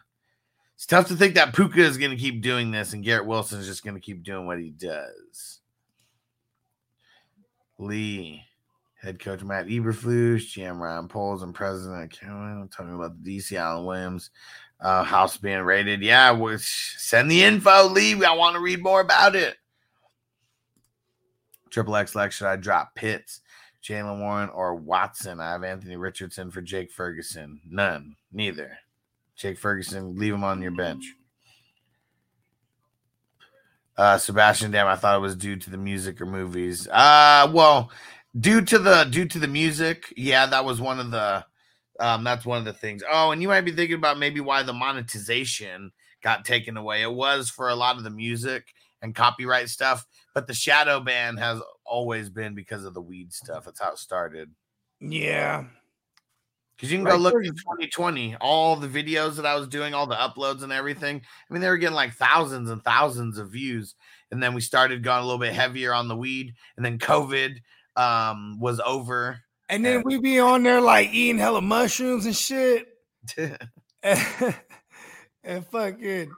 it's 0.74 0.86
tough 0.86 1.08
to 1.08 1.14
think 1.14 1.34
that 1.34 1.54
Puka 1.54 1.80
is 1.80 1.98
going 1.98 2.10
to 2.10 2.16
keep 2.16 2.40
doing 2.42 2.70
this 2.70 2.92
and 2.92 3.04
Garrett 3.04 3.26
Wilson 3.26 3.60
is 3.60 3.66
just 3.66 3.84
going 3.84 3.94
to 3.94 4.00
keep 4.00 4.22
doing 4.22 4.46
what 4.46 4.58
he 4.58 4.70
does. 4.70 5.60
Lee, 7.78 8.44
head 9.02 9.18
coach 9.18 9.42
Matt 9.42 9.66
Eberflus, 9.66 10.46
GM 10.52 10.78
Ryan 10.78 11.08
Poles, 11.08 11.42
and 11.42 11.54
President 11.54 12.12
Kevin 12.12 12.68
talking 12.70 12.94
about 12.94 13.22
the 13.22 13.38
DC 13.38 13.56
Alan 13.56 13.84
Williams 13.84 14.30
uh, 14.80 15.02
house 15.02 15.36
being 15.36 15.60
raided. 15.60 16.02
Yeah, 16.02 16.30
was 16.32 16.66
send 16.66 17.30
the 17.30 17.42
info, 17.42 17.88
Lee. 17.88 18.22
I 18.24 18.34
want 18.34 18.54
to 18.54 18.60
read 18.60 18.82
more 18.82 19.00
about 19.00 19.34
it. 19.34 19.56
Triple 21.70 21.96
X 21.96 22.14
Lex, 22.14 22.36
should 22.36 22.48
I 22.48 22.56
drop 22.56 22.94
Pitts, 22.94 23.40
Jaylen 23.82 24.20
Warren, 24.20 24.50
or 24.50 24.74
Watson? 24.74 25.40
I 25.40 25.52
have 25.52 25.64
Anthony 25.64 25.96
Richardson 25.96 26.50
for 26.50 26.60
Jake 26.60 26.90
Ferguson. 26.90 27.60
None, 27.68 28.16
neither. 28.32 28.78
Jake 29.36 29.58
Ferguson, 29.58 30.16
leave 30.16 30.34
him 30.34 30.44
on 30.44 30.60
your 30.60 30.72
bench. 30.72 31.14
Uh, 33.96 34.18
Sebastian, 34.18 34.70
damn, 34.70 34.86
I 34.86 34.96
thought 34.96 35.16
it 35.16 35.20
was 35.20 35.36
due 35.36 35.56
to 35.56 35.70
the 35.70 35.76
music 35.76 36.20
or 36.20 36.26
movies. 36.26 36.88
Uh, 36.88 37.50
well, 37.52 37.90
due 38.38 38.62
to 38.62 38.78
the 38.78 39.04
due 39.04 39.26
to 39.26 39.38
the 39.38 39.48
music, 39.48 40.12
yeah, 40.16 40.46
that 40.46 40.64
was 40.64 40.80
one 40.80 41.00
of 41.00 41.10
the 41.10 41.44
um, 41.98 42.24
that's 42.24 42.46
one 42.46 42.58
of 42.58 42.64
the 42.64 42.72
things. 42.72 43.02
Oh, 43.10 43.30
and 43.30 43.42
you 43.42 43.48
might 43.48 43.62
be 43.62 43.72
thinking 43.72 43.96
about 43.96 44.18
maybe 44.18 44.40
why 44.40 44.62
the 44.62 44.72
monetization 44.72 45.92
got 46.22 46.44
taken 46.44 46.76
away. 46.76 47.02
It 47.02 47.12
was 47.12 47.50
for 47.50 47.68
a 47.68 47.74
lot 47.74 47.96
of 47.96 48.04
the 48.04 48.10
music 48.10 48.72
and 49.02 49.14
copyright 49.14 49.68
stuff, 49.68 50.06
but 50.34 50.46
the 50.46 50.54
shadow 50.54 51.00
ban 51.00 51.36
has 51.38 51.60
always 51.84 52.28
been 52.30 52.54
because 52.54 52.84
of 52.84 52.94
the 52.94 53.00
weed 53.00 53.32
stuff. 53.32 53.64
That's 53.64 53.80
how 53.80 53.92
it 53.92 53.98
started. 53.98 54.50
Yeah. 55.00 55.64
Because 56.76 56.92
you 56.92 56.98
can 56.98 57.04
Right, 57.04 57.12
go 57.12 57.18
look 57.18 57.34
at 57.34 57.44
2020, 57.44 58.36
all 58.40 58.76
the 58.76 58.88
videos 58.88 59.36
that 59.36 59.44
I 59.44 59.54
was 59.54 59.68
doing, 59.68 59.92
all 59.92 60.06
the 60.06 60.14
uploads 60.14 60.62
and 60.62 60.72
everything. 60.72 61.20
I 61.20 61.52
mean, 61.52 61.60
they 61.60 61.68
were 61.68 61.76
getting 61.76 61.94
like 61.94 62.14
thousands 62.14 62.70
and 62.70 62.82
thousands 62.82 63.36
of 63.36 63.50
views. 63.50 63.94
And 64.30 64.42
then 64.42 64.54
we 64.54 64.62
started 64.62 65.02
going 65.02 65.18
a 65.18 65.24
little 65.24 65.38
bit 65.38 65.52
heavier 65.52 65.92
on 65.92 66.08
the 66.08 66.16
weed. 66.16 66.54
And 66.76 66.84
then 66.84 66.98
COVID 66.98 67.56
um, 68.00 68.58
was 68.58 68.80
over. 68.80 69.40
And 69.68 69.84
then 69.84 70.02
we 70.04 70.18
be 70.18 70.40
on 70.40 70.62
there 70.62 70.80
like 70.80 71.10
eating 71.12 71.38
hella 71.38 71.60
mushrooms 71.60 72.26
and 72.26 72.34
shit. 72.34 72.88
and, 73.36 73.58
and 75.44 75.66
fucking 75.66 76.32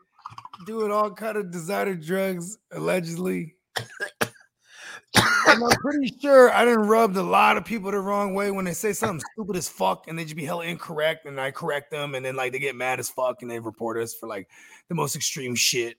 doing 0.66 0.90
all 0.90 1.10
kind 1.10 1.36
of 1.36 1.50
designer 1.50 1.94
drugs 1.94 2.58
allegedly. 2.72 3.54
and 3.76 5.64
I'm 5.64 5.70
pretty 5.80 6.12
sure 6.20 6.52
I 6.52 6.64
didn't 6.64 6.88
rubbed 6.88 7.16
a 7.16 7.22
lot 7.22 7.56
of 7.56 7.64
people 7.64 7.90
the 7.90 7.98
wrong 7.98 8.34
way 8.34 8.50
when 8.50 8.64
they 8.64 8.72
say 8.72 8.92
something 8.92 9.24
stupid 9.32 9.56
as 9.56 9.68
fuck 9.68 10.08
and 10.08 10.18
they 10.18 10.24
just 10.24 10.36
be 10.36 10.44
hella 10.44 10.64
incorrect 10.64 11.26
and 11.26 11.40
I 11.40 11.52
correct 11.52 11.90
them 11.90 12.14
and 12.14 12.24
then 12.24 12.36
like 12.36 12.52
they 12.52 12.58
get 12.58 12.76
mad 12.76 12.98
as 12.98 13.08
fuck 13.08 13.42
and 13.42 13.50
they 13.50 13.60
report 13.60 13.98
us 13.98 14.14
for 14.14 14.28
like 14.28 14.48
the 14.88 14.94
most 14.94 15.16
extreme 15.16 15.54
shit. 15.54 15.96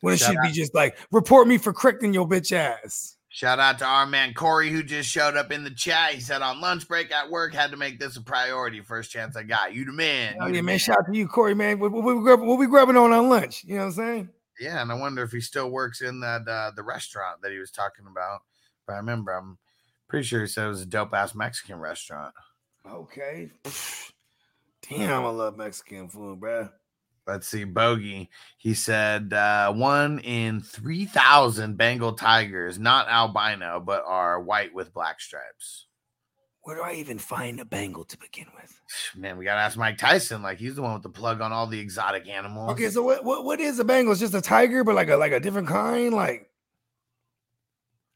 When 0.00 0.14
it 0.14 0.18
Shout 0.18 0.32
should 0.32 0.42
be 0.42 0.52
just 0.52 0.74
like 0.74 0.96
report 1.12 1.46
me 1.46 1.58
for 1.58 1.72
correcting 1.72 2.12
your 2.12 2.28
bitch 2.28 2.52
ass. 2.52 3.13
Shout 3.34 3.58
out 3.58 3.80
to 3.80 3.84
our 3.84 4.06
man 4.06 4.32
Corey, 4.32 4.70
who 4.70 4.84
just 4.84 5.10
showed 5.10 5.36
up 5.36 5.50
in 5.50 5.64
the 5.64 5.70
chat. 5.72 6.12
He 6.12 6.20
said 6.20 6.40
on 6.40 6.60
lunch 6.60 6.86
break 6.86 7.10
at 7.10 7.32
work, 7.32 7.52
had 7.52 7.72
to 7.72 7.76
make 7.76 7.98
this 7.98 8.16
a 8.16 8.22
priority. 8.22 8.80
First 8.80 9.10
chance 9.10 9.34
I 9.34 9.42
got. 9.42 9.74
You 9.74 9.84
the 9.84 9.92
man. 9.92 10.36
Oh, 10.38 10.46
you 10.46 10.52
yeah, 10.52 10.60
the 10.60 10.62
man. 10.62 10.78
Shout 10.78 10.98
out 11.00 11.12
to 11.12 11.18
you, 11.18 11.26
Corey, 11.26 11.52
man. 11.52 11.80
What, 11.80 11.90
what, 11.90 12.04
what, 12.04 12.40
what 12.40 12.58
we 12.60 12.68
grabbing 12.68 12.96
on 12.96 13.12
on 13.12 13.28
lunch? 13.28 13.64
You 13.64 13.74
know 13.74 13.80
what 13.80 13.86
I'm 13.86 13.92
saying? 13.92 14.28
Yeah, 14.60 14.80
and 14.80 14.92
I 14.92 14.94
wonder 14.94 15.24
if 15.24 15.32
he 15.32 15.40
still 15.40 15.68
works 15.68 16.00
in 16.00 16.20
that 16.20 16.46
uh, 16.46 16.70
the 16.76 16.84
restaurant 16.84 17.42
that 17.42 17.50
he 17.50 17.58
was 17.58 17.72
talking 17.72 18.06
about. 18.08 18.42
But 18.86 18.92
I 18.92 18.96
remember, 18.98 19.32
I'm 19.32 19.58
pretty 20.06 20.28
sure 20.28 20.42
he 20.42 20.46
said 20.46 20.66
it 20.66 20.68
was 20.68 20.82
a 20.82 20.86
dope 20.86 21.12
ass 21.12 21.34
Mexican 21.34 21.80
restaurant. 21.80 22.34
Okay. 22.88 23.50
Damn, 24.88 25.24
I 25.24 25.30
love 25.30 25.56
Mexican 25.56 26.08
food, 26.08 26.38
bro. 26.38 26.68
Let's 27.26 27.48
see, 27.48 27.64
Bogey. 27.64 28.30
He 28.58 28.74
said 28.74 29.32
uh, 29.32 29.72
one 29.72 30.18
in 30.18 30.60
3,000 30.60 31.76
Bengal 31.76 32.12
tigers, 32.12 32.78
not 32.78 33.08
albino, 33.08 33.80
but 33.80 34.04
are 34.06 34.40
white 34.40 34.74
with 34.74 34.92
black 34.92 35.20
stripes. 35.20 35.86
Where 36.62 36.76
do 36.76 36.82
I 36.82 36.94
even 36.94 37.18
find 37.18 37.60
a 37.60 37.64
Bengal 37.64 38.04
to 38.04 38.18
begin 38.18 38.46
with? 38.54 38.72
Man, 39.14 39.36
we 39.36 39.44
got 39.44 39.56
to 39.56 39.60
ask 39.60 39.76
Mike 39.76 39.98
Tyson. 39.98 40.42
Like, 40.42 40.58
he's 40.58 40.74
the 40.74 40.82
one 40.82 40.94
with 40.94 41.02
the 41.02 41.10
plug 41.10 41.40
on 41.40 41.52
all 41.52 41.66
the 41.66 41.78
exotic 41.78 42.26
animals. 42.28 42.72
Okay, 42.72 42.88
so 42.88 43.02
what 43.02 43.22
what, 43.22 43.44
what 43.44 43.60
is 43.60 43.78
a 43.78 43.84
Bengal? 43.84 44.12
It's 44.12 44.20
just 44.20 44.34
a 44.34 44.40
tiger, 44.40 44.82
but 44.82 44.94
like 44.94 45.10
a 45.10 45.16
like 45.16 45.32
a 45.32 45.40
different 45.40 45.68
kind. 45.68 46.14
Like 46.14 46.48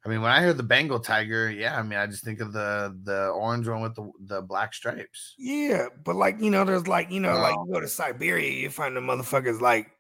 I 0.06 0.08
mean, 0.08 0.22
when 0.22 0.30
I 0.30 0.40
hear 0.40 0.54
the 0.54 0.62
Bengal 0.62 1.00
tiger, 1.00 1.50
yeah, 1.50 1.76
I 1.78 1.82
mean, 1.82 1.98
I 1.98 2.06
just 2.06 2.24
think 2.24 2.40
of 2.40 2.52
the 2.52 2.96
the 3.02 3.28
orange 3.28 3.66
one 3.68 3.82
with 3.82 3.94
the, 3.96 4.10
the 4.20 4.42
black 4.42 4.72
stripes. 4.72 5.34
yeah, 5.38 5.88
but 6.04 6.16
like 6.16 6.40
you 6.40 6.50
know, 6.50 6.64
there's 6.64 6.86
like 6.88 7.10
you 7.10 7.20
know, 7.20 7.34
like 7.38 7.56
Oh. 7.58 7.66
you 7.66 7.72
go 7.74 7.80
to 7.80 7.88
Siberia, 7.88 8.50
you 8.50 8.70
find 8.70 8.96
the 8.96 9.00
motherfuckers 9.00 9.60
like 9.60 9.90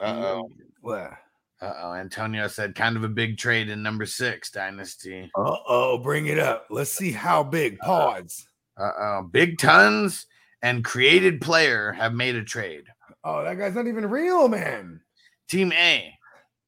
Uh 0.00 0.04
oh. 0.38 0.50
what? 0.82 1.12
Uh 1.60 1.72
oh. 1.82 1.92
Antonio 1.94 2.46
said 2.46 2.74
kind 2.74 2.96
of 2.96 3.02
a 3.04 3.08
big 3.08 3.36
trade 3.38 3.68
in 3.68 3.82
number 3.82 4.06
six 4.06 4.50
dynasty. 4.50 5.30
Uh 5.36 5.56
oh, 5.66 5.98
bring 5.98 6.26
it 6.26 6.38
up. 6.38 6.66
Let's 6.70 6.92
see 6.92 7.10
how 7.10 7.42
big. 7.42 7.78
Pause. 7.78 8.46
Uh 8.78 8.90
oh. 8.98 9.28
Big 9.32 9.58
tons 9.58 10.26
and 10.62 10.84
created 10.84 11.40
player 11.40 11.90
have 11.92 12.12
made 12.14 12.36
a 12.36 12.44
trade. 12.44 12.84
Oh, 13.24 13.42
that 13.42 13.58
guy's 13.58 13.74
not 13.74 13.88
even 13.88 14.08
real, 14.10 14.46
man. 14.48 15.00
Team 15.48 15.72
A 15.72 16.14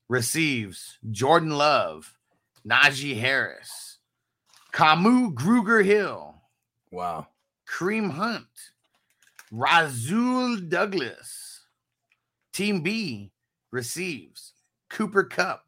receives 0.09 0.99
Jordan 1.11 1.51
Love, 1.51 2.13
Najee 2.67 3.19
Harris, 3.19 3.99
Kamu 4.73 5.35
Grugier-Hill, 5.35 6.35
Wow. 6.91 7.29
Kareem 7.69 8.11
Hunt, 8.11 8.47
Rasul 9.51 10.57
Douglas. 10.57 11.67
Team 12.53 12.83
B 12.83 13.31
receives 13.71 14.55
Cooper 14.91 15.25
Kupp, 15.25 15.63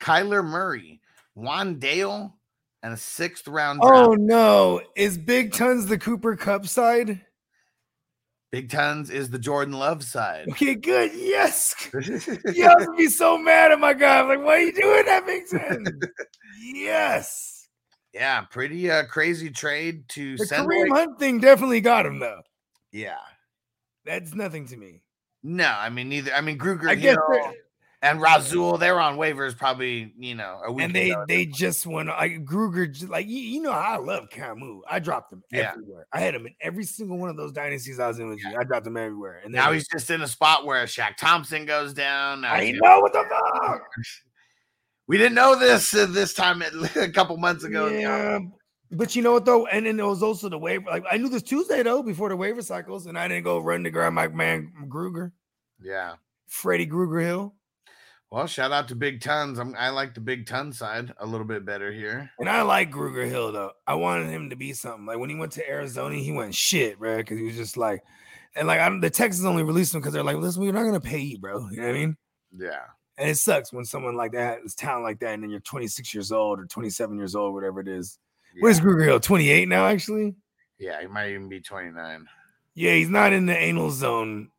Kyler 0.00 0.44
Murray, 0.44 1.00
Juan 1.34 1.78
Dale, 1.78 2.34
and 2.82 2.92
a 2.92 2.96
sixth 2.96 3.46
round 3.46 3.80
oh, 3.82 3.88
draft. 3.88 4.08
Oh 4.08 4.14
no, 4.14 4.80
is 4.96 5.16
Big 5.16 5.52
Tons 5.52 5.86
the 5.86 5.98
Cooper 5.98 6.36
Kupp 6.36 6.66
side? 6.66 7.20
Big 8.52 8.68
Tons 8.70 9.10
is 9.10 9.30
the 9.30 9.38
Jordan 9.38 9.74
Love 9.74 10.02
side. 10.02 10.46
Okay, 10.50 10.74
good. 10.74 11.12
Yes. 11.14 11.74
Yeah, 12.52 12.72
I 12.78 12.86
would 12.86 12.96
be 12.96 13.06
so 13.06 13.38
mad 13.38 13.70
at 13.70 13.78
my 13.78 13.92
guy. 13.94 14.18
I'm 14.20 14.28
like, 14.28 14.42
why 14.44 14.54
are 14.54 14.60
you 14.60 14.72
doing 14.72 15.04
that, 15.06 15.24
Big 15.24 15.44
Tons? 15.48 15.88
yes. 16.60 17.68
yeah, 18.12 18.40
pretty 18.42 18.90
uh, 18.90 19.04
crazy 19.04 19.50
trade 19.50 20.08
to 20.10 20.36
The 20.36 20.46
send. 20.46 20.68
Kareem 20.68 20.88
Hunt 20.90 21.18
thing 21.18 21.38
definitely 21.38 21.80
got 21.80 22.06
him 22.06 22.18
though. 22.18 22.40
yeah. 22.92 23.18
That's 24.06 24.34
nothing 24.34 24.66
to 24.68 24.76
me. 24.76 25.02
No, 25.42 25.66
I 25.68 25.90
mean 25.90 26.08
neither. 26.08 26.32
I 26.32 26.40
mean 26.40 26.58
Grugier 26.58 26.88
I 26.88 26.94
guess 26.96 27.16
and 28.02 28.18
Razul, 28.20 28.78
they're 28.80 28.98
on 28.98 29.16
waivers 29.18 29.56
probably, 29.56 30.12
you 30.18 30.34
know, 30.34 30.60
a 30.64 30.72
week 30.72 30.84
and 30.86 30.94
they 30.94 31.14
they 31.28 31.44
just 31.46 31.86
went 31.86 32.08
like 32.08 32.44
Grugier, 32.46 33.08
like 33.08 33.26
you, 33.26 33.38
you 33.40 33.60
know 33.62 33.72
how 33.72 33.94
I 33.94 33.96
love 33.98 34.28
Kamu's. 34.30 34.82
I 34.88 34.98
dropped 35.00 35.32
him 35.32 35.42
Yeah. 35.52 35.72
everywhere. 35.72 36.06
I 36.12 36.20
had 36.20 36.34
him 36.34 36.46
in 36.46 36.54
every 36.62 36.84
single 36.84 37.18
one 37.18 37.28
of 37.28 37.36
those 37.36 37.52
dynasties 37.52 38.00
I 38.00 38.08
was 38.08 38.18
in 38.18 38.28
with 38.30 38.38
you. 38.42 38.56
I 38.58 38.64
dropped 38.64 38.86
him 38.86 38.96
everywhere. 38.96 39.40
And 39.44 39.52
then 39.54 39.62
now 39.62 39.72
he's 39.72 39.86
just 39.88 40.10
in 40.10 40.22
a 40.22 40.26
spot 40.28 40.64
where 40.64 40.82
Shaq 40.86 41.16
Thompson 41.18 41.66
goes 41.66 41.92
down. 41.92 42.40
Now 42.40 42.54
I 42.54 42.70
know 42.72 43.00
what 43.00 43.12
the 43.12 43.24
fuck. 43.28 43.82
We 45.06 45.18
didn't 45.18 45.34
know 45.34 45.58
this 45.58 45.92
uh, 45.92 46.06
this 46.08 46.34
time 46.34 46.62
at- 46.62 46.72
a 46.96 47.10
couple 47.10 47.36
months 47.36 47.64
ago. 47.64 47.88
Yeah, 47.88 48.38
but 48.92 49.16
you 49.16 49.22
know 49.22 49.32
what 49.32 49.44
though, 49.44 49.66
and 49.66 49.84
then 49.84 49.96
there 49.96 50.06
was 50.06 50.22
also 50.22 50.48
the 50.48 50.56
waiver. 50.56 50.86
Like 50.88 51.02
I 51.10 51.16
knew 51.16 51.28
this 51.28 51.42
Tuesday 51.42 51.82
though 51.82 52.00
before 52.02 52.28
the 52.28 52.36
waiver 52.36 52.62
cycles, 52.62 53.06
and 53.06 53.18
I 53.18 53.26
didn't 53.26 53.42
go 53.42 53.58
run 53.58 53.82
to 53.82 53.90
grab 53.90 54.12
my 54.12 54.28
man 54.28 54.72
Grugier, 54.88 55.32
Yeah. 55.82 56.14
Freddie 56.46 56.86
Gruger 56.86 57.22
Hill, 57.24 57.54
Well, 58.30 58.46
shout 58.46 58.70
out 58.70 58.86
to 58.88 58.94
Big 58.94 59.20
Tons. 59.20 59.58
I'm, 59.58 59.74
I 59.76 59.88
like 59.90 60.14
the 60.14 60.20
Big 60.20 60.46
Ton 60.46 60.72
side 60.72 61.12
a 61.18 61.26
little 61.26 61.46
bit 61.46 61.64
better 61.64 61.90
here. 61.90 62.30
and 62.38 62.48
I 62.48 62.62
like 62.62 62.92
Grugier-Hill 62.92 63.52
though. 63.52 63.72
I 63.88 63.94
wanted 63.94 64.30
him 64.30 64.50
to 64.50 64.56
be 64.56 64.72
something. 64.72 65.04
Like 65.04 65.18
when 65.18 65.30
he 65.30 65.36
went 65.36 65.52
to 65.52 65.68
Arizona, 65.68 66.14
he 66.14 66.30
went 66.30 66.54
shit, 66.54 66.98
bro, 67.00 67.16
because 67.18 67.38
he 67.38 67.44
was 67.44 67.56
just 67.56 67.76
like, 67.76 68.04
and 68.54 68.68
like 68.68 68.80
I'm, 68.80 69.00
the 69.00 69.10
Texans 69.10 69.44
only 69.46 69.64
released 69.64 69.94
him 69.94 70.00
because 70.00 70.12
they're 70.12 70.22
like, 70.22 70.36
listen, 70.36 70.62
we're 70.62 70.72
not 70.72 70.84
gonna 70.84 71.00
pay 71.00 71.18
you, 71.18 71.38
bro. 71.38 71.68
You 71.70 71.78
know 71.78 71.86
what 71.88 71.94
I 71.96 71.98
mean? 71.98 72.16
Yeah. 72.56 72.82
And 73.18 73.28
it 73.28 73.36
sucks 73.36 73.72
when 73.72 73.84
someone 73.84 74.16
like 74.16 74.32
that 74.32 74.60
is 74.64 74.74
talent 74.76 75.02
like 75.02 75.18
that, 75.20 75.34
and 75.34 75.42
then 75.42 75.50
you're 75.50 75.60
26 75.60 76.14
years 76.14 76.30
old 76.32 76.58
or 76.60 76.66
27 76.66 77.18
years 77.18 77.34
old, 77.34 77.52
whatever 77.52 77.80
it 77.80 77.88
is. 77.88 78.18
Yeah. 78.54 78.62
What 78.62 78.70
is 78.70 78.80
Grugier-Hill? 78.80 79.20
28 79.20 79.68
now, 79.68 79.86
actually. 79.86 80.36
yeah, 80.78 81.00
he 81.00 81.06
might 81.08 81.30
even 81.30 81.48
be 81.48 81.60
29. 81.60 82.26
Yeah, 82.74 82.94
he's 82.94 83.08
not 83.10 83.32
in 83.32 83.46
the 83.46 83.56
anal 83.56 83.90
zone 83.90 84.50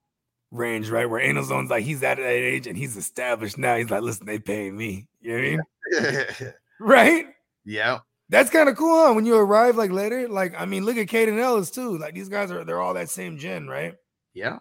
range, 0.52 0.89
right? 0.89 1.10
Where 1.10 1.20
anal 1.20 1.43
zone's 1.43 1.70
like 1.70 1.84
he's 1.84 2.04
at 2.04 2.18
that 2.18 2.26
age 2.26 2.68
and 2.68 2.78
he's 2.78 2.97
established 2.97 3.58
now. 3.58 3.78
He's 3.78 3.89
like, 3.89 4.02
listen, 4.02 4.26
they 4.26 4.39
pay 4.39 4.70
me. 4.70 5.08
You 5.22 5.32
know 5.32 5.38
what 5.38 6.02
I 6.02 6.38
mean? 6.39 6.54
Right? 6.84 7.28
yeah. 7.64 7.99
That's 8.30 8.49
kind 8.49 8.70
of 8.70 8.78
cool, 8.78 9.06
huh? 9.06 9.14
When 9.14 9.26
you 9.26 9.36
arrive 9.36 9.76
like 9.76 9.91
later, 9.91 10.28
like 10.28 10.54
I 10.58 10.66
mean, 10.66 10.86
look 10.86 10.97
at 10.97 11.08
Kaden 11.08 11.38
Elliss 11.38 11.70
too. 11.70 11.97
Like 11.97 12.14
these 12.16 12.30
guys 12.30 12.49
are 12.49 12.64
they're 12.64 12.82
all 12.82 12.93
that 12.93 13.10
same 13.10 13.38
gen, 13.38 13.68
right? 13.68 13.93
Yeah. 14.34 14.60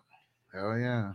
Oh 0.54 0.74
yeah. 0.74 1.12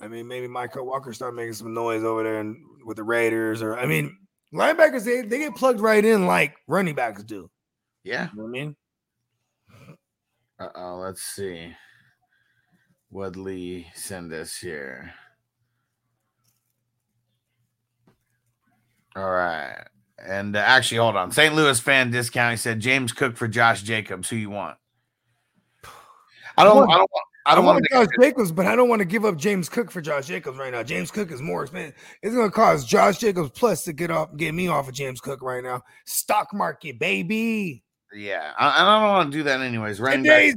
I 0.00 0.08
mean, 0.08 0.26
maybe 0.26 0.48
Michael 0.48 0.86
Walker 0.86 1.12
start 1.12 1.36
making 1.36 1.54
some 1.54 1.72
noise 1.72 2.02
over 2.02 2.24
there 2.24 2.40
and 2.40 2.56
with 2.84 2.96
the 2.96 3.04
Raiders, 3.04 3.62
or 3.62 3.78
I 3.78 3.86
mean, 3.86 4.18
linebackers 4.52 5.04
they, 5.04 5.22
they 5.22 5.38
get 5.38 5.54
plugged 5.54 5.80
right 5.80 6.04
in 6.04 6.26
like 6.26 6.56
running 6.66 6.96
backs 6.96 7.22
do. 7.22 7.48
Yeah. 8.02 8.28
You 8.32 8.38
know 8.38 8.42
what 8.42 8.48
I 8.48 8.52
mean? 8.52 8.76
Uh 10.58 10.68
oh. 10.74 10.96
Let's 10.96 11.22
see. 11.22 11.72
What 13.14 13.36
Lee 13.36 13.86
send 13.94 14.32
us 14.32 14.56
here? 14.56 15.12
All 19.14 19.30
right. 19.30 19.84
And 20.18 20.56
uh, 20.56 20.58
actually, 20.58 20.96
hold 20.98 21.14
on. 21.14 21.30
St. 21.30 21.54
Louis 21.54 21.78
fan 21.78 22.10
discount. 22.10 22.54
He 22.54 22.56
said 22.56 22.80
James 22.80 23.12
Cook 23.12 23.36
for 23.36 23.46
Josh 23.46 23.84
Jacobs. 23.84 24.28
Who 24.28 24.34
you 24.34 24.50
want? 24.50 24.78
I 26.58 26.64
don't. 26.64 26.74
want- 26.74 26.90
I 26.90 26.96
don't 26.96 27.08
want. 27.12 27.26
I 27.46 27.52
I 27.52 27.54
don't 27.54 27.64
want 27.66 27.74
want 27.76 28.08
to. 28.08 28.16
Josh 28.18 28.26
Jacobs, 28.26 28.50
but 28.50 28.66
I 28.66 28.74
don't 28.74 28.88
want 28.88 28.98
to 28.98 29.04
give 29.04 29.24
up 29.24 29.36
James 29.36 29.68
Cook 29.68 29.92
for 29.92 30.00
Josh 30.00 30.26
Jacobs 30.26 30.58
right 30.58 30.72
now. 30.72 30.82
James 30.82 31.12
Cook 31.12 31.30
is 31.30 31.40
more 31.40 31.62
expensive. 31.62 31.94
It's 32.20 32.34
going 32.34 32.48
to 32.48 32.52
cost 32.52 32.88
Josh 32.88 33.18
Jacobs 33.18 33.50
plus 33.50 33.84
to 33.84 33.92
get 33.92 34.10
off, 34.10 34.36
get 34.36 34.54
me 34.54 34.66
off 34.66 34.88
of 34.88 34.94
James 34.94 35.20
Cook 35.20 35.40
right 35.40 35.62
now. 35.62 35.82
Stock 36.04 36.52
market, 36.52 36.98
baby. 36.98 37.84
Yeah, 38.12 38.50
I, 38.58 38.82
I 38.82 39.00
don't 39.00 39.08
want 39.08 39.30
to 39.30 39.38
do 39.38 39.44
that 39.44 39.60
anyways. 39.60 40.00
Running 40.00 40.24
back- 40.24 40.56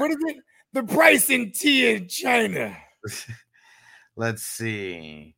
what 0.00 0.10
is 0.10 0.16
it? 0.26 0.36
The 0.72 0.82
price 0.82 1.30
in 1.30 1.52
tea 1.52 1.94
in 1.94 2.08
China. 2.08 2.76
Let's 4.16 4.42
see. 4.42 5.34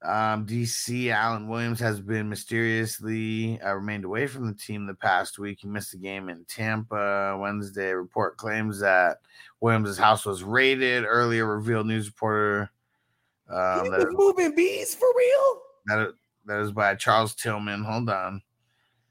Um, 0.00 0.46
DC 0.46 1.10
Alan 1.10 1.48
Williams 1.48 1.80
has 1.80 2.00
been 2.00 2.28
mysteriously 2.28 3.60
uh, 3.60 3.74
remained 3.74 4.04
away 4.04 4.28
from 4.28 4.46
the 4.46 4.54
team 4.54 4.86
the 4.86 4.94
past 4.94 5.40
week. 5.40 5.58
He 5.62 5.66
missed 5.66 5.94
a 5.94 5.96
game 5.96 6.28
in 6.28 6.44
Tampa 6.44 7.36
Wednesday. 7.40 7.92
Report 7.92 8.36
claims 8.36 8.78
that 8.80 9.18
Williams' 9.60 9.98
house 9.98 10.24
was 10.24 10.44
raided. 10.44 11.04
Earlier, 11.04 11.46
revealed 11.46 11.88
news 11.88 12.06
reporter 12.06 12.70
um, 13.50 13.84
he 13.84 13.90
was 13.90 14.06
moving 14.10 14.54
bees 14.54 14.94
for 14.94 15.08
real. 15.16 15.62
that 15.86 16.14
that 16.46 16.60
is 16.60 16.72
by 16.72 16.94
Charles 16.94 17.34
Tillman. 17.34 17.82
Hold 17.82 18.10
on. 18.10 18.42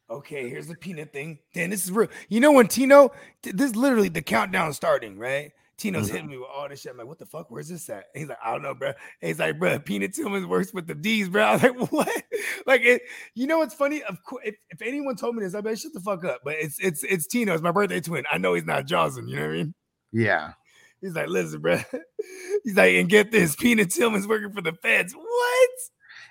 Okay, 0.10 0.50
here's 0.50 0.68
the 0.68 0.76
peanut 0.76 1.12
thing. 1.12 1.40
Dan, 1.54 1.70
this 1.70 1.84
is 1.84 1.92
real. 1.92 2.08
You 2.30 2.40
know 2.40 2.54
when 2.54 2.68
Tino, 2.68 3.12
this 3.44 3.72
is 3.72 3.76
literally 3.76 4.10
the 4.10 4.22
countdown 4.22 4.74
starting, 4.74 5.18
right? 5.18 5.52
Tino's 5.78 6.08
Mhm. 6.08 6.12
hitting 6.12 6.28
me 6.28 6.38
with 6.38 6.48
all 6.52 6.68
this 6.70 6.82
shit. 6.82 6.92
I'm 6.94 6.98
like, 6.98 7.08
what 7.08 7.20
the 7.20 7.26
fuck? 7.26 7.52
Where's 7.52 7.68
this 7.70 7.88
at? 7.90 8.06
And 8.16 8.22
he's 8.22 8.30
like, 8.30 8.40
I 8.44 8.52
don't 8.52 8.64
know, 8.64 8.74
bro. 8.74 8.88
And 8.88 8.96
he's 9.28 9.38
like, 9.38 9.60
bro, 9.60 9.78
Peanut 9.80 10.14
Tillman 10.14 10.48
works 10.50 10.74
with 10.74 10.88
the 10.88 10.96
D's, 10.96 11.30
bro. 11.30 11.44
I 11.46 11.54
was 11.54 11.62
like, 11.64 11.92
what? 11.92 12.24
Like, 12.66 12.82
it, 12.82 13.02
you 13.36 13.46
know 13.46 13.60
what's 13.60 13.76
funny? 13.76 14.02
Of 14.04 14.24
course, 14.24 14.44
if, 14.46 14.56
if 14.72 14.82
anyone 14.82 15.16
told 15.18 15.36
me 15.36 15.44
this, 15.44 15.54
I'd 15.54 15.64
be 15.64 15.72
like, 15.72 15.80
shut 15.80 15.94
the 15.94 16.00
fuck 16.00 16.24
up. 16.26 16.42
But 16.44 16.56
it's 16.56 16.80
it's 16.80 17.04
it's 17.04 17.28
Tino. 17.28 17.54
It's 17.54 17.62
my 17.62 17.72
birthday 17.72 18.00
twin. 18.00 18.24
I 18.32 18.38
know 18.40 18.54
he's 18.56 18.66
not 18.66 18.88
Johnson. 18.88 19.28
You 19.28 19.36
know 19.36 19.42
what 19.44 19.52
I 19.52 19.54
mean? 19.58 19.74
Yeah, 20.14 20.54
He's 21.02 21.14
like, 21.14 21.28
listen, 21.28 21.60
bro. 21.62 21.78
He's 22.64 22.76
like, 22.76 22.96
and 22.96 23.08
get 23.08 23.32
this, 23.32 23.56
Peanut 23.56 23.92
Tillman's 23.92 24.26
working 24.28 24.52
for 24.54 24.62
the 24.62 24.74
feds. 24.74 25.14
What? 25.14 25.70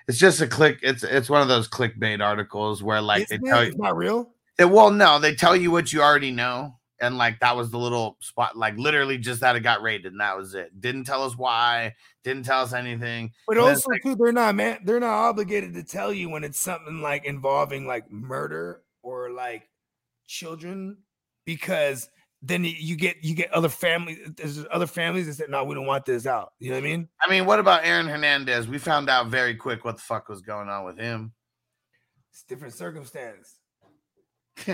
It's 0.07 0.17
just 0.17 0.41
a 0.41 0.47
click. 0.47 0.79
It's 0.81 1.03
it's 1.03 1.29
one 1.29 1.41
of 1.41 1.47
those 1.47 1.67
clickbait 1.67 2.21
articles 2.23 2.81
where 2.81 3.01
like 3.01 3.23
It's, 3.23 3.31
they 3.31 3.37
tell 3.37 3.63
you. 3.63 3.69
it's 3.69 3.77
not 3.77 3.97
real. 3.97 4.31
They, 4.57 4.65
well, 4.65 4.89
no, 4.91 5.19
they 5.19 5.35
tell 5.35 5.55
you 5.55 5.69
what 5.71 5.91
you 5.93 6.01
already 6.01 6.31
know. 6.31 6.75
And 6.99 7.15
like 7.17 7.39
that 7.41 7.55
was 7.55 7.69
the 7.69 7.77
little 7.77 8.17
spot, 8.21 8.57
like 8.57 8.75
literally 8.75 9.19
just 9.19 9.41
that 9.41 9.55
it 9.55 9.59
got 9.59 9.83
raided, 9.83 10.13
and 10.13 10.21
that 10.21 10.35
was 10.35 10.55
it. 10.55 10.81
Didn't 10.81 11.03
tell 11.03 11.21
us 11.23 11.37
why, 11.37 11.93
didn't 12.23 12.43
tell 12.43 12.63
us 12.63 12.73
anything. 12.73 13.33
But 13.47 13.57
And 13.57 13.67
also, 13.67 13.91
too, 14.01 14.15
they're 14.15 14.31
not 14.31 14.55
man, 14.55 14.79
they're 14.83 14.99
not 14.99 15.29
obligated 15.29 15.75
to 15.75 15.83
tell 15.83 16.11
you 16.11 16.29
when 16.29 16.43
it's 16.43 16.59
something 16.59 17.01
like 17.01 17.23
involving 17.25 17.85
like 17.85 18.11
murder 18.11 18.81
or 19.03 19.29
like 19.29 19.69
children, 20.25 20.97
because 21.45 22.09
then 22.41 22.63
you 22.63 22.95
get 22.95 23.17
you 23.23 23.33
get 23.35 23.51
other 23.51 23.69
families. 23.69 24.19
There's 24.35 24.63
other 24.71 24.87
families 24.87 25.25
that 25.27 25.33
said, 25.33 25.49
"No, 25.49 25.63
we 25.63 25.73
don't 25.75 25.85
want 25.87 26.05
this 26.05 26.25
out." 26.27 26.53
You 26.59 26.69
know 26.69 26.75
what 26.77 26.83
I 26.85 26.87
mean? 26.87 27.09
I 27.21 27.29
mean, 27.29 27.45
what 27.45 27.59
about 27.59 27.83
Aaron 27.85 28.07
Hernandez? 28.07 28.67
We 28.67 28.77
found 28.77 29.09
out 29.09 29.27
very 29.27 29.55
quick 29.55 29.83
what 29.83 29.95
the 29.95 30.01
fuck 30.01 30.29
was 30.29 30.41
going 30.41 30.69
on 30.69 30.85
with 30.85 30.97
him. 30.97 31.33
It's 32.31 32.43
different 32.43 32.73
circumstance. 32.75 33.57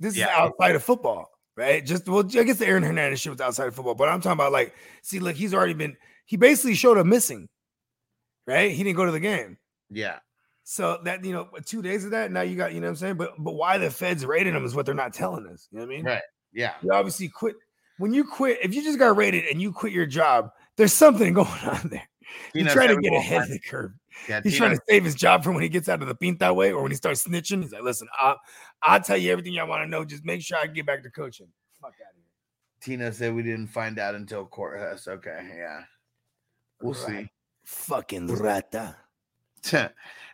This 0.00 0.16
Yeah. 0.16 0.26
is 0.26 0.30
outside 0.30 0.74
of 0.76 0.82
football. 0.82 1.30
right? 1.56 1.84
Just 1.84 2.08
well, 2.08 2.20
I 2.24 2.42
guess 2.44 2.58
the 2.58 2.66
Aaron 2.66 2.82
Hernandez 2.84 3.20
shit 3.20 3.32
was 3.32 3.40
outside 3.40 3.66
of 3.68 3.74
football, 3.74 3.94
but 3.96 4.08
I'm 4.08 4.20
talking 4.20 4.32
about 4.38 4.52
like, 4.52 4.74
see, 5.02 5.18
look, 5.18 5.34
he's 5.36 5.52
already 5.54 5.74
been. 5.74 5.96
He 6.24 6.36
basically 6.36 6.74
showed 6.74 6.98
up 6.98 7.06
missing, 7.06 7.48
right? 8.46 8.70
He 8.70 8.84
didn't 8.84 8.96
go 8.96 9.06
to 9.06 9.12
the 9.12 9.18
game. 9.20 9.58
Yeah. 9.90 10.18
So 10.62 11.00
that 11.04 11.24
you 11.24 11.32
know, 11.32 11.48
two 11.64 11.82
days 11.82 12.04
of 12.04 12.10
that, 12.12 12.30
now 12.30 12.42
you 12.42 12.54
got, 12.56 12.74
you 12.74 12.80
know 12.80 12.86
what 12.86 12.90
I'm 12.90 12.96
saying? 12.96 13.14
But 13.16 13.32
but 13.38 13.54
why 13.54 13.78
the 13.78 13.90
feds 13.90 14.24
raided 14.26 14.54
him 14.54 14.64
is 14.64 14.74
what 14.74 14.86
they're 14.86 14.94
not 14.94 15.14
telling 15.14 15.46
us. 15.48 15.66
You 15.72 15.78
know 15.78 15.86
what 15.86 15.92
I 15.92 15.96
mean? 15.96 16.04
Right. 16.04 16.22
Yeah. 16.52 16.74
You 16.82 16.92
obviously 16.92 17.28
quit 17.28 17.56
when 17.98 18.14
you 18.14 18.24
quit, 18.24 18.58
if 18.62 18.74
you 18.74 18.82
just 18.82 18.98
got 18.98 19.16
rated 19.16 19.44
and 19.46 19.60
you 19.60 19.72
quit 19.72 19.92
your 19.92 20.06
job, 20.06 20.52
there's 20.76 20.92
something 20.92 21.32
going 21.34 21.48
on 21.64 21.88
there. 21.90 22.08
He's 22.52 22.72
trying 22.72 22.88
to 22.88 23.00
get 23.00 23.12
ahead 23.12 23.42
of 23.42 23.48
the 23.48 23.58
curve. 23.58 23.92
Yeah. 24.28 24.40
He's 24.42 24.56
trying 24.56 24.74
to 24.74 24.80
save 24.88 25.04
his 25.04 25.14
job 25.14 25.44
from 25.44 25.54
when 25.54 25.62
he 25.62 25.68
gets 25.68 25.88
out 25.88 26.02
of 26.02 26.08
the 26.08 26.14
pinta 26.14 26.52
way 26.52 26.72
or 26.72 26.82
when 26.82 26.90
he 26.90 26.96
starts 26.96 27.26
snitching. 27.26 27.62
He's 27.62 27.72
like, 27.72 27.82
listen, 27.82 28.08
I'll, 28.18 28.38
I'll 28.82 29.00
tell 29.00 29.16
you 29.16 29.30
everything 29.30 29.52
y'all 29.52 29.68
want 29.68 29.82
to 29.84 29.88
know. 29.88 30.04
Just 30.04 30.24
make 30.24 30.42
sure 30.42 30.58
I 30.58 30.66
get 30.66 30.86
back 30.86 31.02
to 31.04 31.10
coaching. 31.10 31.48
Fuck 31.80 31.94
out 32.04 32.10
of 32.10 32.16
here. 32.16 32.24
Tina 32.80 33.12
said 33.12 33.34
we 33.34 33.42
didn't 33.42 33.68
find 33.68 33.98
out 33.98 34.14
until 34.14 34.44
court 34.44 34.78
courthouse. 34.78 35.08
Okay. 35.08 35.48
Yeah. 35.56 35.82
We'll 36.82 36.94
Right. 37.06 37.28
Fucking 37.64 38.28
rata. 38.28 38.96
see. 39.62 39.86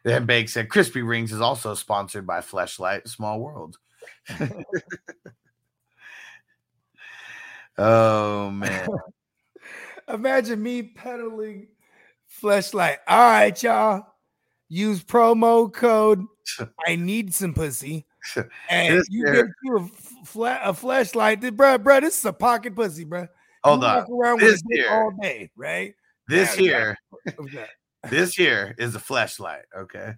then 0.05 0.27
Bake 0.27 0.49
said 0.49 0.69
Crispy 0.69 1.03
Rings 1.03 1.33
is 1.33 1.41
also 1.41 1.75
sponsored 1.75 2.27
by 2.27 2.41
Fleshlight 2.41 3.09
Small 3.09 3.41
World. 3.41 3.79
oh 7.79 8.51
man. 8.51 8.89
Imagine 10.09 10.63
me 10.63 10.83
peddling 10.83 11.69
fleshlight. 12.43 12.97
All 13.09 13.31
right, 13.31 13.63
y'all. 13.63 14.07
Use 14.69 15.03
promo 15.05 15.73
code. 15.73 16.25
I 16.87 16.97
need 16.97 17.33
some 17.35 17.55
pussy, 17.55 18.07
and 18.69 18.99
This 18.99 19.07
you 19.11 19.25
get 19.25 19.47
you 19.63 19.77
a 19.77 19.89
a 20.65 20.75
flashlight. 20.75 21.41
Bruh, 21.41 21.79
bruh, 21.79 22.01
this 22.01 22.19
is 22.19 22.25
a 22.25 22.33
pocket 22.33 22.75
pussy, 22.75 23.05
bro. 23.05 23.29
Hold 23.63 23.83
you 23.83 23.87
on. 23.89 23.97
Walk 23.97 24.09
around 24.11 24.41
This 24.41 24.63
dick 24.63 24.81
here- 24.81 24.91
all 24.91 25.13
day, 25.23 25.51
right? 25.57 25.95
This 26.29 26.55
here, 26.55 26.97
What's 27.37 27.55
that? 27.55 27.69
this 28.11 28.35
here 28.35 28.75
is 28.79 28.95
a 28.95 29.01
flashlight. 29.01 29.65
Okay. 29.77 30.13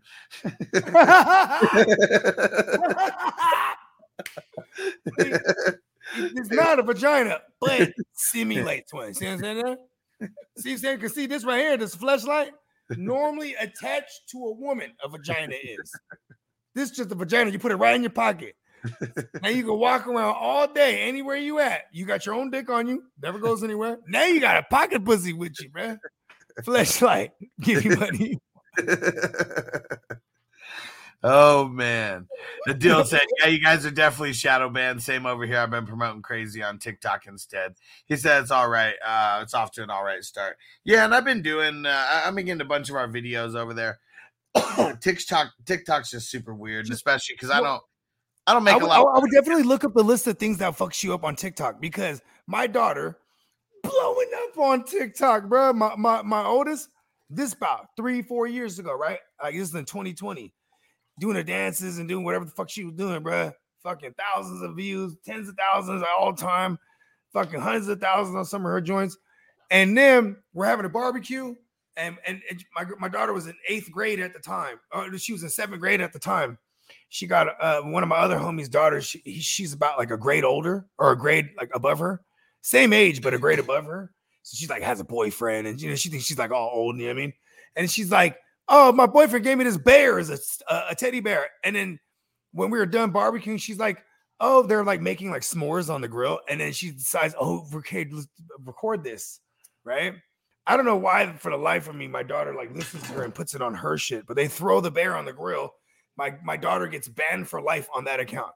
it's 6.15 6.51
not 6.51 6.79
a 6.79 6.83
vagina, 6.83 7.41
but 7.61 7.93
simulates 8.15 8.93
one. 8.93 9.15
See 9.15 9.27
what 9.27 9.33
I'm 9.33 9.39
saying? 9.41 9.63
There? 9.63 9.77
See 10.59 10.71
what 10.71 10.73
I'm 10.73 10.79
saying? 10.79 10.97
Because 10.97 11.15
see 11.15 11.27
this 11.27 11.45
right 11.45 11.61
here, 11.61 11.77
this 11.77 11.95
flashlight, 11.95 12.53
normally 12.91 13.55
attached 13.55 14.29
to 14.33 14.39
a 14.39 14.53
woman, 14.53 14.93
a 15.05 15.09
vagina 15.09 15.55
is. 15.55 15.93
This 16.75 16.91
just 16.91 17.11
a 17.11 17.15
vagina. 17.15 17.51
You 17.51 17.59
put 17.59 17.73
it 17.73 17.77
right 17.77 17.97
in 17.97 18.03
your 18.03 18.11
pocket. 18.11 18.55
Now 19.43 19.49
you 19.49 19.65
can 19.65 19.79
walk 19.79 20.07
around 20.07 20.37
all 20.39 20.73
day, 20.73 21.03
anywhere 21.03 21.37
you 21.37 21.59
at. 21.59 21.83
You 21.93 22.07
got 22.07 22.27
your 22.27 22.35
own 22.35 22.51
dick 22.51 22.71
on 22.71 22.87
you, 22.87 23.03
never 23.23 23.39
goes 23.39 23.65
anywhere. 23.65 23.99
Now 24.07 24.25
you 24.25 24.41
got 24.41 24.57
a 24.59 24.63
pocket 24.63 25.05
pussy 25.05 25.33
with 25.33 25.55
you, 25.61 25.71
man. 25.75 25.99
Flashlight, 26.65 27.33
give 27.61 27.85
you 27.85 27.97
money. 27.97 28.39
oh 31.23 31.69
man. 31.69 32.27
The 32.67 32.75
deal 32.75 33.05
said, 33.05 33.23
Yeah, 33.41 33.49
you 33.49 33.63
guys 33.63 33.85
are 33.87 33.91
definitely 33.91 34.33
shadow 34.33 34.69
banned. 34.69 35.03
Same 35.03 35.27
over 35.27 35.47
here. 35.47 35.59
I've 35.59 35.71
been 35.71 35.87
promoting 35.87 36.23
crazy 36.23 36.63
on 36.63 36.79
TikTok 36.79 37.27
instead. 37.27 37.75
He 38.07 38.17
said 38.17 38.43
it's 38.43 38.51
all 38.51 38.69
right. 38.69 38.95
Uh, 39.05 39.41
it's 39.43 39.55
off 39.55 39.73
to 39.73 39.83
an 39.83 39.91
all 39.91 40.05
right 40.05 40.23
start. 40.23 40.57
Yeah, 40.85 41.05
and 41.05 41.15
I've 41.15 41.25
been 41.25 41.43
doing 41.43 41.87
uh, 41.87 42.07
I- 42.09 42.23
I'm 42.27 42.35
getting 42.37 42.61
a 42.61 42.65
bunch 42.65 42.91
of 42.91 42.97
our 42.97 43.09
videos 43.09 43.55
over 43.55 43.75
there. 43.75 43.99
TikTok 45.01 45.49
TikTok's 45.65 46.11
just 46.11 46.31
super 46.31 46.55
weird, 46.55 46.91
especially 46.91 47.35
because 47.35 47.51
I 47.51 47.61
don't 47.61 47.83
I 48.47 48.55
don't 48.55 48.65
make 48.65 48.75
I 48.75 48.77
a 48.77 48.81
would, 48.81 48.89
lot. 48.89 49.17
I 49.17 49.19
would 49.19 49.31
definitely 49.33 49.65
look 49.65 49.85
up 49.85 49.93
the 49.95 50.05
list 50.05 50.27
of 50.27 50.39
things 50.39 50.59
that 50.59 50.77
fucks 50.77 51.03
you 51.03 51.13
up 51.15 51.25
on 51.25 51.37
TikTok 51.37 51.81
because 51.81 52.23
my 52.47 52.67
daughter 52.67 53.19
blowing 53.83 54.31
up 54.45 54.59
on 54.59 54.85
TikTok, 54.85 55.49
bro. 55.49 55.73
My 55.73 55.95
my 55.97 56.23
my 56.23 56.45
oldest, 56.45 56.89
this 57.29 57.53
about 57.53 57.89
three 57.97 58.23
four 58.23 58.47
years 58.47 58.79
ago, 58.79 58.97
right? 58.97 59.19
Like 59.43 59.55
this 59.55 59.69
is 59.69 59.75
in 59.75 59.85
2020, 59.85 60.55
doing 61.19 61.37
her 61.37 61.43
dances 61.43 61.99
and 61.99 62.09
doing 62.09 62.25
whatever 62.25 62.45
the 62.45 62.51
fuck 62.51 62.69
she 62.69 62.85
was 62.85 62.95
doing, 62.95 63.23
bro. 63.23 63.53
Fucking 63.83 64.15
thousands 64.19 64.63
of 64.63 64.77
views, 64.77 65.17
tens 65.25 65.49
of 65.49 65.57
thousands 65.57 66.03
at 66.03 66.09
all 66.19 66.33
time, 66.33 66.79
fucking 67.33 67.61
hundreds 67.61 67.89
of 67.89 68.01
thousands 68.01 68.37
on 68.37 68.45
some 68.45 68.67
of 68.67 68.73
her 68.73 68.81
joints. 68.81 69.17
And 69.71 69.97
then 69.97 70.37
we're 70.55 70.67
having 70.67 70.87
a 70.87 70.89
barbecue, 70.89 71.55
and 71.97 72.17
and, 72.27 72.43
my 72.75 72.85
my 72.99 73.09
daughter 73.09 73.33
was 73.33 73.47
in 73.47 73.55
eighth 73.69 73.91
grade 73.91 74.21
at 74.21 74.33
the 74.33 74.41
time, 74.41 74.79
or 74.93 75.17
she 75.19 75.33
was 75.33 75.43
in 75.43 75.49
seventh 75.49 75.81
grade 75.81 76.01
at 76.01 76.13
the 76.13 76.19
time 76.19 76.59
she 77.09 77.27
got 77.27 77.49
uh, 77.61 77.83
one 77.83 78.03
of 78.03 78.09
my 78.09 78.17
other 78.17 78.37
homies' 78.37 78.71
daughters. 78.71 79.07
She, 79.07 79.21
she's 79.41 79.73
about 79.73 79.99
like 79.99 80.11
a 80.11 80.17
grade 80.17 80.45
older 80.45 80.87
or 80.99 81.13
a 81.13 81.17
grade 81.17 81.51
like 81.57 81.71
above 81.75 81.99
her, 81.99 82.23
same 82.63 82.93
age 82.93 83.23
but 83.23 83.35
a 83.35 83.39
grade 83.39 83.59
above 83.59 83.85
her. 83.87 84.13
So 84.43 84.57
she's 84.57 84.71
like 84.71 84.83
has 84.83 85.01
a 85.01 85.05
boyfriend, 85.05 85.67
and 85.67 85.81
you 85.81 85.89
know 85.89 85.97
she 85.97 86.09
thinks 86.09 86.27
she's 86.27 86.39
like 86.39 86.51
all 86.51 86.71
old. 86.73 86.97
You 86.97 87.03
know 87.03 87.15
what 87.15 87.19
I 87.19 87.21
mean? 87.21 87.33
And 87.77 87.91
she's 87.91 88.11
like, 88.11 88.37
"Oh, 88.69 88.93
my 88.93 89.07
boyfriend 89.07 89.45
gave 89.45 89.59
me 89.59 89.65
this 89.65 89.77
bear 89.77 90.19
as 90.19 90.61
a 90.69 90.95
teddy 90.95 91.21
bear." 91.21 91.49
And 91.65 91.77
then 91.77 92.01
when 92.53 92.71
we 92.71 92.79
were 92.79 92.87
done 92.87 93.13
barbecuing, 93.13 93.61
she's 93.61 93.79
like, 93.79 94.03
"Oh, 94.41 94.63
they're 94.63 94.85
like 94.85 95.01
making 95.01 95.31
like 95.31 95.43
s'mores 95.43 95.93
on 95.93 96.01
the 96.01 96.09
grill." 96.09 96.41
And 96.49 96.61
then 96.61 96.73
she 96.73 96.91
decides, 96.91 97.35
"Oh, 97.39 97.69
okay, 97.75 98.07
let's 98.11 98.29
record 98.65 99.05
this." 99.05 99.41
Right? 99.85 100.15
I 100.67 100.77
don't 100.77 100.87
know 100.87 100.97
why, 100.97 101.33
for 101.35 101.51
the 101.53 101.57
life 101.57 101.87
of 101.89 101.95
me, 101.95 102.09
my 102.09 102.25
daughter 102.25 102.53
like 102.55 102.75
listens 102.75 103.05
to 103.05 103.13
her 103.13 103.23
and 103.23 103.35
puts 103.35 103.55
it 103.55 103.63
on 103.63 103.73
her 103.75 103.97
shit. 103.97 104.27
But 104.27 104.35
they 104.37 104.49
throw 104.49 104.81
the 104.81 104.91
bear 104.91 105.17
on 105.17 105.25
the 105.25 105.33
grill. 105.33 105.73
My 106.17 106.35
my 106.43 106.57
daughter 106.57 106.89
gets 106.89 107.09
banned 107.09 107.49
for 107.49 107.61
life 107.61 107.89
on 107.95 108.05
that 108.05 108.21
account. 108.21 108.53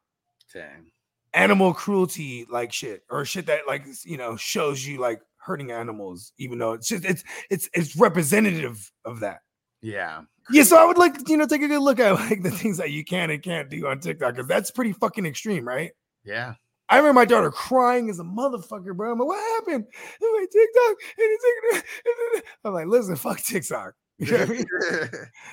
Dang. 0.52 0.90
Animal 1.34 1.72
cruelty, 1.72 2.46
like 2.50 2.72
shit, 2.72 3.04
or 3.10 3.24
shit 3.24 3.46
that 3.46 3.68
like 3.68 3.86
you 4.04 4.16
know 4.16 4.36
shows 4.36 4.84
you 4.84 4.98
like 4.98 5.20
hurting 5.36 5.70
animals, 5.70 6.32
even 6.38 6.58
though 6.58 6.72
it's 6.72 6.88
just 6.88 7.04
it's 7.04 7.22
it's 7.48 7.70
it's 7.72 7.94
representative 7.96 8.90
of 9.04 9.20
that. 9.20 9.40
Yeah. 9.82 10.22
Yeah, 10.50 10.64
so 10.64 10.76
I 10.76 10.84
would 10.84 10.98
like 10.98 11.28
you 11.28 11.36
know 11.36 11.46
take 11.46 11.62
a 11.62 11.68
good 11.68 11.80
look 11.82 12.00
at 12.00 12.12
like 12.30 12.42
the 12.42 12.50
things 12.50 12.76
that 12.78 12.90
you 12.90 13.04
can 13.04 13.30
and 13.30 13.42
can't 13.42 13.70
do 13.70 13.86
on 13.86 14.00
TikTok 14.00 14.34
because 14.34 14.48
that's 14.48 14.70
pretty 14.70 14.92
fucking 14.92 15.26
extreme, 15.26 15.66
right? 15.66 15.92
Yeah. 16.24 16.54
I 16.88 16.96
remember 16.96 17.20
my 17.20 17.24
daughter 17.24 17.52
crying 17.52 18.10
as 18.10 18.18
a 18.18 18.24
motherfucker, 18.24 18.96
bro. 18.96 19.12
I'm 19.12 19.18
like, 19.20 19.28
what 19.28 19.38
happened? 19.64 19.84
I'm 20.20 20.40
like, 20.40 20.50
TikTok. 20.50 20.96
And 21.18 21.28
it's- 21.72 22.42
I'm 22.64 22.72
like, 22.74 22.86
listen, 22.88 23.16
fuck 23.16 23.40
TikTok. 23.40 23.94
You 24.18 24.32
know 24.32 24.38
what 24.40 24.50
I 24.50 24.52
mean? 24.52 24.66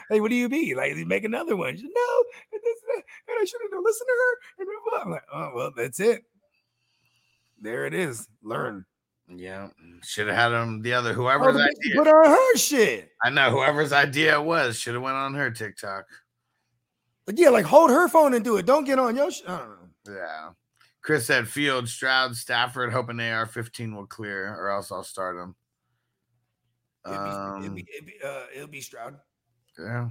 Hey, 0.10 0.20
what 0.20 0.30
do 0.30 0.36
you 0.36 0.50
mean? 0.50 0.76
Like, 0.76 0.94
make 0.98 1.24
another 1.24 1.56
one. 1.56 1.76
She's, 1.78 1.84
no, 1.84 2.24
and, 2.52 2.62
this, 2.62 2.76
and 2.96 3.38
I 3.40 3.46
shouldn't 3.46 3.74
have 3.74 3.82
listened 3.82 4.08
to 4.10 4.14
her. 4.20 4.38
And 4.60 4.68
blah, 4.68 4.92
blah. 4.92 5.04
I'm 5.06 5.12
like, 5.12 5.24
oh, 5.34 5.52
well, 5.56 5.72
that's 5.74 6.02
it. 6.02 6.24
There 7.62 7.86
it 7.86 7.94
is. 7.94 8.28
Learn. 8.44 8.86
Yeah. 9.30 9.70
Should 10.04 10.28
have 10.28 10.36
had 10.36 10.52
him 10.52 10.82
the 10.82 10.94
other 10.94 11.12
Oh, 11.12 11.14
whoever's 11.14 11.56
bitch 11.56 11.68
idea. 11.68 11.96
put 11.96 12.08
on 12.08 12.26
her 12.26 12.58
shit. 12.58 13.12
I 13.24 13.30
know 13.30 13.52
whoever's 13.52 13.92
idea 13.94 14.40
it 14.40 14.44
was 14.44 14.80
should 14.80 14.94
have 14.94 15.04
went 15.04 15.16
on 15.18 15.34
her 15.36 15.52
TikTok. 15.52 16.06
But 17.26 17.38
yeah, 17.38 17.50
like 17.50 17.66
hold 17.66 17.90
her 17.90 18.08
phone 18.08 18.34
and 18.34 18.44
do 18.44 18.58
it. 18.58 18.66
Don't 18.66 18.86
get 18.86 19.00
on 19.00 19.16
your 19.16 19.30
shit. 19.32 19.50
I 19.50 19.58
don't 19.58 19.70
know. 19.70 20.14
Yeah. 20.16 20.50
Chris 21.02 21.26
said 21.26 21.48
Field, 21.48 21.88
Stroud, 21.90 22.36
Stafford, 22.36 22.92
hoping 22.92 23.20
AR-15 23.20 23.96
will 23.96 24.08
clear, 24.08 24.54
or 24.54 24.70
else 24.70 24.92
I'll 24.92 25.04
start 25.04 25.38
him. 25.38 25.56
It'll 27.06 27.24
be, 27.24 27.30
it'll 27.30 27.40
Um, 27.40 27.76
be, 27.76 27.88
it'll 27.96 28.06
be, 28.06 28.14
uh, 28.24 28.44
it'll 28.56 28.68
be 28.68 28.82
Stroud. 28.82 29.18
yeah. 29.80 30.10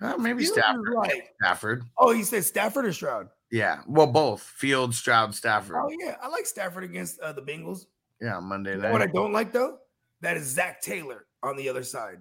Uh, 0.00 0.16
maybe 0.16 0.42
Fields 0.44 0.56
is 0.58 0.62
Stafford. 0.64 0.94
like- 0.94 1.34
Stafford. 1.40 1.84
Oh, 1.98 2.12
he 2.12 2.22
said 2.24 2.44
Stafford 2.44 2.84
or 2.86 2.92
Stroud? 2.92 3.28
Yeah. 3.50 3.82
Well, 3.86 4.06
both. 4.06 4.42
Field, 4.42 4.94
Stroud, 4.94 5.34
Stafford. 5.34 5.76
Oh, 5.78 5.90
yeah. 6.00 6.16
I 6.22 6.28
like 6.28 6.46
Stafford 6.46 6.84
against 6.84 7.20
uh, 7.20 7.32
the 7.32 7.42
Bengals. 7.42 7.86
Yeah, 8.20 8.40
Monday 8.40 8.72
You 8.72 8.78
night. 8.78 8.88
know 8.88 8.92
what 8.92 9.02
I 9.02 9.06
don't 9.06 9.32
like 9.32 9.52
though? 9.52 9.78
That 10.20 10.36
is 10.36 10.46
Zac 10.46 10.80
Taylor 10.80 11.26
on 11.42 11.56
the 11.56 11.68
other 11.68 11.82
side. 11.82 12.18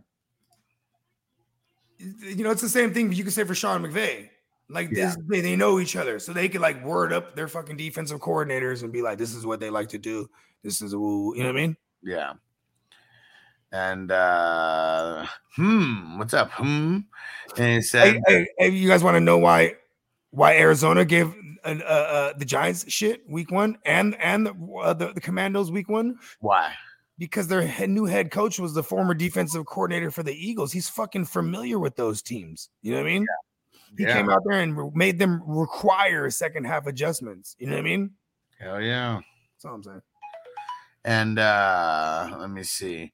You 1.99 2.43
know, 2.43 2.51
it's 2.51 2.61
the 2.61 2.69
same 2.69 2.93
thing 2.93 3.13
you 3.13 3.23
can 3.23 3.31
say 3.31 3.43
for 3.45 3.55
Sean 3.55 3.81
McVay. 3.83 4.29
Like 4.69 4.89
this, 4.89 5.15
they, 5.29 5.41
they 5.41 5.55
know 5.55 5.79
each 5.79 5.95
other, 5.95 6.19
so 6.19 6.33
they 6.33 6.49
can 6.49 6.61
like 6.61 6.83
word 6.83 7.13
up 7.13 7.35
their 7.35 7.47
fucking 7.47 7.77
defensive 7.77 8.19
coordinators 8.19 8.81
and 8.81 8.91
be 8.91 9.01
like, 9.01 9.17
"This 9.17 9.35
is 9.35 9.45
what 9.45 9.59
they 9.59 9.69
like 9.69 9.89
to 9.89 9.97
do. 9.97 10.29
This 10.63 10.81
is 10.81 10.93
ooh, 10.93 11.33
you 11.35 11.43
know 11.43 11.49
what 11.49 11.57
I 11.57 11.61
mean?" 11.61 11.77
Yeah. 12.01 12.33
And 13.71 14.11
uh 14.11 15.25
hmm, 15.55 16.17
what's 16.17 16.33
up? 16.33 16.51
Hmm. 16.51 16.99
And 17.57 17.73
he 17.75 17.81
said 17.81 18.13
Hey, 18.13 18.21
hey, 18.27 18.47
hey, 18.57 18.69
you 18.69 18.87
guys 18.87 19.03
want 19.03 19.15
to 19.15 19.19
know 19.21 19.37
why 19.37 19.75
why 20.31 20.57
Arizona 20.57 21.05
gave 21.05 21.33
uh, 21.65 21.75
uh, 21.81 21.83
uh, 21.83 22.33
the 22.37 22.45
Giants 22.45 22.85
shit 22.91 23.27
week 23.29 23.51
one 23.51 23.77
and 23.85 24.15
and 24.19 24.45
the, 24.45 24.53
uh, 24.81 24.93
the 24.93 25.13
the 25.13 25.21
Commandos 25.21 25.71
week 25.71 25.89
one 25.89 26.17
why? 26.39 26.73
because 27.19 27.47
their 27.47 27.61
head, 27.65 27.89
new 27.89 28.05
head 28.05 28.31
coach 28.31 28.59
was 28.59 28.73
the 28.73 28.83
former 28.83 29.13
defensive 29.13 29.65
coordinator 29.65 30.09
for 30.11 30.23
the 30.23 30.33
Eagles. 30.33 30.71
He's 30.71 30.89
fucking 30.89 31.25
familiar 31.25 31.79
with 31.79 31.95
those 31.95 32.21
teams. 32.21 32.69
You 32.81 32.91
know 32.91 32.97
what 32.97 33.07
I 33.07 33.13
mean? 33.13 33.25
He 33.97 34.03
Yeah. 34.03 34.13
came 34.13 34.29
out 34.29 34.41
there 34.45 34.59
and 34.61 34.75
re- 34.75 34.89
made 34.95 35.19
them 35.19 35.41
require 35.45 36.29
second 36.31 36.65
half 36.65 36.87
adjustments. 36.87 37.55
You 37.59 37.67
know 37.67 37.73
what 37.73 37.79
I 37.79 37.83
mean? 37.83 38.11
Hell 38.59 38.81
yeah. 38.81 39.21
That's 39.55 39.65
all 39.65 39.75
I'm 39.75 39.83
saying. 39.83 40.01
And 41.05 41.37
uh 41.39 42.35
let 42.39 42.49
me 42.49 42.63
see. 42.63 43.11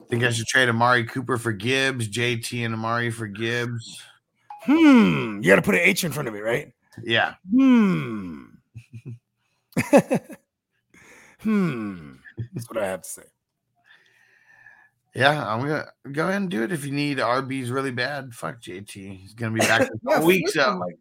I 0.00 0.04
Think 0.08 0.24
I 0.24 0.30
should 0.30 0.46
trade 0.46 0.68
Amari 0.68 1.04
Cooper 1.04 1.36
for 1.38 1.52
Gibbs, 1.52 2.08
JT 2.08 2.64
and 2.64 2.74
Amari 2.74 3.10
for 3.10 3.26
Gibbs. 3.26 4.02
Hmm. 4.62 5.40
You 5.42 5.48
got 5.48 5.56
to 5.56 5.62
put 5.62 5.74
an 5.74 5.80
H 5.82 6.04
in 6.04 6.12
front 6.12 6.28
of 6.28 6.34
it, 6.34 6.40
right? 6.42 6.72
Yeah. 7.02 7.34
Hmm. 7.50 8.44
hmm. 11.40 12.12
That's 12.54 12.68
what 12.68 12.78
I 12.78 12.86
have 12.86 13.02
to 13.02 13.08
say. 13.08 13.22
Yeah, 15.14 15.46
I'm 15.48 15.60
gonna 15.60 15.86
go 16.12 16.24
ahead 16.24 16.42
and 16.42 16.50
do 16.50 16.62
it 16.62 16.72
if 16.72 16.84
you 16.84 16.92
need 16.92 17.18
RBs 17.18 17.70
really 17.70 17.90
bad. 17.90 18.34
Fuck 18.34 18.60
JT. 18.60 19.16
He's 19.16 19.32
gonna 19.32 19.52
be 19.52 19.60
back 19.60 19.82
in 19.82 19.86
a 19.86 19.90
Yeah, 20.10 20.14
couple 20.16 20.26
weeks. 20.26 20.52
So 20.52 20.76
like, 20.76 20.98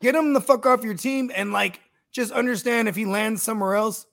get 0.00 0.14
him 0.14 0.32
the 0.32 0.40
fuck 0.40 0.64
off 0.64 0.82
your 0.82 0.94
team 0.94 1.30
and 1.34 1.52
like 1.52 1.80
just 2.10 2.32
understand 2.32 2.88
if 2.88 2.96
he 2.96 3.04
lands 3.04 3.42
somewhere 3.42 3.74
else, 3.74 4.06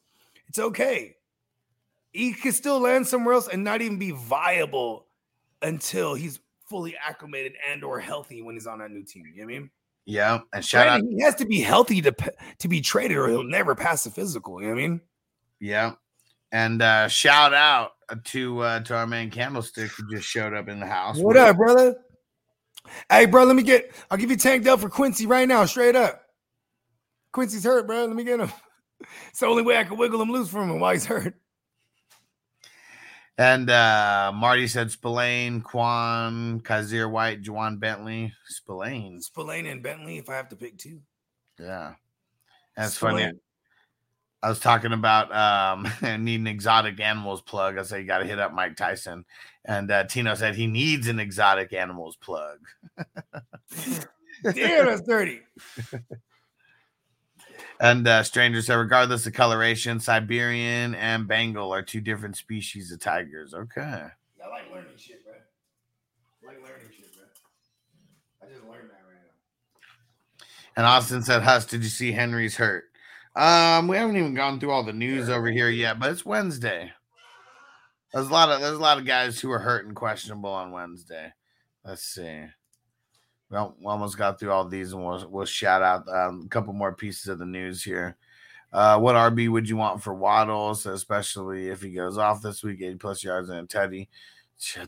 it's 0.50 0.60
okay. 0.60 1.16
He 2.12 2.34
could 2.34 2.56
still 2.56 2.80
land 2.80 3.08
somewhere 3.08 3.36
else 3.36 3.48
and 3.48 3.64
not 3.64 3.82
even 3.82 3.98
be 3.98 4.12
viable 4.12 5.06
until 5.62 6.14
he's 6.14 6.40
fully 6.66 6.96
acclimated 6.98 7.54
and 7.72 7.84
or 7.84 8.00
healthy 8.00 8.42
when 8.42 8.56
he's 8.56 8.68
on 8.68 8.80
that 8.80 8.92
new 8.92 9.04
team. 9.04 9.24
You 9.34 9.42
know 9.42 9.46
what 9.46 9.56
I 9.56 9.60
mean? 9.60 9.70
Yeah, 10.08 10.40
and 10.54 10.64
shout 10.64 10.88
out 10.88 11.02
he 11.02 11.22
has 11.22 11.36
to 11.36 11.46
be 11.46 11.60
healthy 11.60 12.02
to 12.02 12.16
to 12.60 12.68
be 12.70 12.80
traded 12.80 13.18
or 13.18 13.28
he'll 13.28 13.44
never 13.44 13.76
pass 13.76 14.06
the 14.06 14.10
physical. 14.10 14.62
You 14.62 14.70
know 14.70 14.74
what 14.74 14.80
I 14.82 14.88
mean? 14.88 15.02
Yeah, 15.60 15.92
and 16.54 16.82
uh 16.82 17.10
shout 17.10 17.54
out 17.54 17.92
to 18.24 18.62
uh 18.62 18.80
to 18.80 18.96
our 18.96 19.06
man 19.06 19.30
Candlestick 19.30 19.92
who 19.92 20.10
just 20.10 20.26
showed 20.26 20.54
up 20.54 20.70
in 20.70 20.80
the 20.80 20.86
house. 20.86 21.18
What 21.18 21.36
up, 21.36 21.58
brother? 21.58 21.98
Hey, 23.12 23.26
bro, 23.26 23.44
let 23.44 23.58
me 23.58 23.64
get. 23.64 23.92
I'll 24.10 24.18
give 24.18 24.32
you 24.32 24.38
tanked 24.38 24.66
up 24.66 24.80
for 24.80 24.90
Quincy 24.90 25.26
right 25.26 25.46
now, 25.46 25.66
straight 25.66 25.98
up. 25.98 26.24
Quincy's 27.34 27.66
hurt, 27.66 27.86
bro. 27.86 28.06
Let 28.06 28.16
me 28.16 28.24
get 28.24 28.40
him. 28.40 28.52
It's 29.30 29.42
the 29.42 29.46
only 29.46 29.62
way 29.62 29.78
I 29.78 29.84
can 29.84 29.96
wiggle 29.96 30.20
him 30.20 30.32
loose 30.32 30.50
from 30.50 30.72
him 30.72 30.80
while 30.80 30.92
he's 30.92 31.06
hurt. 31.06 31.36
And 33.38 33.70
uh 33.70 34.32
Marty 34.34 34.68
said 34.68 34.92
Spillane, 34.92 35.62
Quan, 35.62 36.60
Kaiser 36.62 37.08
White, 37.08 37.44
Ja'Whaun 37.44 37.80
Bentley, 37.80 38.34
Spillane. 38.48 39.22
Spillane 39.22 39.68
and 39.68 39.84
Bentley, 39.84 40.18
if 40.18 40.30
I 40.30 40.36
have 40.36 40.50
to 40.50 40.56
pick 40.56 40.78
two. 40.78 41.02
Yeah. 41.60 41.94
That's 42.76 42.98
funny. 42.98 43.32
I 44.44 44.50
was 44.50 44.60
talking 44.60 44.94
about 44.94 45.36
um 45.36 45.88
needing 46.24 46.48
exotic 46.48 47.00
animals 47.00 47.42
plug. 47.42 47.78
I 47.78 47.84
said 47.84 48.02
you 48.02 48.08
got 48.08 48.20
to 48.20 48.26
hit 48.26 48.40
up 48.40 48.54
Mike 48.54 48.76
Tyson, 48.76 49.26
and 49.66 49.92
uh, 49.92 50.04
Tino 50.06 50.36
said 50.36 50.56
he 50.56 50.68
needs 50.68 51.08
an 51.08 51.20
exotic 51.20 51.74
animals 51.74 52.16
plug. 52.16 52.60
Damn, 54.44 54.86
that's 54.86 55.02
dirty. 55.02 55.42
And 57.80 58.08
uh, 58.08 58.24
Stranger 58.24 58.62
said, 58.62 58.76
regardless 58.76 59.28
of 59.28 59.34
coloration, 59.34 60.00
Siberian 60.00 60.96
and 60.96 61.28
Bengal 61.28 61.74
are 61.74 61.84
two 61.84 62.02
different 62.02 62.36
species 62.36 62.92
of 62.92 63.00
tigers. 63.00 63.54
Okay. 63.54 63.82
I 63.82 64.50
like 64.50 64.72
learning 64.74 64.98
shit, 64.98 65.24
bro. 65.24 65.34
I 65.36 66.48
like 66.48 66.64
learning 66.64 66.88
shit, 66.96 67.14
bro. 67.16 67.26
I 68.42 68.52
just 68.52 68.64
learned 68.64 68.90
that 68.90 69.04
right 69.08 69.22
now. 69.22 70.46
And 70.76 70.86
Austin 70.86 71.22
said, 71.22 71.44
Huss, 71.44 71.66
did 71.66 71.84
you 71.84 71.90
see 71.90 72.12
Henry's 72.12 72.56
hurt? 72.56 72.86
Um, 73.36 73.88
we 73.88 73.98
haven't 73.98 74.18
even 74.18 74.34
gone 74.34 74.60
through 74.60 74.72
all 74.72 74.84
the 74.84 74.94
news 74.94 75.30
over 75.30 75.52
here 75.52 75.70
yet, 75.70 76.00
but 76.00 76.12
it's 76.12 76.26
Wednesday. 76.26 76.92
There's 78.12 78.30
a 78.30 78.34
lot 78.34 78.50
of 78.50 78.62
there's 78.62 78.78
a 78.78 78.82
lot 78.82 78.98
of 78.98 79.06
guys 79.06 79.40
who 79.40 79.52
are 79.52 79.60
hurt 79.60 79.86
and 79.86 79.96
questionable 79.96 80.50
on 80.50 80.72
Wednesday. 80.72 81.34
Let's 81.86 82.04
see. 82.04 82.46
Well, 83.50 83.76
we 83.80 83.86
almost 83.86 84.18
got 84.18 84.40
through 84.40 84.52
all 84.52 84.68
these, 84.68 84.94
and 84.94 85.06
we'll 85.06 85.28
we'll 85.30 85.46
shout 85.46 85.82
out 85.82 86.08
um, 86.10 86.44
a 86.46 86.50
couple 86.50 86.74
more 86.74 86.94
pieces 86.94 87.28
of 87.28 87.40
the 87.40 87.46
news 87.46 87.84
here. 87.84 88.18
Uh, 88.74 89.00
what 89.00 89.16
RB 89.16 89.50
would 89.50 89.70
you 89.70 89.78
want 89.78 90.04
for 90.04 90.14
Waddles, 90.14 90.86
especially 90.86 91.70
if 91.70 91.82
he 91.82 91.92
goes 91.92 92.18
off 92.18 92.42
this 92.42 92.64
week, 92.64 92.82
80 92.82 92.96
plus 92.96 93.24
yards 93.24 93.50
and 93.50 93.60
a 93.60 93.64
tutty? 93.64 94.08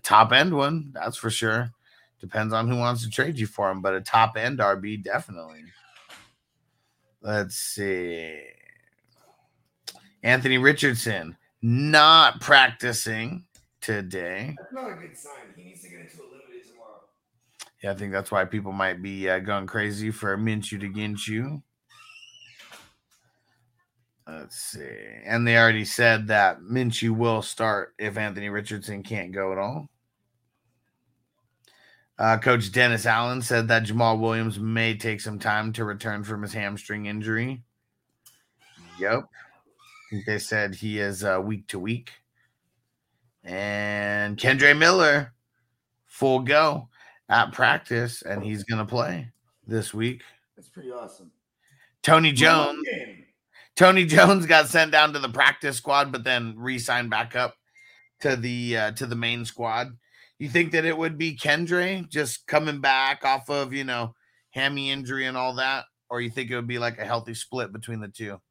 Top 0.03 0.33
end 0.33 0.53
one, 0.53 0.91
that's 0.93 1.15
for 1.17 1.29
sure. 1.29 1.71
Depends 2.19 2.53
on 2.53 2.67
who 2.67 2.75
wants 2.75 3.03
to 3.03 3.09
trade 3.09 3.39
you 3.39 3.47
for 3.47 3.71
him, 3.71 3.81
but 3.81 3.95
a 3.95 4.01
top 4.01 4.35
end 4.35 4.59
RB 4.59 5.01
definitely. 5.01 5.63
Let's 7.21 7.55
see. 7.55 8.37
Anthony 10.23 10.57
Richardson 10.57 11.37
not 11.61 12.41
practicing 12.41 13.45
today. 13.79 14.55
That's 14.57 14.73
not 14.73 14.91
a 14.91 14.95
good 14.95 15.17
sign. 15.17 15.33
He 15.55 15.63
needs 15.63 15.81
to 15.83 15.89
get 15.89 16.01
into 16.01 16.17
a. 16.17 16.38
Yeah, 17.81 17.91
I 17.91 17.95
think 17.95 18.11
that's 18.11 18.31
why 18.31 18.43
people 18.45 18.73
might 18.73 19.01
be 19.01 19.29
uh, 19.29 19.39
going 19.39 19.67
crazy 19.67 20.11
for 20.11 20.37
Minshew 20.37 20.79
to 20.81 20.89
Ginshew. 20.89 21.61
Let's 24.27 24.57
see. 24.57 24.97
And 25.25 25.47
they 25.47 25.57
already 25.57 25.85
said 25.85 26.27
that 26.27 26.59
Minshew 26.59 27.11
will 27.11 27.41
start 27.41 27.95
if 27.97 28.17
Anthony 28.17 28.49
Richardson 28.49 29.01
can't 29.01 29.31
go 29.31 29.51
at 29.51 29.57
all. 29.57 29.89
Uh, 32.17 32.37
Coach 32.37 32.71
Dennis 32.73 33.05
Allen 33.05 33.41
said 33.41 33.69
that 33.69 33.85
Jamaal 33.85 34.19
Williams 34.19 34.59
may 34.59 34.95
take 34.95 35.21
some 35.21 35.39
time 35.39 35.71
to 35.73 35.85
return 35.85 36.23
from 36.23 36.41
his 36.41 36.51
hamstring 36.51 37.05
injury. 37.05 37.63
Yep. 38.99 39.21
I 39.21 40.09
think 40.09 40.25
they 40.25 40.37
said 40.37 40.75
he 40.75 40.99
is 40.99 41.23
uh, 41.23 41.39
week 41.41 41.65
to 41.67 41.79
week. 41.79 42.11
And 43.45 44.37
Kendre 44.37 44.77
Miller, 44.77 45.33
full 46.05 46.39
go 46.39 46.88
at 47.29 47.51
practice, 47.51 48.21
and 48.23 48.43
he's 48.43 48.63
going 48.63 48.79
to 48.79 48.89
play 48.89 49.29
this 49.67 49.93
week. 49.93 50.23
That's 50.55 50.69
pretty 50.69 50.91
awesome. 50.91 51.31
Tony 52.03 52.31
Jones. 52.31 52.85
Tony 53.75 54.05
Jones 54.05 54.45
got 54.45 54.67
sent 54.67 54.91
down 54.91 55.13
to 55.13 55.19
the 55.19 55.29
practice 55.29 55.77
squad, 55.77 56.11
but 56.11 56.23
then 56.23 56.53
re-signed 56.57 57.09
back 57.09 57.35
up 57.35 57.55
to 58.19 58.35
the 58.35 58.75
uh, 58.75 58.91
to 58.91 59.05
the 59.05 59.15
main 59.15 59.45
squad. 59.45 59.97
You 60.37 60.49
think 60.49 60.71
that 60.71 60.85
it 60.85 60.97
would 60.97 61.17
be 61.17 61.37
Kendre 61.37 62.07
just 62.09 62.45
coming 62.47 62.81
back 62.81 63.23
off 63.23 63.49
of 63.49 63.73
you 63.73 63.83
know 63.83 64.15
hammy 64.51 64.91
injury 64.91 65.25
and 65.27 65.37
all 65.37 65.55
that, 65.55 65.85
or 66.09 66.19
you 66.19 66.29
think 66.29 66.51
it 66.51 66.55
would 66.55 66.67
be 66.67 66.79
like 66.79 66.97
a 66.97 67.05
healthy 67.05 67.33
split 67.33 67.71
between 67.71 68.01
the 68.01 68.07
two, 68.07 68.41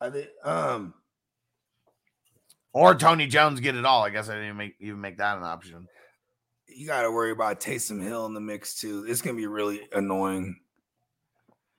I 0.00 0.10
think, 0.10 0.28
um, 0.44 0.92
or 2.74 2.94
Tony 2.94 3.26
Jones 3.26 3.60
get 3.60 3.76
it 3.76 3.86
all? 3.86 4.02
I 4.02 4.10
guess 4.10 4.28
I 4.28 4.34
didn't 4.34 4.56
make 4.56 4.74
even 4.80 5.00
make 5.00 5.18
that 5.18 5.38
an 5.38 5.44
option. 5.44 5.86
You 6.74 6.86
got 6.86 7.02
to 7.02 7.10
worry 7.10 7.30
about 7.30 7.60
Taysom 7.60 8.02
Hill 8.02 8.26
in 8.26 8.34
the 8.34 8.40
mix 8.40 8.74
too. 8.74 9.04
It's 9.08 9.22
gonna 9.22 9.36
be 9.36 9.46
really 9.46 9.80
annoying. 9.92 10.56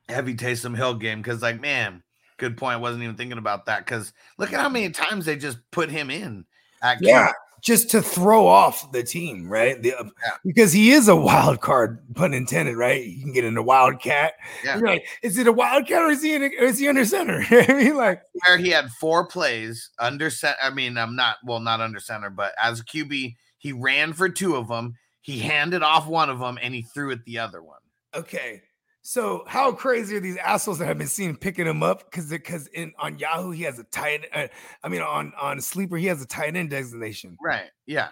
Heavy 0.09 0.35
Taysom 0.35 0.75
Hill 0.75 0.95
game 0.95 1.21
because 1.21 1.41
like 1.41 1.61
man, 1.61 2.03
good 2.37 2.57
point. 2.57 2.73
I 2.73 2.77
wasn't 2.77 3.03
even 3.03 3.15
thinking 3.15 3.37
about 3.37 3.65
that 3.67 3.85
because 3.85 4.13
look 4.37 4.51
at 4.51 4.59
how 4.59 4.69
many 4.69 4.89
times 4.89 5.25
they 5.25 5.35
just 5.35 5.59
put 5.71 5.89
him 5.89 6.09
in. 6.09 6.45
At 6.83 6.97
Yeah, 7.01 7.31
just 7.61 7.91
to 7.91 8.01
throw 8.01 8.47
off 8.47 8.91
the 8.91 9.03
team, 9.03 9.47
right? 9.47 9.81
The, 9.81 9.95
uh, 9.95 10.09
Because 10.43 10.73
he 10.73 10.91
is 10.91 11.07
a 11.07 11.15
wild 11.15 11.61
card, 11.61 11.99
pun 12.15 12.33
intended, 12.33 12.75
right? 12.75 13.05
You 13.05 13.21
can 13.21 13.33
get 13.33 13.45
in 13.45 13.55
a 13.55 13.61
wildcat. 13.61 14.33
Yeah. 14.65 14.77
You're 14.77 14.87
like, 14.87 15.05
is 15.21 15.37
it 15.37 15.47
a 15.47 15.51
wildcat 15.51 16.01
or 16.01 16.09
is 16.09 16.23
he 16.23 16.33
in 16.33 16.43
a, 16.43 16.47
is 16.47 16.79
he 16.79 16.87
under 16.87 17.05
center? 17.05 17.45
I 17.51 17.73
mean, 17.73 17.95
like, 17.95 18.23
where 18.47 18.57
he 18.57 18.69
had 18.69 18.89
four 18.91 19.27
plays 19.27 19.91
under 19.99 20.29
center. 20.29 20.57
I 20.61 20.71
mean, 20.71 20.97
I'm 20.97 21.15
not 21.15 21.37
well, 21.45 21.59
not 21.59 21.81
under 21.81 21.99
center, 21.99 22.31
but 22.31 22.53
as 22.61 22.79
a 22.79 22.83
QB, 22.83 23.35
he 23.61 23.71
ran 23.71 24.13
for 24.13 24.27
two 24.27 24.55
of 24.55 24.67
them. 24.67 24.95
He 25.21 25.37
handed 25.37 25.83
off 25.83 26.07
one 26.07 26.31
of 26.31 26.39
them 26.39 26.57
and 26.61 26.73
he 26.73 26.81
threw 26.81 27.11
at 27.11 27.23
the 27.25 27.39
other 27.39 27.61
one. 27.61 27.79
okay. 28.13 28.63
So 29.03 29.43
how 29.47 29.71
crazy 29.71 30.15
are 30.15 30.19
these 30.19 30.37
assholes 30.37 30.77
that 30.77 30.85
have 30.85 30.97
been 30.99 31.07
seen 31.07 31.35
picking 31.35 31.65
him 31.65 31.81
up? 31.81 32.03
Because 32.11 32.29
because 32.29 32.67
in 32.67 32.93
on 32.99 33.17
Yahoo 33.17 33.49
he 33.49 33.63
has 33.63 33.79
a 33.79 33.83
tight. 33.85 34.27
Uh, 34.31 34.47
I 34.83 34.89
mean 34.89 35.01
on 35.01 35.33
on 35.41 35.59
Sleeper 35.59 35.97
he 35.97 36.05
has 36.05 36.21
a 36.21 36.27
tight 36.27 36.55
end 36.55 36.69
designation. 36.69 37.35
Right. 37.43 37.71
Yeah. 37.87 38.09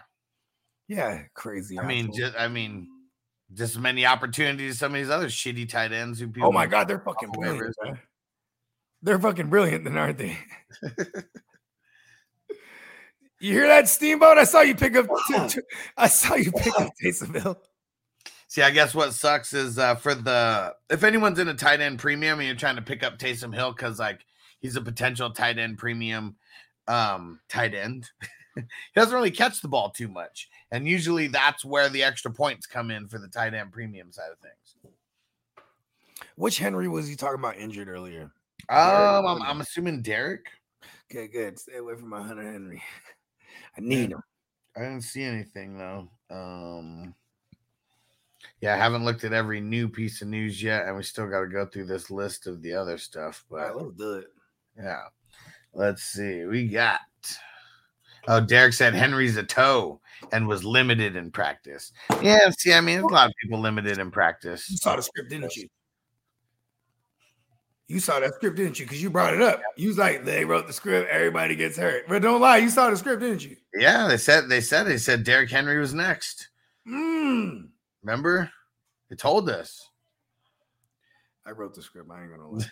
Yeah, 0.88 1.22
crazy. 1.36 1.78
I 1.78 1.86
mean, 1.86 2.12
just 2.12 2.36
I 2.38 2.48
mean, 2.48 2.88
just 3.54 3.76
as 3.76 3.80
many 3.80 4.08
opportunities 4.08 4.72
as 4.72 4.80
some 4.80 4.94
of 4.94 5.00
these 5.00 5.12
other 5.12 5.28
shitty 5.28 5.70
tight 5.70 5.92
ends 5.92 6.20
who 6.20 6.28
people. 6.28 6.50
oh 6.50 6.52
my 6.52 6.66
god, 6.66 6.88
they're 6.88 7.00
fucking 7.00 7.30
brilliant. 7.32 7.76
They're 9.04 9.20
fucking 9.20 9.50
brilliant, 9.50 9.84
then 9.84 9.98
aren't 9.98 10.18
they? 10.18 10.38
you 13.40 13.54
hear 13.54 13.68
that, 13.68 13.88
Steamboat? 13.88 14.38
I 14.38 14.44
saw 14.44 14.62
you 14.62 14.76
pick 14.76 14.96
up. 14.96 15.08
I 15.98 16.08
saw 16.08 16.36
you 16.36 16.52
pick 16.52 16.80
up 16.80 16.92
Taysom 17.02 17.42
Hill. 17.42 17.60
See, 18.48 18.64
I 18.64 18.72
guess 18.72 18.96
what 18.96 19.14
sucks 19.14 19.54
is 19.54 19.78
uh, 19.78 19.96
for 19.96 20.16
the 20.16 20.74
if 20.90 21.04
anyone's 21.04 21.40
in 21.40 21.48
a 21.48 21.54
tight 21.54 21.82
end 21.82 22.00
premium 22.00 22.40
and 22.40 22.48
you're 22.48 22.56
trying 22.56 22.78
to 22.78 22.82
pick 22.82 23.04
up 23.04 23.20
Taysom 23.20 23.54
Hill 23.54 23.72
because 23.72 24.00
like 24.00 24.26
he's 24.60 24.76
a 24.76 24.82
potential 24.82 25.30
tight 25.30 25.60
end 25.60 25.78
premium 25.78 26.36
um 26.88 27.40
tight 27.48 27.74
end. 27.76 28.10
he 28.56 28.64
doesn't 28.96 29.14
really 29.14 29.32
catch 29.32 29.62
the 29.62 29.68
ball 29.68 29.92
too 29.92 30.08
much. 30.08 30.50
And 30.72 30.88
usually 30.88 31.28
that's 31.28 31.64
where 31.64 31.90
the 31.90 32.04
extra 32.04 32.32
points 32.32 32.66
come 32.66 32.92
in 32.92 33.08
for 33.08 33.20
the 33.20 33.28
tight 33.28 33.54
end 33.54 33.72
premium 33.72 34.12
side 34.12 34.32
of 34.32 34.40
things. 34.40 34.94
Which 36.36 36.58
Henry 36.58 36.88
was 36.88 37.08
he 37.08 37.16
talking 37.16 37.40
about 37.40 37.58
injured 37.58 37.88
earlier? 37.88 38.32
Um, 38.68 39.26
I'm, 39.26 39.42
I'm 39.42 39.62
assuming 39.62 40.02
Derrick. 40.02 40.46
Okay, 41.12 41.28
good. 41.28 41.60
Stay 41.60 41.78
away 41.78 41.96
from 41.96 42.10
my 42.10 42.22
Hunter 42.22 42.52
Henry. 42.52 42.82
I 43.78 43.82
need 43.82 44.12
him. 44.12 44.22
I 44.76 44.82
didn't 44.82 45.02
see 45.02 45.24
anything 45.24 45.78
though. 45.78 46.08
Um, 46.30 47.14
yeah, 48.62 48.74
I 48.74 48.78
haven't 48.78 49.06
looked 49.06 49.24
at 49.24 49.34
every 49.34 49.60
new 49.62 49.90
piece 49.90 50.22
of 50.22 50.28
news 50.28 50.62
yet, 50.62 50.86
and 50.86 50.96
we 50.96 51.04
still 51.04 51.28
got 51.30 51.42
to 51.42 51.48
go 51.48 51.66
through 51.66 51.86
this 51.86 52.10
list 52.10 52.48
of 52.48 52.62
the 52.62 52.74
other 52.74 52.98
stuff. 52.98 53.44
All 53.52 53.58
right, 53.58 53.74
But 53.74 53.84
let's 53.84 53.98
do 53.98 54.14
it. 54.14 54.28
yeah, 54.78 55.02
let's 55.74 56.04
see. 56.04 56.46
We 56.46 56.68
got. 56.68 57.00
Oh, 58.28 58.40
Derek 58.42 58.74
said 58.74 58.94
Henry's 58.94 59.38
a 59.38 59.44
toe 59.44 60.02
and 60.32 60.48
was 60.48 60.64
limited 60.64 61.16
in 61.16 61.32
practice. 61.32 61.92
Yeah, 62.22 62.50
see, 62.52 62.74
I 62.74 62.82
mean, 62.82 63.00
a 63.00 63.08
lot 63.08 63.30
of 63.30 63.34
people 63.42 63.60
limited 63.60 63.98
in 63.98 64.12
practice. 64.12 64.70
You 64.70 64.78
saw 64.78 64.96
the 64.98 65.02
script, 65.02 65.30
didn't 65.30 65.56
you? 65.56 65.68
You 67.90 68.00
saw 68.00 68.20
that 68.20 68.36
script, 68.36 68.56
didn't 68.56 68.80
you? 68.80 68.86
Because 68.86 69.02
you 69.02 69.10
brought 69.10 69.34
it 69.34 69.42
up. 69.42 69.64
You 69.76 69.88
was 69.88 69.98
like, 69.98 70.24
they 70.24 70.46
wrote 70.46 70.68
the 70.68 70.74
script, 70.74 71.10
everybody 71.10 71.56
gets 71.56 71.76
hurt. 71.76 72.08
But 72.08 72.22
don't 72.22 72.40
lie, 72.40 72.58
you 72.58 72.70
saw 72.70 72.92
the 72.92 72.96
script, 72.96 73.20
didn't 73.20 73.44
you? 73.44 73.58
Yeah, 73.74 74.08
they 74.08 74.18
said 74.18 74.48
they 74.48 74.62
said 74.62 74.84
they 74.84 75.00
said 75.00 75.24
Derrick 75.24 75.50
Henry 75.50 75.80
was 75.80 75.92
next. 75.92 76.50
Mm. 76.88 77.70
Remember? 78.04 78.52
They 79.10 79.16
told 79.16 79.50
us. 79.50 79.90
I 81.48 81.52
wrote 81.52 81.74
the 81.74 81.82
script. 81.82 82.12
I 82.12 82.22
ain't 82.22 82.30
gonna 82.30 82.48
lie. 82.48 82.66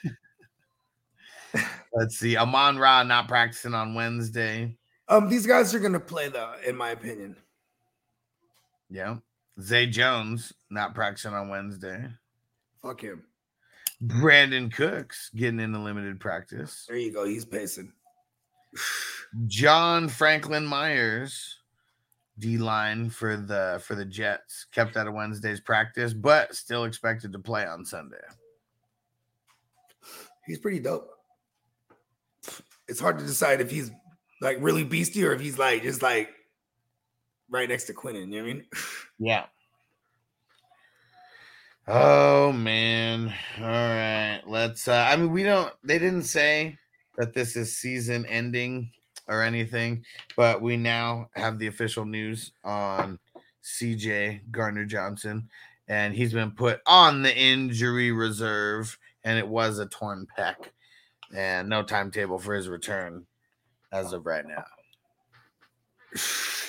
Let's 1.94 2.20
see. 2.20 2.38
Amon 2.38 2.78
Ra 2.78 3.02
not 3.02 3.28
practicing 3.28 3.74
on 3.74 3.96
Wednesday. 3.96 4.78
um, 5.10 5.30
these 5.30 5.48
guys 5.48 5.74
are 5.74 5.80
gonna 5.80 6.00
play 6.00 6.30
though, 6.30 6.54
in 6.64 6.78
my 6.78 6.92
opinion. 6.92 7.36
Yeah. 8.92 9.18
Zay 9.60 9.88
Jones 9.88 10.54
not 10.70 10.94
practicing 10.94 11.34
on 11.34 11.50
Wednesday. 11.50 12.06
Fuck 12.84 13.02
him. 13.02 13.24
Brandin 14.06 14.72
Cooks 14.72 15.32
getting 15.36 15.60
into 15.60 15.80
limited 15.80 16.20
practice. 16.20 16.86
There 16.88 16.98
you 16.98 17.12
go. 17.12 17.26
He's 17.26 17.46
pacing. 17.46 17.92
John 19.48 20.08
Franklin 20.08 20.66
Myers, 20.66 21.58
D 22.38 22.58
line 22.58 23.10
for 23.10 23.36
the 23.36 23.82
for 23.84 23.96
the 23.96 24.06
Jets, 24.06 24.66
kept 24.72 24.98
out 24.98 25.08
of 25.08 25.14
Wednesday's 25.14 25.60
practice, 25.60 26.14
but 26.14 26.56
still 26.56 26.84
expected 26.84 27.32
to 27.34 27.40
play 27.40 27.66
on 27.66 27.84
Sunday. 27.84 28.18
He's 30.46 30.60
pretty 30.60 30.80
dope. 30.80 31.10
It's 32.88 33.00
hard 33.00 33.20
to 33.20 33.26
decide 33.26 33.60
if 33.60 33.72
he's 33.72 33.92
like 34.42 34.58
really 34.62 34.84
beastie 34.84 35.26
or 35.26 35.34
if 35.34 35.42
he's 35.42 35.58
like 35.58 35.84
just 35.84 36.02
like 36.02 36.30
right 37.50 37.68
next 37.68 37.86
to 37.86 37.94
Quinnen. 37.94 38.32
You 38.32 38.44
know 38.44 38.44
what 38.44 38.50
I 38.50 38.54
mean? 38.54 38.66
Yeah. 39.20 39.46
Oh 41.90 42.52
man. 42.52 43.34
All 43.60 43.66
right. 43.66 44.42
Let's 44.46 44.90
uh 44.90 45.08
I 45.10 45.16
mean 45.16 45.32
we 45.32 45.44
don't 45.44 45.74
they 45.84 45.98
didn't 45.98 46.24
say 46.24 46.78
that 47.16 47.34
this 47.34 47.56
is 47.56 47.78
season 47.78 48.26
ending 48.26 48.92
or 49.30 49.42
anything, 49.42 50.04
but 50.36 50.62
we 50.62 50.76
now 50.76 51.30
have 51.34 51.60
the 51.60 51.68
official 51.68 52.04
news 52.04 52.52
on 52.66 53.20
CJ 53.64 54.52
Gardner 54.52 54.84
Johnson 54.84 55.48
and 55.88 56.14
he's 56.14 56.34
been 56.34 56.52
put 56.52 56.82
on 56.86 57.22
the 57.22 57.36
injury 57.36 58.12
reserve 58.12 58.98
and 59.24 59.40
it 59.40 59.48
was 59.48 59.80
a 59.80 59.86
torn 59.86 60.28
pec 60.38 60.56
and 61.34 61.70
no 61.70 61.84
timetable 61.84 62.38
for 62.38 62.54
his 62.54 62.68
return 62.68 63.26
as 63.94 64.12
of 64.12 64.26
right 64.26 64.46
now. 64.46 64.66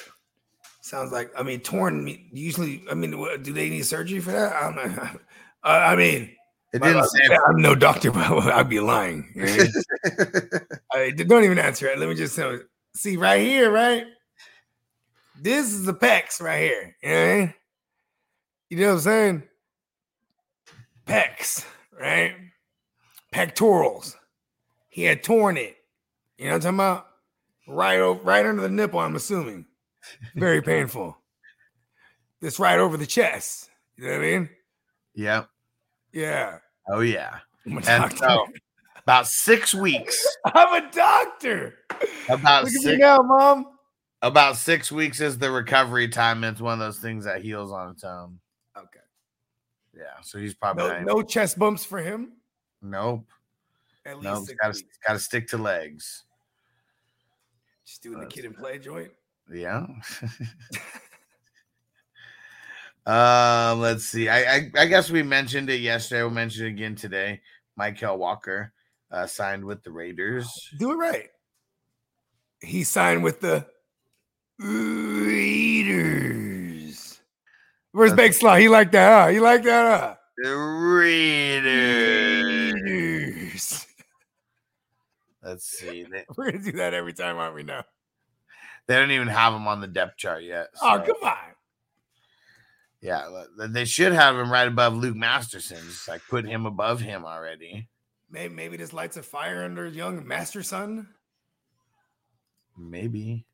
Sounds 0.89 1.13
like 1.13 1.31
I 1.39 1.43
mean 1.43 1.61
torn. 1.61 2.09
Usually, 2.33 2.83
I 2.91 2.95
mean, 2.95 3.19
what, 3.19 3.43
do 3.43 3.53
they 3.53 3.69
need 3.69 3.83
surgery 3.85 4.21
for 4.21 4.31
that? 4.33 4.55
I 4.55 4.61
don't 4.73 4.97
know. 4.97 5.09
Uh, 5.65 5.71
I 5.71 5.97
mean, 5.97 6.31
It 6.73 6.81
didn't 6.81 7.05
I'm 7.49 7.61
no 7.61 7.75
doctor, 7.75 8.13
but 8.13 8.23
I'd 8.23 8.69
be 8.69 8.79
lying. 8.79 9.29
what 9.35 10.63
I 10.93 11.11
don't 11.11 11.43
even 11.43 11.59
answer 11.59 11.89
it. 11.89 11.99
Let 11.99 12.09
me 12.09 12.15
just 12.15 12.37
say, 12.37 12.59
see 12.95 13.17
right 13.17 13.41
here, 13.41 13.69
right? 13.73 14.07
This 15.43 15.67
is 15.67 15.85
the 15.85 15.93
pecs 15.93 16.41
right 16.41 16.63
here. 16.63 16.97
You 17.03 17.09
know, 17.09 17.17
what 17.17 17.27
I 17.27 17.37
mean? 17.41 17.55
you 18.71 18.77
know 18.79 18.87
what 18.87 18.93
I'm 18.95 19.01
saying? 19.01 19.43
Pecs, 21.09 21.67
right? 22.01 22.35
Pectorals. 23.33 24.17
He 24.89 25.03
had 25.03 25.25
torn 25.25 25.57
it. 25.57 25.77
You 26.39 26.45
know 26.45 26.53
what 26.53 26.67
I'm 26.67 26.77
talking 26.77 26.77
about? 26.77 27.07
Right 27.67 27.99
right 28.25 28.47
under 28.47 28.63
the 28.63 28.69
nipple. 28.69 29.01
I'm 29.01 29.17
assuming. 29.17 29.67
Very 30.35 30.63
painful. 30.63 31.17
This 32.41 32.59
right 32.59 32.79
over 32.79 32.97
the 32.97 33.07
chest. 33.07 33.71
You 33.97 34.05
know 34.07 34.11
what 34.13 34.19
I 34.19 34.23
mean? 34.23 34.51
Yep. 35.15 35.49
Yeah. 36.13 36.59
Oh 36.89 37.01
yeah. 37.01 37.39
And 37.67 37.85
so 38.19 38.47
about 38.99 39.27
six 39.27 39.75
weeks. 39.75 40.25
I'm 40.55 40.83
a 40.85 40.91
doctor. 40.91 41.75
About 42.29 42.65
Look 42.65 42.73
six 42.73 42.99
now, 42.99 43.19
mom. 43.19 43.67
about 44.23 44.57
six 44.57 44.93
weeks 44.93 45.21
is 45.21 45.37
the 45.39 45.51
recovery 45.51 46.09
time. 46.09 46.45
It's 46.45 46.61
one 46.61 46.73
of 46.75 46.79
those 46.79 46.99
things 46.99 47.25
that 47.25 47.43
heals 47.43 47.73
on 47.73 47.91
its 47.91 48.05
own. 48.05 48.39
Okay. 48.77 49.01
Yeah. 49.97 50.21
So 50.23 50.39
he's 50.39 50.55
probably 50.55 50.85
No, 50.85 51.15
no 51.17 51.23
chest 51.23 51.59
bumps 51.59 51.85
for 51.85 51.99
him. 51.99 52.33
nope. 52.83 53.27
At 54.07 54.17
least 54.21 54.25
Nope. 54.49 54.49
Gotta 54.63 54.83
gotta 55.07 55.19
stick 55.19 55.49
to 55.49 55.59
legs. 55.59 56.25
Just 57.85 58.03
doing 58.03 58.21
the 58.21 58.27
kid 58.27 58.45
and 58.45 58.57
play 58.57 58.79
joint. 58.79 59.11
Yeah. 59.53 59.87
um, 63.07 63.81
let's 63.81 64.05
see. 64.05 64.29
I, 64.29 64.57
I 64.57 64.71
I 64.77 64.87
guess 64.87 65.11
we 65.11 65.23
mentioned 65.23 65.71
it 65.71 65.81
yesterday. 65.81 66.23
We'll 66.23 66.31
mention 66.31 66.67
it 66.67 66.71
again 66.71 66.95
today. 66.95 67.41
Michael 67.77 68.19
Walker 68.19 68.73
uh, 69.11 69.27
signed 69.27 69.65
with 69.65 69.83
the 69.83 69.91
Raiders. 69.91 70.49
Do 70.79 70.93
it 70.93 70.97
right. 70.97 71.29
He 72.61 72.85
signed 72.85 73.23
with 73.23 73.41
the 73.41 73.67
Raiders. 74.59 75.89
Where's 77.93 78.13
Big 78.13 78.35
Slaw? 78.35 78.57
He 78.57 78.69
like 78.69 78.93
that, 78.93 79.25
huh? 79.25 79.29
He 79.33 79.41
like 79.41 79.63
that, 79.63 80.01
huh? 80.01 80.17
The 80.37 80.55
Raiders. 80.57 82.29
Raiders. 82.83 83.87
Let's 85.43 85.67
see. 85.67 86.07
We're 86.37 86.53
gonna 86.53 86.63
do 86.65 86.73
that 86.73 86.95
every 86.95 87.13
time, 87.13 87.37
aren't 87.37 87.55
we? 87.55 87.63
Now. 87.63 87.85
They 88.89 88.97
don't 88.97 89.11
even 89.11 89.29
have 89.29 89.55
him 89.55 89.69
on 89.69 89.81
the 89.81 89.87
depth 89.87 90.17
chart 90.17 90.43
yet. 90.43 90.69
Oh, 90.83 90.97
so- 90.97 91.13
come 91.13 91.23
on. 91.23 91.37
Yeah, 93.01 93.45
they 93.69 93.85
should 93.85 94.13
have 94.13 94.37
him 94.37 94.51
right 94.51 94.67
above 94.67 94.97
Luke 94.97 95.15
Masterson. 95.15 95.79
Just 95.87 96.09
like 96.09 96.21
put 96.29 96.45
him 96.45 96.67
above 96.67 97.01
him 97.01 97.25
already. 97.25 97.89
Maybe, 98.29 98.53
maybe 98.53 98.77
this 98.77 98.93
lights 98.93 99.17
a 99.17 99.23
fire 99.23 99.63
under 99.65 99.87
young 99.87 100.27
Masterson. 100.27 101.07
Maybe. 102.77 103.47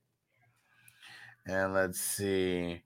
And 1.47 1.75
let's 1.75 2.01
see. 2.01 2.83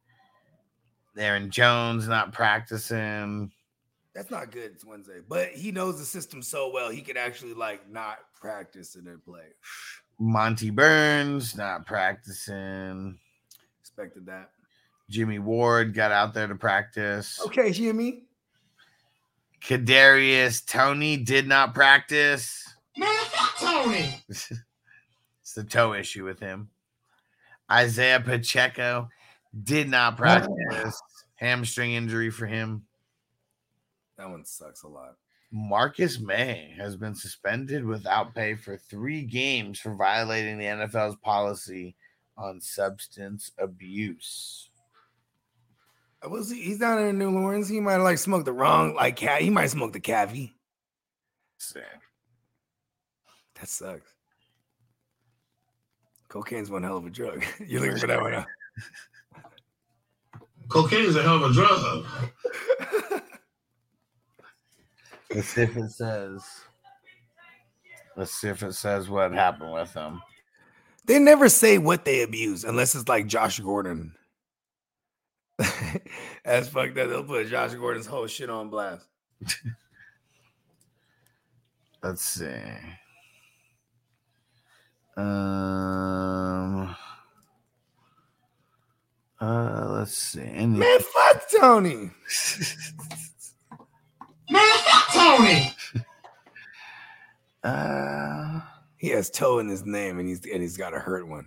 Aaron 1.16 1.50
Jones 1.50 2.08
not 2.08 2.32
practicing. 2.32 3.52
That's 4.14 4.30
not 4.32 4.50
good. 4.50 4.72
It's 4.72 4.84
Wednesday, 4.84 5.20
but 5.28 5.50
he 5.50 5.70
knows 5.70 5.98
the 5.98 6.04
system 6.04 6.42
so 6.42 6.72
well 6.72 6.90
he 6.90 7.02
could 7.02 7.16
actually 7.16 7.54
like 7.54 7.88
not 7.88 8.18
practice 8.40 8.96
and 8.96 9.06
then 9.06 9.20
play. 9.24 9.46
Monty 10.18 10.70
Burns 10.70 11.56
not 11.56 11.86
practicing. 11.86 13.18
Expected 13.80 14.26
that. 14.26 14.50
Jimmy 15.08 15.38
Ward 15.38 15.94
got 15.94 16.12
out 16.12 16.34
there 16.34 16.46
to 16.46 16.54
practice. 16.54 17.40
Okay, 17.46 17.70
Jimmy. 17.72 18.24
Kadarius 19.60 20.64
Toney 20.66 21.16
did 21.16 21.48
not 21.48 21.74
practice. 21.74 22.64
Man, 22.96 23.08
fuck 23.24 23.58
Toney. 23.58 24.22
it's 24.28 25.54
the 25.54 25.64
toe 25.64 25.94
issue 25.94 26.24
with 26.24 26.40
him. 26.40 26.68
Isaiah 27.70 28.20
Pacheco 28.20 29.08
did 29.62 29.88
not 29.88 30.16
practice. 30.16 31.00
Hamstring 31.36 31.92
injury 31.92 32.30
for 32.30 32.46
him. 32.46 32.84
That 34.16 34.30
one 34.30 34.44
sucks 34.44 34.82
a 34.82 34.88
lot. 34.88 35.14
Marcus 35.50 36.20
Maye 36.20 36.74
has 36.76 36.96
been 36.96 37.14
suspended 37.14 37.84
without 37.84 38.34
pay 38.34 38.54
for 38.54 38.76
three 38.76 39.22
games 39.22 39.78
for 39.78 39.94
violating 39.94 40.58
the 40.58 40.66
NFL's 40.66 41.16
policy 41.16 41.96
on 42.36 42.60
substance 42.60 43.50
abuse. 43.58 44.68
Uh, 46.24 46.28
Was 46.28 46.50
he? 46.50 46.62
He's 46.62 46.78
down 46.78 47.02
in 47.02 47.18
New 47.18 47.34
Orleans. 47.34 47.68
He 47.68 47.80
might 47.80 47.92
have 47.92 48.02
like 48.02 48.18
smoked 48.18 48.44
the 48.44 48.52
wrong 48.52 48.94
like 48.94 49.16
cat. 49.16 49.40
He 49.40 49.50
might 49.50 49.70
smoke 49.70 49.92
the 49.92 50.00
caffy. 50.00 50.52
Sad. 51.56 51.82
That 53.58 53.68
sucks. 53.68 54.14
Cocaine's 56.28 56.70
one 56.70 56.82
hell 56.82 56.98
of 56.98 57.06
a 57.06 57.10
drug. 57.10 57.42
You're 57.66 57.80
looking 57.80 57.98
for 57.98 58.06
that 58.06 58.20
one. 58.20 58.32
Huh? 58.34 58.44
Cocaine 60.68 61.06
is 61.06 61.16
a 61.16 61.22
hell 61.22 61.42
of 61.42 61.50
a 61.50 61.54
drug. 61.54 62.04
Let's 65.34 65.48
see 65.48 65.62
if 65.62 65.76
it 65.76 65.90
says. 65.90 66.42
Let's 68.16 68.32
see 68.32 68.48
if 68.48 68.62
it 68.62 68.74
says 68.74 69.08
what 69.08 69.32
happened 69.32 69.72
with 69.72 69.92
him. 69.94 70.20
They 71.04 71.18
never 71.18 71.48
say 71.48 71.78
what 71.78 72.04
they 72.04 72.22
abuse 72.22 72.64
unless 72.64 72.94
it's 72.94 73.08
like 73.08 73.26
Josh 73.26 73.60
Gordon. 73.60 74.14
As 76.44 76.68
fucked 76.68 76.98
up. 76.98 77.08
They'll 77.08 77.24
put 77.24 77.48
Josh 77.48 77.74
Gordon's 77.74 78.06
whole 78.06 78.26
shit 78.26 78.50
on 78.50 78.70
blast. 78.70 79.06
Let's 82.02 82.22
see. 82.24 82.46
Um. 85.16 86.94
Uh, 89.40 89.86
let's 89.90 90.14
see. 90.18 90.42
Any- 90.42 90.78
Man, 90.78 90.98
fuck 91.00 91.48
Toney. 91.48 92.10
Man, 94.50 94.78
fuck 94.78 95.12
Toney. 95.12 95.74
uh, 97.64 98.60
He 98.96 99.08
has 99.08 99.30
toe 99.30 99.58
in 99.58 99.68
his 99.68 99.84
name 99.84 100.18
and 100.18 100.28
he's 100.28 100.44
and 100.46 100.62
he's 100.62 100.76
got 100.76 100.94
a 100.94 100.98
hurt 100.98 101.26
one. 101.28 101.46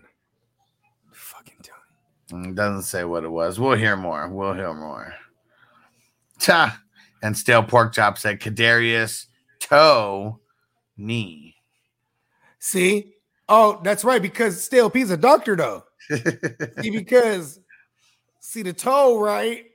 Fucking 1.12 1.58
Toney. 1.64 2.48
Mm, 2.48 2.56
Doesn't 2.56 2.84
say 2.84 3.04
what 3.04 3.24
it 3.24 3.30
was. 3.30 3.60
We'll 3.60 3.78
hear 3.78 3.98
more. 3.98 4.28
We'll 4.30 4.54
hear 4.54 4.74
more. 4.74 5.14
Ta. 6.40 6.80
And 7.24 7.38
stale 7.38 7.62
pork 7.64 7.94
chop 7.94 8.18
said 8.18 8.40
Kadarius 8.40 9.28
toe 9.60 10.40
knee. 10.98 11.56
See? 12.60 13.14
Oh, 13.48 13.80
that's 13.84 14.04
right. 14.04 14.22
Because 14.22 14.64
Stale 14.64 14.90
P's 14.90 15.10
a 15.12 15.18
doctor, 15.18 15.56
though. 15.56 15.84
See, 16.82 16.90
because 16.90 17.60
see 18.40 18.62
the 18.64 18.72
toe, 18.74 19.20
right? 19.20 19.66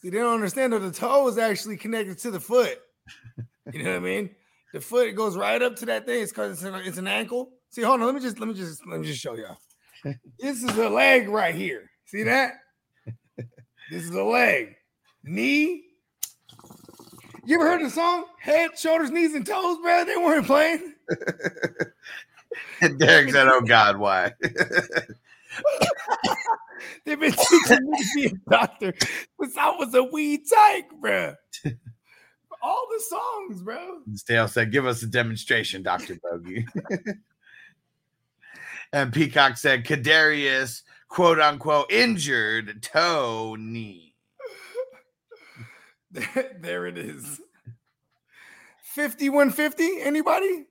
See, 0.00 0.10
they 0.10 0.18
don't 0.18 0.34
understand 0.34 0.72
that 0.72 0.80
the 0.80 0.92
toe 0.92 1.26
is 1.28 1.38
actually 1.38 1.76
connected 1.76 2.18
to 2.18 2.30
the 2.30 2.40
foot. 2.40 2.78
You 3.70 3.82
know 3.82 3.90
what 3.90 3.96
I 3.96 4.00
mean? 4.00 4.30
The 4.72 4.80
foot 4.80 5.14
goes 5.14 5.36
right 5.36 5.60
up 5.60 5.76
to 5.76 5.86
that 5.86 6.06
thing. 6.06 6.22
It's 6.22 6.32
because 6.32 6.52
it's 6.52 6.62
an, 6.62 6.74
it's 6.86 6.96
an 6.96 7.06
ankle. 7.06 7.50
See, 7.68 7.82
hold 7.82 8.00
on. 8.00 8.06
Let 8.06 8.14
me 8.14 8.20
just 8.22 8.40
let 8.40 8.48
me 8.48 8.54
just 8.54 8.86
let 8.86 8.98
me 8.98 9.06
just 9.06 9.20
show 9.20 9.34
y'all. 9.34 9.58
This 10.38 10.62
is 10.62 10.78
a 10.78 10.88
leg 10.88 11.28
right 11.28 11.54
here. 11.54 11.90
See 12.06 12.22
that? 12.22 12.54
This 13.90 14.04
is 14.04 14.10
a 14.10 14.22
leg. 14.22 14.76
Knee. 15.22 15.84
You 17.44 17.56
ever 17.60 17.68
heard 17.70 17.84
the 17.84 17.90
song 17.90 18.24
Head, 18.40 18.78
Shoulders, 18.78 19.10
Knees, 19.10 19.34
and 19.34 19.46
Toes, 19.46 19.76
bro? 19.82 20.06
They 20.06 20.16
weren't 20.16 20.46
playing. 20.46 20.94
Derek 22.98 23.30
said, 23.30 23.48
"Oh 23.48 23.60
God, 23.60 23.98
why?" 23.98 24.32
They've 27.04 27.18
been 27.18 27.32
teaching 27.32 27.90
me 27.90 27.98
to 27.98 28.08
be 28.14 28.26
a 28.26 28.50
doctor 28.50 28.94
since 29.40 29.56
I 29.56 29.70
was 29.76 29.94
a 29.94 30.02
wee 30.02 30.38
tyke, 30.38 30.90
bro. 31.00 31.34
All 32.60 32.86
the 32.90 33.02
songs, 33.08 33.62
bro. 33.62 34.00
Stale 34.14 34.48
said, 34.48 34.72
"Give 34.72 34.86
us 34.86 35.02
a 35.02 35.06
demonstration, 35.06 35.82
Doctor 35.82 36.18
Bogey." 36.22 36.66
and 38.92 39.12
Peacock 39.12 39.56
said, 39.56 39.84
"Kadarius, 39.84 40.82
quote 41.08 41.38
unquote, 41.38 41.90
injured 41.90 42.82
toe 42.82 43.56
knee." 43.58 44.04
There, 46.10 46.56
there 46.58 46.86
it 46.86 46.96
is. 46.96 47.38
5150. 48.94 50.00
Anybody? 50.00 50.64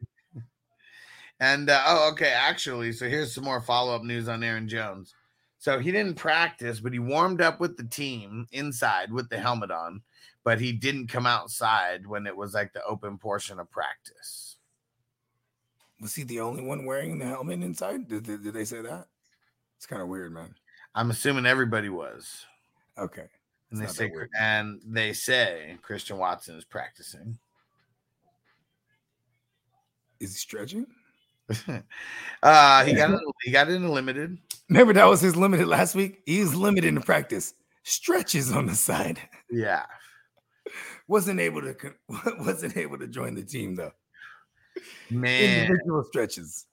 And 1.40 1.70
uh, 1.70 1.82
oh, 1.86 2.10
okay, 2.12 2.32
actually, 2.32 2.92
so 2.92 3.08
here's 3.08 3.34
some 3.34 3.44
more 3.44 3.62
follow 3.62 3.96
up 3.96 4.04
news 4.04 4.28
on 4.28 4.44
Aaron 4.44 4.68
Jones. 4.68 5.14
So 5.60 5.80
he 5.80 5.92
didn't 5.92 6.16
practice, 6.16 6.80
but 6.80 6.94
he 6.94 7.00
warmed 7.00 7.42
up 7.42 7.60
with 7.60 7.78
the 7.78 7.84
team 7.84 8.48
inside 8.52 9.12
with 9.12 9.30
the 9.30 9.40
helmet 9.40 9.72
on, 9.72 10.02
but 10.44 10.60
he 10.60 10.72
didn't 10.72 11.08
come 11.08 11.26
outside 11.26 12.06
when 12.06 12.28
it 12.28 12.36
was 12.36 12.54
like 12.54 12.74
the 12.74 12.84
open 12.84 13.18
portion 13.18 13.60
of 13.60 13.70
practice. 13.72 14.58
Was 16.00 16.14
he 16.14 16.24
the 16.24 16.40
only 16.40 16.64
one 16.64 16.86
wearing 16.86 17.18
the 17.18 17.26
helmet 17.26 17.64
inside? 17.64 18.08
Did, 18.08 18.24
did, 18.24 18.44
did 18.44 18.54
they 18.54 18.66
say 18.66 18.82
that? 18.82 19.08
It's 19.78 19.88
kind 19.88 20.02
of 20.02 20.08
weird, 20.08 20.32
man. 20.32 20.54
I'm 20.94 21.12
assuming 21.12 21.46
everybody 21.46 21.90
was. 21.90 22.46
Okay. 22.98 23.26
And 23.72 23.84
It's 23.84 23.98
they 23.98 24.08
say 24.08 24.14
and 24.40 24.82
they 24.86 25.14
say 25.14 25.78
Christian 25.82 26.18
Watson 26.18 26.56
is 26.56 26.66
practicing. 26.66 27.38
Is 30.20 30.32
he 30.32 30.38
stretching? 30.38 30.88
uh 32.44 32.84
he 32.86 32.94
got 32.94 33.20
he 33.44 33.52
got 33.52 33.70
into 33.70 33.92
limited. 33.92 34.38
Remember 34.70 34.94
that 34.94 35.06
was 35.06 35.22
his 35.22 35.36
limited 35.36 35.68
last 35.68 35.96
week? 35.96 36.22
He 36.26 36.40
was 36.42 36.54
limited 36.54 36.90
in 36.90 37.02
practice. 37.02 37.54
Stretches 37.84 38.52
on 38.52 38.66
the 38.66 38.76
side. 38.76 39.20
Yeah. 39.50 39.86
Wasn't 41.08 41.40
able 41.40 41.62
to 41.62 41.76
wasn't 42.40 42.76
able 42.76 43.00
to 43.00 43.08
join 43.08 43.34
the 43.34 43.44
team 43.44 43.76
though. 43.76 43.94
Man, 45.10 45.62
Individual 45.62 46.04
stretches. 46.04 46.66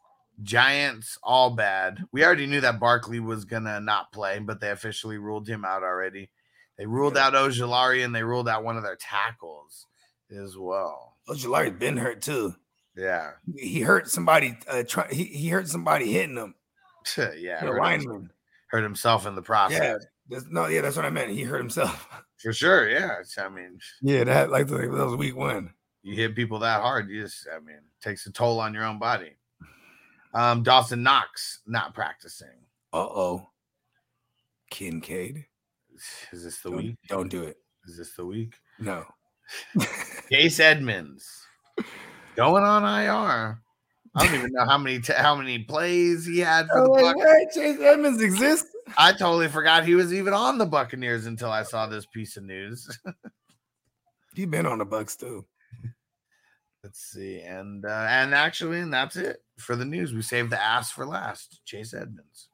Giants 0.43 1.17
all 1.23 1.51
bad. 1.51 2.03
We 2.11 2.25
already 2.25 2.47
knew 2.47 2.61
that 2.61 2.81
Barkley 2.81 3.21
was 3.21 3.45
gonna 3.45 3.79
not 3.81 4.11
play, 4.13 4.41
but 4.41 4.61
they 4.61 4.73
officially 4.73 5.19
ruled 5.19 5.49
him 5.49 5.65
out 5.65 5.85
already. 5.85 6.31
They 6.77 6.87
ruled 6.87 7.17
out 7.17 7.35
Ojulari 7.35 8.05
and 8.05 8.13
they 8.13 8.25
ruled 8.25 8.49
out 8.49 8.65
one 8.65 8.77
of 8.77 8.83
their 8.83 8.97
tackles 8.97 9.87
as 10.37 10.57
well. 10.59 11.17
Ojulari's 11.29 11.79
been 11.79 11.97
hurt 11.97 12.21
too. 12.21 12.57
Yeah. 12.97 13.33
He 13.57 13.81
hurt 13.81 14.09
somebody. 14.09 14.57
Uh, 14.69 14.83
try, 14.87 15.09
he, 15.11 15.25
he 15.25 15.49
hurt 15.49 15.69
somebody 15.69 16.12
hitting 16.12 16.37
him. 16.37 16.55
yeah. 17.37 17.59
Hurt, 17.61 17.79
lineman. 17.81 18.31
hurt 18.69 18.83
himself 18.83 19.27
in 19.27 19.35
the 19.35 19.43
process. 19.43 19.79
Yeah. 19.81 19.97
That's, 20.31 20.47
no, 20.51 20.66
yeah, 20.66 20.81
that's 20.81 20.97
what 20.97 21.05
I 21.05 21.11
meant. 21.11 21.31
He 21.31 21.43
hurt 21.43 21.59
himself. 21.59 22.09
For 22.39 22.53
sure. 22.53 22.89
Yeah. 22.89 23.21
It's- 23.21 23.39
I 23.39 23.49
mean, 23.49 23.79
yeah, 24.03 24.25
that 24.25 24.51
like 24.51 24.69
that 24.69 24.89
was 24.91 25.16
week 25.16 25.37
one. 25.37 25.73
you 26.03 26.15
hit 26.15 26.35
people 26.37 26.59
that 26.61 26.81
hard, 26.83 27.09
you 27.09 27.23
just, 27.23 27.47
I 27.55 27.59
mean, 27.61 27.81
takes 28.03 28.27
a 28.27 28.33
toll 28.33 28.61
on 28.61 28.75
your 28.75 28.85
own 28.85 28.99
body. 28.99 29.33
Um, 30.35 30.62
Dawson 30.62 31.03
Knox 31.03 31.61
not 31.66 31.95
practicing. 31.95 32.49
Uh 32.93 32.99
oh. 32.99 33.49
Kincaid. 34.71 35.47
Is 36.33 36.43
this 36.45 36.59
the 36.59 36.71
Don't, 36.71 36.79
week? 36.79 36.97
don't 37.09 37.29
do 37.31 37.45
it. 37.45 37.57
Is 37.87 37.97
this 37.97 38.15
the 38.15 38.27
week? 38.27 38.55
No. 38.79 39.05
Chase 40.31 40.59
Edmonds 40.59 41.34
going 42.35 42.65
on 42.65 42.82
IR. 42.82 43.61
I 44.16 44.27
don't 44.27 44.35
even 44.35 44.52
know 44.52 44.65
how 44.65 44.78
many 44.78 45.01
t- 45.01 45.12
how 45.12 45.35
many 45.35 45.59
plays 45.59 46.24
he 46.24 46.39
had 46.39 46.69
for 46.69 46.82
the 46.82 46.90
wait, 46.90 47.51
Chase 47.52 47.81
Edmonds 47.81 48.23
exists. 48.23 48.70
I 48.97 49.12
totally 49.12 49.48
forgot 49.48 49.85
he 49.85 49.97
was 49.97 50.15
even 50.15 50.32
on 50.32 50.59
the 50.59 50.66
Buccaneers 50.66 51.27
until 51.27 51.51
I 51.51 51.65
saw 51.65 51.86
this 51.86 52.06
piece 52.06 52.36
of 52.36 52.44
news. 52.44 52.89
He 54.35 54.47
been 54.47 54.66
on 54.66 54.78
the 54.78 54.85
Bucks 54.85 55.16
too. 55.16 55.47
Let's 56.82 57.01
see, 57.01 57.40
and 57.40 57.85
uh, 57.85 58.06
and 58.09 58.35
actually, 58.35 58.81
and 58.81 58.93
that's 58.93 59.16
it 59.16 59.43
for 59.59 59.77
the 59.77 59.85
news. 59.85 60.12
We 60.12 60.23
saved 60.23 60.51
the 60.51 60.61
ass 60.61 60.90
for 60.90 61.06
last. 61.06 61.61
Chase 61.65 61.94
Edmonds. 61.94 62.48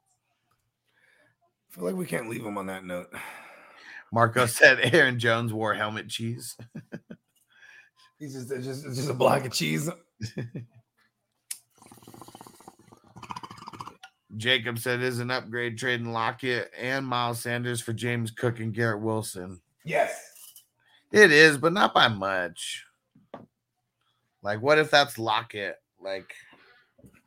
I 1.71 1.75
feel 1.75 1.85
like 1.85 1.95
we 1.95 2.07
can't 2.07 2.29
leave 2.29 2.45
him 2.45 2.59
on 2.59 2.67
that 2.67 2.85
note. 2.85 3.09
Marco 4.13 4.47
said 4.47 4.95
Aaron 4.95 5.19
Jones 5.19 5.53
wore 5.53 5.75
helmet 5.75 6.09
cheese. 6.09 6.57
He's 8.21 8.35
just 8.35 8.51
just, 8.63 8.85
just 8.85 9.11
a 9.11 9.15
block 9.15 9.47
of 9.47 9.53
cheese. 9.53 9.89
Jacob 14.37 14.79
said 14.79 15.01
is 15.01 15.19
an 15.19 15.31
upgrade 15.31 15.79
trading 15.79 16.13
Lockett 16.13 16.71
and 16.79 17.07
Miles 17.07 17.41
Sanders 17.41 17.81
for 17.81 17.95
James 17.95 18.31
Cook 18.31 18.61
and 18.61 18.73
Garrett 18.75 19.01
Wilson. 19.01 19.61
Yes. 19.85 20.23
It 21.11 21.33
is, 21.33 21.59
but 21.59 21.73
not 21.73 21.95
by 21.95 22.07
much. 22.09 22.85
Like, 24.43 24.63
what 24.63 24.79
if 24.79 24.91
that's 24.91 25.19
Lockett? 25.19 25.77
Like, 25.99 26.33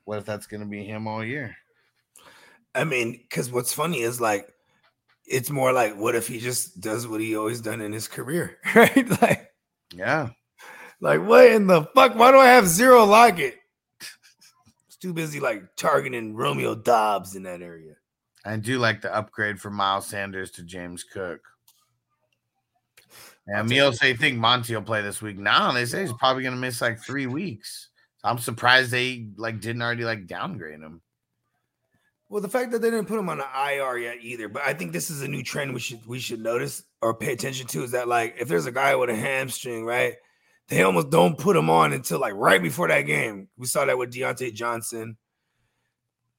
what 0.05 0.19
if 0.19 0.25
that's 0.25 0.47
gonna 0.47 0.65
be 0.65 0.85
him 0.85 1.07
all 1.07 1.23
year? 1.23 1.55
I 2.75 2.83
mean, 2.83 3.13
because 3.13 3.51
what's 3.51 3.73
funny 3.73 4.01
is 4.01 4.21
like, 4.21 4.47
it's 5.25 5.49
more 5.49 5.73
like, 5.73 5.97
what 5.97 6.15
if 6.15 6.27
he 6.27 6.39
just 6.39 6.81
does 6.81 7.07
what 7.07 7.19
he 7.19 7.35
always 7.35 7.61
done 7.61 7.81
in 7.81 7.91
his 7.91 8.07
career, 8.07 8.59
right? 8.75 9.21
Like, 9.21 9.51
Yeah. 9.93 10.29
Like 11.03 11.21
what 11.21 11.51
in 11.51 11.67
the 11.67 11.83
fuck? 11.83 12.15
Why 12.15 12.31
do 12.31 12.37
I 12.37 12.47
have 12.47 12.65
zero 12.67 13.03
Lockett? 13.05 13.55
It's 14.87 14.95
too 14.95 15.13
busy 15.13 15.41
like 15.41 15.75
targeting 15.75 16.33
Romeo 16.33 16.75
Doubs 16.75 17.35
in 17.35 17.43
that 17.43 17.61
area. 17.61 17.95
I 18.45 18.55
do 18.55 18.79
like 18.79 19.01
the 19.01 19.13
upgrade 19.13 19.59
from 19.59 19.73
Miles 19.73 20.07
Sanders 20.07 20.51
to 20.51 20.63
James 20.63 21.03
Cook. 21.03 21.41
And 23.47 23.67
Meal 23.67 23.91
say 23.91 24.15
think 24.15 24.37
Monty 24.37 24.75
will 24.75 24.81
play 24.81 25.01
this 25.01 25.21
week. 25.21 25.37
Now 25.37 25.73
they 25.73 25.83
say 25.83 26.01
he's 26.01 26.13
probably 26.13 26.43
gonna 26.43 26.55
miss 26.55 26.81
like 26.81 27.01
three 27.01 27.27
weeks. 27.27 27.89
I'm 28.23 28.37
surprised 28.37 28.91
they 28.91 29.27
like 29.35 29.59
didn't 29.59 29.81
already 29.81 30.05
like 30.05 30.25
downgrade 30.25 30.79
him. 30.79 31.01
Well, 32.29 32.41
the 32.41 32.47
fact 32.47 32.71
that 32.71 32.81
they 32.81 32.89
didn't 32.89 33.09
put 33.09 33.19
him 33.19 33.27
on 33.27 33.39
the 33.39 33.45
IR 33.45 33.97
yet 33.97 34.19
either, 34.21 34.47
but 34.47 34.61
I 34.65 34.73
think 34.73 34.93
this 34.93 35.09
is 35.09 35.21
a 35.21 35.27
new 35.27 35.43
trend 35.43 35.73
we 35.73 35.81
should 35.81 36.05
we 36.05 36.19
should 36.19 36.39
notice 36.39 36.83
or 37.01 37.13
pay 37.13 37.33
attention 37.33 37.67
to 37.67 37.83
is 37.83 37.91
that 37.91 38.07
like 38.07 38.35
if 38.39 38.47
there's 38.47 38.67
a 38.67 38.71
guy 38.71 38.95
with 38.95 39.09
a 39.09 39.15
hamstring, 39.15 39.83
right? 39.83 40.15
They 40.69 40.81
almost 40.83 41.09
don't 41.09 41.37
put 41.37 41.55
him 41.55 41.69
on 41.69 41.93
until 41.93 42.19
like 42.19 42.33
right 42.35 42.61
before 42.61 42.87
that 42.87 43.01
game. 43.01 43.49
We 43.57 43.67
saw 43.67 43.85
that 43.85 43.97
with 43.97 44.13
Diontae 44.13 44.53
Johnson. 44.53 45.17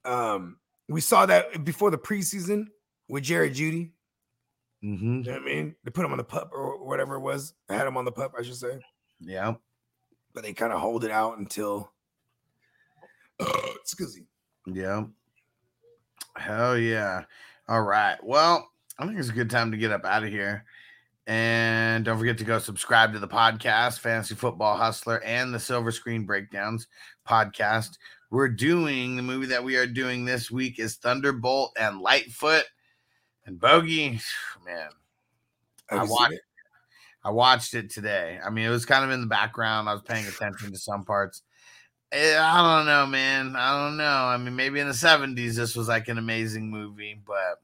Um, 0.04 0.58
we 0.88 1.00
saw 1.00 1.26
that 1.26 1.64
before 1.64 1.90
the 1.90 1.98
preseason 1.98 2.66
with 3.08 3.24
Jerry 3.24 3.50
Jeudy. 3.50 3.90
Mm-hmm. 4.82 5.18
You 5.18 5.22
know 5.22 5.32
what 5.32 5.42
I 5.42 5.44
mean? 5.44 5.74
They 5.84 5.90
put 5.90 6.04
him 6.04 6.12
on 6.12 6.18
the 6.18 6.24
pup 6.24 6.50
or 6.52 6.84
whatever 6.84 7.16
it 7.16 7.20
was. 7.20 7.54
I 7.68 7.74
had 7.74 7.86
him 7.86 7.96
on 7.96 8.04
the 8.04 8.12
pup, 8.12 8.34
I 8.38 8.42
should 8.42 8.56
say. 8.56 8.80
Yeah. 9.20 9.54
But 10.34 10.42
they 10.42 10.52
kind 10.52 10.72
of 10.72 10.80
hold 10.80 11.04
it 11.04 11.10
out 11.10 11.38
until 11.38 11.92
excuse 13.80 14.16
me. 14.16 14.74
Yeah. 14.74 15.04
Hell 16.36 16.76
yeah. 16.76 17.24
All 17.68 17.82
right. 17.82 18.16
Well, 18.22 18.68
I 18.98 19.06
think 19.06 19.18
it's 19.18 19.28
a 19.28 19.32
good 19.32 19.50
time 19.50 19.70
to 19.70 19.76
get 19.76 19.92
up 19.92 20.04
out 20.04 20.24
of 20.24 20.30
here. 20.30 20.64
And 21.26 22.04
don't 22.04 22.18
forget 22.18 22.36
to 22.38 22.44
go 22.44 22.58
subscribe 22.58 23.12
to 23.14 23.18
the 23.18 23.28
podcast, 23.28 24.00
Fantasy 24.00 24.34
Football 24.34 24.76
Hustler, 24.76 25.22
and 25.24 25.54
the 25.54 25.58
Silver 25.60 25.90
Screen 25.90 26.24
Breakdowns 26.26 26.86
podcast. 27.26 27.96
We're 28.30 28.48
doing 28.48 29.16
the 29.16 29.22
movie 29.22 29.46
that 29.46 29.64
we 29.64 29.76
are 29.76 29.86
doing 29.86 30.24
this 30.24 30.50
week 30.50 30.78
is 30.78 30.96
Thunderbolt 30.96 31.72
and 31.78 32.00
Lightfoot. 32.00 32.64
And 33.46 33.58
Bogey, 33.58 34.20
man, 34.64 34.88
Have 35.88 36.00
I 36.00 36.04
watched 36.04 36.32
it? 36.32 36.40
I 37.24 37.30
watched 37.30 37.74
it 37.74 37.90
today. 37.90 38.38
I 38.44 38.50
mean, 38.50 38.66
it 38.66 38.70
was 38.70 38.84
kind 38.84 39.04
of 39.04 39.10
in 39.10 39.22
the 39.22 39.26
background. 39.26 39.88
I 39.88 39.94
was 39.94 40.02
paying 40.02 40.26
attention 40.26 40.72
to 40.72 40.78
some 40.78 41.04
parts. 41.04 41.42
Eh, 42.12 42.38
I 42.38 42.76
don't 42.76 42.86
know, 42.86 43.06
man. 43.06 43.56
I 43.56 43.82
don't 43.82 43.96
know. 43.96 44.04
I 44.04 44.36
mean, 44.36 44.54
maybe 44.54 44.78
in 44.78 44.88
the 44.88 44.94
70s 44.94 45.54
this 45.56 45.74
was 45.74 45.88
like 45.88 46.08
an 46.08 46.18
amazing 46.18 46.70
movie, 46.70 47.18
but 47.26 47.60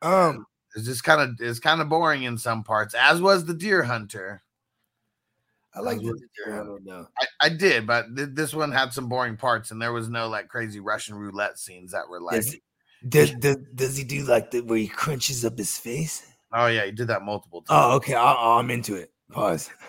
Um, 0.00 0.46
it's 0.74 0.86
just 0.86 1.04
kind 1.04 1.20
of 1.20 1.36
it's 1.40 1.60
kind 1.60 1.80
of 1.80 1.88
boring 1.88 2.24
in 2.24 2.38
some 2.38 2.64
parts, 2.64 2.94
as 2.94 3.20
was 3.20 3.44
The 3.44 3.54
Deer 3.54 3.82
Hunter. 3.82 4.42
I 5.74 5.80
like 5.80 5.98
the 5.98 6.18
Deer 6.36 6.54
Hunter. 6.54 7.08
I, 7.18 7.26
I 7.40 7.48
did, 7.48 7.86
but 7.86 8.14
th- 8.16 8.30
this 8.32 8.54
one 8.54 8.70
had 8.70 8.92
some 8.92 9.08
boring 9.08 9.36
parts, 9.36 9.70
and 9.70 9.82
there 9.82 9.92
was 9.92 10.08
no 10.08 10.28
like 10.28 10.48
crazy 10.48 10.80
Russian 10.80 11.16
roulette 11.16 11.58
scenes 11.58 11.92
that 11.92 12.08
were 12.08 12.20
like, 12.20 12.42
Does, 12.42 12.56
does, 13.08 13.30
does, 13.34 13.56
does 13.74 13.96
he 13.96 14.04
do 14.04 14.24
like 14.24 14.50
the 14.50 14.60
where 14.60 14.78
he 14.78 14.88
crunches 14.88 15.44
up 15.44 15.58
his 15.58 15.76
face? 15.76 16.26
oh 16.54 16.66
yeah, 16.68 16.86
he 16.86 16.92
did 16.92 17.08
that 17.08 17.22
multiple 17.22 17.64
oh, 17.68 17.74
times. 17.74 17.92
Oh, 17.92 17.96
okay. 17.96 18.14
I, 18.14 18.58
I'm 18.58 18.70
into 18.70 18.94
it. 18.94 19.12
Pause. 19.30 19.70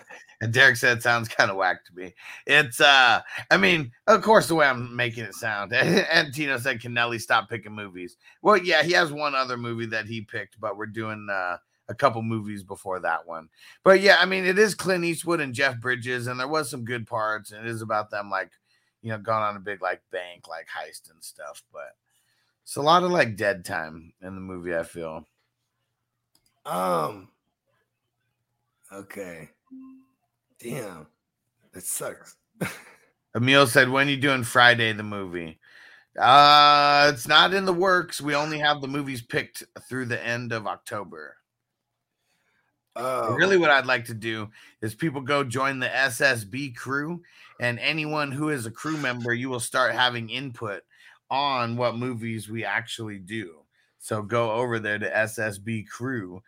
And 0.41 0.53
Derek 0.53 0.75
said 0.75 0.97
it 0.97 1.03
sounds 1.03 1.27
kind 1.27 1.49
of 1.49 1.57
whack 1.57 1.85
to 1.85 1.95
me. 1.95 2.13
It's 2.45 2.81
uh 2.81 3.21
I 3.49 3.57
mean, 3.57 3.91
of 4.07 4.21
course 4.21 4.47
the 4.47 4.55
way 4.55 4.67
I'm 4.67 4.95
making 4.95 5.23
it 5.23 5.35
sound. 5.35 5.73
and 5.73 6.33
Tino 6.33 6.57
said, 6.57 6.81
Can 6.81 6.93
Nelly 6.93 7.19
stop 7.19 7.49
picking 7.49 7.73
movies? 7.73 8.17
Well, 8.41 8.57
yeah, 8.57 8.83
he 8.83 8.93
has 8.93 9.11
one 9.11 9.35
other 9.35 9.57
movie 9.57 9.87
that 9.87 10.05
he 10.05 10.21
picked, 10.21 10.59
but 10.59 10.77
we're 10.77 10.85
doing 10.87 11.27
uh 11.31 11.57
a 11.87 11.93
couple 11.93 12.21
movies 12.23 12.63
before 12.63 12.99
that 12.99 13.27
one. 13.27 13.47
But 13.83 14.01
yeah, 14.01 14.17
I 14.19 14.25
mean 14.25 14.45
it 14.45 14.57
is 14.59 14.75
Clint 14.75 15.05
Eastwood 15.05 15.39
and 15.39 15.53
Jeff 15.53 15.79
Bridges, 15.79 16.27
and 16.27 16.39
there 16.39 16.47
was 16.47 16.69
some 16.69 16.85
good 16.85 17.07
parts, 17.07 17.51
and 17.51 17.65
it 17.65 17.69
is 17.69 17.81
about 17.81 18.09
them 18.09 18.29
like 18.29 18.51
you 19.05 19.11
know, 19.11 19.19
going 19.19 19.43
on 19.43 19.55
a 19.55 19.59
big 19.59 19.83
like 19.83 20.01
bank 20.11 20.47
like 20.47 20.65
heist 20.67 21.11
and 21.11 21.23
stuff, 21.23 21.63
but 21.71 21.95
it's 22.63 22.75
a 22.75 22.81
lot 22.81 23.03
of 23.03 23.11
like 23.11 23.37
dead 23.37 23.63
time 23.63 24.13
in 24.23 24.33
the 24.33 24.41
movie, 24.41 24.75
I 24.75 24.81
feel. 24.81 25.27
Um. 26.65 27.29
Okay. 28.91 29.49
Damn. 30.65 31.07
That 31.73 31.83
sucks. 31.83 32.37
Emil 33.35 33.67
said, 33.67 33.89
"When 33.89 34.07
you 34.07 34.17
doing 34.17 34.43
Friday 34.43 34.91
the 34.93 35.03
movie?" 35.03 35.59
Uh, 36.19 37.11
it's 37.13 37.27
not 37.27 37.53
in 37.53 37.65
the 37.65 37.73
works. 37.73 38.21
We 38.21 38.33
only 38.33 38.57
have 38.59 38.81
the 38.81 38.87
movies 38.87 39.21
picked 39.21 39.63
through 39.89 40.05
the 40.05 40.25
end 40.25 40.53
of 40.53 40.65
October. 40.65 41.37
Oh, 42.95 43.33
Really, 43.33 43.57
what 43.57 43.71
I'd 43.71 43.85
like 43.85 44.05
to 44.05 44.13
do 44.13 44.49
is 44.81 44.95
people 44.95 45.19
go 45.19 45.43
join 45.43 45.79
the 45.79 45.89
SSB 45.89 46.73
crew, 46.77 47.21
and 47.59 47.77
anyone 47.79 48.31
who 48.31 48.47
is 48.49 48.65
a 48.65 48.71
crew 48.71 48.95
member, 48.95 49.33
you 49.33 49.49
will 49.49 49.59
start 49.59 49.93
having 49.93 50.29
input 50.29 50.83
on 51.29 51.75
what 51.75 51.97
movies 51.97 52.47
we 52.49 52.63
actually 52.63 53.19
do. 53.19 53.57
So 53.99 54.21
go 54.21 54.51
over 54.53 54.79
there 54.79 54.97
to 54.97 55.09
ssbcrew.com. 55.09 56.41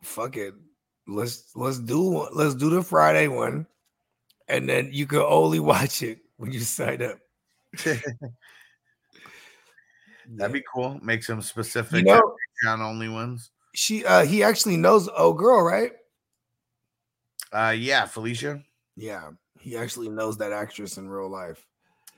Fuck 0.00 0.36
it. 0.38 0.54
Let's 1.08 1.50
let's 1.56 1.78
do 1.78 2.00
one. 2.02 2.28
Let's 2.34 2.54
do 2.54 2.68
the 2.70 2.82
Friday 2.82 3.28
one, 3.28 3.66
and 4.46 4.68
then 4.68 4.90
you 4.92 5.06
can 5.06 5.20
only 5.20 5.58
watch 5.72 6.02
it 6.02 6.18
when 6.36 6.52
you 6.52 6.60
sign 6.60 7.02
up. 7.02 7.18
That'd 10.30 10.52
be 10.52 10.62
cool. 10.72 10.98
Make 11.02 11.24
some 11.24 11.40
specific 11.40 12.00
You 12.00 12.04
know, 12.04 12.36
Patreon 12.64 12.80
only 12.80 13.08
ones. 13.08 13.50
she 13.74 14.04
uh 14.04 14.24
he 14.26 14.42
actually 14.42 14.76
knows 14.76 15.08
oh 15.16 15.32
girl, 15.32 15.62
right? 15.62 15.92
Uh, 17.50 17.74
yeah, 17.76 18.04
Felicia. 18.04 18.62
Yeah, 18.94 19.30
he 19.58 19.74
actually 19.76 20.10
knows 20.10 20.36
that 20.38 20.52
actress 20.52 20.98
in 20.98 21.08
real 21.08 21.30
life. 21.30 21.64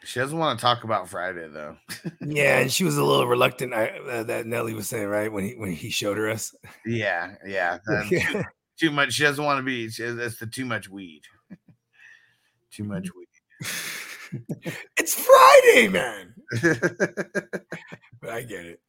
She 0.02 0.18
doesn't 0.18 0.36
want 0.36 0.58
to 0.58 0.62
talk 0.62 0.82
about 0.82 1.08
Friday 1.08 1.46
though. 1.48 1.76
Yeah, 2.20 2.58
and 2.58 2.72
she 2.72 2.82
was 2.84 2.96
a 2.96 3.04
little 3.04 3.26
reluctant. 3.28 3.72
I, 3.72 3.88
uh, 3.90 4.22
that 4.24 4.46
Nelly 4.46 4.74
was 4.74 4.88
saying 4.88 5.06
right 5.06 5.30
when 5.30 5.44
he 5.44 5.54
when 5.54 5.70
he 5.72 5.90
showed 5.90 6.16
her 6.16 6.28
us. 6.28 6.52
Yeah, 6.84 7.34
yeah. 7.46 7.78
Too, 8.80 8.90
much. 8.90 9.12
She 9.12 9.22
doesn't 9.22 9.44
want 9.44 9.58
to 9.58 9.62
be. 9.62 9.88
She, 9.90 10.02
it's 10.02 10.38
the 10.38 10.46
too 10.46 10.64
much 10.64 10.88
weed. 10.88 11.22
too 12.70 12.84
much 12.84 13.08
weed. 13.14 13.26
it's 14.96 15.14
Friday, 15.14 15.88
man. 15.88 16.34
But 18.20 18.30
I 18.34 18.42
get 18.42 18.66
it. 18.66 18.80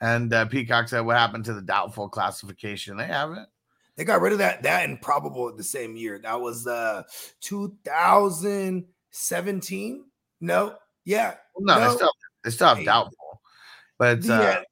and 0.00 0.32
uh, 0.32 0.44
Peacock 0.46 0.88
said, 0.88 1.00
"What 1.00 1.16
happened 1.16 1.44
to 1.46 1.54
the 1.54 1.62
doubtful 1.62 2.08
classification? 2.08 2.96
They 2.96 3.06
haven't. 3.06 3.48
They 3.96 4.04
got 4.04 4.20
rid 4.22 4.32
of 4.32 4.38
that 4.38 4.62
that 4.62 4.88
and 4.88 5.00
probable 5.02 5.52
the 5.54 5.64
same 5.64 5.96
year. 5.96 6.18
That 6.18 6.40
was 6.40 6.66
uh 6.66 7.02
2017. 7.40 10.04
No, 10.42 10.74
yeah, 11.04 11.34
No, 11.58 11.78
No. 11.78 11.90
they 11.90 11.96
still 11.96 12.12
they 12.44 12.50
still 12.50 12.74
Hey. 12.76 12.84
doubtful, 12.84 13.42
but 13.98 14.18
it's, 14.18 14.26
yeah. 14.28 14.40
uh, 14.40 14.62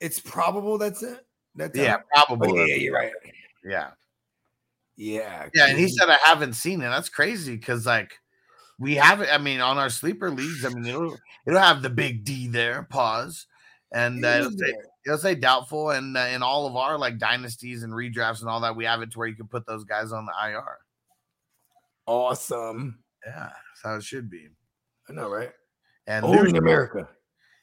It's 0.00 0.20
probable. 0.20 0.78
That's 0.78 1.02
it. 1.02 1.26
That's 1.54 1.76
yeah, 1.76 1.96
it? 1.96 2.00
probable. 2.14 2.52
Oh, 2.52 2.54
yeah, 2.54 2.62
that's- 2.62 2.80
you're 2.80 2.94
right. 2.94 3.12
Yeah, 3.64 3.90
Yeah, 4.96 5.48
yeah. 5.54 5.66
And 5.66 5.78
he 5.78 5.88
said, 5.88 6.08
"I 6.08 6.18
haven't 6.24 6.54
seen 6.54 6.80
it. 6.80 6.88
That's 6.88 7.08
crazy 7.08 7.56
because 7.56 7.86
like." 7.86 8.12
We 8.80 8.94
have 8.94 9.20
it. 9.20 9.28
I 9.32 9.38
mean, 9.38 9.60
on 9.60 9.76
our 9.76 9.90
sleeper 9.90 10.30
leagues, 10.30 10.64
I 10.64 10.68
mean, 10.68 10.86
it'll 10.86 11.18
it'll 11.44 11.58
have 11.58 11.82
the 11.82 11.90
big 11.90 12.22
D 12.22 12.46
there. 12.46 12.86
Pause, 12.88 13.48
and 13.92 14.24
uh, 14.24 14.28
It 14.28 14.38
it'll 14.38 14.52
say 14.52 14.74
it'll 15.08 15.18
say 15.18 15.34
doubtful 15.34 15.90
and 15.90 16.16
uh, 16.16 16.28
in 16.32 16.42
all 16.42 16.66
of 16.66 16.76
our 16.76 16.98
like 16.98 17.18
dynasties 17.18 17.82
and 17.82 17.92
redrafts 17.92 18.40
and 18.40 18.48
all 18.48 18.60
that 18.60 18.76
we 18.76 18.84
have 18.84 19.00
it 19.00 19.10
to 19.12 19.18
where 19.18 19.28
you 19.28 19.34
can 19.34 19.48
put 19.48 19.66
those 19.66 19.84
guys 19.84 20.12
on 20.12 20.26
the 20.26 20.32
IR. 20.32 20.78
awesome. 22.06 22.98
Yeah, 23.26 23.48
that's 23.48 23.82
how 23.82 23.96
it 23.96 24.04
should 24.04 24.30
be. 24.30 24.48
I 25.08 25.12
know, 25.12 25.28
right? 25.28 25.50
And 26.06 26.24
in 26.46 26.56
America. 26.56 27.08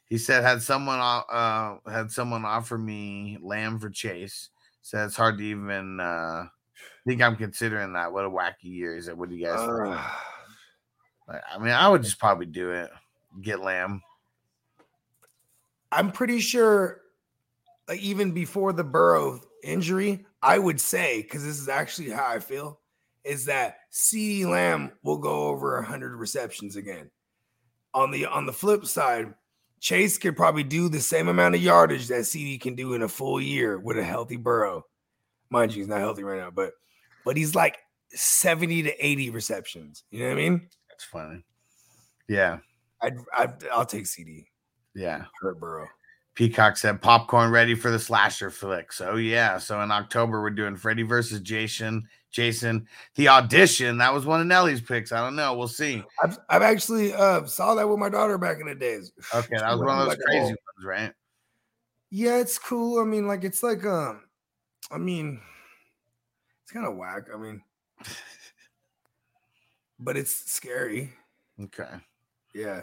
he 0.07 0.17
said 0.17 0.43
had 0.43 0.61
someone 0.61 0.99
uh 0.99 1.77
had 1.89 2.11
someone 2.11 2.45
offer 2.45 2.77
me 2.77 3.38
Lamb 3.41 3.80
for 3.80 3.89
Chase. 3.89 4.49
Said 4.85 5.07
it's 5.07 5.15
hard 5.15 5.39
to 5.39 5.43
even 5.43 5.99
uh 5.99 6.45
think 7.07 7.19
I'm 7.19 7.35
considering 7.35 7.93
that. 7.93 8.13
What 8.13 8.23
a 8.23 8.29
wacky 8.29 8.65
year. 8.65 8.95
is 8.95 9.05
said, 9.05 9.17
What 9.17 9.29
do 9.29 9.35
you 9.35 9.43
guys 9.43 9.59
think? 9.59 9.71
Uh, 9.71 10.09
Like, 11.27 11.41
I 11.51 11.57
mean, 11.57 11.71
I 11.71 11.89
would 11.89 12.03
just 12.03 12.19
probably 12.19 12.45
do 12.45 12.69
it. 12.69 12.91
Get 13.41 13.61
Lamb. 13.61 14.03
I'm 15.91 16.11
pretty 16.11 16.39
sure, 16.39 17.01
like 17.87 17.99
even 17.99 18.31
before 18.31 18.73
the 18.73 18.83
Burrow 18.83 19.41
injury, 19.63 20.23
I 20.43 20.59
would 20.59 20.79
say 20.79 21.23
because 21.23 21.43
this 21.43 21.59
is 21.59 21.67
actually 21.67 22.11
how 22.11 22.27
I 22.27 22.37
feel, 22.37 22.79
is 23.23 23.45
that 23.45 23.77
CeeDee 23.91 24.45
Lamb 24.45 24.91
will 25.01 25.17
go 25.17 25.47
over 25.47 25.77
100 25.77 26.15
receptions 26.15 26.75
again. 26.75 27.09
On 27.95 28.11
the 28.11 28.27
on 28.27 28.45
the 28.45 28.53
flip 28.53 28.85
side, 28.85 29.33
Chase 29.80 30.18
could 30.18 30.35
probably 30.35 30.64
do 30.64 30.89
the 30.89 30.99
same 30.99 31.27
amount 31.27 31.56
of 31.56 31.61
yardage 31.61 32.07
that 32.07 32.26
CD 32.26 32.57
can 32.57 32.76
do 32.76 32.93
in 32.93 33.03
a 33.03 33.07
full 33.07 33.39
year 33.39 33.77
with 33.77 33.97
a 33.97 34.03
healthy 34.03 34.38
Burrow. 34.38 34.85
Mind 35.49 35.73
you, 35.73 35.81
he's 35.81 35.88
not 35.88 35.99
healthy 35.99 36.23
right 36.23 36.39
now, 36.39 36.52
but 36.52 36.73
but 37.23 37.38
he's 37.38 37.56
like 37.56 37.77
70 38.10 38.84
to 38.84 39.06
80 39.06 39.30
receptions. 39.31 40.03
You 40.11 40.19
know 40.19 40.26
what 40.27 40.31
I 40.31 40.35
mean? 40.35 40.69
That's 40.89 41.03
funny. 41.03 41.43
Yeah. 42.27 42.60
I'd, 43.02 43.18
I'd 43.38 43.68
I'll 43.72 43.85
take 43.85 44.07
CD. 44.07 44.47
Yeah. 44.95 45.26
Hurt 45.41 45.60
Burrow. 45.60 45.88
Peacock 46.34 46.77
said 46.77 47.02
popcorn 47.02 47.52
ready 47.52 47.76
for 47.76 47.91
the 47.91 47.99
slasher 47.99 48.49
flick. 48.49 48.91
So 48.91 49.15
yeah. 49.15 49.57
So 49.57 49.81
in 49.81 49.91
October 49.91 50.41
we're 50.41 50.49
doing 50.49 50.76
Freddy 50.76 51.03
versus 51.03 51.39
Jason. 51.41 52.07
Jason, 52.35 52.85
the 53.15 53.29
audition. 53.29 53.97
That 53.97 54.13
was 54.13 54.25
one 54.25 54.41
of 54.41 54.47
Nellie's 54.47 54.81
picks. 54.81 55.13
I 55.13 55.21
don't 55.21 55.37
know. 55.37 55.55
We'll 55.55 55.69
see. 55.69 56.03
I've, 56.21 56.37
I've 56.49 56.61
actually 56.63 57.13
uh, 57.13 57.45
saw 57.45 57.75
that 57.75 57.87
with 57.87 57.97
my 57.97 58.09
daughter 58.09 58.37
back 58.37 58.59
in 58.59 58.67
the 58.67 58.75
days. 58.75 59.13
Okay, 59.33 59.55
that 59.57 59.71
was 59.71 59.79
one 59.79 59.97
of 59.97 59.99
those 59.99 60.07
like 60.09 60.19
crazy 60.19 60.41
ones, 60.43 60.85
right? 60.85 61.13
Yeah, 62.11 62.39
it's 62.39 62.59
cool. 62.59 63.01
I 63.01 63.05
mean, 63.05 63.25
like 63.25 63.45
it's 63.45 63.63
like 63.63 63.85
um, 63.85 64.23
I 64.91 64.97
mean, 64.97 65.39
it's 66.63 66.73
kind 66.73 66.85
of 66.85 66.97
whack. 66.97 67.27
I 67.33 67.37
mean, 67.37 67.61
but 69.97 70.17
it's 70.17 70.51
scary. 70.51 71.13
Okay. 71.61 71.89
Yeah. 72.53 72.81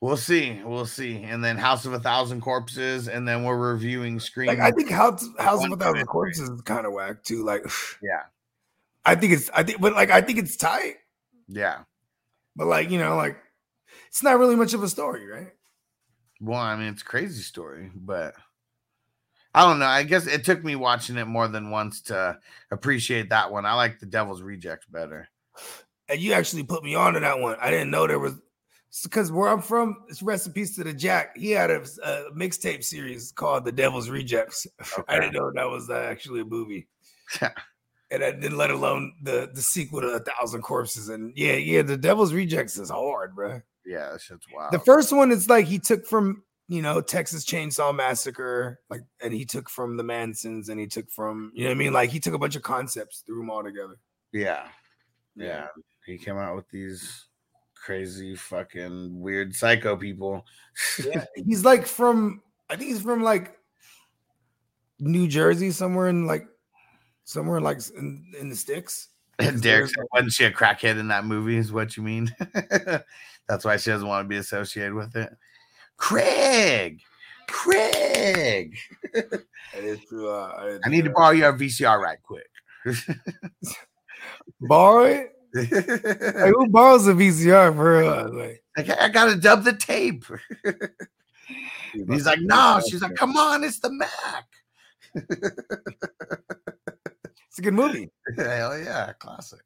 We'll 0.00 0.16
see. 0.16 0.60
We'll 0.64 0.86
see. 0.86 1.22
And 1.22 1.42
then 1.42 1.56
House 1.56 1.86
of 1.86 1.92
a 1.92 2.00
Thousand 2.00 2.40
Corpses, 2.40 3.08
and 3.08 3.26
then 3.26 3.44
we're 3.44 3.72
reviewing 3.72 4.18
Scream. 4.20 4.48
Like 4.48 4.58
I 4.58 4.72
think 4.72 4.90
House 4.90 5.26
House 5.38 5.64
of 5.64 5.70
a 5.72 5.76
Thousand. 5.76 6.06
Corpses 6.06 6.50
is 6.50 6.60
kind 6.62 6.84
of 6.84 6.92
whack 6.92 7.22
too. 7.22 7.44
Like 7.44 7.64
yeah, 8.02 8.22
I 9.06 9.14
think 9.14 9.32
it's 9.32 9.48
I 9.54 9.62
think, 9.62 9.80
but 9.80 9.94
like 9.94 10.10
I 10.10 10.20
think 10.20 10.38
it's 10.38 10.56
tight. 10.56 10.96
yeah. 11.48 11.80
But 12.56 12.66
like 12.66 12.90
you 12.90 12.98
know, 12.98 13.16
like 13.16 13.38
it's 14.08 14.22
not 14.22 14.38
really 14.38 14.56
much 14.56 14.74
of 14.74 14.82
a 14.82 14.88
story, 14.88 15.26
right? 15.26 15.52
Well, 16.40 16.60
I 16.60 16.76
mean, 16.76 16.88
it's 16.88 17.02
a 17.02 17.06
crazy 17.06 17.42
story, 17.42 17.90
but 17.94 18.34
I 19.54 19.66
don't 19.66 19.78
know. 19.78 19.86
I 19.86 20.02
guess 20.02 20.26
it 20.26 20.44
took 20.44 20.62
me 20.62 20.76
watching 20.76 21.16
it 21.16 21.26
more 21.26 21.48
than 21.48 21.70
once 21.70 22.02
to 22.02 22.38
appreciate 22.70 23.30
that 23.30 23.50
one. 23.50 23.64
I 23.64 23.72
like 23.74 24.00
the 24.00 24.06
Devil's 24.06 24.42
Rejects 24.42 24.86
better. 24.86 25.28
And 26.08 26.20
you 26.20 26.34
actually 26.34 26.62
put 26.64 26.84
me 26.84 26.94
on 26.94 27.14
to 27.14 27.20
that 27.20 27.38
one. 27.38 27.56
I 27.60 27.70
didn't 27.70 27.90
know 27.90 28.06
there 28.06 28.18
was 28.18 28.34
because 29.02 29.32
where 29.32 29.48
I'm 29.48 29.62
from, 29.62 30.04
it's 30.08 30.22
recipes 30.22 30.76
to 30.76 30.84
the 30.84 30.92
Jack. 30.92 31.36
He 31.36 31.50
had 31.50 31.70
a, 31.70 31.82
a 32.04 32.30
mixtape 32.34 32.84
series 32.84 33.32
called 33.32 33.64
The 33.64 33.72
Devil's 33.72 34.10
Rejects. 34.10 34.66
I 35.08 35.20
didn't 35.20 35.34
know 35.34 35.50
that 35.54 35.68
was 35.68 35.90
uh, 35.90 36.06
actually 36.10 36.40
a 36.40 36.44
movie. 36.44 36.88
and 38.10 38.20
didn't 38.40 38.56
let 38.56 38.70
alone 38.70 39.12
the 39.22 39.50
the 39.52 39.62
sequel 39.62 40.00
to 40.00 40.08
A 40.08 40.20
Thousand 40.20 40.62
Corpses. 40.62 41.08
And 41.08 41.32
yeah, 41.36 41.54
yeah, 41.54 41.82
The 41.82 41.96
Devil's 41.96 42.32
Rejects 42.32 42.78
is 42.78 42.90
hard, 42.90 43.34
bro. 43.34 43.60
Yeah, 43.84 44.10
that 44.12 44.20
shit's 44.20 44.46
wild. 44.52 44.72
The 44.72 44.78
first 44.80 45.12
one 45.12 45.32
it's 45.32 45.48
like 45.48 45.66
he 45.66 45.78
took 45.78 46.06
from 46.06 46.42
you 46.68 46.82
know 46.82 47.00
Texas 47.00 47.44
Chainsaw 47.44 47.94
Massacre, 47.94 48.80
like, 48.90 49.02
and 49.22 49.32
he 49.32 49.44
took 49.44 49.68
from 49.68 49.96
the 49.96 50.02
Mansons, 50.02 50.68
and 50.68 50.78
he 50.80 50.86
took 50.86 51.10
from 51.10 51.52
you 51.54 51.64
know 51.64 51.70
what 51.70 51.76
I 51.76 51.78
mean. 51.78 51.92
Like 51.92 52.10
he 52.10 52.20
took 52.20 52.34
a 52.34 52.38
bunch 52.38 52.56
of 52.56 52.62
concepts, 52.62 53.22
threw 53.26 53.38
them 53.38 53.50
all 53.50 53.62
together. 53.62 53.96
yeah, 54.32 54.66
yeah. 55.34 55.66
He 56.04 56.18
came 56.18 56.38
out 56.38 56.54
with 56.54 56.68
these 56.70 57.26
crazy, 57.74 58.36
fucking 58.36 59.20
weird 59.20 59.54
psycho 59.54 59.96
people. 59.96 60.44
Yeah, 61.04 61.24
he's 61.34 61.64
like 61.64 61.86
from 61.86 62.42
I 62.68 62.76
think 62.76 62.90
he's 62.90 63.02
from 63.02 63.22
like 63.22 63.56
New 64.98 65.28
Jersey, 65.28 65.70
somewhere 65.70 66.08
in 66.08 66.26
like 66.26 66.46
somewhere 67.26 67.60
like 67.60 67.78
in, 67.98 68.24
in 68.40 68.48
the 68.48 68.56
sticks. 68.56 69.08
And 69.38 69.60
Derek 69.62 69.90
said, 69.90 70.04
wasn't 70.14 70.32
she 70.32 70.44
a 70.44 70.50
crackhead 70.50 70.98
in 70.98 71.08
that 71.08 71.26
movie? 71.26 71.58
Is 71.58 71.70
what 71.70 71.96
you 71.98 72.02
mean? 72.02 72.34
That's 73.48 73.64
why 73.64 73.76
she 73.76 73.90
doesn't 73.90 74.08
want 74.08 74.24
to 74.24 74.28
be 74.28 74.38
associated 74.38 74.94
with 74.94 75.14
it. 75.14 75.30
Craig, 75.98 77.00
Craig, 77.48 78.76
That 79.12 79.44
is 79.82 80.00
true. 80.08 80.30
Uh, 80.30 80.78
I 80.84 80.88
need 80.88 81.04
to 81.04 81.10
borrow 81.10 81.32
your 81.32 81.52
VCR 81.52 82.00
right 82.00 82.18
quick. 82.22 82.48
borrow 84.60 85.04
it. 85.04 85.32
Like, 85.54 85.68
who 85.68 86.68
borrows 86.68 87.06
a 87.06 87.14
VCR 87.14 87.74
for 87.74 88.28
Like, 88.76 88.90
I 89.00 89.08
gotta 89.08 89.36
dub 89.36 89.64
the 89.64 89.72
tape. 89.72 90.24
He's 91.92 92.26
like, 92.26 92.40
no. 92.40 92.80
She's 92.88 93.00
like, 93.00 93.14
come 93.14 93.36
on, 93.36 93.64
it's 93.64 93.78
the 93.78 93.90
Mac. 93.90 94.44
It's 97.48 97.58
a 97.58 97.62
good 97.62 97.74
movie. 97.74 98.10
Hell 98.36 98.78
yeah, 98.78 99.12
classic. 99.18 99.60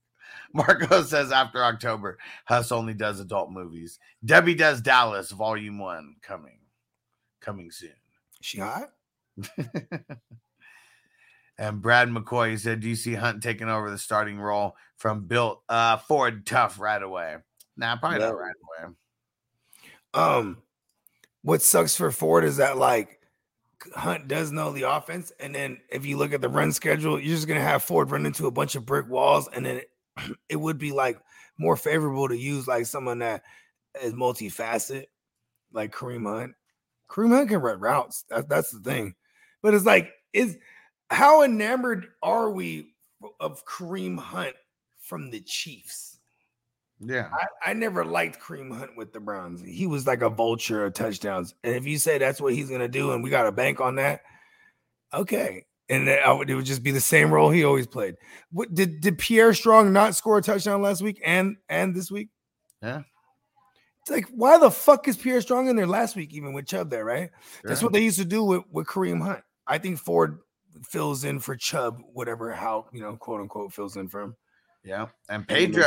Marco 0.52 1.02
says 1.02 1.32
after 1.32 1.62
October, 1.62 2.18
Huss 2.44 2.72
only 2.72 2.94
does 2.94 3.20
adult 3.20 3.50
movies. 3.50 3.98
Debbie 4.24 4.54
does 4.54 4.80
Dallas 4.80 5.30
Volume 5.30 5.78
One 5.78 6.16
coming, 6.22 6.58
coming 7.40 7.70
soon. 7.70 7.90
She 8.40 8.60
hot? 8.60 8.90
And 11.60 11.82
Brad 11.82 12.08
McCoy 12.08 12.58
said, 12.58 12.80
"Do 12.80 12.88
you 12.88 12.96
see 12.96 13.14
Hunt 13.14 13.42
taking 13.42 13.68
over 13.68 13.90
the 13.90 13.98
starting 13.98 14.40
role 14.40 14.76
from 14.96 15.26
Built 15.26 15.62
uh, 15.68 15.98
Ford 15.98 16.46
Tough 16.46 16.80
right 16.80 17.02
away?" 17.02 17.36
Nah, 17.76 17.96
probably 17.96 18.20
not 18.20 18.38
right 18.38 18.54
away. 18.80 18.94
Um, 20.14 20.62
what 21.42 21.60
sucks 21.60 21.94
for 21.94 22.10
Ford 22.10 22.46
is 22.46 22.56
that 22.56 22.78
like 22.78 23.19
Hunt 23.94 24.28
does 24.28 24.52
know 24.52 24.72
the 24.72 24.82
offense, 24.82 25.32
and 25.40 25.54
then 25.54 25.78
if 25.90 26.04
you 26.04 26.16
look 26.16 26.32
at 26.32 26.40
the 26.40 26.48
run 26.48 26.72
schedule, 26.72 27.18
you're 27.18 27.34
just 27.34 27.48
gonna 27.48 27.60
have 27.60 27.82
Ford 27.82 28.10
run 28.10 28.26
into 28.26 28.46
a 28.46 28.50
bunch 28.50 28.74
of 28.74 28.86
brick 28.86 29.08
walls, 29.08 29.48
and 29.52 29.64
then 29.64 29.76
it, 29.76 29.90
it 30.48 30.56
would 30.56 30.78
be 30.78 30.92
like 30.92 31.18
more 31.58 31.76
favorable 31.76 32.28
to 32.28 32.36
use 32.36 32.66
like 32.66 32.86
someone 32.86 33.18
that 33.20 33.42
is 34.02 34.14
multifaceted, 34.14 35.06
like 35.72 35.92
Kareem 35.92 36.26
Hunt. 36.26 36.54
Kareem 37.08 37.30
Hunt 37.30 37.48
can 37.48 37.60
run 37.60 37.80
routes. 37.80 38.24
That, 38.28 38.48
that's 38.48 38.70
the 38.70 38.80
thing, 38.80 39.14
but 39.62 39.74
it's 39.74 39.86
like 39.86 40.12
is 40.32 40.58
how 41.10 41.42
enamored 41.42 42.08
are 42.22 42.50
we 42.50 42.92
of 43.40 43.64
Kareem 43.66 44.18
Hunt 44.18 44.54
from 45.00 45.30
the 45.30 45.40
Chiefs? 45.40 46.19
Yeah, 47.00 47.30
I, 47.32 47.70
I 47.70 47.72
never 47.72 48.04
liked 48.04 48.40
Kareem 48.40 48.76
Hunt 48.76 48.96
with 48.96 49.12
the 49.12 49.20
Browns. 49.20 49.62
He 49.62 49.86
was 49.86 50.06
like 50.06 50.20
a 50.20 50.28
vulture 50.28 50.84
of 50.84 50.92
touchdowns. 50.94 51.54
And 51.64 51.74
if 51.74 51.86
you 51.86 51.98
say 51.98 52.18
that's 52.18 52.40
what 52.40 52.52
he's 52.52 52.68
gonna 52.68 52.88
do, 52.88 53.12
and 53.12 53.24
we 53.24 53.30
got 53.30 53.46
a 53.46 53.52
bank 53.52 53.80
on 53.80 53.96
that, 53.96 54.20
okay. 55.14 55.64
And 55.88 56.06
would, 56.06 56.48
it 56.48 56.54
would 56.54 56.66
just 56.66 56.84
be 56.84 56.92
the 56.92 57.00
same 57.00 57.32
role 57.32 57.50
he 57.50 57.64
always 57.64 57.86
played. 57.86 58.14
What 58.52 58.72
did 58.74 59.00
did 59.00 59.18
Pierre 59.18 59.54
Strong 59.54 59.92
not 59.92 60.14
score 60.14 60.38
a 60.38 60.42
touchdown 60.42 60.82
last 60.82 61.02
week 61.02 61.20
and 61.24 61.56
and 61.68 61.96
this 61.96 62.10
week? 62.10 62.28
Yeah. 62.80 63.02
It's 64.02 64.10
like 64.10 64.26
why 64.28 64.58
the 64.58 64.70
fuck 64.70 65.08
is 65.08 65.16
Pierre 65.16 65.40
Strong 65.40 65.68
in 65.68 65.76
there 65.76 65.86
last 65.86 66.14
week, 66.14 66.32
even 66.32 66.52
with 66.52 66.66
Chubb 66.66 66.90
there, 66.90 67.04
right? 67.04 67.30
That's 67.64 67.82
what 67.82 67.92
they 67.92 68.00
used 68.02 68.18
to 68.18 68.24
do 68.24 68.44
with, 68.44 68.62
with 68.70 68.86
Kareem 68.86 69.20
Hunt. 69.20 69.42
I 69.66 69.78
think 69.78 69.98
Ford 69.98 70.38
fills 70.88 71.24
in 71.24 71.40
for 71.40 71.56
Chubb, 71.56 72.00
whatever 72.12 72.52
how 72.52 72.86
you 72.92 73.00
know, 73.00 73.16
quote 73.16 73.40
unquote, 73.40 73.72
fills 73.72 73.96
in 73.96 74.08
for 74.08 74.20
him. 74.20 74.36
yeah. 74.84 75.06
And. 75.28 75.48
Pedro, 75.48 75.86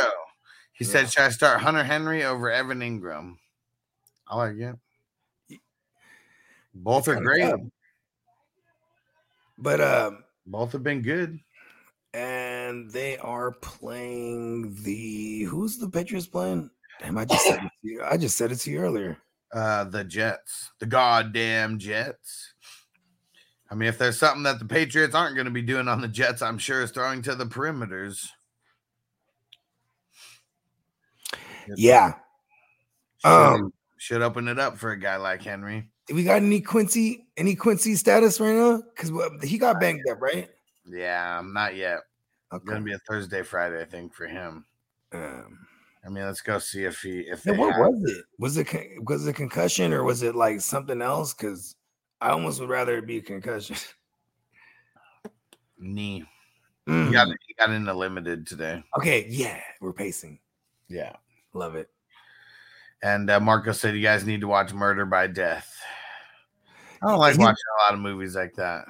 he 0.74 0.84
Yeah. 0.84 0.90
said, 0.90 1.12
"Should 1.12 1.22
I 1.22 1.30
start 1.30 1.60
Hunter 1.60 1.82
Henry 1.84 2.24
over 2.24 2.50
Evan 2.50 2.80
Engram?" 2.80 3.36
I 4.28 4.36
like 4.36 4.56
it. 4.56 5.60
Both 6.74 7.08
are 7.08 7.16
great. 7.20 7.42
tough. 7.42 7.60
But 9.58 9.80
um, 9.80 10.24
Both 10.46 10.72
have 10.72 10.82
been 10.82 11.02
good. 11.02 11.38
and 12.12 12.90
they 12.90 13.16
are 13.18 13.52
playing 13.52 14.74
the 14.82 15.42
who's 15.44 15.78
the 15.78 15.88
Patriots 15.88 16.26
playing? 16.26 16.70
Damn, 17.00 17.18
I 17.18 17.24
just 17.24 17.44
said 17.44 17.56
it 17.64 17.70
to 17.82 17.88
you. 17.88 18.02
I 18.04 18.16
just 18.16 18.36
said 18.36 18.52
it 18.52 18.56
to 18.56 18.70
you 18.70 18.78
earlier. 18.80 19.18
Uh, 19.52 19.84
the 19.84 20.02
Jets, 20.04 20.72
the 20.80 20.86
goddamn 20.86 21.78
Jets. 21.78 22.54
I 23.70 23.74
mean, 23.76 23.88
if 23.88 23.98
there's 23.98 24.18
something 24.18 24.42
that 24.44 24.58
the 24.58 24.64
Patriots 24.64 25.14
aren't 25.14 25.34
going 25.36 25.46
to 25.46 25.50
be 25.50 25.62
doing 25.62 25.88
on 25.88 26.00
the 26.00 26.08
Jets, 26.08 26.42
I'm 26.42 26.58
sure 26.58 26.82
is 26.82 26.90
throwing 26.90 27.22
to 27.22 27.34
the 27.34 27.46
perimeters. 27.46 28.26
Yeah. 31.76 32.14
Should, 33.18 33.28
Um, 33.28 33.72
should 33.98 34.22
open 34.22 34.48
it 34.48 34.58
up 34.58 34.78
for 34.78 34.90
a 34.92 34.98
guy 34.98 35.16
like 35.16 35.42
Henry. 35.42 35.90
we 36.12 36.24
got 36.24 36.36
any 36.36 36.60
Quincy 36.60 37.26
any 37.36 37.54
Quincy 37.54 37.94
status 37.96 38.40
right 38.40 38.54
now? 38.54 38.82
Because 38.94 39.10
he 39.42 39.58
got 39.58 39.80
banged 39.80 40.02
up, 40.10 40.20
right? 40.20 40.48
Yeah, 40.86 41.42
not 41.44 41.74
yet. 41.76 42.00
Okay. 42.52 42.64
Going 42.66 42.80
to 42.80 42.84
be 42.84 42.92
a 42.92 42.98
Thursday, 43.08 43.42
Friday, 43.42 43.80
I 43.80 43.84
think, 43.84 44.14
for 44.14 44.26
him. 44.26 44.64
Um, 45.12 45.66
I 46.04 46.10
mean, 46.10 46.24
let's 46.24 46.42
go 46.42 46.58
see 46.58 46.84
if 46.84 47.00
he 47.00 47.20
if 47.20 47.44
what 47.46 47.72
have- 47.72 47.78
was 47.80 48.02
it? 48.10 48.24
Was 48.38 48.56
it 48.58 48.68
was 49.06 49.26
it 49.26 49.34
concussion 49.34 49.92
or 49.92 50.04
was 50.04 50.22
it 50.22 50.34
like 50.34 50.60
something 50.60 51.00
else? 51.00 51.32
Because 51.32 51.76
I 52.20 52.30
almost 52.30 52.60
would 52.60 52.68
rather 52.68 52.98
it 52.98 53.06
be 53.06 53.18
a 53.18 53.22
concussion. 53.22 53.76
knee. 55.78 56.24
Mm. 56.88 57.06
He 57.06 57.12
got 57.12 57.28
he 57.46 57.54
got 57.54 57.70
into 57.70 57.94
limited 57.94 58.46
today. 58.46 58.82
Okay, 58.98 59.26
yeah, 59.28 59.60
we're 59.80 59.92
pacing. 59.94 60.38
Yeah. 60.88 61.12
Love 61.54 61.76
it. 61.76 61.88
And 63.02 63.30
uh, 63.30 63.40
Marco 63.40 63.72
said 63.72 63.94
you 63.94 64.02
guys 64.02 64.24
need 64.26 64.40
to 64.42 64.48
watch 64.48 64.72
Murder 64.72 65.06
by 65.06 65.26
Death. 65.26 65.74
I 67.02 67.08
don't 67.08 67.18
like 67.18 67.36
He- 67.36 67.42
watching 67.42 67.56
a 67.78 67.82
lot 67.82 67.94
of 67.94 68.00
movies 68.00 68.34
like 68.36 68.54
that. 68.56 68.84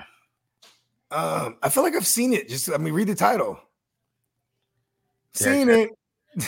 Um, 1.11 1.59
I 1.63 1.69
feel 1.69 1.83
like 1.85 1.95
I've 1.95 2.07
seen 2.07 2.33
it. 2.33 2.49
Just 2.49 2.69
I 2.73 2.77
mean, 2.77 2.93
read 2.95 3.07
the 3.09 3.15
title. 3.15 3.61
Yeah, 5.41 5.47
Seen 5.53 5.69
it. 5.69 5.91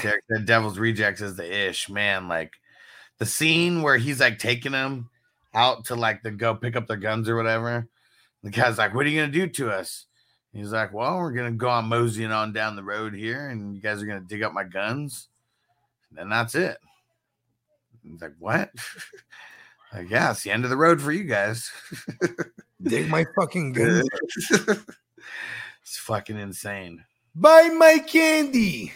Derek 0.03 0.25
said 0.29 0.47
Devil's 0.47 0.79
Rejects 0.79 1.21
is 1.21 1.37
the 1.37 1.69
ish, 1.69 1.89
man. 1.89 2.27
Like 2.29 2.53
the 3.19 3.27
scene 3.27 3.83
where 3.83 3.97
he's 3.97 4.19
like 4.21 4.39
taking 4.39 4.73
them 4.73 5.09
out 5.55 5.85
to 5.87 5.95
like 5.95 6.23
the 6.23 6.31
go 6.33 6.55
pick 6.55 6.75
up 6.75 6.89
their 6.89 6.97
guns 6.97 7.29
or 7.29 7.37
whatever. 7.37 7.87
The 8.43 8.51
guy's 8.51 8.79
like, 8.79 8.95
What 8.95 9.07
are 9.07 9.09
you 9.09 9.21
gonna 9.21 9.33
do 9.33 9.47
to 9.47 9.71
us? 9.71 10.07
He's 10.53 10.73
like, 10.73 10.93
Well, 10.93 11.19
we're 11.19 11.33
gonna 11.33 11.53
go 11.53 11.69
on 11.69 11.87
moseying 11.87 12.33
on 12.33 12.53
down 12.53 12.75
the 12.77 12.83
road 12.83 13.15
here, 13.15 13.49
and 13.49 13.77
you 13.77 13.81
guys 13.83 14.03
are 14.03 14.07
gonna 14.07 14.21
dig 14.21 14.43
up 14.43 14.53
my 14.53 14.65
guns. 14.65 15.29
And 16.17 16.31
that's 16.31 16.55
it. 16.55 16.79
He's 18.03 18.21
like, 18.21 18.35
What? 18.39 18.71
like, 19.95 20.11
yeah, 20.11 20.31
it's 20.31 20.43
the 20.43 20.51
end 20.51 20.65
of 20.65 20.71
the 20.71 20.77
road 20.77 21.01
for 21.01 21.13
you 21.13 21.25
guys. 21.25 21.71
Dig 22.83 23.09
my 23.09 23.25
fucking 23.39 23.73
gun. 23.73 24.03
it's 24.51 25.99
fucking 25.99 26.39
insane. 26.39 27.05
Buy 27.35 27.71
my 27.77 27.99
candy. 27.99 28.93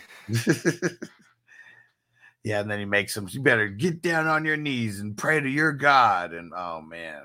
yeah, 2.44 2.60
and 2.60 2.70
then 2.70 2.78
he 2.78 2.84
makes 2.84 3.14
them. 3.14 3.26
You 3.30 3.40
better 3.42 3.68
get 3.68 4.02
down 4.02 4.26
on 4.26 4.44
your 4.44 4.56
knees 4.56 5.00
and 5.00 5.16
pray 5.16 5.40
to 5.40 5.48
your 5.48 5.72
God. 5.72 6.32
And 6.32 6.52
oh 6.54 6.82
man, 6.82 7.22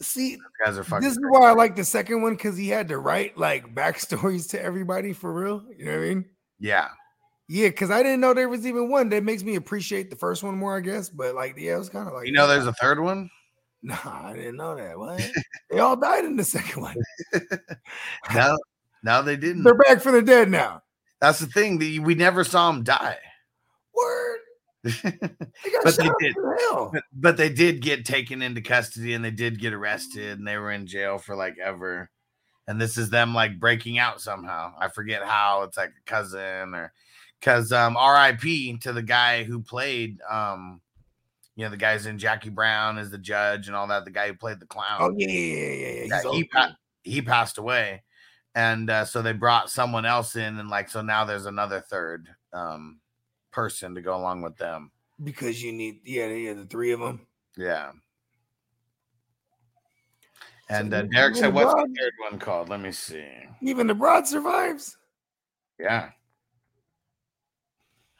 See, 0.00 0.36
guys 0.64 0.76
are 0.78 0.84
fucking. 0.84 1.04
this 1.04 1.12
is 1.12 1.18
crazy. 1.18 1.30
why 1.30 1.50
I 1.50 1.54
like 1.54 1.76
the 1.76 1.84
second 1.84 2.22
one 2.22 2.34
because 2.34 2.56
he 2.56 2.68
had 2.68 2.88
to 2.88 2.98
write 2.98 3.38
like 3.38 3.72
backstories 3.74 4.50
to 4.50 4.60
everybody 4.62 5.12
for 5.12 5.32
real. 5.32 5.64
You 5.76 5.84
know 5.86 5.92
what 5.92 5.98
I 5.98 6.08
mean? 6.08 6.24
Yeah, 6.58 6.88
Yeah, 7.52 7.68
because 7.68 7.90
I 7.90 8.02
didn't 8.02 8.22
know 8.22 8.32
there 8.32 8.48
was 8.48 8.66
even 8.66 8.88
one. 8.88 9.10
That 9.10 9.24
makes 9.24 9.42
me 9.42 9.56
appreciate 9.56 10.08
the 10.08 10.16
first 10.16 10.42
one 10.42 10.56
more, 10.56 10.78
I 10.78 10.80
guess. 10.80 11.10
But 11.10 11.34
like, 11.34 11.54
yeah, 11.58 11.74
it 11.74 11.78
was 11.80 11.90
kind 11.90 12.08
of 12.08 12.14
like 12.14 12.26
you 12.26 12.32
know, 12.32 12.46
there's 12.46 12.66
a 12.66 12.72
third 12.72 12.98
one. 12.98 13.30
Nah, 13.84 13.96
I 14.04 14.34
didn't 14.34 14.58
know 14.58 14.76
that. 14.76 14.96
What? 14.96 15.20
they 15.68 15.80
all 15.80 15.96
died 15.96 16.24
in 16.24 16.36
the 16.36 16.44
second 16.44 16.82
one. 16.82 16.96
No, 18.32 18.56
no, 19.02 19.22
they 19.22 19.36
didn't. 19.36 19.64
They're 19.64 19.74
back 19.74 20.00
from 20.00 20.12
the 20.12 20.22
dead 20.22 20.48
now. 20.48 20.82
That's 21.20 21.40
the 21.40 21.46
thing. 21.46 21.80
that 21.80 22.00
we 22.00 22.14
never 22.14 22.44
saw 22.44 22.70
them 22.70 22.84
die. 22.84 23.18
Word. 23.92 24.38
They 24.84 25.72
But 25.82 25.96
they 25.96 26.08
did. 26.20 26.36
But, 26.92 27.02
but 27.12 27.36
they 27.36 27.48
did 27.48 27.82
get 27.82 28.04
taken 28.04 28.40
into 28.40 28.60
custody 28.60 29.14
and 29.14 29.24
they 29.24 29.32
did 29.32 29.58
get 29.58 29.72
arrested 29.72 30.38
and 30.38 30.46
they 30.46 30.58
were 30.58 30.70
in 30.70 30.86
jail 30.86 31.18
for 31.18 31.34
like 31.34 31.56
ever. 31.58 32.08
And 32.68 32.80
this 32.80 32.96
is 32.96 33.10
them 33.10 33.34
like 33.34 33.58
breaking 33.58 33.98
out 33.98 34.20
somehow. 34.20 34.74
I 34.78 34.86
forget 34.90 35.24
how. 35.24 35.64
It's 35.64 35.76
like 35.76 35.90
a 35.90 36.08
cousin 36.08 36.76
or 36.76 36.92
because 37.42 37.72
um 37.72 37.96
RIP 37.96 38.80
to 38.80 38.92
the 38.92 39.02
guy 39.02 39.42
who 39.42 39.60
played 39.60 40.20
um 40.30 40.80
you 41.56 41.64
know 41.64 41.70
the 41.70 41.76
guys 41.76 42.06
in 42.06 42.18
Jackie 42.18 42.50
Brown 42.50 42.98
as 42.98 43.10
the 43.10 43.18
judge 43.18 43.66
and 43.66 43.76
all 43.76 43.86
that, 43.88 44.04
the 44.04 44.10
guy 44.10 44.28
who 44.28 44.34
played 44.34 44.60
the 44.60 44.66
clown. 44.66 44.98
Oh 45.00 45.12
yeah, 45.16 45.28
yeah, 45.28 45.56
yeah, 45.56 45.88
yeah. 46.04 46.20
yeah. 46.24 46.30
He, 46.32 46.44
pa- 46.44 46.76
he 47.02 47.20
passed 47.20 47.58
away. 47.58 48.02
And 48.54 48.88
uh, 48.88 49.04
so 49.04 49.22
they 49.22 49.32
brought 49.32 49.70
someone 49.70 50.04
else 50.04 50.36
in, 50.36 50.58
and 50.58 50.68
like 50.68 50.88
so 50.88 51.02
now 51.02 51.24
there's 51.24 51.46
another 51.46 51.80
third 51.80 52.28
um 52.52 53.00
person 53.50 53.94
to 53.94 54.02
go 54.02 54.16
along 54.16 54.42
with 54.42 54.56
them. 54.56 54.92
because 55.22 55.62
you 55.62 55.72
need 55.72 56.00
yeah, 56.04 56.26
yeah, 56.28 56.54
the 56.54 56.64
three 56.66 56.92
of 56.92 57.00
them. 57.00 57.26
Yeah. 57.56 57.92
And 60.68 60.94
uh, 60.94 61.02
Derek 61.02 61.36
said, 61.36 61.52
"What's 61.52 61.74
the 61.74 61.94
third 61.98 62.12
one 62.30 62.38
called?" 62.38 62.70
Let 62.70 62.80
me 62.80 62.92
see. 62.92 63.26
Even 63.60 63.86
the 63.86 63.94
broad 63.94 64.26
survives. 64.26 64.96
Yeah. 65.78 66.10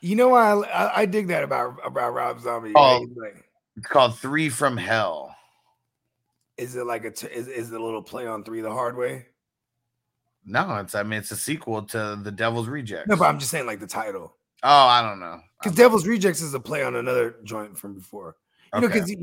You 0.02 0.16
know 0.16 0.28
why 0.28 0.50
I, 0.50 0.60
I, 0.66 1.00
I 1.02 1.06
dig 1.06 1.28
that 1.28 1.44
about 1.44 1.76
about 1.84 2.12
Rob 2.12 2.40
Zombie. 2.40 2.72
Oh. 2.74 3.00
right? 3.00 3.34
Like, 3.34 3.44
It's 3.76 3.86
called 3.86 4.18
Three 4.18 4.48
from 4.48 4.76
Hell. 4.76 5.34
is 6.58 6.76
it 6.76 6.84
like 6.84 7.04
a 7.04 7.10
t- 7.10 7.28
is, 7.28 7.48
is 7.48 7.72
it 7.72 7.80
a 7.80 7.84
little 7.84 8.02
play 8.02 8.26
on 8.26 8.44
three 8.44 8.60
the 8.60 8.70
hard 8.70 8.96
way? 8.96 9.26
No, 10.44 10.76
it's 10.78 10.94
I 10.96 11.04
mean 11.04 11.20
it's 11.20 11.30
a 11.30 11.36
sequel 11.36 11.82
to 11.84 12.18
The 12.20 12.32
Devil's 12.32 12.66
Rejects. 12.68 13.08
No, 13.08 13.16
but 13.16 13.26
I'm 13.26 13.38
just 13.38 13.50
saying 13.50 13.64
like 13.66 13.80
the 13.80 13.86
title. 13.86 14.36
oh, 14.64 14.86
I 14.86 15.00
don't 15.00 15.20
know. 15.20 15.40
Because 15.62 15.76
Devil's 15.76 16.06
Rejects 16.06 16.42
is 16.42 16.52
a 16.54 16.60
play 16.60 16.82
on 16.82 16.96
another 16.96 17.36
joint 17.44 17.78
from 17.78 17.94
before. 17.94 18.36
You 18.74 18.80
know, 18.80 18.88
because 18.88 19.14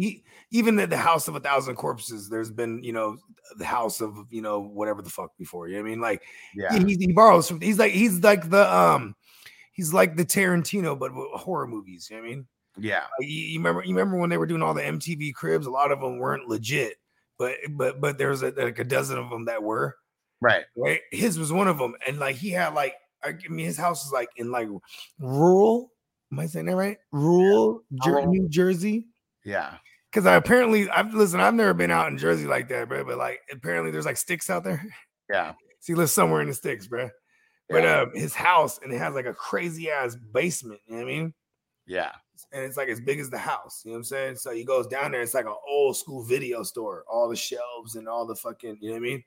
even 0.52 0.80
at 0.80 0.92
the 0.92 0.98
House 0.98 1.28
of 1.28 1.36
a 1.36 1.40
Thousand 1.40 1.76
Corpses, 1.76 2.30
there's 2.30 2.52
been 2.52 2.84
you 2.84 2.94
know 2.94 3.18
the 3.58 3.66
House 3.66 4.00
of 4.00 4.16
you 4.30 4.42
know 4.42 4.60
whatever 4.60 5.02
the 5.02 5.10
fuck 5.10 5.36
before. 5.38 5.68
You 5.68 5.76
know 5.76 5.82
what 5.82 5.88
I 5.88 5.92
mean? 5.92 6.02
Like 6.02 6.24
yeah, 6.56 6.78
he, 6.78 6.96
he 6.96 7.12
borrows 7.12 7.50
from. 7.50 7.60
He's 7.60 7.80
like 7.80 7.92
he's 7.92 8.20
like 8.20 8.50
the 8.50 8.74
um, 8.74 9.16
he's 9.80 9.94
like 9.94 10.18
the 10.18 10.26
Tarantino, 10.26 11.00
but 11.00 11.16
with 11.16 11.40
horror 11.40 11.68
movies. 11.68 12.10
You 12.10 12.18
know 12.18 12.24
what 12.24 12.28
I 12.28 12.32
mean? 12.32 12.48
yeah, 12.78 13.04
Like, 13.18 13.30
you 13.30 13.58
remember 13.60 13.82
you 13.84 13.96
remember 13.96 14.18
when 14.18 14.30
they 14.30 14.38
were 14.38 14.46
doing 14.46 14.62
all 14.62 14.74
the 14.74 14.82
MTV 14.82 15.34
cribs? 15.34 15.68
A 15.68 15.72
lot 15.72 15.92
of 15.94 16.02
them 16.02 16.18
weren't 16.20 16.50
legit, 16.50 16.98
but 17.38 17.56
but 17.72 18.02
but 18.02 18.18
there 18.18 18.30
was 18.30 18.44
a, 18.44 18.52
like 18.58 18.80
a 18.80 18.84
dozen 18.84 19.18
of 19.18 19.30
them 19.30 19.46
that 19.46 19.64
were 19.64 19.96
right. 20.42 20.66
right. 20.76 21.00
His 21.12 21.40
was 21.40 21.52
one 21.54 21.70
of 21.70 21.78
them, 21.78 21.96
and 22.06 22.20
like 22.20 22.36
he 22.36 22.50
had 22.50 22.74
like 22.74 22.94
I 23.24 23.36
mean 23.50 23.66
his 23.66 23.78
house 23.78 24.06
is 24.06 24.12
like 24.12 24.30
in 24.36 24.52
like 24.52 24.68
rural. 25.20 25.92
Am 26.32 26.40
I 26.40 26.46
saying 26.46 26.66
that 26.68 26.76
right? 26.76 26.98
Rural, 27.12 27.82
Jer- 28.04 28.26
New 28.28 28.48
Jersey. 28.50 29.08
Yeah, 29.46 29.78
Because 30.12 30.26
I 30.26 30.36
apparently 30.36 30.90
I've 30.90 31.14
listen. 31.14 31.40
I've 31.40 31.54
never 31.56 31.74
been 31.74 31.92
out 31.92 32.10
in 32.10 32.18
Jersey 32.18 32.46
like 32.46 32.68
that, 32.70 32.88
bro. 32.88 33.04
But 33.04 33.18
like 33.18 33.40
apparently 33.52 33.92
there's 33.92 34.06
like 34.06 34.18
sticks 34.18 34.50
out 34.50 34.64
there. 34.64 34.84
yeah, 35.30 35.54
So 35.80 35.94
he 35.94 35.96
lives 35.96 36.12
somewhere 36.12 36.42
in 36.42 36.48
the 36.50 36.54
sticks, 36.54 36.88
bro. 36.88 37.10
But 37.70 37.86
um, 37.86 38.12
his 38.16 38.34
house 38.34 38.80
and 38.84 38.92
it 38.92 38.98
has 38.98 39.14
like 39.14 39.28
a 39.28 39.34
crazy 39.34 39.92
ass 39.92 40.16
basement. 40.16 40.80
You 40.88 40.96
know 40.96 41.04
what 41.04 41.10
I 41.10 41.14
mean? 41.14 41.34
yeah, 41.86 42.12
and 42.52 42.64
it's 42.64 42.78
like 42.78 42.90
as 42.90 43.02
big 43.02 43.20
as 43.20 43.30
the 43.30 43.38
house. 43.38 43.82
You 43.84 43.92
know 43.92 43.96
what 43.96 44.00
I'm 44.00 44.04
saying? 44.06 44.36
So 44.38 44.52
he 44.52 44.64
goes 44.64 44.88
down 44.88 45.12
there. 45.12 45.22
It's 45.22 45.34
like 45.34 45.46
an 45.46 45.56
old 45.68 45.98
school 45.98 46.24
video 46.24 46.64
store. 46.64 47.04
All 47.12 47.30
the 47.30 47.36
shelves 47.36 47.96
and 47.96 48.08
all 48.08 48.26
the 48.26 48.36
fucking. 48.36 48.78
You 48.82 48.90
know 48.90 48.94
what 48.96 48.98
I 48.98 49.02
mean? 49.02 49.24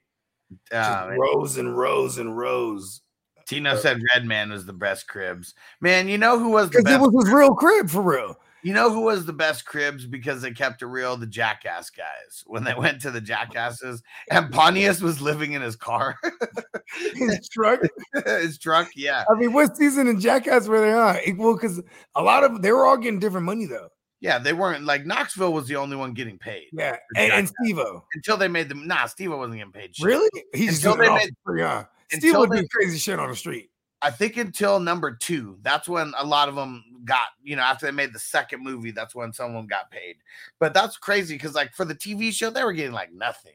Uh, 0.70 1.10
rows 1.19 1.59
and 1.59 1.77
rows 1.77 2.19
and 2.19 2.36
rows. 2.36 3.02
Tino 3.47 3.77
said 3.77 4.01
Redman 4.14 4.51
was 4.51 4.66
the 4.66 4.73
best 4.73 5.09
cribs. 5.09 5.55
Man, 5.81 6.09
you 6.09 6.19
know 6.19 6.39
who 6.39 6.51
was 6.51 6.70
the 6.70 6.78
Because 6.78 6.94
it 6.94 7.01
was 7.01 7.24
his 7.24 7.32
real 7.32 7.55
crib 7.55 7.90
for 7.90 8.02
real. 8.02 8.36
You 8.62 8.72
know 8.74 8.93
who 8.93 9.01
was 9.01 9.24
the 9.26 9.32
best 9.32 9.64
cribs 9.66 10.06
because 10.06 10.40
they 10.43 10.52
kept 10.52 10.82
it 10.82 10.86
real? 10.86 11.16
The 11.16 11.26
Jackass 11.26 11.90
guys. 11.90 12.44
When 12.47 12.62
they 12.64 12.74
went 12.74 13.01
to 13.02 13.10
the 13.10 13.20
Jackasses, 13.20 14.02
and 14.30 14.52
Pontius 14.52 15.01
was 15.01 15.20
living 15.20 15.52
in 15.52 15.62
his 15.62 15.76
car, 15.76 16.16
His 17.14 17.48
truck. 17.48 17.80
his 18.26 18.59
truck. 18.59 18.89
Yeah, 18.94 19.24
I 19.30 19.34
mean, 19.39 19.52
what 19.52 19.76
season 19.76 20.06
in 20.09 20.20
Jackass 20.20 20.68
were 20.68 20.80
they 20.80 20.93
on? 20.93 21.16
Well, 21.39 21.55
because 21.55 21.82
a 22.14 22.22
lot 22.22 22.44
of 22.44 22.62
they 22.62 22.72
were 22.72 22.84
all 22.86 22.97
getting 22.97 23.18
different 23.18 23.47
money 23.47 23.66
though. 23.66 23.89
yeah. 24.20 24.39
They 24.39 24.52
weren't 24.52 24.84
like 24.84 25.06
Knoxville 25.06 25.52
was 25.52 25.66
the 25.68 25.76
only 25.76 25.97
one 25.97 26.12
getting 26.12 26.39
paid 26.39 26.66
Yeah, 26.72 26.97
and, 27.16 27.32
and 27.32 27.48
Steve-O. 27.62 28.05
until 28.14 28.36
they 28.36 28.48
made 28.48 28.68
them. 28.68 28.86
Nah, 28.86 29.06
Steve-O 29.06 29.36
wasn't 29.39 29.56
getting 29.59 29.72
paid. 29.72 29.97
Shit. 29.97 30.06
Really? 30.06 30.28
He 30.55 30.66
just 30.66 30.84
Until 30.84 30.97
doing 30.97 31.09
they 31.09 31.24
made- 31.24 31.34
free, 31.44 31.64
Steve 32.10 32.36
would 32.36 32.51
do 32.51 32.66
crazy 32.68 32.98
shit 32.98 33.18
on 33.18 33.30
the 33.30 33.36
street. 33.36 33.70
I 34.03 34.11
think 34.11 34.37
until 34.37 34.81
number 34.81 35.15
two, 35.15 35.59
that's 35.62 35.89
when 35.89 36.12
a 36.19 36.27
lot 36.27 36.49
of 36.49 36.57
them 36.57 36.85
got, 37.05 37.29
you 37.43 37.55
know, 37.55 37.62
after 37.62 37.87
they 37.87 37.93
made 37.93 38.12
the 38.12 38.19
second 38.19 38.62
movie, 38.62 38.91
that's 38.91 39.15
when 39.15 39.33
some 39.33 39.51
of 39.51 39.55
them 39.55 39.66
got 39.69 39.91
paid. 39.91 40.16
But 40.59 40.74
that's 40.74 40.97
crazy 40.97 41.37
because, 41.37 41.55
like, 41.55 41.73
for 41.74 41.85
the 41.85 41.95
TV 41.95 42.33
show, 42.33 42.51
they 42.51 42.65
were 42.65 42.73
getting 42.73 42.93
like 42.93 43.12
nothing. 43.12 43.53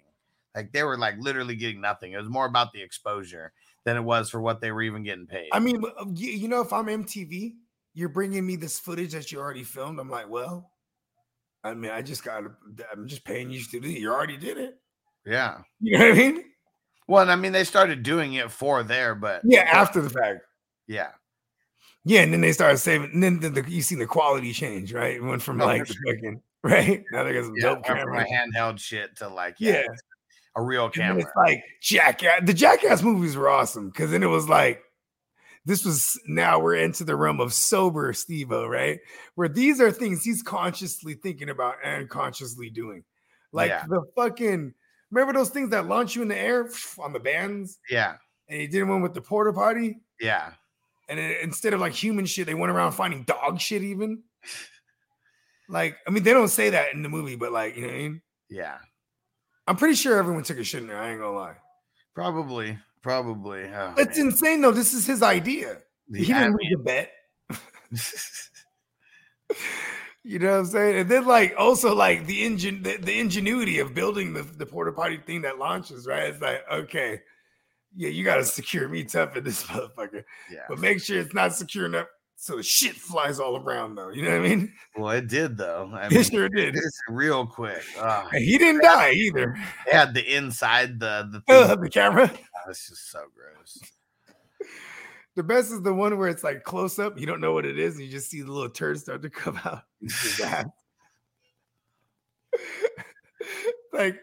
Like, 0.55 0.71
they 0.71 0.83
were 0.83 0.97
like 0.97 1.15
literally 1.19 1.55
getting 1.55 1.81
nothing. 1.81 2.13
It 2.13 2.17
was 2.17 2.29
more 2.29 2.45
about 2.45 2.71
the 2.71 2.81
exposure 2.81 3.51
than 3.83 3.97
it 3.97 4.01
was 4.01 4.29
for 4.29 4.41
what 4.41 4.61
they 4.61 4.71
were 4.71 4.81
even 4.81 5.03
getting 5.03 5.27
paid. 5.27 5.49
I 5.51 5.59
mean, 5.59 5.83
you, 6.15 6.47
know, 6.47 6.61
if 6.61 6.73
I'm 6.73 6.87
MTV, 6.87 7.53
you're 7.93 8.09
bringing 8.09 8.45
me 8.45 8.55
this 8.55 8.79
footage 8.79 9.13
that 9.13 9.31
you 9.31 9.39
already 9.39 9.63
filmed. 9.63 9.99
I'm 9.99 10.09
like, 10.09 10.29
well, 10.29 10.71
I 11.63 11.73
mean, 11.73 11.91
I 11.91 12.01
just 12.01 12.23
got 12.23 12.43
I'm 12.91 13.07
just 13.07 13.25
paying 13.25 13.49
you 13.49 13.61
to 13.63 13.79
do 13.79 13.87
it. 13.87 13.99
You 13.99 14.11
already 14.11 14.37
did 14.37 14.57
it. 14.57 14.77
yeah. 15.25 15.59
You 15.81 15.97
know 15.97 16.05
what 16.05 16.13
I 16.13 16.17
mean? 16.17 16.43
Well, 17.07 17.21
and 17.21 17.31
I 17.31 17.35
mean, 17.35 17.51
they 17.53 17.63
started 17.63 18.03
doing 18.03 18.33
it 18.33 18.51
for 18.51 18.83
there, 18.83 19.15
but 19.15 19.41
Yeah, 19.45 19.61
after 19.61 20.01
the 20.01 20.09
fact. 20.09 20.41
yeah. 20.87 21.09
Yeah, 22.03 22.21
and 22.21 22.31
then 22.31 22.41
they 22.41 22.53
started 22.53 22.77
saving. 22.77 23.11
And 23.13 23.23
then 23.23 23.39
the, 23.39 23.49
the, 23.61 23.69
you 23.69 23.81
see 23.81 23.95
the 23.95 24.05
quality 24.05 24.53
change, 24.53 24.93
right? 24.93 25.15
It 25.15 25.23
went 25.23 25.41
from 25.41 25.59
Oh, 25.61 25.65
like 25.65 25.85
fucking 25.87 26.41
right 26.63 27.03
now 27.11 27.23
they 27.23 27.33
got 27.33 27.45
some 27.45 27.53
Yeah, 27.57 27.61
dope 27.75 27.85
camera. 27.85 28.21
a 28.21 28.25
handheld 28.25 28.79
shit 28.79 29.15
to 29.17 29.27
like, 29.27 29.55
yeah, 29.59 29.81
Yeah. 29.81 29.87
a 30.55 30.61
real 30.61 30.89
camera. 30.89 31.21
it's 31.23 31.31
like 31.35 31.63
Jackass. 31.81 32.41
The 32.45 32.53
Jackass 32.53 33.01
movies 33.03 33.35
were 33.35 33.49
awesome 33.49 33.89
because 33.89 34.11
then 34.11 34.23
it 34.23 34.27
was 34.27 34.47
like 34.47 34.81
this 35.65 35.83
was 35.83 36.17
now 36.27 36.59
we're 36.59 36.75
into 36.77 37.03
the 37.03 37.15
realm 37.17 37.41
of 37.41 37.51
sober 37.53 38.13
Steve-O, 38.13 38.67
right? 38.67 38.99
Where 39.35 39.49
these 39.49 39.81
are 39.81 39.91
things 39.91 40.23
he's 40.23 40.41
consciously 40.41 41.13
thinking 41.15 41.49
about 41.49 41.75
and 41.83 42.09
consciously 42.09 42.69
doing. 42.69 43.03
Like 43.51 43.69
Yeah. 43.69 43.83
the 43.89 44.03
fucking 44.15 44.73
remember 45.11 45.33
those 45.33 45.49
things 45.49 45.69
that 45.71 45.87
launch 45.87 46.15
you 46.15 46.21
in 46.21 46.27
the 46.27 46.37
air 46.37 46.69
on 46.99 47.13
the 47.13 47.19
bands? 47.19 47.79
Yeah. 47.89 48.15
And 48.49 48.61
he 48.61 48.67
did 48.67 48.83
one 48.83 49.01
with 49.01 49.13
the 49.13 49.21
porter 49.21 49.53
party. 49.53 49.99
Yeah. 50.19 50.51
And 51.09 51.19
then 51.19 51.35
instead 51.41 51.73
of 51.73 51.79
like 51.79 51.93
human 51.93 52.25
shit, 52.25 52.47
they 52.47 52.53
went 52.53 52.71
around 52.71 52.91
finding 52.93 53.23
dog 53.23 53.59
shit, 53.59 53.83
even. 53.83 54.23
Like, 55.69 55.97
I 56.07 56.11
mean, 56.11 56.23
they 56.23 56.31
don't 56.31 56.47
say 56.47 56.69
that 56.69 56.93
in 56.93 57.03
the 57.03 57.09
movie, 57.09 57.35
but 57.35 57.51
like, 57.51 57.75
you 57.75 57.81
know 57.81 57.89
what 57.89 57.95
I 57.95 57.97
mean? 57.97 58.21
Yeah. 58.49 58.77
I'm 59.67 59.75
pretty 59.75 59.95
sure 59.95 60.17
everyone 60.17 60.43
took 60.43 60.59
a 60.59 60.63
shit 60.63 60.81
in 60.81 60.87
there. 60.87 60.97
I 60.97 61.09
ain't 61.09 61.19
gonna 61.19 61.35
lie. 61.35 61.55
Probably. 62.15 62.77
Probably. 63.01 63.65
Oh, 63.65 63.93
That's 63.97 64.17
man. 64.17 64.27
insane, 64.27 64.61
though. 64.61 64.71
This 64.71 64.93
is 64.93 65.05
his 65.05 65.21
idea. 65.21 65.79
The 66.07 66.19
he 66.19 66.27
didn't 66.27 66.37
ad- 66.37 66.51
lose 66.53 66.73
a 66.73 66.77
bet. 66.83 67.11
You 70.27 70.39
know 70.39 70.51
what 70.51 70.59
I'm 70.59 70.65
saying? 70.65 70.97
And 70.97 71.09
then 71.09 71.25
like 71.25 71.53
also 71.57 71.95
like 71.95 72.25
the 72.25 72.43
engine 72.43 72.83
the, 72.83 72.97
the 72.97 73.17
ingenuity 73.19 73.79
of 73.79 73.93
building 73.93 74.33
the, 74.33 74.43
the 74.43 74.65
porta 74.65 74.91
potty 74.91 75.17
thing 75.25 75.41
that 75.43 75.57
launches, 75.57 76.05
right? 76.05 76.23
It's 76.29 76.41
like, 76.41 76.63
okay, 76.71 77.21
yeah, 77.95 78.09
you 78.09 78.25
gotta 78.25 78.43
secure 78.43 78.89
me 78.89 79.05
tough 79.05 79.37
in 79.37 79.43
this 79.45 79.63
motherfucker. 79.67 80.23
yeah. 80.51 80.65
But 80.67 80.79
make 80.79 81.01
sure 81.01 81.17
it's 81.19 81.33
not 81.33 81.53
secure 81.53 81.85
enough 81.85 82.07
so 82.35 82.57
the 82.57 82.63
shit 82.63 82.95
flies 82.95 83.39
all 83.39 83.57
around 83.57 83.95
though. 83.95 84.09
You 84.09 84.23
know 84.23 84.31
what 84.31 84.45
I 84.45 84.49
mean? 84.55 84.73
Well, 84.97 85.11
it 85.11 85.27
did 85.27 85.57
though. 85.57 85.89
I 85.93 86.05
It 86.07 86.11
mean, 86.11 86.23
sure 86.23 86.49
did. 86.49 86.75
it's 86.75 86.99
real 87.09 87.47
quick. 87.47 87.83
Oh, 87.97 88.27
he 88.33 88.57
didn't 88.57 88.83
die 88.83 89.11
either. 89.13 89.55
they 89.85 89.91
had 89.97 90.13
the 90.13 90.35
inside 90.35 90.99
the 90.99 91.41
the 91.47 91.53
Uh, 91.53 91.75
the 91.79 91.89
camera. 91.89 92.29
That's 92.65 92.89
just 92.89 93.09
so 93.11 93.21
gross. 93.33 93.79
The 95.37 95.43
best 95.43 95.71
is 95.71 95.83
the 95.83 95.93
one 95.93 96.17
where 96.17 96.29
it's 96.29 96.43
like 96.43 96.63
close 96.63 96.97
up, 96.97 97.19
you 97.19 97.27
don't 97.27 97.39
know 97.39 97.53
what 97.53 97.63
it 97.63 97.77
is, 97.77 97.93
and 97.93 98.03
you 98.03 98.09
just 98.09 98.31
see 98.31 98.41
the 98.41 98.51
little 98.51 98.71
turd 98.71 98.97
start 98.97 99.21
to 99.21 99.29
come 99.29 99.55
out. 99.63 99.83
It's 100.01 100.19
just 100.19 100.39
that. 100.39 100.65
like 103.93 104.19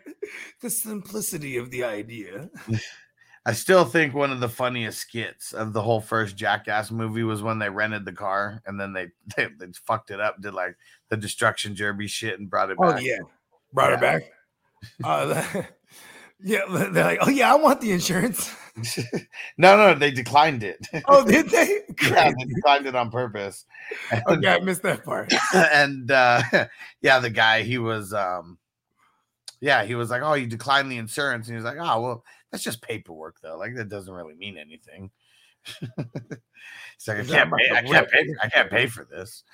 the 0.60 0.68
simplicity 0.70 1.56
of 1.56 1.70
the 1.70 1.84
idea. 1.84 2.50
I 3.46 3.52
still 3.52 3.84
think 3.84 4.12
one 4.12 4.32
of 4.32 4.40
the 4.40 4.48
funniest 4.48 4.98
skits 4.98 5.52
of 5.52 5.72
the 5.72 5.82
whole 5.82 6.00
first 6.00 6.34
Jackass 6.34 6.90
movie 6.90 7.22
was 7.22 7.42
when 7.42 7.60
they 7.60 7.70
rented 7.70 8.04
the 8.04 8.12
car 8.12 8.60
and 8.66 8.80
then 8.80 8.92
they 8.92 9.06
they, 9.36 9.46
they 9.56 9.66
fucked 9.86 10.10
it 10.10 10.18
up, 10.18 10.42
did 10.42 10.52
like 10.52 10.76
the 11.10 11.16
destruction 11.16 11.74
derby 11.74 12.08
shit 12.08 12.40
and 12.40 12.50
brought 12.50 12.70
it 12.72 12.76
back. 12.78 12.96
Oh 12.96 12.98
yeah, 12.98 13.18
brought 13.72 13.90
Yeah. 13.90 13.96
it 13.98 14.00
back. 14.00 14.22
Uh, 15.04 15.44
yeah, 16.40 16.62
they're 16.90 17.04
like, 17.04 17.20
oh 17.22 17.30
yeah, 17.30 17.52
I 17.52 17.54
want 17.54 17.80
the 17.80 17.92
insurance. 17.92 18.52
no, 19.56 19.76
no, 19.76 19.94
they 19.94 20.10
declined 20.10 20.64
it. 20.64 20.86
Oh, 21.06 21.24
did 21.24 21.48
they? 21.50 21.82
yeah, 22.02 22.32
they 22.36 22.44
declined 22.44 22.86
it 22.86 22.94
on 22.94 23.10
purpose. 23.10 23.66
And, 24.10 24.22
Okay, 24.28 24.48
I 24.48 24.60
missed 24.60 24.82
that 24.82 25.04
part. 25.04 25.32
and 25.54 26.10
uh 26.10 26.42
yeah, 27.00 27.18
the 27.20 27.30
guy 27.30 27.62
he 27.62 27.78
was 27.78 28.12
um 28.12 28.58
yeah, 29.60 29.84
he 29.84 29.94
was 29.94 30.10
like, 30.10 30.22
Oh, 30.22 30.34
you 30.34 30.46
declined 30.46 30.90
the 30.90 30.98
insurance. 30.98 31.46
And 31.46 31.54
he 31.54 31.62
was 31.62 31.64
like, 31.64 31.78
Oh, 31.80 32.00
well, 32.00 32.24
that's 32.50 32.64
just 32.64 32.82
paperwork 32.82 33.36
though. 33.40 33.56
Like 33.58 33.76
that 33.76 33.88
doesn't 33.88 34.12
really 34.12 34.34
mean 34.34 34.58
anything. 34.58 35.10
He's 35.64 37.08
like, 37.08 37.18
I 37.18 37.24
can't 37.24 37.52
pay, 37.52 37.70
I 37.70 37.82
can't 37.82 38.10
pay, 38.10 38.26
I 38.42 38.48
can't 38.48 38.70
pay 38.70 38.86
for 38.86 39.04
this. 39.04 39.44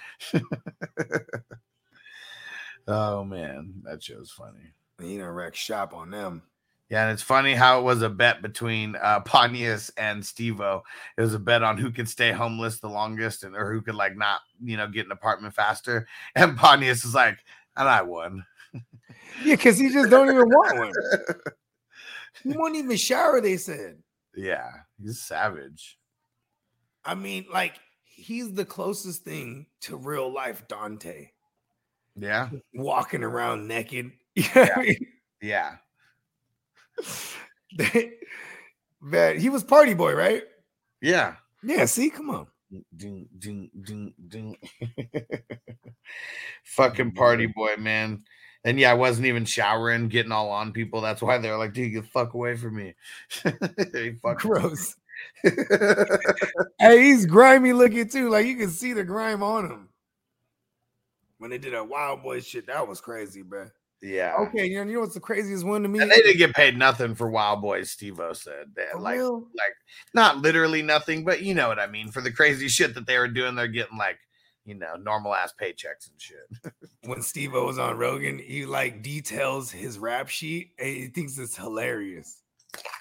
oh 2.89 3.25
man, 3.25 3.75
that 3.85 4.03
show's 4.03 4.31
funny. 4.31 4.73
You 5.01 5.19
know, 5.19 5.29
wreck 5.29 5.55
shop 5.55 5.95
on 5.95 6.11
them. 6.11 6.43
Yeah, 6.91 7.05
and 7.05 7.13
it's 7.13 7.23
funny 7.23 7.55
how 7.55 7.79
it 7.79 7.85
was 7.85 8.03
a 8.03 8.09
bet 8.11 8.43
between 8.43 8.97
uh 8.97 9.21
Pontius 9.25 9.91
and 9.97 10.25
Steve-O. 10.25 10.83
It 11.17 11.21
was 11.21 11.35
a 11.35 11.39
bet 11.39 11.63
on 11.63 11.79
who 11.79 11.91
could 11.91 12.09
stay 12.09 12.33
homeless 12.33 12.81
the 12.81 12.89
longest 12.89 13.45
and 13.45 13.57
or 13.57 13.73
who 13.73 13.81
could 13.81 13.95
like 13.95 14.17
not, 14.17 14.41
you 14.63 14.77
know, 14.77 14.89
get 14.89 15.07
an 15.07 15.13
apartment 15.13 15.55
faster. 15.55 16.07
And 16.35 16.57
Pontius 16.57 17.05
is 17.05 17.15
like, 17.15 17.39
and 17.77 17.89
I 17.89 18.03
won. 18.03 18.45
Yeah, 19.45 19.55
because 19.57 19.79
he 19.79 19.89
just 19.91 20.11
don't 20.11 20.29
even 20.29 20.49
want 20.49 20.79
one. 20.79 20.93
He 22.43 22.53
won't 22.57 22.77
even 22.77 22.97
shower. 22.97 23.41
They 23.41 23.57
said. 23.57 24.03
yeah, 24.35 24.71
he's 25.03 25.21
savage. 25.21 25.99
I 27.05 27.15
mean, 27.15 27.47
like 27.53 27.75
he's 28.05 28.53
the 28.53 28.65
closest 28.65 29.23
thing 29.25 29.67
to 29.83 29.97
real 29.97 30.31
life 30.33 30.69
Dante, 30.69 31.31
Yeah, 32.17 32.51
walking 32.75 33.23
around 33.23 33.67
naked. 33.69 34.13
You 34.35 34.43
know 34.55 34.61
what 34.63 34.79
I 34.79 34.83
mean? 34.83 35.07
yeah, 35.43 35.77
That 39.03 39.39
he 39.39 39.49
was 39.49 39.65
party 39.65 39.95
boy, 39.95 40.15
right? 40.15 40.43
yeah. 41.01 41.37
Yeah. 41.63 41.87
See, 41.87 42.11
come 42.11 42.31
on. 42.31 42.47
Ding, 42.97 43.29
ding, 43.39 43.71
ding, 43.81 44.15
ding. 44.29 44.57
Fucking 46.65 47.07
mm-hmm. 47.07 47.17
party 47.17 47.47
boy, 47.47 47.77
man. 47.79 48.23
And 48.65 48.79
yeah, 48.79 48.91
I 48.91 48.95
wasn't 48.95 49.27
even 49.27 49.47
showering, 49.47 50.09
getting 50.09 50.33
all 50.33 50.51
on 50.51 50.73
people. 50.73 51.01
That's 51.01 51.23
why 51.23 51.39
they're 51.39 51.57
like, 51.57 51.73
dude, 51.73 51.93
get 51.95 52.05
fuck 52.07 52.35
away 52.35 52.57
from 52.57 52.77
me. 52.77 52.95
hey, 53.43 54.17
fucking- 54.23 54.51
Gross. 54.51 54.97
Hey, 55.43 57.03
he's 57.03 57.27
grimy 57.27 57.73
looking 57.73 58.09
too. 58.09 58.29
Like 58.29 58.47
you 58.47 58.57
can 58.57 58.71
see 58.71 58.93
the 58.93 59.05
grime 59.05 59.43
on 59.43 59.67
him. 59.67 59.89
When 61.39 61.51
they 61.51 61.59
did 61.59 61.73
that 61.73 61.89
wild 61.89 62.23
boy 62.23 62.41
shit, 62.41 62.67
that 62.67 62.87
was 62.87 63.01
crazy, 63.01 63.41
bro. 63.43 63.71
Yeah. 64.03 64.37
Okay, 64.39 64.67
you 64.67 64.77
know, 64.77 64.85
you 64.89 64.95
know 64.95 65.01
what's 65.01 65.15
the 65.15 65.21
craziest 65.21 65.65
one 65.65 65.83
to 65.83 65.89
me? 65.89 66.01
And 66.01 66.11
they 66.11 66.17
didn't 66.17 66.39
get 66.39 66.55
paid 66.55 66.77
nothing 66.77 67.15
for 67.15 67.31
Wild 67.31 67.61
Boys, 67.61 67.91
Steve 67.91 68.19
O 68.21 68.33
said. 68.33 68.73
that, 68.77 68.93
For 68.93 69.01
like 69.01 69.17
real? 69.17 69.41
like 69.41 69.75
not 70.15 70.39
literally 70.39 70.83
nothing, 70.83 71.25
but 71.25 71.43
you 71.43 71.55
know 71.55 71.69
what 71.69 71.79
I 71.79 71.87
mean. 71.87 72.11
For 72.11 72.21
the 72.21 72.33
crazy 72.33 72.69
shit 72.69 72.95
that 72.95 73.07
they 73.07 73.19
were 73.19 73.29
doing, 73.29 73.55
they're 73.55 73.69
getting 73.69 73.99
like, 73.99 74.19
you 74.65 74.75
know, 74.75 74.97
normal 74.97 75.35
ass 75.35 75.53
paychecks 75.61 76.11
and 76.11 76.19
shit. 76.19 76.73
when 77.05 77.23
Steve 77.23 77.55
O 77.55 77.67
was 77.67 77.79
on 77.79 77.99
Rogan, 77.99 78.39
he 78.39 78.65
like 78.67 79.03
details 79.03 79.71
his 79.71 79.99
rap 79.99 80.29
sheet 80.29 80.73
and 80.79 80.89
he 80.89 81.07
thinks 81.09 81.37
it's 81.39 81.57
hilarious. 81.57 82.41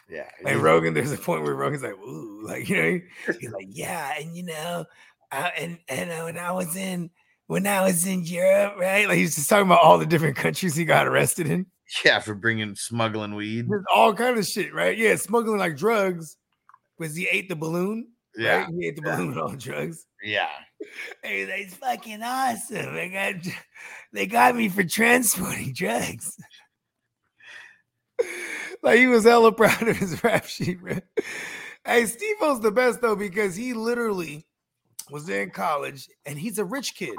Yeah. 0.09 0.29
Like 0.43 0.57
Rogan, 0.57 0.93
there's 0.93 1.11
a 1.11 1.17
point 1.17 1.43
where 1.43 1.53
Rogan's 1.55 1.83
like, 1.83 1.93
ooh, 1.93 2.41
like 2.45 2.67
you 2.67 2.75
know, 2.75 2.99
he's 3.39 3.51
like, 3.51 3.67
yeah, 3.69 4.13
and 4.19 4.35
you 4.35 4.43
know, 4.43 4.85
uh, 5.31 5.49
and 5.57 5.77
and 5.87 6.11
uh, 6.11 6.23
when 6.23 6.37
I 6.37 6.51
was 6.51 6.75
in 6.75 7.09
when 7.49 7.65
I 7.65 7.81
was 7.81 8.05
in 8.05 8.25
Europe, 8.25 8.75
right? 8.77 9.07
Like 9.07 9.17
he's 9.17 9.33
just 9.33 9.49
talking 9.49 9.65
about 9.65 9.81
all 9.81 9.97
the 9.97 10.05
different 10.05 10.35
countries 10.35 10.75
he 10.75 10.85
got 10.85 11.07
arrested 11.07 11.49
in, 11.49 11.65
Yeah, 12.05 12.19
for 12.19 12.35
bringing 12.35 12.75
smuggling 12.75 13.33
weed. 13.33 13.67
There's 13.67 13.85
all 13.93 14.13
kind 14.13 14.37
of 14.37 14.45
shit, 14.45 14.71
right? 14.71 14.95
Yeah, 14.95 15.15
smuggling 15.15 15.57
like 15.57 15.75
drugs, 15.75 16.37
because 16.95 17.15
he 17.15 17.27
ate 17.31 17.49
the 17.49 17.55
balloon. 17.55 18.09
Yeah. 18.37 18.65
right? 18.65 18.67
he 18.79 18.87
ate 18.87 18.97
the 18.97 19.01
balloon 19.01 19.29
with 19.29 19.39
all 19.39 19.49
the 19.49 19.57
drugs. 19.57 20.05
Yeah. 20.23 20.47
Hey, 21.21 21.43
that's 21.43 21.75
fucking 21.75 22.23
awesome. 22.23 22.95
They 22.95 23.09
got 23.09 23.35
they 24.13 24.25
got 24.27 24.55
me 24.55 24.69
for 24.69 24.85
transporting 24.85 25.73
drugs. 25.73 26.37
like 28.81 28.97
he 28.97 29.07
was 29.07 29.25
hella 29.25 29.51
proud 29.51 29.89
of 29.89 29.97
his 29.97 30.23
rap 30.23 30.45
sheet, 30.45 30.81
man. 30.81 31.01
Hey, 31.83 32.05
Steve 32.05 32.37
O's 32.41 32.61
the 32.61 32.71
best 32.71 33.01
though, 33.01 33.17
because 33.17 33.57
he 33.57 33.73
literally 33.73 34.47
was 35.11 35.27
in 35.27 35.49
college 35.49 36.07
and 36.25 36.39
he's 36.39 36.59
a 36.59 36.63
rich 36.63 36.95
kid. 36.95 37.17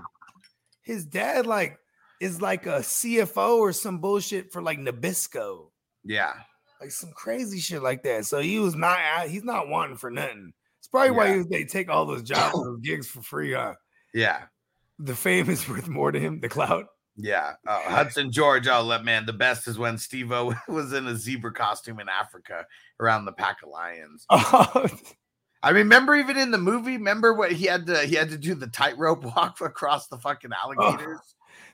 His 0.90 1.06
dad, 1.06 1.46
like, 1.46 1.78
is 2.20 2.42
like 2.42 2.66
a 2.66 2.80
CFO 2.80 3.58
or 3.58 3.72
some 3.72 4.00
bullshit 4.00 4.52
for 4.52 4.60
like 4.60 4.78
Nabisco. 4.80 5.70
Yeah. 6.04 6.32
Like 6.80 6.90
some 6.90 7.12
crazy 7.12 7.60
shit 7.60 7.80
like 7.80 8.02
that. 8.02 8.24
So 8.26 8.40
he 8.40 8.58
was 8.58 8.74
not 8.74 8.98
out, 8.98 9.28
he's 9.28 9.44
not 9.44 9.68
wanting 9.68 9.96
for 9.96 10.10
nothing. 10.10 10.52
It's 10.80 10.88
probably 10.88 11.12
why 11.12 11.26
Yeah. 11.28 11.36
he 11.36 11.42
they 11.48 11.64
take 11.64 11.88
all 11.88 12.06
those 12.06 12.22
jobs, 12.24 12.54
those 12.54 12.80
gigs 12.80 13.06
for 13.06 13.22
free, 13.22 13.52
huh? 13.52 13.74
Yeah. 14.12 14.42
The 14.98 15.14
fame 15.14 15.48
is 15.48 15.68
worth 15.68 15.88
more 15.88 16.10
to 16.10 16.18
him, 16.18 16.40
the 16.40 16.48
clout. 16.48 16.86
Yeah. 17.16 17.52
Uh, 17.66 17.80
Hudson 17.82 18.32
George, 18.32 18.66
oh 18.66 18.82
let 18.82 19.04
man, 19.04 19.26
the 19.26 19.32
best 19.32 19.68
is 19.68 19.78
when 19.78 19.96
Steve 19.96 20.32
O 20.32 20.52
was 20.68 20.92
in 20.92 21.06
a 21.06 21.14
zebra 21.16 21.52
costume 21.52 22.00
in 22.00 22.08
Africa 22.08 22.66
around 22.98 23.26
the 23.26 23.32
pack 23.32 23.58
of 23.62 23.68
lions. 23.70 24.26
Oh, 24.30 24.88
I 25.62 25.70
remember 25.70 26.16
even 26.16 26.38
in 26.38 26.50
the 26.50 26.58
movie, 26.58 26.92
remember 26.96 27.34
what 27.34 27.52
he 27.52 27.66
had 27.66 27.86
to 27.86 28.00
he 28.00 28.14
had 28.14 28.30
to 28.30 28.38
do 28.38 28.54
the 28.54 28.66
tightrope 28.68 29.24
walk 29.36 29.60
across 29.60 30.06
the 30.08 30.18
fucking 30.18 30.50
alligators. 30.52 31.18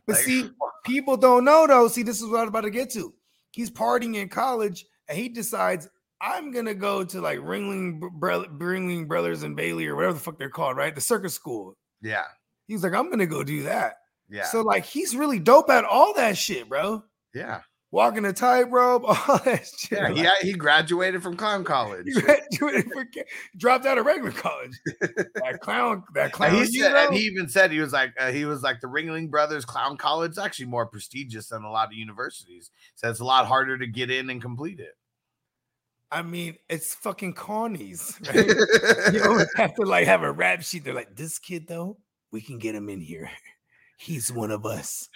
but 0.07 0.15
Like, 0.17 0.25
see, 0.25 0.51
people 0.85 1.17
don't 1.17 1.45
know 1.45 1.67
though. 1.67 1.89
See, 1.89 2.03
this 2.03 2.21
is 2.21 2.29
what 2.29 2.41
I'm 2.41 2.49
about 2.49 2.63
to 2.63 2.71
get 2.71 2.91
to. 2.93 3.15
He's 3.53 3.71
partying 3.71 4.17
in 4.17 4.29
college 4.29 4.87
and 5.09 5.17
he 5.17 5.29
decides, 5.29 5.89
I'm 6.21 6.51
gonna 6.51 6.75
go 6.75 7.05
to 7.05 7.21
like 7.21 7.39
Ringling, 7.39 8.01
Bro- 8.13 8.47
Ringling 8.59 9.07
Brothers 9.07 9.43
and 9.45 9.55
Bailey 9.57 9.87
or 9.87 9.95
whatever 9.97 10.15
the 10.15 10.21
fuck 10.21 10.39
they're 10.39 10.51
called, 10.51 10.77
right? 10.77 10.95
The 10.95 11.01
circus 11.01 11.35
school. 11.35 11.77
Yeah. 12.03 12.25
He's 12.67 12.83
like, 12.83 12.95
I'm 12.95 13.09
gonna 13.11 13.27
go 13.27 13.45
do 13.45 13.63
that. 13.65 13.95
Yeah. 14.29 14.47
So 14.47 14.63
like 14.63 14.85
he's 14.85 15.15
really 15.15 15.39
dope 15.39 15.71
at 15.71 15.85
all 15.85 16.13
that 16.15 16.37
shit, 16.37 16.69
bro. 16.69 17.05
yeah. 17.35 17.61
Walking 17.97 18.27
a 18.27 18.33
tightrope, 18.35 19.05
all 19.07 19.39
that 19.39 19.67
shit. 19.75 20.15
Yeah. 20.15 20.35
He, 20.43 20.51
he 20.51 20.53
graduated 20.53 21.23
from 21.23 21.35
clown 21.35 21.65
college. 21.65 22.05
he 22.05 22.13
graduated 22.13 22.93
for, 22.93 23.07
dropped 23.57 23.87
out 23.87 23.97
of 23.97 24.05
regular 24.05 24.33
college. 24.33 24.79
That 25.01 25.61
clown, 25.63 26.05
that 26.13 26.25
And 26.25 26.33
clown. 26.35 26.55
he, 26.57 26.67
said, 26.67 26.95
and 26.95 27.15
he 27.15 27.23
even 27.23 27.49
said 27.49 27.73
he 27.73 27.81
was 27.81 27.95
like 27.95 28.13
uh, 28.21 28.33
he 28.33 28.45
was 28.45 28.63
like 28.63 28.83
the 28.83 28.87
Ringling 28.87 29.31
Brothers 29.31 29.65
Clown 29.65 29.97
College 29.97 30.33
is 30.33 30.39
actually 30.39 30.67
more 30.67 30.85
prestigious 30.85 31.49
than 31.49 31.63
a 31.63 31.71
lot 31.71 31.89
of 31.89 31.95
universities. 31.95 32.71
So 32.97 33.09
it's 33.09 33.21
a 33.21 33.25
lot 33.25 33.47
harder 33.47 33.79
to 33.79 33.87
get 33.87 34.11
in 34.11 34.29
and 34.29 34.43
complete 34.43 34.79
it. 34.79 34.93
I 36.13 36.21
mean, 36.21 36.57
it's 36.69 36.95
fucking 36.97 37.33
Connie's. 37.33 38.21
Right? 38.27 39.15
you 39.15 39.25
always 39.25 39.49
have 39.57 39.75
to 39.77 39.85
like 39.85 40.05
have 40.05 40.23
a 40.23 40.31
rap 40.31 40.61
sheet. 40.61 40.85
They're 40.85 40.93
like, 40.93 41.17
this 41.17 41.39
kid 41.39 41.67
though, 41.67 41.97
we 42.31 42.43
can 42.43 42.59
get 42.59 42.75
him 42.75 42.91
in 42.91 43.01
here. 43.01 43.31
He's 43.97 44.31
one 44.31 44.51
of 44.51 44.67
us. 44.67 45.09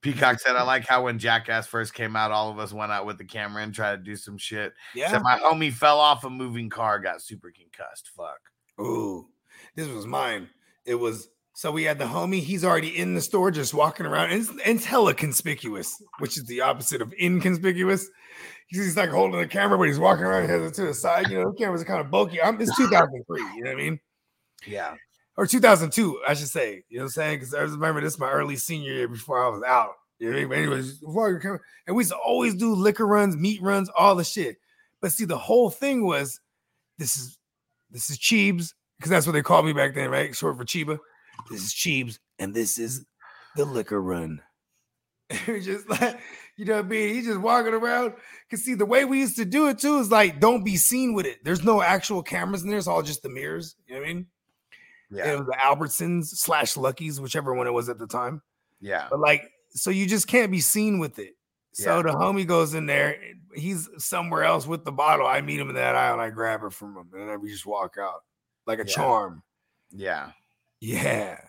Peacock 0.00 0.38
said, 0.40 0.54
I 0.54 0.62
like 0.62 0.86
how 0.86 1.04
when 1.04 1.18
Jackass 1.18 1.66
first 1.66 1.92
came 1.92 2.14
out, 2.14 2.30
all 2.30 2.50
of 2.50 2.58
us 2.58 2.72
went 2.72 2.92
out 2.92 3.04
with 3.04 3.18
the 3.18 3.24
camera 3.24 3.62
and 3.62 3.74
tried 3.74 3.96
to 3.96 4.02
do 4.02 4.14
some 4.14 4.38
shit. 4.38 4.72
Yeah. 4.94 5.10
Said 5.10 5.22
my 5.22 5.38
homie 5.38 5.72
fell 5.72 5.98
off 5.98 6.24
a 6.24 6.30
moving 6.30 6.70
car, 6.70 7.00
got 7.00 7.20
super 7.20 7.50
concussed. 7.50 8.10
Fuck. 8.16 8.38
Ooh, 8.80 9.26
this 9.74 9.88
was 9.88 10.06
mine. 10.06 10.48
It 10.84 10.94
was 10.94 11.28
so 11.58 11.72
we 11.72 11.82
had 11.82 11.98
the 11.98 12.04
homie. 12.04 12.40
He's 12.40 12.64
already 12.64 12.96
in 12.96 13.14
the 13.14 13.20
store, 13.20 13.50
just 13.50 13.74
walking 13.74 14.06
around, 14.06 14.30
and 14.30 14.40
it's, 14.40 14.48
and 14.48 14.60
it's 14.76 14.84
hella 14.84 15.12
conspicuous, 15.12 16.00
which 16.20 16.36
is 16.36 16.44
the 16.44 16.60
opposite 16.60 17.02
of 17.02 17.12
inconspicuous. 17.20 18.08
He's 18.68 18.84
he's, 18.84 18.96
like 18.96 19.10
holding 19.10 19.40
the 19.40 19.46
camera, 19.48 19.76
but 19.76 19.88
he's 19.88 19.98
walking 19.98 20.24
around, 20.24 20.44
he 20.44 20.50
has 20.50 20.62
it 20.62 20.74
to 20.74 20.86
the 20.86 20.94
side. 20.94 21.28
You 21.28 21.40
know, 21.40 21.50
the 21.50 21.56
cameras 21.58 21.82
are 21.82 21.86
kind 21.86 22.00
of 22.00 22.12
bulky. 22.12 22.40
I'm, 22.40 22.60
it's 22.60 22.76
2003. 22.76 23.40
You 23.40 23.64
know 23.64 23.70
what 23.70 23.72
I 23.72 23.74
mean? 23.74 23.98
Yeah. 24.68 24.94
Or 25.38 25.46
2002, 25.46 26.20
I 26.26 26.34
should 26.34 26.48
say. 26.48 26.82
You 26.88 26.98
know 26.98 27.04
what 27.04 27.06
I'm 27.06 27.10
saying? 27.10 27.38
Because 27.38 27.54
I 27.54 27.60
remember 27.60 28.00
this 28.00 28.14
is 28.14 28.18
my 28.18 28.28
early 28.28 28.56
senior 28.56 28.92
year 28.92 29.08
before 29.08 29.42
I 29.42 29.48
was 29.48 29.62
out. 29.62 29.92
You 30.18 30.30
know 30.30 30.36
I 30.36 30.40
mean? 30.40 30.48
But 30.48 30.58
anyways, 30.58 30.98
before 30.98 31.60
and 31.86 31.96
we 31.96 32.00
used 32.00 32.10
to 32.10 32.16
always 32.16 32.56
do 32.56 32.74
liquor 32.74 33.06
runs, 33.06 33.36
meat 33.36 33.62
runs, 33.62 33.88
all 33.96 34.16
the 34.16 34.24
shit. 34.24 34.56
But 35.00 35.12
see, 35.12 35.24
the 35.24 35.38
whole 35.38 35.70
thing 35.70 36.04
was 36.04 36.40
this 36.98 37.16
is 37.16 37.38
this 37.88 38.10
is 38.10 38.18
Cheebs, 38.18 38.74
because 38.98 39.10
that's 39.10 39.26
what 39.26 39.32
they 39.32 39.42
called 39.42 39.64
me 39.64 39.72
back 39.72 39.94
then, 39.94 40.10
right? 40.10 40.34
Short 40.34 40.58
for 40.58 40.64
Chiba. 40.64 40.98
This 41.48 41.62
is 41.62 41.72
Cheebs, 41.72 42.18
and 42.40 42.52
this 42.52 42.76
is 42.76 43.06
the 43.54 43.64
liquor 43.64 44.02
run. 44.02 44.42
Just 45.46 45.88
like, 45.88 46.18
you 46.56 46.64
know 46.64 46.76
what 46.76 46.86
I 46.86 46.88
mean? 46.88 47.14
He's 47.14 47.26
just 47.26 47.40
walking 47.40 47.74
around. 47.74 48.14
Cause 48.50 48.64
see, 48.64 48.72
the 48.72 48.86
way 48.86 49.04
we 49.04 49.20
used 49.20 49.36
to 49.36 49.44
do 49.44 49.68
it 49.68 49.78
too 49.78 49.98
is 49.98 50.10
like, 50.10 50.40
don't 50.40 50.64
be 50.64 50.76
seen 50.76 51.12
with 51.12 51.26
it. 51.26 51.44
There's 51.44 51.62
no 51.62 51.82
actual 51.82 52.22
cameras 52.22 52.62
in 52.62 52.70
there, 52.70 52.78
it's 52.78 52.86
all 52.86 53.02
just 53.02 53.22
the 53.22 53.28
mirrors. 53.28 53.76
You 53.86 53.94
know 53.94 54.00
what 54.00 54.08
I 54.08 54.12
mean? 54.14 54.26
Yeah. 55.10 55.32
It 55.32 55.38
was 55.38 55.46
the 55.46 55.56
Albertsons 55.62 56.26
slash 56.26 56.76
Luckies, 56.76 57.20
whichever 57.20 57.54
one 57.54 57.66
it 57.66 57.72
was 57.72 57.88
at 57.88 57.98
the 57.98 58.06
time. 58.06 58.42
Yeah. 58.80 59.06
But 59.10 59.20
like, 59.20 59.50
so 59.70 59.90
you 59.90 60.06
just 60.06 60.26
can't 60.28 60.50
be 60.52 60.60
seen 60.60 60.98
with 60.98 61.18
it. 61.18 61.34
So 61.72 61.96
Yeah. 61.96 62.02
the 62.02 62.08
homie 62.10 62.46
goes 62.46 62.74
in 62.74 62.86
there. 62.86 63.16
He's 63.54 63.88
somewhere 63.98 64.44
else 64.44 64.66
with 64.66 64.84
the 64.84 64.92
bottle. 64.92 65.26
I 65.26 65.40
meet 65.40 65.58
him 65.60 65.68
in 65.70 65.74
that 65.76 65.94
aisle 65.96 66.14
and 66.14 66.22
I 66.22 66.30
grab 66.30 66.62
it 66.64 66.72
from 66.72 66.96
him, 66.96 67.08
and 67.14 67.28
then 67.28 67.40
we 67.40 67.50
just 67.50 67.66
walk 67.66 67.96
out 68.00 68.22
like 68.66 68.78
a 68.78 68.82
Yeah. 68.86 68.92
charm. 68.94 69.42
Yeah. 69.90 70.32
Yeah. 70.80 71.40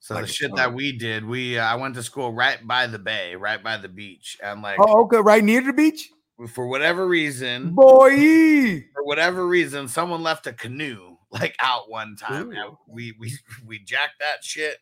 So 0.00 0.14
Like 0.14 0.26
the 0.26 0.32
shit 0.32 0.54
that 0.56 0.74
we 0.74 0.92
did, 0.96 1.24
we 1.24 1.58
uh, 1.58 1.64
I 1.64 1.76
went 1.76 1.94
to 1.94 2.02
school 2.02 2.32
right 2.32 2.58
by 2.66 2.86
the 2.86 2.98
bay, 2.98 3.36
right 3.36 3.62
by 3.62 3.76
the 3.78 3.88
beach, 3.88 4.36
and 4.42 4.60
like 4.62 4.78
Oh, 4.78 5.04
okay, 5.04 5.18
right 5.18 5.42
near 5.44 5.62
the 5.62 5.72
beach, 5.72 6.10
for 6.52 6.66
whatever 6.66 7.06
reason, 7.08 7.74
boy. 7.74 8.80
for 8.92 9.04
whatever 9.04 9.46
reason, 9.46 9.88
someone 9.88 10.22
left 10.22 10.46
a 10.46 10.52
canoe 10.52 11.13
like 11.34 11.56
out 11.60 11.90
one 11.90 12.16
time, 12.16 12.52
we 12.88 13.14
we 13.18 13.32
we 13.66 13.78
jacked 13.78 14.20
that 14.20 14.42
shit, 14.42 14.78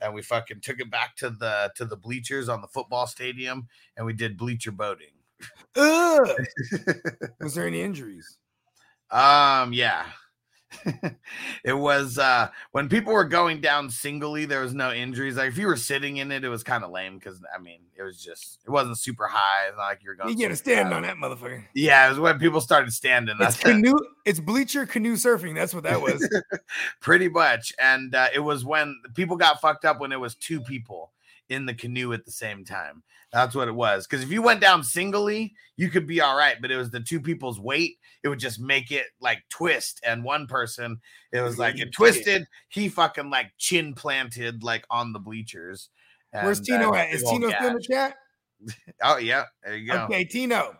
and 0.00 0.14
we 0.14 0.22
fucking 0.22 0.60
took 0.60 0.80
it 0.80 0.90
back 0.90 1.16
to 1.16 1.30
the 1.30 1.70
to 1.76 1.84
the 1.84 1.96
bleachers 1.96 2.48
on 2.48 2.60
the 2.62 2.68
football 2.68 3.06
stadium, 3.06 3.68
and 3.96 4.06
we 4.06 4.12
did 4.12 4.36
bleacher 4.36 4.72
boating. 4.72 5.08
Was 5.76 7.54
there 7.54 7.66
any 7.66 7.80
injuries? 7.80 8.38
Um, 9.10 9.72
yeah. 9.72 10.06
it 11.64 11.72
was 11.72 12.18
uh 12.18 12.48
when 12.72 12.88
people 12.88 13.12
were 13.12 13.24
going 13.24 13.60
down 13.60 13.90
singly, 13.90 14.44
there 14.44 14.62
was 14.62 14.74
no 14.74 14.92
injuries. 14.92 15.36
Like 15.36 15.48
if 15.48 15.58
you 15.58 15.66
were 15.66 15.76
sitting 15.76 16.18
in 16.18 16.30
it, 16.30 16.44
it 16.44 16.48
was 16.48 16.62
kind 16.62 16.84
of 16.84 16.90
lame 16.90 17.18
because 17.18 17.42
I 17.54 17.60
mean 17.60 17.80
it 17.96 18.02
was 18.02 18.22
just 18.22 18.60
it 18.64 18.70
wasn't 18.70 18.98
super 18.98 19.26
high. 19.26 19.66
It's 19.68 19.76
not 19.76 19.84
like 19.84 20.02
you're 20.02 20.14
going. 20.14 20.36
You 20.36 20.44
gotta 20.44 20.56
stand 20.56 20.88
high. 20.88 20.94
on 20.96 21.02
that 21.02 21.16
motherfucker. 21.16 21.64
Yeah, 21.74 22.06
it 22.06 22.10
was 22.10 22.20
when 22.20 22.38
people 22.38 22.60
started 22.60 22.92
standing. 22.92 23.36
It's 23.40 23.56
That's 23.56 23.62
canoe. 23.62 23.98
It's 24.24 24.40
bleacher 24.40 24.86
canoe 24.86 25.14
surfing. 25.14 25.54
That's 25.54 25.74
what 25.74 25.84
that 25.84 26.00
was. 26.00 26.26
pretty 27.00 27.28
much. 27.28 27.72
And 27.78 28.14
uh, 28.14 28.28
it 28.34 28.40
was 28.40 28.64
when 28.64 29.00
people 29.14 29.36
got 29.36 29.60
fucked 29.60 29.84
up 29.84 30.00
when 30.00 30.12
it 30.12 30.20
was 30.20 30.34
two 30.34 30.60
people 30.60 31.12
in 31.50 31.66
the 31.66 31.74
canoe 31.74 32.12
at 32.12 32.24
the 32.24 32.30
same 32.30 32.64
time. 32.64 33.02
That's 33.32 33.54
what 33.54 33.68
it 33.68 33.74
was. 33.74 34.06
Because 34.06 34.24
if 34.24 34.30
you 34.30 34.42
went 34.42 34.60
down 34.60 34.82
singly, 34.82 35.54
you 35.76 35.88
could 35.88 36.06
be 36.06 36.20
all 36.20 36.36
right. 36.36 36.56
But 36.60 36.70
it 36.70 36.76
was 36.76 36.90
the 36.90 37.00
two 37.00 37.20
people's 37.20 37.60
weight. 37.60 37.98
It 38.22 38.28
would 38.28 38.40
just 38.40 38.58
make 38.58 38.90
it 38.90 39.06
like 39.20 39.42
twist. 39.50 40.00
And 40.04 40.24
one 40.24 40.46
person, 40.46 41.00
it 41.32 41.40
was 41.40 41.58
like 41.58 41.78
it 41.78 41.92
twisted. 41.92 42.46
He 42.68 42.88
fucking 42.88 43.30
like 43.30 43.52
chin 43.58 43.94
planted 43.94 44.62
like 44.64 44.84
on 44.90 45.12
the 45.12 45.20
bleachers. 45.20 45.90
Where's 46.32 46.60
Tino 46.60 46.92
uh, 46.92 46.96
at? 46.96 47.12
Is 47.12 47.22
Tino 47.22 47.50
still 47.50 47.68
in 47.68 47.74
the 47.74 47.82
chat? 47.82 48.16
Oh 49.02 49.16
yeah, 49.16 49.44
there 49.64 49.74
you 49.74 49.90
go. 49.90 50.04
Okay, 50.04 50.22
Tino. 50.22 50.76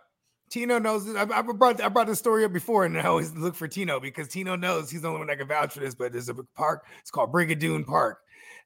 Tino 0.51 0.79
knows. 0.79 1.09
I, 1.15 1.23
I 1.23 1.41
brought 1.41 1.81
I 1.81 1.89
brought 1.89 2.09
this 2.09 2.19
story 2.19 2.45
up 2.45 2.53
before, 2.53 2.85
and 2.85 2.99
I 2.99 3.05
always 3.05 3.33
look 3.35 3.55
for 3.55 3.67
Tino 3.69 4.01
because 4.01 4.29
Tino 4.29 4.55
knows 4.55 4.91
he's 4.91 5.01
the 5.01 5.09
only 5.09 5.21
one 5.21 5.29
that 5.29 5.39
can 5.39 5.49
vouch 5.49 5.73
for 5.73 5.81
this. 5.81 5.95
But 5.95 6.13
there's 6.13 6.29
a 6.29 6.35
park. 6.55 6.85
It's 7.01 7.11
called 7.11 7.33
Brigadoon 7.33 7.87
Park, 7.87 8.19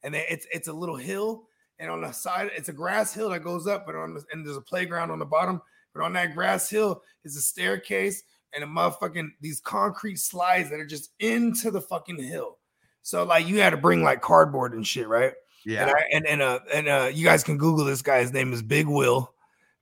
and 0.03 0.17
it's 0.17 0.49
it's 0.53 0.67
a 0.67 0.73
little 0.73 0.97
hill, 0.97 1.45
and 1.79 1.91
on 1.91 2.01
the 2.01 2.13
side 2.13 2.51
it's 2.57 2.69
a 2.69 2.73
grass 2.73 3.13
hill 3.15 3.31
that 3.31 3.45
goes 3.45 3.67
up, 3.67 3.87
but 3.87 3.95
on 3.95 4.15
the, 4.15 4.25
and 4.33 4.47
there's 4.47 4.57
a 4.57 4.63
playground 4.63 5.11
on 5.11 5.19
the 5.19 5.25
bottom. 5.25 5.61
But 5.95 6.03
on 6.03 6.13
that 6.15 6.35
grass 6.35 6.69
hill 6.69 7.03
is 7.25 7.37
a 7.37 7.41
staircase 7.41 8.23
and 8.55 8.65
a 8.65 8.67
motherfucking 8.67 9.31
these 9.41 9.61
concrete 9.61 10.19
slides 10.19 10.71
that 10.71 10.81
are 10.81 10.87
just 10.87 11.11
into 11.19 11.71
the 11.71 11.81
fucking 11.81 12.23
hill. 12.23 12.59
So 13.03 13.25
like 13.25 13.47
you 13.47 13.61
had 13.61 13.71
to 13.71 13.77
bring 13.77 14.03
like 14.03 14.23
cardboard 14.23 14.73
and 14.73 14.87
shit, 14.87 15.09
right? 15.09 15.33
Yeah. 15.65 15.83
And 15.83 15.91
I, 15.91 16.05
and 16.13 16.27
and 16.27 16.43
uh 16.43 16.61
and 16.73 16.89
uh 16.89 17.11
you 17.13 17.25
guys 17.25 17.43
can 17.43 17.59
Google 17.59 17.85
this 17.85 18.03
guy. 18.03 18.21
His 18.21 18.33
name 18.33 18.53
is 18.53 18.63
Big 18.63 18.87
Will, 18.87 19.33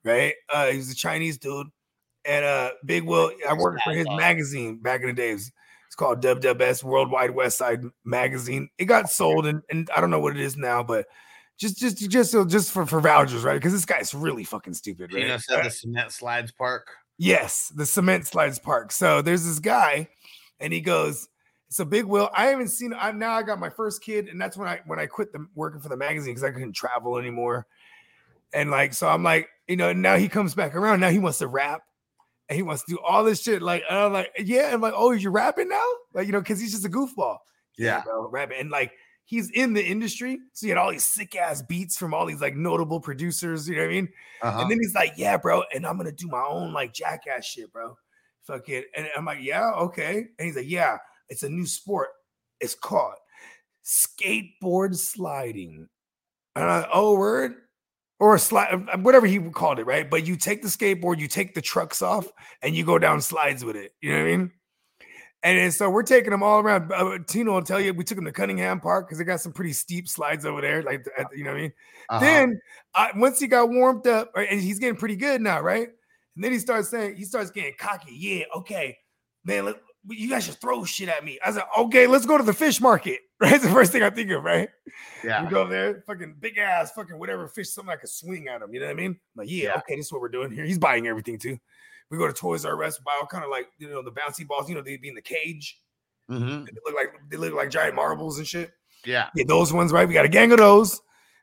right? 0.04 0.34
Uh 0.52 0.66
he's 0.66 0.90
a 0.90 0.94
Chinese 0.94 1.38
dude. 1.38 1.68
And 2.24 2.44
uh 2.44 2.70
Big 2.84 3.04
Will, 3.04 3.32
I 3.48 3.54
worked 3.54 3.82
for 3.82 3.92
his 3.92 4.06
magazine 4.08 4.78
back 4.78 5.00
in 5.02 5.08
the 5.08 5.12
days. 5.12 5.52
It's 5.86 5.94
called 5.94 6.22
WWS 6.22 6.82
Worldwide 6.82 7.32
West 7.32 7.58
Side 7.58 7.82
Magazine. 8.04 8.70
It 8.78 8.86
got 8.86 9.10
sold 9.10 9.46
and, 9.46 9.62
and 9.70 9.90
I 9.94 10.00
don't 10.00 10.10
know 10.10 10.20
what 10.20 10.34
it 10.36 10.40
is 10.40 10.56
now, 10.56 10.82
but 10.82 11.06
just 11.62 11.78
just 11.78 12.10
just 12.10 12.48
just 12.48 12.72
for, 12.72 12.84
for 12.86 13.00
vouchers, 13.00 13.44
right? 13.44 13.54
Because 13.54 13.72
this 13.72 13.84
guy's 13.84 14.12
really 14.12 14.42
fucking 14.42 14.74
stupid, 14.74 15.12
right? 15.12 15.22
Tino 15.22 15.38
said 15.38 15.64
the 15.64 15.70
cement 15.70 16.10
slides 16.10 16.50
park. 16.50 16.90
Yes, 17.18 17.68
the 17.68 17.86
cement 17.86 18.26
slides 18.26 18.58
park. 18.58 18.90
So 18.90 19.22
there's 19.22 19.44
this 19.44 19.60
guy, 19.60 20.08
and 20.58 20.72
he 20.72 20.80
goes, 20.80 21.28
"It's 21.68 21.78
a 21.78 21.84
big 21.84 22.04
will." 22.04 22.28
I 22.34 22.46
haven't 22.46 22.68
seen. 22.68 22.92
I'm 22.98 23.18
now. 23.18 23.34
I 23.34 23.42
got 23.44 23.60
my 23.60 23.70
first 23.70 24.02
kid, 24.02 24.26
and 24.26 24.40
that's 24.40 24.56
when 24.56 24.66
I 24.66 24.80
when 24.86 24.98
I 24.98 25.06
quit 25.06 25.32
the 25.32 25.46
working 25.54 25.80
for 25.80 25.88
the 25.88 25.96
magazine 25.96 26.32
because 26.32 26.42
I 26.42 26.50
couldn't 26.50 26.72
travel 26.72 27.16
anymore. 27.16 27.66
And 28.52 28.70
like, 28.70 28.92
so 28.92 29.08
I'm 29.08 29.22
like, 29.22 29.48
you 29.68 29.76
know, 29.76 29.92
now 29.92 30.16
he 30.16 30.28
comes 30.28 30.54
back 30.54 30.74
around. 30.74 30.98
Now 30.98 31.10
he 31.10 31.20
wants 31.20 31.38
to 31.38 31.46
rap, 31.46 31.82
and 32.48 32.56
he 32.56 32.62
wants 32.62 32.84
to 32.84 32.94
do 32.94 32.98
all 32.98 33.22
this 33.22 33.40
shit. 33.40 33.62
Like, 33.62 33.84
and 33.88 33.96
I'm 33.96 34.12
like, 34.12 34.32
yeah. 34.36 34.70
I'm 34.72 34.80
like, 34.80 34.94
oh, 34.96 35.12
you're 35.12 35.30
rapping 35.30 35.68
now? 35.68 35.88
Like, 36.12 36.26
you 36.26 36.32
know, 36.32 36.40
because 36.40 36.60
he's 36.60 36.72
just 36.72 36.84
a 36.84 36.90
goofball. 36.90 37.38
Yeah. 37.78 38.02
bro, 38.02 38.28
rapping, 38.28 38.58
and 38.58 38.70
like. 38.70 38.92
He's 39.24 39.50
in 39.50 39.72
the 39.72 39.84
industry, 39.84 40.38
so 40.52 40.66
he 40.66 40.68
had 40.68 40.78
all 40.78 40.90
these 40.90 41.04
sick 41.04 41.36
ass 41.36 41.62
beats 41.62 41.96
from 41.96 42.12
all 42.12 42.26
these 42.26 42.40
like 42.40 42.56
notable 42.56 43.00
producers. 43.00 43.68
You 43.68 43.76
know 43.76 43.82
what 43.82 43.90
I 43.90 43.92
mean? 43.92 44.08
Uh-huh. 44.42 44.60
And 44.60 44.70
then 44.70 44.78
he's 44.78 44.94
like, 44.94 45.14
"Yeah, 45.16 45.36
bro," 45.36 45.62
and 45.74 45.86
I'm 45.86 45.96
gonna 45.96 46.12
do 46.12 46.28
my 46.28 46.44
own 46.44 46.72
like 46.72 46.92
jackass 46.92 47.46
shit, 47.46 47.72
bro. 47.72 47.96
Fuck 48.46 48.68
it. 48.68 48.86
And 48.96 49.08
I'm 49.16 49.24
like, 49.24 49.38
"Yeah, 49.40 49.70
okay." 49.70 50.26
And 50.38 50.46
he's 50.46 50.56
like, 50.56 50.68
"Yeah, 50.68 50.98
it's 51.28 51.42
a 51.44 51.48
new 51.48 51.66
sport. 51.66 52.08
It's 52.60 52.74
called 52.74 53.14
skateboard 53.84 54.96
sliding." 54.96 55.88
And 56.54 56.64
I, 56.64 56.86
oh, 56.92 57.16
word, 57.16 57.54
or 58.20 58.34
a 58.34 58.38
slide, 58.38 59.02
whatever 59.02 59.26
he 59.26 59.38
called 59.50 59.78
it, 59.78 59.86
right? 59.86 60.08
But 60.08 60.26
you 60.26 60.36
take 60.36 60.62
the 60.62 60.68
skateboard, 60.68 61.18
you 61.18 61.28
take 61.28 61.54
the 61.54 61.62
trucks 61.62 62.02
off, 62.02 62.28
and 62.60 62.76
you 62.76 62.84
go 62.84 62.98
down 62.98 63.20
slides 63.20 63.64
with 63.64 63.76
it. 63.76 63.94
You 64.00 64.12
know 64.12 64.18
what 64.18 64.24
I 64.24 64.36
mean? 64.36 64.52
And 65.44 65.58
then, 65.58 65.72
so 65.72 65.90
we're 65.90 66.04
taking 66.04 66.30
them 66.30 66.42
all 66.42 66.60
around. 66.60 66.92
Uh, 66.92 67.18
Tino 67.26 67.52
will 67.54 67.62
tell 67.62 67.80
you 67.80 67.92
we 67.92 68.04
took 68.04 68.16
him 68.16 68.24
to 68.26 68.32
Cunningham 68.32 68.78
Park 68.78 69.08
because 69.08 69.18
they 69.18 69.24
got 69.24 69.40
some 69.40 69.52
pretty 69.52 69.72
steep 69.72 70.08
slides 70.08 70.46
over 70.46 70.60
there. 70.60 70.82
Like, 70.82 71.04
at, 71.18 71.26
you 71.36 71.42
know 71.42 71.50
what 71.50 71.58
I 71.58 71.60
mean? 71.62 71.72
Uh-huh. 72.10 72.20
Then 72.20 72.60
uh, 72.94 73.08
once 73.16 73.40
he 73.40 73.48
got 73.48 73.68
warmed 73.68 74.06
up, 74.06 74.30
right, 74.36 74.46
and 74.48 74.60
he's 74.60 74.78
getting 74.78 74.96
pretty 74.96 75.16
good 75.16 75.40
now, 75.40 75.60
right? 75.60 75.88
And 76.36 76.44
then 76.44 76.52
he 76.52 76.58
starts 76.60 76.90
saying, 76.90 77.16
he 77.16 77.24
starts 77.24 77.50
getting 77.50 77.74
cocky. 77.76 78.14
Yeah, 78.14 78.44
okay, 78.56 78.96
man, 79.44 79.64
let, 79.64 79.76
you 80.08 80.28
guys 80.28 80.44
should 80.44 80.60
throw 80.60 80.84
shit 80.84 81.08
at 81.08 81.24
me. 81.24 81.38
I 81.44 81.48
was 81.48 81.56
like, 81.56 81.66
okay, 81.76 82.06
let's 82.06 82.24
go 82.26 82.38
to 82.38 82.44
the 82.44 82.54
fish 82.54 82.80
market. 82.80 83.20
Right, 83.42 83.50
That's 83.50 83.64
the 83.64 83.70
first 83.70 83.90
thing 83.90 84.04
I 84.04 84.10
think 84.10 84.30
of, 84.30 84.44
right? 84.44 84.68
yeah. 85.24 85.42
We 85.42 85.50
go 85.50 85.66
there, 85.66 86.04
fucking 86.06 86.36
big 86.38 86.58
ass, 86.58 86.92
fucking 86.92 87.18
whatever 87.18 87.48
fish, 87.48 87.70
something 87.70 87.92
I 87.92 87.96
could 87.96 88.08
swing 88.08 88.46
at 88.46 88.62
him. 88.62 88.72
You 88.72 88.78
know 88.78 88.86
what 88.86 88.92
I 88.92 88.94
mean? 88.94 89.10
I'm 89.10 89.18
like, 89.34 89.50
yeah, 89.50 89.64
Yeah. 89.64 89.78
okay, 89.78 89.96
this 89.96 90.06
is 90.06 90.12
what 90.12 90.20
we're 90.20 90.28
doing 90.28 90.52
here. 90.52 90.64
He's 90.64 90.78
buying 90.78 91.08
everything 91.08 91.38
too. 91.40 91.58
We 92.12 92.18
go 92.18 92.26
to 92.26 92.32
Toys 92.34 92.66
R 92.66 92.84
Us, 92.84 92.98
buy 92.98 93.16
all 93.18 93.26
kind 93.26 93.42
of 93.42 93.50
like 93.50 93.68
you 93.78 93.88
know 93.88 94.02
the 94.02 94.12
bouncy 94.12 94.46
balls. 94.46 94.68
You 94.68 94.74
know 94.74 94.82
they'd 94.82 95.00
be 95.00 95.08
in 95.08 95.14
the 95.14 95.22
cage. 95.22 95.80
Mm-hmm. 96.30 96.64
They 96.64 96.72
look 96.84 96.94
like 96.94 97.08
they 97.30 97.38
look 97.38 97.54
like 97.54 97.70
giant 97.70 97.94
marbles 97.94 98.36
and 98.36 98.46
shit. 98.46 98.70
Yeah. 99.06 99.30
Yeah, 99.34 99.44
those 99.48 99.72
ones, 99.72 99.92
right? 99.92 100.06
We 100.06 100.12
got 100.12 100.26
a 100.26 100.28
gang 100.28 100.52
of 100.52 100.58
those, 100.58 101.00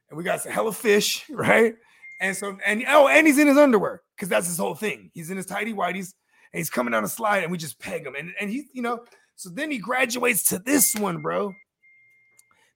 and 0.10 0.18
we 0.18 0.24
got 0.24 0.42
some 0.42 0.52
hella 0.52 0.72
fish, 0.72 1.28
right? 1.32 1.74
And 2.22 2.38
so, 2.38 2.56
and 2.64 2.84
oh, 2.88 3.08
and 3.08 3.26
he's 3.26 3.40
in 3.40 3.48
his 3.48 3.58
underwear 3.58 4.04
because 4.16 4.30
that's 4.30 4.46
his 4.46 4.60
whole 4.60 4.76
thing. 4.76 5.10
He's 5.16 5.32
in 5.32 5.38
his 5.38 5.48
tidy 5.48 5.74
whities, 5.74 6.14
and 6.54 6.60
he's 6.60 6.70
coming 6.70 6.92
down 6.92 7.04
a 7.04 7.08
slide, 7.08 7.42
and 7.42 7.52
we 7.52 7.58
just 7.58 7.80
peg 7.80 8.06
him, 8.06 8.14
and 8.14 8.32
and 8.40 8.52
he, 8.52 8.66
you 8.72 8.84
know, 8.84 9.04
so 9.38 9.50
then 9.50 9.72
he 9.72 9.80
graduates 9.80 10.44
to 10.50 10.60
this 10.60 10.94
one, 10.96 11.24
bro. 11.24 11.52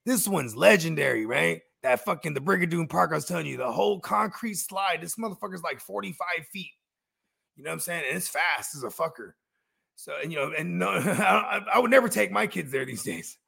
This 0.04 0.26
one's 0.26 0.56
legendary, 0.56 1.26
right? 1.26 1.60
That 1.84 2.04
fucking 2.04 2.34
the 2.34 2.40
Brigadoon 2.40 2.88
Park 2.88 3.12
I 3.12 3.14
was 3.14 3.24
telling 3.24 3.46
you, 3.46 3.56
the 3.56 3.70
whole 3.70 4.00
concrete 4.00 4.54
slide. 4.54 5.00
This 5.00 5.14
motherfucker's 5.14 5.62
like 5.62 5.78
45 5.78 6.26
feet. 6.52 6.72
You 7.56 7.64
know 7.64 7.70
what 7.70 7.74
I'm 7.74 7.80
saying? 7.80 8.04
And 8.08 8.16
it's 8.16 8.28
fast 8.28 8.74
as 8.74 8.82
a 8.82 8.88
fucker. 8.88 9.32
So, 9.96 10.12
and 10.22 10.32
you 10.32 10.38
know, 10.38 10.52
and 10.56 10.78
no, 10.78 10.88
I, 10.90 11.60
I 11.74 11.78
would 11.78 11.90
never 11.90 12.08
take 12.08 12.30
my 12.32 12.46
kids 12.46 12.72
there 12.72 12.84
these 12.84 13.02
days. 13.02 13.38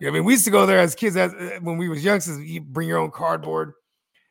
You 0.00 0.06
know, 0.06 0.12
what 0.12 0.16
I 0.16 0.20
mean, 0.20 0.24
we 0.26 0.32
used 0.32 0.44
to 0.46 0.50
go 0.50 0.66
there 0.66 0.78
as 0.78 0.94
kids 0.94 1.16
as 1.16 1.32
uh, 1.34 1.58
when 1.60 1.76
we 1.76 1.88
was 1.88 2.04
youngsters. 2.04 2.40
You 2.40 2.60
bring 2.60 2.88
your 2.88 2.98
own 2.98 3.10
cardboard. 3.10 3.72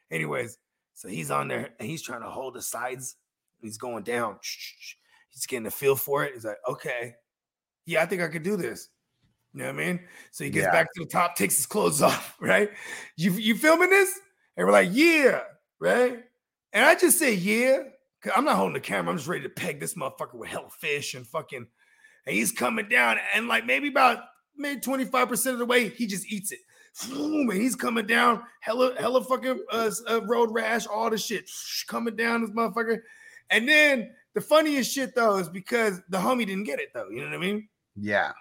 Anyways, 0.10 0.58
so 0.94 1.08
he's 1.08 1.32
on 1.32 1.48
there 1.48 1.70
and 1.80 1.88
he's 1.88 2.02
trying 2.02 2.22
to 2.22 2.30
hold 2.30 2.56
the 2.56 2.62
sides. 2.62 3.16
He's 3.62 3.78
going 3.78 4.04
down. 4.04 4.38
He's 5.30 5.46
getting 5.46 5.68
a 5.68 5.72
feel 5.72 5.96
for 5.96 6.26
it. 6.26 6.34
He's 6.34 6.44
like, 6.44 6.58
okay, 6.68 7.16
yeah, 7.86 8.02
I 8.02 8.06
think 8.06 8.22
I 8.22 8.28
could 8.28 8.44
do 8.44 8.58
this. 8.58 8.90
You 9.54 9.60
know 9.62 9.66
what 9.68 9.82
I 9.82 9.86
mean? 9.86 10.00
So 10.32 10.44
he 10.44 10.50
gets 10.50 10.66
Yeah. 10.66 10.72
back 10.72 10.88
to 10.94 11.04
the 11.04 11.10
top, 11.10 11.36
takes 11.36 11.58
his 11.58 11.66
clothes 11.66 12.02
off, 12.02 12.36
right? 12.42 12.70
You 13.16 13.32
you 13.34 13.56
filming 13.56 13.90
this? 13.90 14.20
And 14.58 14.66
we're 14.66 14.74
like, 14.74 14.90
yeah, 14.92 15.42
right? 15.80 16.20
And 16.74 16.86
I 16.86 16.96
just 16.96 17.18
say, 17.18 17.34
yeah, 17.34 17.84
because 18.22 18.38
I'm 18.38 18.46
not 18.46 18.58
holding 18.58 18.74
the 18.74 18.80
camera. 18.80 19.12
I'm 19.12 19.18
just 19.18 19.28
ready 19.28 19.44
to 19.44 19.50
peg 19.50 19.80
this 19.80 19.96
motherfucker 19.96 20.36
with 20.36 20.50
hell 20.50 20.70
fish 20.70 21.14
and 21.14 21.26
fucking. 21.26 21.68
And 22.26 22.36
he's 22.36 22.52
coming 22.52 22.88
down, 22.88 23.18
and 23.34 23.48
like 23.48 23.66
maybe 23.66 23.88
about 23.88 24.20
maybe 24.56 24.80
25% 24.80 25.54
of 25.54 25.60
the 25.60 25.66
way, 25.66 25.90
he 25.90 26.06
just 26.06 26.32
eats 26.32 26.52
it. 26.52 26.60
Boom, 27.10 27.50
and 27.50 27.60
he's 27.60 27.76
coming 27.76 28.06
down, 28.06 28.44
hella, 28.60 28.94
hella 29.00 29.24
fucking 29.24 29.64
uh, 29.72 29.90
uh, 30.10 30.22
road 30.26 30.50
rash, 30.52 30.86
all 30.86 31.10
the 31.10 31.18
shit 31.18 31.50
coming 31.88 32.16
down 32.16 32.42
this 32.42 32.52
motherfucker. 32.52 33.00
And 33.50 33.68
then 33.68 34.12
the 34.34 34.42
funniest 34.42 34.92
shit 34.94 35.16
though 35.16 35.38
is 35.38 35.50
because 35.50 36.02
the 36.10 36.18
homie 36.18 36.46
didn't 36.46 36.66
get 36.66 36.80
it 36.80 36.90
though. 36.94 37.10
You 37.10 37.22
know 37.22 37.28
what 37.28 37.36
I 37.36 37.40
mean? 37.40 37.70
Yeah. 37.96 38.32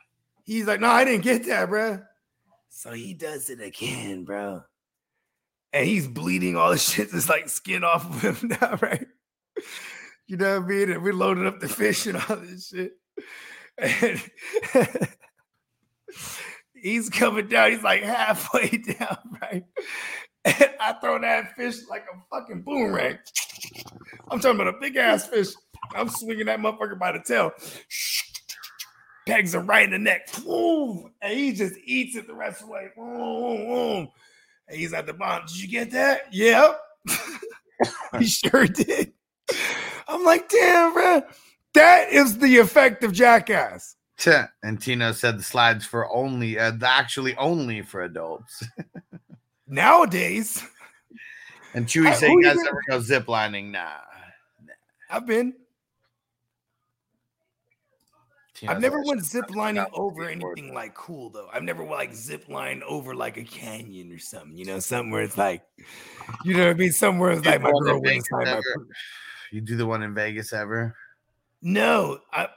He's 0.44 0.66
like, 0.66 0.80
no, 0.80 0.88
I 0.88 1.04
didn't 1.04 1.22
get 1.22 1.46
that, 1.46 1.68
bro. 1.68 2.00
So 2.68 2.92
he 2.92 3.14
does 3.14 3.50
it 3.50 3.60
again, 3.60 4.24
bro. 4.24 4.62
And 5.72 5.86
he's 5.86 6.08
bleeding 6.08 6.56
all 6.56 6.70
the 6.70 6.78
shit 6.78 7.10
that's 7.12 7.28
like 7.28 7.48
skin 7.48 7.84
off 7.84 8.24
of 8.24 8.40
him 8.40 8.48
now, 8.60 8.78
right? 8.82 9.06
You 10.30 10.36
know 10.36 10.60
what 10.60 10.66
I 10.66 10.68
mean? 10.68 10.92
And 10.92 11.02
we 11.02 11.10
loaded 11.10 11.44
up 11.44 11.58
the 11.58 11.68
fish 11.68 12.06
and 12.06 12.16
all 12.16 12.36
this 12.36 12.68
shit. 12.68 12.92
And 13.76 14.22
he's 16.72 17.08
coming 17.08 17.48
down. 17.48 17.72
He's 17.72 17.82
like 17.82 18.04
halfway 18.04 18.68
down, 18.98 19.18
right? 19.42 19.64
And 20.44 20.70
I 20.80 20.92
throw 21.00 21.20
that 21.20 21.56
fish 21.56 21.78
like 21.90 22.04
a 22.04 22.16
fucking 22.30 22.62
boomerang. 22.62 23.18
I'm 24.30 24.38
talking 24.38 24.60
about 24.60 24.72
a 24.72 24.78
big 24.80 24.94
ass 24.94 25.26
fish. 25.26 25.48
I'm 25.96 26.08
swinging 26.08 26.46
that 26.46 26.60
motherfucker 26.60 26.96
by 26.96 27.10
the 27.10 27.24
tail. 27.26 27.50
Pegs 29.26 29.52
him 29.52 29.66
right 29.66 29.82
in 29.82 29.90
the 29.90 29.98
neck. 29.98 30.28
And 31.22 31.32
he 31.36 31.52
just 31.52 31.74
eats 31.84 32.14
it 32.14 32.28
the 32.28 32.34
rest 32.34 32.62
of 32.62 32.68
the 32.68 32.72
way. 32.72 34.08
And 34.68 34.78
he's 34.78 34.92
at 34.92 35.06
the 35.06 35.12
bottom. 35.12 35.48
Did 35.48 35.60
you 35.60 35.66
get 35.66 35.90
that? 35.90 36.32
Yep. 36.32 36.80
he 38.20 38.26
sure 38.26 38.66
did. 38.66 39.12
I'm 40.08 40.24
like, 40.24 40.48
damn, 40.48 40.92
bro. 40.92 41.22
That 41.74 42.10
is 42.10 42.38
the 42.38 42.58
effect 42.58 43.04
of 43.04 43.12
jackass. 43.12 43.96
And 44.62 44.78
Tino 44.78 45.12
said 45.12 45.38
the 45.38 45.42
slides 45.42 45.86
for 45.86 46.12
only, 46.12 46.58
uh, 46.58 46.72
actually 46.84 47.34
only 47.36 47.80
for 47.80 48.02
adults. 48.02 48.62
Nowadays, 49.66 50.62
And 51.72 51.86
Chewy 51.86 52.08
Hey, 52.08 52.14
said, 52.14 52.28
"You 52.28 52.42
guys 52.42 52.58
ever 52.68 52.82
go 52.88 53.00
zip 53.00 53.28
lining?" 53.28 53.70
Nah. 53.70 53.88
I've 55.08 55.26
been. 55.26 55.54
Tino's 58.54 58.74
I've 58.74 58.82
never 58.82 59.00
went 59.02 59.24
zip 59.24 59.48
lining 59.54 59.86
over 59.94 60.28
anything 60.28 60.74
like 60.74 60.94
cool 60.94 61.30
though. 61.30 61.48
I've 61.52 61.62
never 61.62 61.84
like 61.84 62.14
zip 62.14 62.48
line 62.48 62.82
over 62.86 63.14
like 63.14 63.36
a 63.38 63.44
canyon 63.44 64.12
or 64.12 64.18
something. 64.18 64.56
You 64.56 64.66
know, 64.66 64.80
something 64.80 65.10
where 65.10 65.22
it's 65.22 65.38
like, 65.38 65.62
you 66.44 66.56
know 66.56 66.66
what 66.66 66.70
I 66.70 66.74
mean? 66.74 66.92
Somewhere 66.92 67.30
it's 67.30 67.46
like 67.46 67.62
my 67.62 67.70
girl 67.70 68.02
went 68.02 68.16
inside 68.16 68.44
my. 68.44 68.60
You 69.52 69.60
do 69.60 69.76
the 69.76 69.86
one 69.86 70.02
in 70.02 70.14
Vegas 70.14 70.52
ever? 70.52 70.94
No, 71.62 72.20
I, 72.32 72.48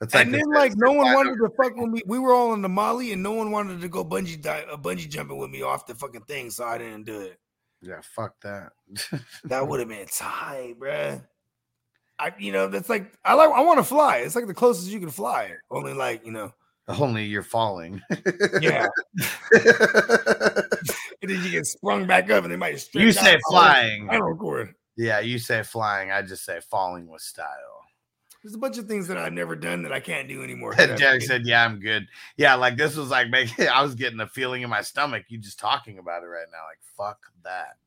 That's 0.00 0.14
and 0.14 0.34
then 0.34 0.50
like 0.52 0.72
no 0.76 0.92
one 0.92 1.12
wanted 1.12 1.36
to 1.36 1.50
fuck 1.56 1.76
with 1.76 1.90
me. 1.90 2.02
We 2.06 2.18
were 2.18 2.34
all 2.34 2.54
in 2.54 2.62
the 2.62 2.68
Molly, 2.68 3.12
and 3.12 3.22
no 3.22 3.32
one 3.32 3.50
wanted 3.50 3.80
to 3.80 3.88
go 3.88 4.04
bungee 4.04 4.40
di- 4.40 4.64
uh, 4.70 4.76
bungee 4.76 5.08
jumping 5.08 5.38
with 5.38 5.50
me 5.50 5.62
off 5.62 5.86
the 5.86 5.94
fucking 5.94 6.22
thing, 6.22 6.50
so 6.50 6.64
I 6.64 6.78
didn't 6.78 7.04
do 7.04 7.20
it. 7.20 7.38
Yeah, 7.82 8.00
fuck 8.02 8.40
that. 8.42 8.72
That 9.44 9.66
would 9.66 9.80
have 9.80 9.88
been 9.88 10.06
tight, 10.06 10.76
bruh. 10.78 11.22
I, 12.18 12.34
you 12.38 12.52
know, 12.52 12.68
that's 12.68 12.88
like 12.90 13.12
I 13.24 13.34
like. 13.34 13.50
I 13.50 13.60
want 13.62 13.78
to 13.78 13.84
fly. 13.84 14.18
It's 14.18 14.36
like 14.36 14.46
the 14.46 14.54
closest 14.54 14.90
you 14.90 15.00
can 15.00 15.10
fly. 15.10 15.52
Only 15.70 15.94
like 15.94 16.26
you 16.26 16.32
know, 16.32 16.52
Only 16.88 17.24
you're 17.24 17.42
falling. 17.42 18.02
yeah. 18.60 18.88
and 21.22 21.30
then 21.30 21.42
you 21.44 21.50
get 21.50 21.66
sprung 21.66 22.06
back 22.06 22.30
up, 22.30 22.44
and 22.44 22.52
they 22.52 22.56
might. 22.56 22.86
you 22.92 23.12
say 23.12 23.38
flying. 23.48 24.10
I 24.10 24.18
don't 24.18 24.36
cord. 24.36 24.74
Yeah, 25.00 25.20
you 25.20 25.38
say 25.38 25.62
flying. 25.62 26.10
I 26.10 26.20
just 26.20 26.44
say 26.44 26.60
falling 26.60 27.08
with 27.08 27.22
style. 27.22 27.86
There's 28.42 28.54
a 28.54 28.58
bunch 28.58 28.76
of 28.76 28.86
things 28.86 29.08
that 29.08 29.16
I've 29.16 29.32
never 29.32 29.56
done 29.56 29.82
that 29.84 29.92
I 29.92 30.00
can't 30.00 30.28
do 30.28 30.42
anymore. 30.42 30.74
Derek 30.76 31.22
said, 31.22 31.46
"Yeah, 31.46 31.64
I'm 31.64 31.80
good." 31.80 32.06
Yeah, 32.36 32.54
like 32.54 32.76
this 32.76 32.96
was 32.96 33.08
like 33.08 33.30
making. 33.30 33.68
I 33.72 33.82
was 33.82 33.94
getting 33.94 34.20
a 34.20 34.26
feeling 34.26 34.60
in 34.60 34.68
my 34.68 34.82
stomach. 34.82 35.24
You 35.28 35.38
just 35.38 35.58
talking 35.58 35.98
about 35.98 36.22
it 36.22 36.26
right 36.26 36.46
now. 36.52 36.58
Like 36.68 36.80
fuck 36.98 37.18
that. 37.44 37.78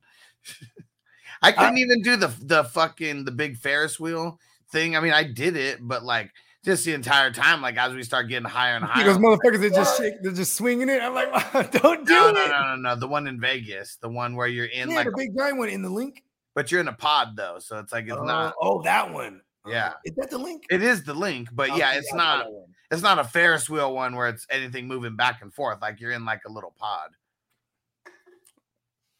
I 1.42 1.52
couldn't 1.52 1.78
even 1.78 2.02
do 2.02 2.16
the 2.16 2.34
the 2.40 2.64
fucking 2.64 3.26
the 3.26 3.30
big 3.30 3.58
Ferris 3.58 4.00
wheel 4.00 4.40
thing. 4.70 4.96
I 4.96 5.00
mean, 5.00 5.12
I 5.12 5.22
did 5.22 5.56
it, 5.56 5.78
but 5.80 6.02
like 6.02 6.32
just 6.64 6.84
the 6.84 6.94
entire 6.94 7.30
time, 7.30 7.62
like 7.62 7.76
as 7.76 7.94
we 7.94 8.02
start 8.02 8.28
getting 8.28 8.48
higher 8.48 8.74
and 8.74 8.84
higher. 8.84 9.04
Those 9.04 9.18
motherfuckers 9.18 9.60
that 9.60 9.72
just 9.72 9.98
shake, 9.98 10.14
they're 10.20 10.32
just 10.32 10.56
swinging 10.56 10.88
it. 10.88 11.00
I'm 11.00 11.14
like, 11.14 11.30
don't 11.70 12.04
do 12.04 12.12
no, 12.12 12.28
it. 12.30 12.34
no, 12.34 12.46
no, 12.48 12.74
no, 12.74 12.76
no. 12.76 12.96
The 12.96 13.06
one 13.06 13.28
in 13.28 13.38
Vegas, 13.38 13.98
the 14.00 14.08
one 14.08 14.34
where 14.34 14.48
you're 14.48 14.66
in 14.66 14.90
yeah, 14.90 14.96
like, 14.96 15.06
the 15.06 15.14
big 15.16 15.36
giant 15.36 15.58
one 15.58 15.68
in 15.68 15.82
the 15.82 15.90
LINQ. 15.90 16.14
But 16.54 16.70
you're 16.70 16.80
in 16.80 16.88
a 16.88 16.92
pod 16.92 17.36
though, 17.36 17.58
so 17.58 17.78
it's 17.78 17.92
like 17.92 18.04
it's 18.04 18.14
Oh, 18.16 18.24
not. 18.24 18.54
oh, 18.60 18.82
that 18.82 19.12
one. 19.12 19.40
Yeah. 19.66 19.94
Is 20.04 20.14
that 20.16 20.30
the 20.30 20.38
LINQ? 20.38 20.60
It 20.70 20.82
is 20.82 21.04
the 21.04 21.14
LINQ, 21.14 21.48
but 21.52 21.70
Okay, 21.70 21.78
yeah, 21.78 21.94
it's 21.94 22.12
know 22.12 22.18
not. 22.18 22.46
It's 22.90 23.02
not 23.02 23.18
a 23.18 23.24
Ferris 23.24 23.68
wheel 23.68 23.94
one 23.94 24.14
where 24.14 24.28
it's 24.28 24.46
anything 24.50 24.86
moving 24.86 25.16
back 25.16 25.42
and 25.42 25.52
forth. 25.52 25.80
Like 25.80 26.00
you're 26.00 26.12
in 26.12 26.24
like 26.24 26.42
a 26.46 26.50
little 26.52 26.74
pod. 26.78 27.10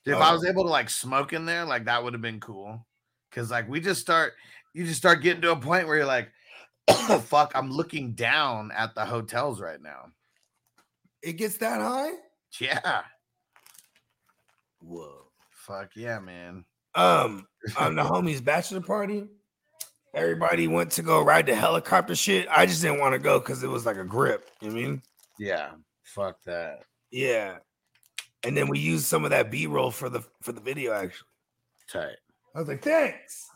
Dude, 0.05 0.15
if 0.15 0.21
I 0.21 0.31
Oh. 0.31 0.35
was 0.35 0.45
able 0.45 0.65
to 0.65 0.71
like 0.71 0.91
smoke 0.91 1.33
in 1.33 1.47
there, 1.47 1.65
like 1.65 1.87
that 1.87 2.05
would 2.05 2.13
have 2.13 2.23
been 2.23 2.41
cool. 2.41 2.87
Cause 3.33 3.51
like 3.51 3.69
we 3.69 3.81
just 3.81 4.01
start, 4.03 4.35
you 4.75 4.85
just 4.85 4.99
start 4.99 5.23
getting 5.23 5.41
to 5.43 5.53
a 5.53 5.57
point 5.57 5.89
where 5.89 5.97
you're 5.97 6.07
like, 6.07 6.31
fuck, 7.23 7.53
I'm 7.55 7.71
looking 7.71 8.13
down 8.13 8.71
at 8.71 8.95
the 8.95 9.05
hotels 9.07 9.61
right 9.61 9.81
now. 9.81 10.11
It 11.23 11.33
gets 11.33 11.57
that 11.57 11.81
high? 11.81 12.11
Yeah. 12.61 13.03
Whoa. 14.81 15.31
Fuck 15.51 15.97
yeah, 15.97 16.21
man. 16.21 16.65
Um, 16.95 17.47
on 17.79 17.95
the 17.97 18.03
homie's 18.03 18.41
bachelor 18.41 18.81
party, 18.81 19.27
everybody 20.15 20.69
went 20.69 20.91
to 20.93 21.03
go 21.03 21.23
ride 21.23 21.47
the 21.47 21.55
helicopter 21.55 22.15
shit. 22.15 22.47
I 22.51 22.67
just 22.67 22.83
didn't 22.83 23.01
want 23.01 23.15
to 23.15 23.19
go 23.19 23.39
because 23.39 23.63
it 23.63 23.69
was 23.69 23.87
like 23.87 23.97
a 23.97 24.05
grip. 24.05 24.51
You 24.61 24.69
know 24.69 24.75
I 24.75 24.77
mean? 24.77 25.03
Yeah. 25.39 25.71
Fuck 26.05 26.43
that. 26.45 26.81
Yeah. 27.11 27.59
And 28.45 28.57
then 28.57 28.69
we 28.69 28.79
used 28.79 29.07
some 29.07 29.25
of 29.25 29.31
that 29.31 29.51
B-roll 29.51 29.91
for 29.91 30.09
the 30.09 30.23
for 30.43 30.53
the 30.53 30.61
video 30.61 30.93
actually. 30.93 31.29
Tight. 31.91 32.17
I 32.55 32.59
was 32.59 32.69
like, 32.69 32.83
thanks. 32.83 33.49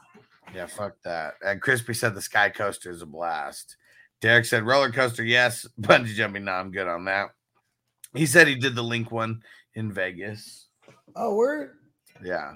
Yeah, 0.55 0.67
fuck 0.67 0.95
that. 1.05 1.35
And 1.45 1.61
Crispy 1.61 1.95
said 1.95 2.15
the 2.15 2.23
sky 2.23 2.49
coaster 2.49 2.91
is 2.91 3.03
a 3.03 3.07
blast. 3.07 3.77
Derek 4.21 4.45
said 4.45 4.67
roller 4.67 4.91
coaster, 4.91 5.25
yes. 5.25 5.67
Bungee 5.81 6.15
jumping, 6.15 6.45
no, 6.45 6.53
I'm 6.53 6.73
good 6.73 6.89
on 6.89 7.05
that. 7.05 7.29
He 8.15 8.27
said 8.27 8.49
he 8.49 8.55
did 8.55 8.75
the 8.75 8.83
LINQ 8.83 9.11
one 9.11 9.43
in 9.75 9.93
Vegas. 9.93 10.69
Oh, 11.15 11.35
word. 11.35 11.73
Yeah. 12.25 12.55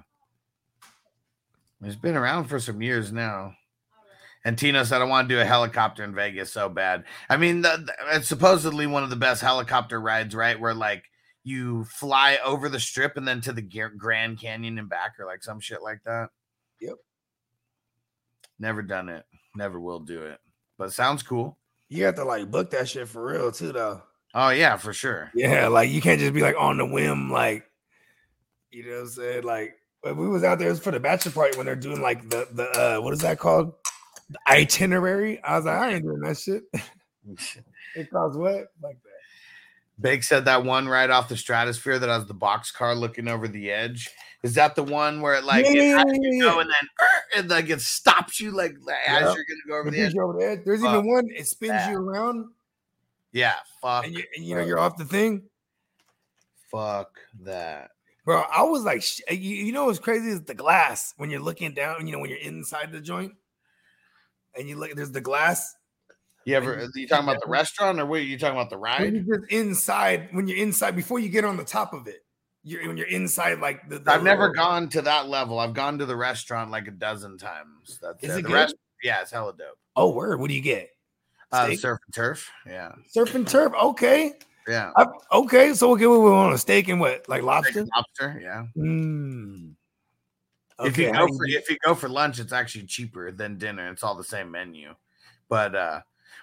It's 1.83 1.97
been 1.97 2.17
around 2.17 2.45
for 2.45 2.61
some 2.61 2.81
years 2.83 3.13
now. 3.13 3.55
And 4.45 4.59
Tino 4.59 4.83
said, 4.83 5.01
I 5.01 5.05
want 5.05 5.29
to 5.29 5.35
do 5.35 5.41
a 5.41 5.45
helicopter 5.45 6.03
in 6.03 6.15
Vegas 6.15 6.53
so 6.53 6.69
bad. 6.69 7.05
I 7.29 7.37
mean, 7.37 7.63
the, 7.63 7.85
the- 7.87 8.17
it's 8.17 8.29
supposedly 8.29 8.87
one 8.87 9.05
of 9.05 9.11
the 9.11 9.17
best 9.17 9.41
helicopter 9.41 10.01
rides, 10.01 10.35
right? 10.35 10.59
Where 10.59 10.75
like 10.75 11.05
you 11.45 11.85
fly 11.85 12.39
over 12.45 12.69
the 12.69 12.81
strip 12.81 13.17
and 13.17 13.27
then 13.27 13.41
to 13.43 13.53
the 13.53 13.63
Grand 13.97 14.39
Canyon 14.41 14.79
and 14.79 14.89
back, 14.89 15.15
or 15.19 15.27
like 15.27 15.43
some 15.43 15.61
shit 15.61 15.83
like 15.83 16.01
that. 16.05 16.29
Yep. 16.81 16.95
Never 18.59 18.83
done 18.83 19.09
it. 19.09 19.25
Never 19.57 19.81
will 19.81 20.01
do 20.01 20.23
it. 20.23 20.39
But 20.79 20.89
it 20.89 20.93
sounds 20.93 21.23
cool. 21.23 21.59
You 21.89 22.05
have 22.05 22.15
to 22.17 22.25
like 22.25 22.51
book 22.51 22.71
that 22.71 22.89
shit 22.89 23.09
for 23.09 23.25
real 23.25 23.53
too, 23.53 23.73
though. 23.73 24.03
Oh, 24.35 24.49
yeah, 24.51 24.77
for 24.77 24.93
sure. 24.93 25.31
Yeah, 25.35 25.69
like 25.69 25.91
you 25.91 26.01
can't 26.01 26.19
just 26.21 26.33
be 26.33 26.41
like 26.41 26.57
on 26.59 26.79
the 26.79 26.87
whim, 26.87 27.31
like 27.31 27.65
you 28.71 28.85
know 28.87 28.93
what 28.95 29.01
I'm 29.03 29.09
saying? 29.09 29.43
Like 29.45 29.75
we 30.05 30.29
was 30.29 30.43
out 30.45 30.59
there 30.59 30.69
it 30.69 30.73
was 30.73 30.81
for 30.81 30.91
the 30.91 31.01
bachelor 31.01 31.33
party 31.33 31.57
when 31.57 31.67
they're 31.67 31.77
doing 31.77 32.01
like 32.01 32.29
the 32.29 32.49
the 32.53 32.65
uh 32.71 33.01
what 33.01 33.13
is 33.13 33.21
that 33.21 33.39
called? 33.39 33.75
The 34.31 34.39
itinerary. 34.49 35.43
I 35.43 35.57
was 35.57 35.65
like, 35.67 35.77
I 35.79 35.93
ain't 35.95 36.03
doing 36.05 36.21
that 36.21 36.39
shit. 36.39 36.65
it 37.95 38.11
costs 38.11 38.37
what? 38.37 38.73
Like 38.83 38.99
that. 39.03 39.13
Bake 40.01 40.25
said 40.25 40.47
that 40.47 40.65
one 40.65 40.89
right 40.89 41.09
off 41.11 41.29
the 41.29 41.37
stratosphere 41.37 41.99
that 41.99 42.09
has 42.09 42.27
the 42.27 42.35
box 42.35 42.73
car 42.73 42.95
looking 42.95 43.29
over 43.29 43.47
the 43.47 43.71
edge. 43.71 44.11
Is 44.43 44.55
that 44.55 44.75
the 44.75 44.83
one 44.83 45.21
where 45.21 45.35
it 45.35 45.45
like 45.45 45.65
Yeah, 45.67 45.71
it 45.73 45.85
yeah, 45.85 46.05
yeah, 46.21 46.41
go 46.41 46.59
and 46.61 46.69
then 46.69 46.89
er, 47.01 47.39
and 47.39 47.51
like 47.51 47.71
it 47.71 47.81
stops 47.81 48.41
you 48.41 48.51
like 48.51 48.75
as 49.07 49.21
you're 49.23 49.45
gonna 49.45 49.61
go 49.69 49.79
over 49.79 49.89
It 49.89 49.93
the 49.93 50.01
edge? 50.01 50.15
over 50.17 50.33
the 50.39 50.47
edge. 50.49 50.61
There's 50.65 50.85
even 50.85 51.07
one, 51.07 51.29
it 51.31 51.47
spins 51.47 51.87
you 51.87 51.97
around 51.99 52.47
Yeah, 53.33 53.55
fuck, 53.81 54.05
and 54.05 54.15
you, 54.15 54.25
and 54.37 54.45
you 54.45 54.57
know 54.57 54.63
you're 54.63 54.81
off 54.81 54.97
the 54.97 55.05
thing. 55.05 55.43
fuck 56.71 57.11
that. 57.43 57.91
Bro, 58.25 58.45
I 58.55 58.63
was 58.63 58.85
like, 58.85 59.03
sh- 59.03 59.21
you, 59.31 59.37
you 59.67 59.73
know 59.73 59.87
what's 59.87 59.99
crazy 59.99 60.29
is 60.31 60.43
the 60.43 60.55
glass 60.55 61.13
when 61.17 61.29
you're 61.31 61.41
looking 61.41 61.75
down, 61.75 62.07
you 62.07 62.13
know, 62.13 62.21
when 62.21 62.31
you're 62.31 62.39
inside 62.39 62.93
the 62.93 63.01
joint 63.01 63.33
and 64.57 64.69
you 64.69 64.77
look, 64.77 64.95
there's 64.95 65.11
the 65.11 65.21
glass. 65.21 65.75
You 66.45 66.55
ever? 66.57 66.75
Are 66.75 66.89
you 66.95 67.07
talking 67.07 67.29
about 67.29 67.41
the 67.43 67.49
restaurant 67.51 68.01
or 68.01 68.07
what? 68.07 68.21
Are 68.21 68.23
you 68.23 68.39
talking 68.39 68.57
about 68.57 68.71
the 68.71 68.77
When 68.77 68.83
ride? 68.93 69.15
you're 69.27 69.39
just 69.39 69.51
inside, 69.53 70.29
when 70.33 70.47
you're 70.49 70.59
inside, 70.59 70.97
before 70.97 71.19
you 71.19 71.29
get 71.29 71.45
on 71.45 71.57
the 71.57 71.65
top 71.65 71.93
of 71.93 72.07
it, 72.09 72.25
you're 72.65 72.87
when 72.87 72.97
you're 72.97 73.07
inside, 73.09 73.59
like 73.61 73.89
the. 73.89 73.99
the 74.01 74.13
I've 74.13 74.23
never 74.25 74.49
gone 74.51 74.89
to 74.91 75.03
that 75.03 75.29
level. 75.29 75.59
I've 75.61 75.73
gone 75.75 75.99
to 75.99 76.07
the 76.07 76.17
restaurant 76.17 76.71
like 76.73 76.89
a 76.89 76.93
dozen 76.93 77.39
times. 77.39 77.99
That's 78.03 78.23
Is 78.25 78.31
it. 78.37 78.39
it 78.41 78.43
The 78.43 78.49
good? 78.49 78.55
rest- 78.55 78.75
yeah, 79.05 79.23
it's 79.23 79.31
hella 79.31 79.53
dope. 79.57 79.79
Oh, 79.95 80.11
word! 80.11 80.41
What 80.41 80.49
do 80.49 80.55
you 80.55 80.63
get? 80.63 80.91
Uh, 81.53 81.75
surf 81.75 81.99
and 82.07 82.15
turf. 82.15 82.51
Yeah, 82.67 82.93
Surf 83.11 83.35
and 83.37 83.47
turf. 83.47 83.73
Okay, 83.81 84.33
yeah. 84.69 84.93
I, 84.97 85.07
okay. 85.33 85.75
So 85.75 85.89
we'll 85.89 85.97
get 85.97 86.09
we 86.09 86.19
want 86.19 86.55
a 86.55 86.59
steak 86.59 86.89
and 86.89 87.01
what, 87.01 87.29
like 87.29 87.43
lobster? 87.43 87.87
lobster. 87.95 88.41
Yeah. 88.43 88.67
Mm. 88.77 89.75
if 90.81 90.99
you 90.99 91.13
go 91.13 91.27
for 91.27 91.47
if 91.47 91.71
you 91.71 91.77
go 91.85 91.95
for 91.95 92.09
lunch, 92.09 92.39
it's 92.39 92.53
actually 92.53 92.87
cheaper 92.87 93.31
than 93.33 93.59
dinner. 93.59 93.91
It's 93.91 94.03
all 94.03 94.15
the 94.15 94.25
same 94.25 94.51
menu, 94.51 94.95
but 95.49 95.75
uh, 95.75 96.01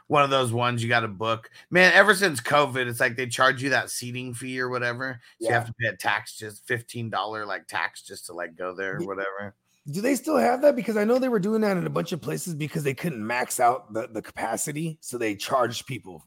one 0.07 0.23
of 0.23 0.29
those 0.29 0.51
ones 0.51 0.81
you 0.81 0.89
got 0.89 1.01
to 1.01 1.07
book. 1.07 1.49
Man, 1.69 1.93
ever 1.93 2.15
since 2.15 2.41
COVID, 2.41 2.87
it's 2.87 2.99
like 2.99 3.15
they 3.15 3.27
charge 3.27 3.61
you 3.61 3.69
that 3.69 3.91
seating 3.91 4.33
fee 4.33 4.59
or 4.59 4.69
whatever. 4.69 5.21
So 5.39 5.47
you 5.47 5.53
have 5.53 5.67
to 5.67 5.73
pay 5.73 5.87
a 5.87 5.95
tax, 5.95 6.37
just 6.37 6.65
fifteen 6.67 7.09
dollar 7.09 7.45
like 7.45 7.67
tax, 7.67 8.01
just 8.01 8.25
to 8.25 8.33
like 8.33 8.55
go 8.55 8.73
there 8.73 8.97
or 8.97 9.05
whatever. 9.05 9.55
Do 9.89 10.01
they 10.01 10.15
still 10.15 10.37
have 10.37 10.61
that? 10.61 10.75
Because 10.75 10.97
I 10.97 11.03
know 11.03 11.17
they 11.17 11.29
were 11.29 11.39
doing 11.39 11.61
that 11.61 11.77
in 11.77 11.85
a 11.85 11.91
bunch 11.91 12.11
of 12.11 12.21
places 12.21 12.53
because 12.53 12.83
they 12.83 12.93
couldn't 12.93 13.25
max 13.25 13.59
out 13.59 13.91
the, 13.93 14.07
the 14.07 14.21
capacity. 14.21 14.97
So 15.01 15.17
they 15.17 15.35
charged 15.35 15.87
people 15.87 16.25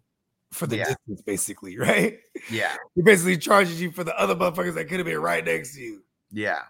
for 0.53 0.67
the 0.67 0.77
Yeah. 0.77 0.85
distance, 0.85 1.23
basically, 1.23 1.79
right? 1.79 2.19
Yeah, 2.51 2.77
He 2.95 3.03
basically 3.03 3.39
charges 3.39 3.81
you 3.81 3.91
for 3.91 4.05
the 4.05 4.19
other 4.19 4.35
motherfuckers 4.35 4.75
that 4.75 4.89
could 4.89 4.99
have 4.99 5.07
been 5.07 5.19
right 5.19 5.45
next 5.45 5.75
to 5.75 5.81
you. 5.81 6.03
yeah, 6.31 6.63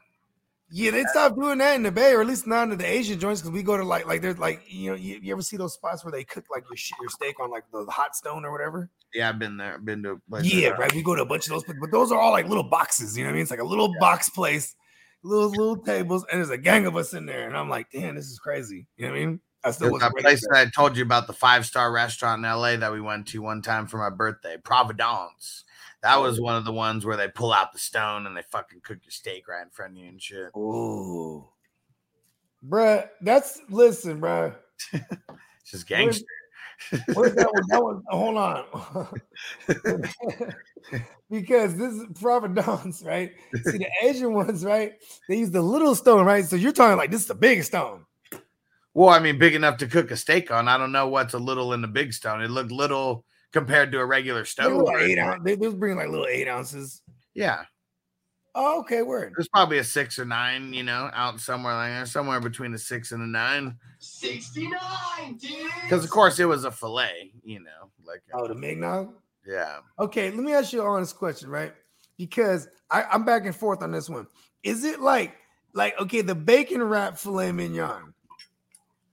Yeah, 0.71 0.91
they 0.93 1.05
stopped 1.05 1.39
doing 1.39 1.59
that 1.59 1.75
in 1.77 1.83
the 1.83 1.93
Bay, 1.93 2.13
or 2.15 2.21
at 2.23 2.27
least 2.27 2.47
not 2.47 2.71
in 2.71 2.79
the 2.79 2.87
Asian 2.87 3.19
joints, 3.21 3.41
because 3.43 3.53
we 3.53 3.63
go 3.63 3.77
to 3.77 3.85
like 3.85 4.07
like 4.07 4.23
there's 4.23 4.39
like 4.39 4.63
you 4.67 4.91
know 4.91 4.97
you, 4.97 5.19
you 5.23 5.33
ever 5.33 5.43
see 5.43 5.57
those 5.57 5.75
spots 5.75 6.05
where 6.05 6.13
they 6.13 6.25
cook 6.25 6.45
like 6.51 6.65
your 6.71 6.77
shit, 6.77 6.97
your 7.01 7.11
steak 7.11 7.39
on 7.41 7.51
like 7.51 7.65
the 7.73 7.85
hot 7.91 8.17
stone 8.17 8.45
or 8.45 8.53
whatever? 8.53 8.89
yeah. 9.15 9.29
I've 9.29 9.39
been 9.39 9.57
there. 9.59 9.79
Been 9.79 10.03
to 10.05 10.21
like 10.31 10.45
Yeah, 10.47 10.69
right. 10.71 10.95
We 10.95 11.03
go 11.03 11.15
to 11.15 11.23
a 11.23 11.27
bunch 11.27 11.47
of 11.47 11.51
those, 11.51 11.65
but 11.65 11.91
those 11.91 12.11
are 12.13 12.19
all 12.19 12.33
like 12.33 12.49
little 12.49 12.65
boxes. 12.65 13.17
You 13.19 13.25
know 13.25 13.29
what 13.29 13.33
I 13.33 13.35
mean? 13.35 13.43
It's 13.43 13.51
like 13.51 13.61
a 13.61 13.65
little 13.65 13.95
box 13.99 14.31
place, 14.31 14.75
little 15.23 15.51
little 15.51 15.77
tables, 15.77 16.25
and 16.31 16.39
there's 16.39 16.51
a 16.51 16.57
gang 16.59 16.87
of 16.87 16.97
us 16.97 17.13
in 17.13 17.27
there, 17.27 17.47
and 17.47 17.57
I'm 17.57 17.69
like, 17.69 17.89
damn, 17.93 18.15
this 18.15 18.27
is 18.31 18.39
crazy. 18.39 18.87
You 18.97 19.07
know 19.07 19.13
what 19.13 19.21
I 19.21 19.27
mean? 19.27 19.41
I 19.65 19.71
still 19.71 19.97
that 19.99 20.13
place 20.17 20.41
that 20.51 20.59
I 20.59 20.71
told 20.71 20.97
you 20.97 21.05
about 21.05 21.27
the 21.27 21.33
five 21.33 21.65
star 21.67 21.93
restaurant 21.93 22.45
in 22.45 22.51
LA 22.51 22.77
that 22.77 22.93
we 22.93 23.01
went 23.01 23.29
to 23.29 23.43
one 23.43 23.63
time 23.63 23.87
for 23.87 23.99
my 23.99 24.11
birthday, 24.11 24.57
Providence. 24.57 25.65
That 26.03 26.17
oh, 26.17 26.23
was 26.23 26.41
one 26.41 26.57
of 26.57 26.65
the 26.65 26.73
ones 26.73 27.07
where 27.07 27.17
they 27.17 27.29
pull 27.29 27.53
out 27.53 27.73
the 27.73 27.79
stone 27.79 28.27
and 28.27 28.37
they 28.37 28.43
fucking 28.43 28.81
cook 28.83 28.99
your 29.05 29.13
steak 29.13 29.47
right 29.47 29.63
in 29.63 29.71
front 29.71 29.93
of 29.93 29.99
you 29.99 30.09
and 30.09 30.21
shit. 30.21 30.51
Ooh, 30.57 31.47
bruh, 32.67 33.09
that's 33.21 33.61
listen, 33.69 34.21
bruh. 34.21 34.57
It's 34.93 35.05
just 35.71 35.87
gangster. 35.87 36.27
Where's 37.15 37.35
that 37.35 37.53
one? 37.53 37.63
That 37.69 37.83
one. 37.85 38.03
Hold 38.09 38.37
on. 38.37 38.65
because 41.31 41.77
this 41.77 41.93
is 41.93 42.07
Providence, 42.21 43.03
right? 43.05 43.33
See, 43.65 43.79
the 43.79 43.89
Asian 44.03 44.35
ones, 44.35 44.65
right? 44.65 44.95
They 45.29 45.39
use 45.39 45.53
the 45.53 45.63
little 45.63 45.95
stone, 45.95 46.27
right? 46.27 46.45
So 46.45 46.57
you're 46.57 46.73
talking 46.73 46.97
like 46.97 47.13
this 47.13 47.21
is 47.21 47.29
the 47.29 47.37
big 47.37 47.63
stone. 47.63 48.05
Well, 48.95 49.09
I 49.09 49.19
mean, 49.21 49.39
big 49.39 49.55
enough 49.55 49.79
to 49.79 49.87
cook 49.87 50.11
a 50.11 50.17
steak 50.17 50.51
on. 50.51 50.69
I 50.69 50.77
don't 50.77 50.93
know 50.93 51.09
what's 51.09 51.35
a 51.35 51.39
little 51.39 51.73
in 51.73 51.81
the 51.81 51.89
big 51.89 52.13
stone. 52.13 52.43
It 52.43 52.51
looked 52.51 52.71
little 52.73 53.25
compared 53.53 53.91
to 53.93 53.99
a 54.01 54.05
regular 54.05 54.43
They 54.43 54.47
stone. 54.47 54.87
eight 55.01 55.19
ounce. 55.19 55.41
They, 55.45 55.55
they 55.55 55.67
was 55.67 55.75
bringing 55.77 55.99
like 55.99 56.09
little 56.09 56.27
eight 56.27 56.49
ounces. 56.49 57.01
Yeah, 57.35 57.63
Oh, 58.55 58.81
okay, 58.81 59.01
word. 59.03 59.33
there's 59.35 59.49
probably 59.49 59.79
a 59.79 59.85
six 59.85 60.19
or 60.19 60.27
nine, 60.27 60.75
you 60.75 60.83
know, 60.83 61.11
out 61.15 61.41
somewhere 61.41 61.75
like 61.75 61.91
there, 61.91 62.05
somewhere 62.05 62.39
between 62.39 62.75
a 62.75 62.79
six 62.79 63.13
and 63.13 63.23
a 63.23 63.27
nine. 63.27 63.79
69, 63.99 65.37
dude. 65.39 65.51
Because 65.85 66.05
of 66.05 66.11
course 66.11 66.39
it 66.39 66.45
was 66.45 66.65
a 66.65 66.71
fillet, 66.71 67.33
you 67.43 67.61
know, 67.61 67.91
like 68.05 68.21
Oh, 68.35 68.47
the 68.47 68.55
Mignon. 68.55 69.15
yeah. 69.47 69.79
Okay, 69.99 70.31
let 70.31 70.41
me 70.41 70.53
ask 70.53 70.73
you 70.75 70.83
an 70.83 70.87
honest 70.87 71.17
question, 71.17 71.49
right? 71.49 71.73
Because 72.19 72.69
I, 72.91 73.05
I'm 73.05 73.25
back 73.25 73.47
and 73.47 73.57
forth 73.57 73.83
on 73.83 73.91
this 73.91 74.11
one. 74.11 74.27
Is 74.63 74.85
it 74.85 75.01
like, 75.01 75.35
like, 75.73 75.99
okay, 75.99 76.21
the 76.21 76.35
bacon 76.35 76.83
wrap 76.83 77.17
filet 77.17 77.53
mignon? 77.53 78.12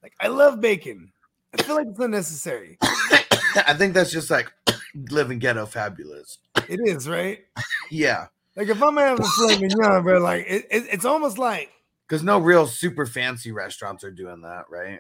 Like, 0.02 0.14
I 0.20 0.28
love 0.28 0.62
bacon. 0.62 1.12
I 1.58 1.62
feel 1.64 1.76
like 1.76 1.88
it's 1.88 2.00
unnecessary. 2.00 2.78
I 2.82 3.74
think 3.78 3.94
that's 3.94 4.12
just 4.12 4.30
like 4.30 4.52
living 5.10 5.40
ghetto 5.40 5.66
fabulous. 5.66 6.38
It 6.68 6.80
is, 6.84 7.08
right? 7.08 7.40
Yeah. 7.92 8.28
Like, 8.56 8.68
if 8.68 8.84
I'm 8.84 8.96
having 8.98 9.26
a 9.26 9.28
filet 9.28 9.58
mignon, 9.62 10.04
bro, 10.04 10.20
like, 10.20 10.46
it, 10.48 10.68
it, 10.70 10.84
it's 10.92 11.06
almost 11.06 11.40
like, 11.40 11.72
Because 12.08 12.22
no 12.22 12.38
real 12.38 12.68
super 12.68 13.08
fancy 13.08 13.52
restaurants 13.52 14.04
are 14.04 14.12
doing 14.12 14.42
that, 14.42 14.66
right? 14.70 15.00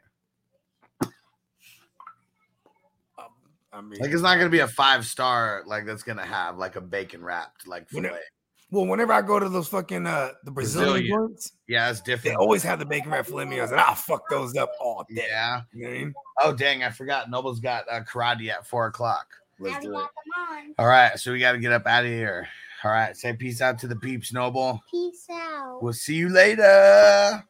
Um, 1.03 1.09
I 3.71 3.81
mean, 3.81 3.99
Like 3.99 4.09
it's 4.09 4.23
not 4.23 4.37
gonna 4.37 4.49
be 4.49 4.61
a 4.61 4.67
five 4.67 5.05
star 5.05 5.61
like 5.67 5.85
that's 5.85 6.01
gonna 6.01 6.25
have 6.25 6.57
like 6.57 6.77
a 6.77 6.81
bacon 6.81 7.23
wrapped 7.23 7.67
like 7.67 7.87
fillet. 7.89 8.09
Well, 8.71 8.85
whenever 8.85 9.13
I 9.13 9.21
go 9.21 9.39
to 9.39 9.49
those 9.49 9.67
fucking 9.67 10.05
uh 10.07 10.29
the 10.43 10.51
Brazilian, 10.51 10.91
Brazilian. 10.93 11.27
joints, 11.29 11.51
Yeah, 11.67 11.89
it's 11.89 11.99
different. 12.01 12.23
they 12.23 12.29
different. 12.29 12.41
always 12.41 12.63
have 12.63 12.79
the 12.79 12.85
bacon 12.85 13.11
wrap 13.11 13.25
filet 13.25 13.45
mignons, 13.45 13.71
and 13.71 13.79
I'll 13.79 13.95
fuck 13.95 14.29
those 14.29 14.55
up 14.55 14.71
all 14.79 15.05
day. 15.09 15.25
Yeah. 15.27 15.61
You 15.73 15.81
know 15.83 15.89
what 15.89 15.95
I 15.95 15.99
mean? 15.99 16.13
Oh 16.43 16.53
dang, 16.53 16.83
I 16.83 16.89
forgot. 16.89 17.29
Noble's 17.29 17.59
got 17.59 17.85
uh, 17.91 18.01
karate 18.03 18.49
at 18.49 18.65
four 18.67 18.87
o'clock. 18.87 19.27
Let's 19.59 19.83
do 19.83 19.97
it. 19.97 20.05
All 20.77 20.87
right, 20.87 21.19
so 21.19 21.31
we 21.33 21.39
got 21.39 21.51
to 21.53 21.57
get 21.57 21.71
up 21.73 21.85
out 21.85 22.05
of 22.05 22.09
here. 22.11 22.47
All 22.83 22.91
right, 22.91 23.15
say 23.17 23.33
peace 23.33 23.59
out 23.61 23.77
to 23.79 23.87
the 23.87 23.95
peeps, 23.97 24.31
Noble. 24.31 24.81
Peace 24.89 25.25
out. 25.29 25.83
We'll 25.83 25.91
see 25.91 26.15
you 26.15 26.29
later. 26.29 27.43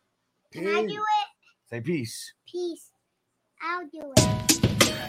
Can 0.52 0.66
I 0.68 0.82
do 0.86 0.94
it? 0.94 1.28
Say 1.70 1.82
peace. 1.82 2.34
Peace. 2.52 2.90
I'll 3.62 3.86
do 3.88 4.12
it. 4.18 4.49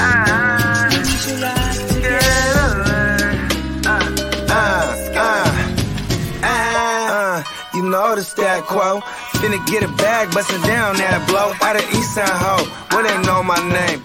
Uh, 0.00 0.04
uh, 5.16 5.50
uh, 6.44 7.42
you 7.74 7.82
know 7.82 8.14
the 8.14 8.22
stat 8.22 8.62
quo. 8.62 9.00
Finna 9.40 9.58
get 9.66 9.82
a 9.82 9.88
bag, 9.96 10.30
bustin' 10.32 10.60
down 10.62 10.96
that 10.96 11.26
blow. 11.28 11.52
Out 11.66 11.76
of 11.76 11.82
East 11.94 12.14
Side 12.14 12.28
Ho, 12.28 12.64
where 12.94 13.02
they 13.02 13.26
know 13.26 13.42
my 13.42 13.58
name. 13.68 14.04